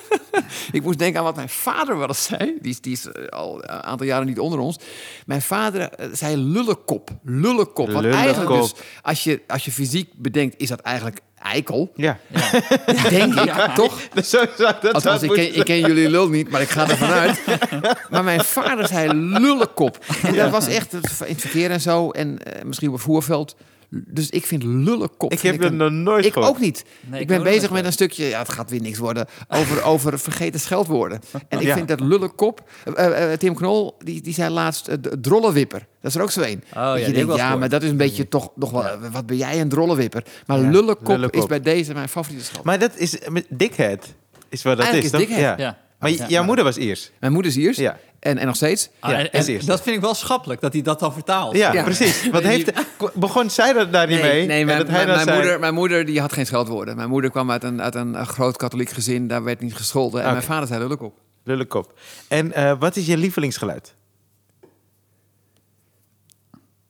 Ik 0.73 0.83
moest 0.83 0.99
denken 0.99 1.19
aan 1.19 1.25
wat 1.25 1.37
mijn 1.37 1.49
vader 1.49 1.99
wel 1.99 2.09
eens 2.09 2.25
zei. 2.25 2.59
Die 2.61 2.71
is, 2.73 2.81
die 2.81 2.93
is 2.93 3.07
eh, 3.07 3.27
al 3.27 3.63
een 3.63 3.83
aantal 3.83 4.07
jaren 4.07 4.27
niet 4.27 4.39
onder 4.39 4.59
ons. 4.59 4.79
Mijn 5.27 5.43
vader 5.43 5.81
eh, 5.81 6.09
zei 6.13 6.37
lullenkop. 6.37 7.11
Lullenkop. 7.23 7.91
Want 7.91 8.07
eigenlijk 8.07 8.51
dus, 8.61 8.75
als 9.03 9.25
je, 9.25 9.41
als 9.47 9.65
je 9.65 9.73
fysiek 9.73 10.11
bedenkt, 10.17 10.55
is 10.59 10.69
dat 10.69 10.81
eigenlijk 10.81 11.21
eikel. 11.47 11.93
Ja. 11.95 12.19
Denk 13.09 13.35
ik, 13.35 13.71
toch? 13.75 14.01
Dus 14.15 14.31
zo 14.31 14.45
zou 14.57 14.75
dat 14.81 14.95
Althans, 14.95 15.21
zou 15.21 15.35
ik 15.35 15.45
ken, 15.53 15.59
ik 15.59 15.65
ken 15.65 15.81
jullie 15.81 16.11
lul 16.11 16.29
niet, 16.29 16.51
maar 16.51 16.61
ik 16.61 16.69
ga 16.69 16.89
ervan 16.89 17.09
uit. 17.09 17.41
Maar 18.11 18.25
mijn 18.25 18.45
vader 18.45 18.89
zei 18.89 19.13
lullenkop. 19.15 19.99
En 20.23 20.35
dat 20.35 20.51
was 20.51 20.67
echt 20.67 20.93
in 20.93 21.01
het 21.27 21.41
verkeer 21.41 21.71
en 21.71 21.81
zo. 21.81 22.11
En 22.11 22.39
eh, 22.39 22.65
misschien 22.65 22.89
op 22.89 22.95
het 22.95 23.03
voerveld. 23.03 23.57
Dus 23.91 24.30
ik 24.30 24.47
vind 24.47 24.62
lullenkop. 24.62 25.32
Ik 25.32 25.41
heb 25.41 25.55
het 25.61 25.70
een- 25.70 25.76
nog 25.76 25.91
nooit 25.91 26.24
ik 26.24 26.32
gehoord. 26.32 26.51
ook 26.53 26.61
niet. 26.61 26.84
Nee, 27.01 27.14
ik 27.14 27.20
ik 27.20 27.26
ben 27.37 27.43
bezig 27.43 27.70
met 27.70 27.84
een 27.84 27.93
stukje, 27.93 28.24
ja, 28.24 28.39
het 28.39 28.49
gaat 28.49 28.70
weer 28.70 28.80
niks 28.80 28.99
worden, 28.99 29.26
over, 29.49 29.82
over 29.82 30.18
vergeten 30.18 30.61
scheldwoorden. 30.61 31.20
En 31.49 31.59
ik 31.61 31.66
Ja. 31.66 31.74
vind 31.74 31.89
dat 31.89 32.01
lullenkop. 32.01 32.70
eh, 32.95 33.32
eh, 33.32 33.39
Tim 33.39 33.55
Knol, 33.55 33.95
die, 34.05 34.20
die 34.22 34.34
zei 34.34 34.51
laatst 34.51 34.89
eh, 34.89 34.97
de 35.01 35.20
drollenwipper. 35.20 35.78
Dat 36.01 36.11
is 36.11 36.16
er 36.16 36.22
ook 36.22 36.30
zo 36.30 36.41
een. 36.41 36.62
ja, 36.74 36.84
dat 36.87 36.97
die 36.97 37.07
je 37.07 37.12
denkt, 37.12 37.37
ja, 37.37 37.57
maar 37.57 37.68
dat 37.68 37.82
is 37.82 37.91
een 37.91 37.97
beetje 37.97 38.28
toch 38.28 38.51
nog 38.55 38.70
wel. 38.70 38.84
eh, 38.89 39.11
Wat 39.12 39.26
ben 39.26 39.37
jij 39.37 39.61
een 39.61 39.68
drollenwipper? 39.68 40.24
Maar 40.47 40.61
Ja, 40.61 40.70
lullenkop, 40.70 41.07
lullenkop. 41.09 41.41
is 41.41 41.47
bij 41.47 41.61
deze 41.61 41.93
mijn 41.95 42.09
favoriete 42.09 42.45
scheldwoord. 42.45 42.78
Maar 42.78 42.89
dat 42.89 42.99
is 42.99 43.18
met 43.28 43.47
dickhead. 43.49 44.14
Is 44.49 44.62
wat 44.62 44.76
dat 44.76 44.87
Eigenlijk 44.87 45.14
is, 45.14 45.20
is 45.20 45.26
toch? 45.26 45.37
dickhead. 45.37 45.59
Ja. 45.59 45.78
Maar 45.99 46.11
Ja, 46.11 46.17
jouw 46.17 46.29
maar- 46.29 46.45
moeder 46.45 46.65
was 46.65 46.77
Iers. 46.77 47.11
Mijn 47.21 47.33
moeder 47.33 47.51
is 47.51 47.57
Iers. 47.59 47.77
Ja. 47.77 47.99
En, 48.21 48.39
en 48.39 48.47
nog 48.47 48.57
steeds. 48.57 48.89
Ah, 49.01 49.11
Ja, 49.11 49.17
en- 49.31 49.67
dat 49.67 49.83
vind 49.83 49.97
ik 49.97 50.01
wel 50.03 50.15
schappelijk, 50.15 50.61
dat 50.61 50.73
hij 50.73 50.83
dat 50.83 51.01
dan 51.01 51.13
vertaalt. 51.13 51.57
Ja, 51.57 51.73
Ja. 51.73 51.83
precies. 51.83 52.31
Wat 52.31 52.43
heeft, 52.53 52.73
begon 53.15 53.51
zij 53.51 53.73
dat 53.73 53.93
daar 53.93 54.07
niet 54.07 54.21
mee? 54.21 54.47
nee 54.47 54.61
En 54.61 54.67
mijn, 54.67 54.87
zei- 55.21 55.37
moeder, 55.37 55.61
mijn 55.61 55.75
moeder 55.75 56.05
die 56.05 56.21
had 56.21 56.33
geen 56.33 56.47
scheldwoorden. 56.47 56.97
Mijn 56.97 57.09
moeder 57.09 57.31
kwam 57.31 57.51
uit 57.51 57.65
een, 57.65 57.83
uit 57.83 57.95
een, 57.95 58.15
eh, 58.15 58.27
groot 58.27 58.57
katholiek 58.57 58.91
gezin. 58.91 59.29
Daar 59.29 59.45
werd 59.45 59.61
niet 59.61 59.75
gescholden. 59.75 60.23
En 60.23 60.31
mijn 60.31 60.43
vader 60.43 60.67
zei 60.69 60.81
lullenkop. 60.81 61.19
Lullenkop. 61.45 61.99
En 62.29 62.53
eh, 62.53 62.79
wat 62.79 62.97
is 62.97 63.07
je 63.07 63.17
lievelingsgeluid? 63.17 63.95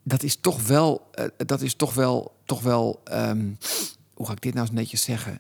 dat 0.03 0.23
is 0.23 0.37
toch 0.41 0.67
wel, 0.67 1.09
eh, 1.13 1.25
dat 1.37 1.61
is 1.61 1.75
toch 1.75 1.95
wel, 1.95 2.37
toch 2.45 2.63
wel, 2.63 3.01
ehm, 3.05 3.47
hoe 4.15 4.27
ga 4.27 4.33
ik 4.33 4.41
dit 4.43 4.55
nou 4.55 4.67
eens 4.67 4.77
netjes 4.77 5.03
zeggen? 5.03 5.37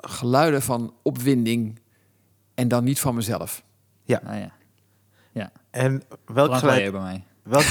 Geluiden 0.00 0.62
van 0.62 0.94
opwinding 1.02 1.78
en 2.54 2.68
dan 2.68 2.84
niet 2.84 3.00
van 3.00 3.14
mezelf. 3.14 3.62
Ah, 4.08 4.38
ja. 4.38 4.50
ja. 5.32 5.52
En 5.70 6.02
welk 6.26 6.54
geluid? 6.54 6.92
bij 6.92 7.00
mij. 7.00 7.24
Welk, 7.42 7.64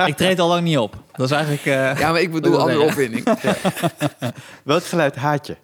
Ik 0.08 0.16
treed 0.16 0.38
al 0.38 0.48
lang 0.48 0.62
niet 0.62 0.78
op. 0.78 1.02
Dat 1.12 1.26
is 1.26 1.32
eigenlijk... 1.36 1.64
eh, 1.66 1.98
Ja, 1.98 2.12
maar 2.12 2.20
ik 2.20 2.32
bedoel 2.32 2.58
andere 2.60 2.80
opwinding. 2.80 3.24
welk 4.64 4.84
geluid 4.84 5.16
haat 5.16 5.46
je? 5.46 5.56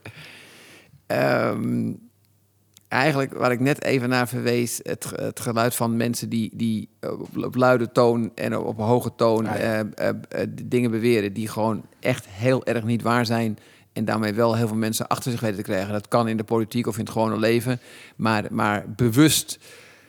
Ehm, 1.06 1.92
eigenlijk 2.88 3.32
waar 3.34 3.52
ik 3.52 3.60
net 3.60 3.82
even 3.84 4.08
naar 4.08 4.28
verwees, 4.28 4.80
het, 4.82 5.04
ge- 5.04 5.22
het 5.22 5.40
geluid 5.40 5.74
van 5.74 5.96
mensen 5.96 6.28
die, 6.28 6.50
die 6.54 6.88
op, 7.00 7.36
op 7.44 7.54
luide 7.54 7.92
toon 7.92 8.32
en 8.34 8.56
op, 8.58 8.66
op 8.66 8.78
hoge 8.78 9.12
toon 9.16 9.46
Ah, 9.46 9.58
ja. 9.58 9.62
eh, 9.94 10.08
eh, 10.08 10.14
eh, 10.28 10.48
dingen 10.62 10.90
beweren 10.90 11.32
die 11.32 11.48
gewoon 11.48 11.84
echt 12.00 12.26
heel 12.28 12.64
erg 12.66 12.84
niet 12.84 13.02
waar 13.02 13.26
zijn. 13.26 13.58
En 13.92 14.04
daarmee 14.04 14.32
wel 14.32 14.54
heel 14.54 14.66
veel 14.68 14.76
mensen 14.76 15.06
achter 15.06 15.30
zich 15.30 15.40
weten 15.40 15.56
te 15.56 15.62
krijgen. 15.62 15.92
Dat 15.92 16.08
kan 16.08 16.28
in 16.28 16.36
de 16.36 16.44
politiek 16.44 16.86
of 16.86 16.94
in 16.98 17.00
het 17.04 17.12
gewone 17.12 17.38
leven. 17.38 17.80
Maar, 18.16 18.44
maar 18.50 18.84
bewust 18.96 19.58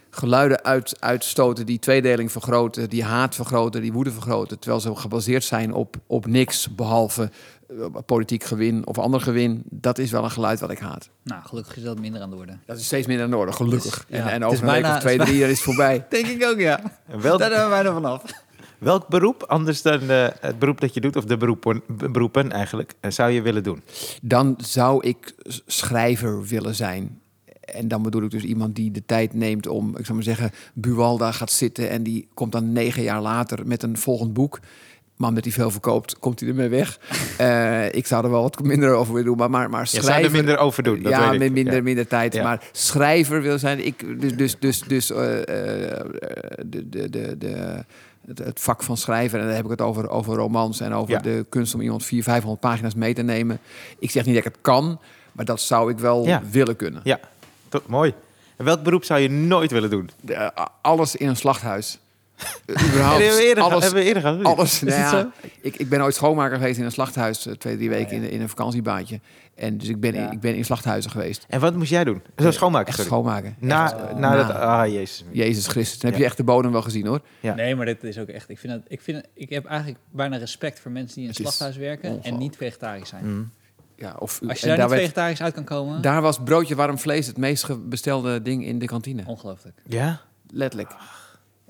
geluiden 0.10 0.64
uit, 0.64 0.96
uitstoten 1.00 1.66
die 1.66 1.80
tweedeling 1.80 2.32
vergroten, 2.32 2.90
die 2.90 3.04
haat 3.04 3.36
vergroten, 3.36 3.82
die 3.82 3.94
woede 3.94 4.12
vergroten. 4.12 4.60
Terwijl 4.60 4.82
ze 4.82 4.96
gebaseerd 4.96 5.44
zijn 5.44 5.74
op, 5.74 5.96
op 6.08 6.26
niks 6.26 6.76
behalve 6.76 7.30
eh, 7.70 7.86
politiek 8.06 8.44
gewin 8.44 8.88
of 8.88 8.98
ander 8.98 9.22
gewin. 9.22 9.64
Dat 9.70 9.98
is 9.98 10.12
wel 10.12 10.24
een 10.24 10.32
geluid 10.32 10.60
wat 10.60 10.72
ik 10.72 10.80
haat. 10.80 11.10
Nou, 11.24 11.42
gelukkig 11.46 11.78
is 11.78 11.84
dat 11.84 12.00
minder 12.00 12.22
aan 12.22 12.30
de 12.30 12.36
orde. 12.36 12.58
Dat 12.66 12.78
is 12.78 12.86
steeds 12.86 13.08
minder 13.08 13.30
nodig, 13.30 13.56
gelukkig. 13.56 14.06
Ja, 14.10 14.18
en, 14.18 14.28
en 14.32 14.46
over 14.46 14.64
een 14.64 14.72
week 14.72 14.82
bijna- 14.82 14.96
of 14.96 15.02
twee, 15.02 15.18
drie 15.18 15.38
jaar 15.38 15.50
is 15.50 15.56
het 15.56 15.66
voorbij. 15.70 16.06
Denk 16.10 16.28
ik 16.28 16.44
ook, 16.46 16.60
ja. 16.60 16.80
En 17.08 17.22
welk, 17.22 17.40
Daar 17.40 17.52
zijn 17.52 17.64
we 17.64 17.70
bijna 17.70 17.94
vanaf. 17.94 18.24
Welk 18.84 19.08
beroep, 19.08 19.44
anders 19.44 19.82
dan 19.82 20.10
eh, 20.10 20.28
het 20.40 20.60
beroep 20.60 20.82
dat 20.82 20.94
je 20.94 21.02
doet, 21.02 21.16
of 21.16 21.26
de 21.26 21.38
beroepen, 21.38 21.82
beroepen 22.12 22.52
eigenlijk, 22.52 22.94
eh, 23.00 23.12
zou 23.12 23.32
je 23.32 23.42
willen 23.42 23.64
doen? 23.64 23.82
Dan 24.22 24.56
zou 24.58 25.08
ik 25.08 25.36
schrijver 25.66 26.44
willen 26.46 26.76
zijn. 26.76 27.22
En 27.62 27.88
dan 27.88 28.02
bedoel 28.02 28.24
ik 28.24 28.32
dus 28.32 28.44
iemand 28.44 28.76
die 28.76 28.92
de 28.92 29.06
tijd 29.06 29.34
neemt 29.34 29.68
om, 29.68 29.90
ik 29.98 30.06
zou 30.06 30.14
maar 30.14 30.24
zeggen, 30.24 30.52
Buwalda 30.74 31.32
gaat 31.32 31.52
zitten 31.52 31.90
en 31.90 32.04
die 32.04 32.28
komt 32.34 32.52
dan 32.52 32.72
negen 32.72 33.04
jaar 33.04 33.22
later 33.22 33.68
met 33.68 33.84
een 33.84 33.98
volgend 33.98 34.34
boek. 34.34 34.60
Maar 35.18 35.30
omdat 35.30 35.44
hij 35.44 35.54
veel 35.54 35.72
verkoopt, 35.72 36.20
komt 36.20 36.40
hij 36.40 36.50
ermee 36.50 36.70
weg. 36.70 37.00
Eh, 37.38 37.94
ik 37.94 38.08
zou 38.08 38.24
er 38.24 38.32
wel 38.32 38.42
wat 38.42 38.64
minder 38.64 38.94
over 38.94 39.14
willen 39.14 39.28
doen, 39.28 39.38
maar, 39.38 39.50
maar, 39.50 39.70
maar 39.70 39.82
Je 39.82 39.88
schrijver... 39.88 40.14
zou 40.14 40.26
er 40.26 40.32
minder 40.32 40.58
over 40.58 40.84
doen, 40.84 41.02
dat 41.02 41.12
ja, 41.12 41.30
weet 41.30 41.42
ik. 41.42 41.52
minder, 41.52 41.74
Ja. 41.74 41.82
minder 41.82 42.08
tijd. 42.08 42.34
Ja. 42.34 42.44
Maar 42.44 42.70
schrijver 42.72 43.42
wil 43.42 43.60
zijn. 43.60 43.86
Ik, 43.86 44.22
dus 44.22 44.36
dus, 44.36 44.56
dus, 44.60 44.80
dus 44.80 45.08
de, 45.08 46.90
de, 46.90 47.10
de, 47.10 47.38
de, 47.38 47.86
het, 48.28 48.38
het 48.38 48.60
vak 48.60 48.84
van 48.84 48.98
schrijven. 48.98 49.40
En 49.40 49.46
dan 49.46 49.56
heb 49.56 49.64
ik 49.66 49.72
het 49.72 49.82
over, 49.82 50.10
over 50.10 50.36
romans 50.36 50.80
en 50.80 50.94
over 50.94 51.14
Ja. 51.14 51.20
de 51.20 51.46
kunst 51.50 51.74
om 51.74 51.82
iemand 51.82 52.04
400, 52.06 52.30
500 52.36 52.60
pagina's 52.62 52.96
mee 52.96 53.14
te 53.14 53.22
nemen. 53.22 53.60
Ik 54.00 54.12
zeg 54.12 54.26
niet 54.26 54.36
dat 54.36 54.46
ik 54.46 54.52
het 54.54 54.62
kan, 54.62 55.00
maar 55.32 55.46
dat 55.46 55.62
zou 55.62 55.92
ik 55.92 56.00
wel 56.00 56.26
Ja. 56.26 56.42
willen 56.52 56.76
kunnen. 56.76 57.02
Ja, 57.04 57.20
to- 57.70 57.82
mooi. 57.86 58.14
En 58.58 58.66
welk 58.66 58.84
beroep 58.84 59.04
zou 59.04 59.20
je 59.20 59.30
nooit 59.30 59.72
willen 59.72 59.90
doen? 59.90 60.10
De, 60.22 60.34
eh, 60.34 60.66
alles 60.82 61.16
in 61.16 61.28
een 61.28 61.36
slachthuis. 61.36 62.00
Eh, 62.66 62.88
Überhaupt, 62.88 63.18
we 63.36 63.44
eerder, 63.48 63.64
alles, 63.64 63.84
hebben 63.84 64.02
we 64.02 64.08
eerder 64.08 64.22
gehad? 64.22 64.44
alles. 64.44 64.82
Nou 64.82 65.00
ja, 65.00 65.32
ik, 65.62 65.76
ik 65.76 65.90
ben 65.90 66.02
ooit 66.02 66.16
schoonmaker 66.16 66.58
geweest 66.58 66.78
in 66.80 66.86
een 66.86 66.92
slachthuis, 66.92 67.46
eh, 67.46 67.54
twee, 67.54 67.76
drie 67.76 67.90
weken 67.90 68.16
ja. 68.22 68.24
in, 68.24 68.30
in 68.32 68.42
een 68.42 68.50
vakantiebaantje. 68.50 69.20
En 69.56 69.78
dus 69.78 69.88
ik 69.88 70.00
ben, 70.00 70.14
Ja. 70.14 70.26
in, 70.26 70.32
ik 70.32 70.40
ben 70.40 70.56
in 70.56 70.66
slachthuizen 70.66 71.12
geweest. 71.12 71.46
En 71.50 71.60
wat 71.60 71.76
moest 71.76 71.90
jij 71.90 72.04
doen? 72.04 72.22
Zo 72.38 72.52
schoonmaken, 72.52 72.94
schoonmaken. 72.94 73.56
Na, 73.60 73.84
Echt, 73.84 73.94
Oh. 73.94 74.18
na 74.18 74.30
na. 74.36 74.36
dat... 74.48 74.56
Ah, 74.56 74.88
jezus. 74.88 75.24
Jezus 75.32 75.68
Christus. 75.68 76.00
Dan 76.00 76.06
heb 76.10 76.14
Ja. 76.14 76.20
je 76.20 76.30
echt 76.30 76.38
de 76.38 76.44
bodem 76.44 76.72
wel 76.72 76.82
gezien 76.82 77.08
hoor. 77.08 77.22
Ja. 77.40 77.54
Nee, 77.54 77.76
maar 77.76 77.86
dit 77.86 78.04
is 78.04 78.18
ook 78.18 78.28
echt... 78.28 78.50
Ik, 78.50 78.60
vind 78.60 78.74
het, 78.74 78.82
ik, 78.88 79.02
vind 79.02 79.26
ik 79.34 79.50
heb 79.50 79.66
eigenlijk 79.66 80.00
bijna 80.12 80.38
respect 80.38 80.80
voor 80.80 80.92
mensen 80.92 81.16
die 81.16 81.24
in 81.24 81.30
een 81.30 81.36
slachthuis 81.36 81.76
werken 81.78 82.24
en 82.24 82.38
niet 82.38 82.56
vegetarisch 82.58 83.10
zijn. 83.10 83.26
Mm. 83.26 83.52
Ja, 83.96 84.16
of, 84.20 84.42
Als 84.48 84.60
je 84.60 84.68
daar, 84.68 84.78
niet 84.78 84.88
werd- 84.90 85.02
vegetarisch 85.02 85.42
uit 85.42 85.54
kan 85.54 85.64
komen, 85.64 86.02
daar 86.02 86.22
was 86.22 86.38
broodje 86.44 86.76
warm 86.76 86.98
vlees 87.00 87.28
het 87.28 87.38
meest 87.38 87.90
bestelde 87.90 88.42
ding 88.42 88.66
in 88.66 88.80
de 88.80 88.86
kantine. 88.86 89.24
ongelooflijk. 89.26 89.82
Ja? 89.88 90.22
Letterlijk. 90.50 90.92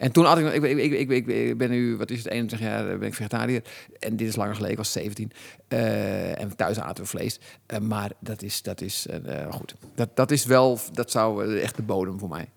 En 0.04 0.12
toen 0.12 0.26
had 0.26 0.38
ik, 0.38 0.64
ik, 0.64 1.10
ik, 1.10 1.28
ik, 1.28 1.58
ben 1.58 1.70
nu, 1.70 1.98
wat 1.98 2.10
is 2.10 2.18
het, 2.18 2.28
21 2.28 2.68
jaar 2.68 2.90
eh, 2.90 2.98
ben 2.98 3.08
ik 3.08 3.14
vegetariër. 3.14 3.62
En 4.00 4.16
dit 4.16 4.28
is 4.28 4.36
langer 4.36 4.54
geleden, 4.54 4.72
ik 4.72 4.78
was 4.78 4.92
17. 4.92 5.32
Eh, 5.68 6.42
en 6.42 6.56
thuis 6.56 6.80
aten 6.80 7.04
we 7.04 7.10
vlees. 7.10 7.40
Eh, 7.66 7.80
maar 7.80 8.12
dat 8.20 8.42
is, 8.42 8.62
dat 8.62 8.82
is 8.82 9.06
goed. 9.50 9.76
Dat, 9.96 10.10
dat 10.16 10.32
is 10.32 10.46
wel, 10.46 10.80
dat 10.92 11.12
zou 11.12 11.58
echt 11.60 11.76
de 11.76 11.82
bodem 11.82 12.20
voor 12.20 12.30
mij. 12.30 12.50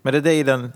Maar 0.00 0.12
dat 0.12 0.22
deed 0.22 0.36
je 0.36 0.44
dan... 0.44 0.72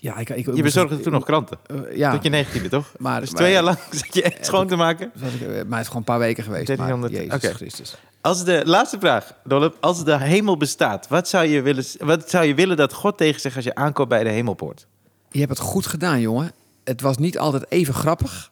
Ja, 0.00 0.16
ik, 0.16 0.28
ik, 0.28 0.54
Je 0.54 0.62
bezorgde 0.62 1.00
toen 1.00 1.12
nog 1.12 1.24
kranten. 1.24 1.58
Ja, 1.94 2.12
Tot 2.12 2.22
je 2.22 2.30
negentiende, 2.30 2.68
toch? 2.68 2.92
maar, 2.98 3.20
Dus 3.20 3.30
maar- 3.30 3.40
twee 3.40 3.52
jaar 3.52 3.62
lang 3.62 3.78
zat 3.90 4.14
je 4.14 4.22
echt 4.22 4.46
schoon 4.46 4.66
te 4.66 4.76
maken. 4.76 5.12
maar 5.14 5.30
het 5.30 5.80
is 5.80 5.86
gewoon 5.86 5.96
een 5.96 6.04
paar 6.04 6.18
weken 6.18 6.44
geweest. 6.44 6.68
Maar, 6.68 6.76
1300, 6.76 7.12
Jezus. 7.12 7.56
Christus. 7.56 7.96
Als 8.20 8.44
de 8.44 8.62
laatste 8.64 8.98
vraag, 8.98 9.34
Dolop. 9.44 9.76
Als 9.80 10.04
de 10.04 10.18
hemel 10.18 10.56
bestaat, 10.56 11.08
wat 11.08 11.28
zou, 11.28 11.46
je 11.46 11.62
willen, 11.62 11.84
wat 11.98 12.30
zou 12.30 12.44
je 12.44 12.54
willen 12.54 12.76
dat 12.76 12.92
God 12.92 13.16
tegen 13.16 13.40
zegt 13.40 13.56
als 13.56 13.64
je 13.64 13.74
aankomt 13.74 14.08
bij 14.08 14.24
de 14.24 14.30
hemelpoort? 14.30 14.86
Je 15.30 15.38
hebt 15.38 15.50
het 15.50 15.60
goed 15.60 15.86
gedaan, 15.86 16.20
jongen. 16.20 16.52
Het 16.84 17.00
was 17.00 17.16
niet 17.16 17.38
altijd 17.38 17.66
even 17.68 17.94
grappig, 17.94 18.50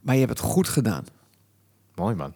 maar 0.00 0.14
je 0.14 0.20
hebt 0.20 0.38
het 0.38 0.48
goed 0.48 0.68
gedaan. 0.68 1.04
Mooi 1.94 2.14
man. 2.14 2.34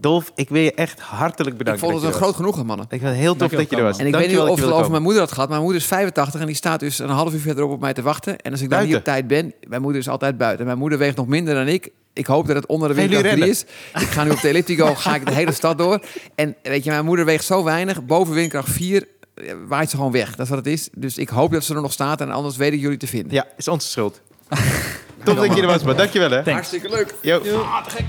Dolf, 0.00 0.32
ik 0.34 0.48
wil 0.48 0.62
je 0.62 0.74
echt 0.74 1.00
hartelijk 1.00 1.56
bedanken. 1.56 1.84
ik 1.84 1.90
vond 1.90 2.02
het 2.02 2.12
een 2.12 2.20
groot 2.20 2.34
genoegen, 2.34 2.66
mannen. 2.66 2.86
Ik 2.90 3.00
vind 3.00 3.10
het 3.10 3.20
heel 3.20 3.36
tof 3.36 3.38
Dankjewel, 3.38 3.64
dat 3.64 3.70
je 3.70 3.76
er 3.76 3.82
was. 3.82 3.98
En 3.98 4.06
ik 4.06 4.14
weet 4.14 4.28
niet 4.28 4.38
of 4.38 4.60
het 4.60 4.70
over 4.70 4.90
mijn 4.90 5.02
moeder 5.02 5.20
had 5.20 5.32
gehad. 5.32 5.48
Mijn 5.48 5.62
moeder 5.62 5.80
is 5.80 5.86
85 5.86 6.40
en 6.40 6.46
die 6.46 6.56
staat 6.56 6.80
dus 6.80 6.98
een 6.98 7.08
half 7.08 7.32
uur 7.32 7.40
verderop 7.40 7.70
op 7.70 7.80
mij 7.80 7.92
te 7.92 8.02
wachten. 8.02 8.38
En 8.38 8.52
als 8.52 8.60
ik 8.60 8.70
dan 8.70 8.86
niet 8.86 8.96
op 8.96 9.04
tijd 9.04 9.26
ben, 9.26 9.54
mijn 9.68 9.82
moeder 9.82 10.00
is 10.00 10.08
altijd 10.08 10.38
buiten. 10.38 10.66
Mijn 10.66 10.78
moeder 10.78 10.98
weegt 10.98 11.16
nog 11.16 11.26
minder 11.26 11.54
dan 11.54 11.68
ik. 11.68 11.90
Ik 12.12 12.26
hoop 12.26 12.46
dat 12.46 12.56
het 12.56 12.66
onder 12.66 12.88
de 12.88 12.94
windkracht 12.94 13.30
3 13.30 13.48
is. 13.48 13.62
Ik 13.94 14.06
ga 14.06 14.24
nu 14.24 14.30
op 14.30 14.40
de 14.40 14.48
elliptico, 14.48 14.94
ga 15.04 15.14
ik 15.14 15.26
de 15.26 15.34
hele 15.34 15.52
stad 15.52 15.78
door. 15.78 16.00
En 16.34 16.56
weet 16.62 16.84
je, 16.84 16.90
mijn 16.90 17.04
moeder 17.04 17.24
weegt 17.24 17.44
zo 17.44 17.64
weinig. 17.64 18.04
Boven 18.04 18.34
windkracht 18.34 18.70
4 18.70 19.02
eh, 19.02 19.08
waait 19.68 19.90
ze 19.90 19.96
gewoon 19.96 20.12
weg. 20.12 20.30
Dat 20.30 20.44
is 20.44 20.48
wat 20.48 20.58
het 20.58 20.66
is. 20.66 20.88
Dus 20.92 21.18
ik 21.18 21.28
hoop 21.28 21.52
dat 21.52 21.64
ze 21.64 21.74
er 21.74 21.82
nog 21.82 21.92
staat. 21.92 22.20
En 22.20 22.30
anders 22.30 22.56
weet 22.56 22.72
ik 22.72 22.80
jullie 22.80 22.96
te 22.96 23.06
vinden. 23.06 23.32
Ja, 23.32 23.46
is 23.56 23.68
onze 23.68 23.88
schuld. 23.88 24.20
tof 25.24 25.38
dat 25.38 25.54
je 25.54 25.60
er 25.60 25.66
was, 25.66 25.82
man. 25.82 25.96
Dankjewel 25.96 26.30
hè. 26.30 26.42
Thanks. 26.42 26.50
Hartstikke 26.52 26.88
leuk. 26.88 27.14
Yo. 27.22 27.60
Ah, 27.60 27.84
te 27.84 27.90
gek. 27.90 28.04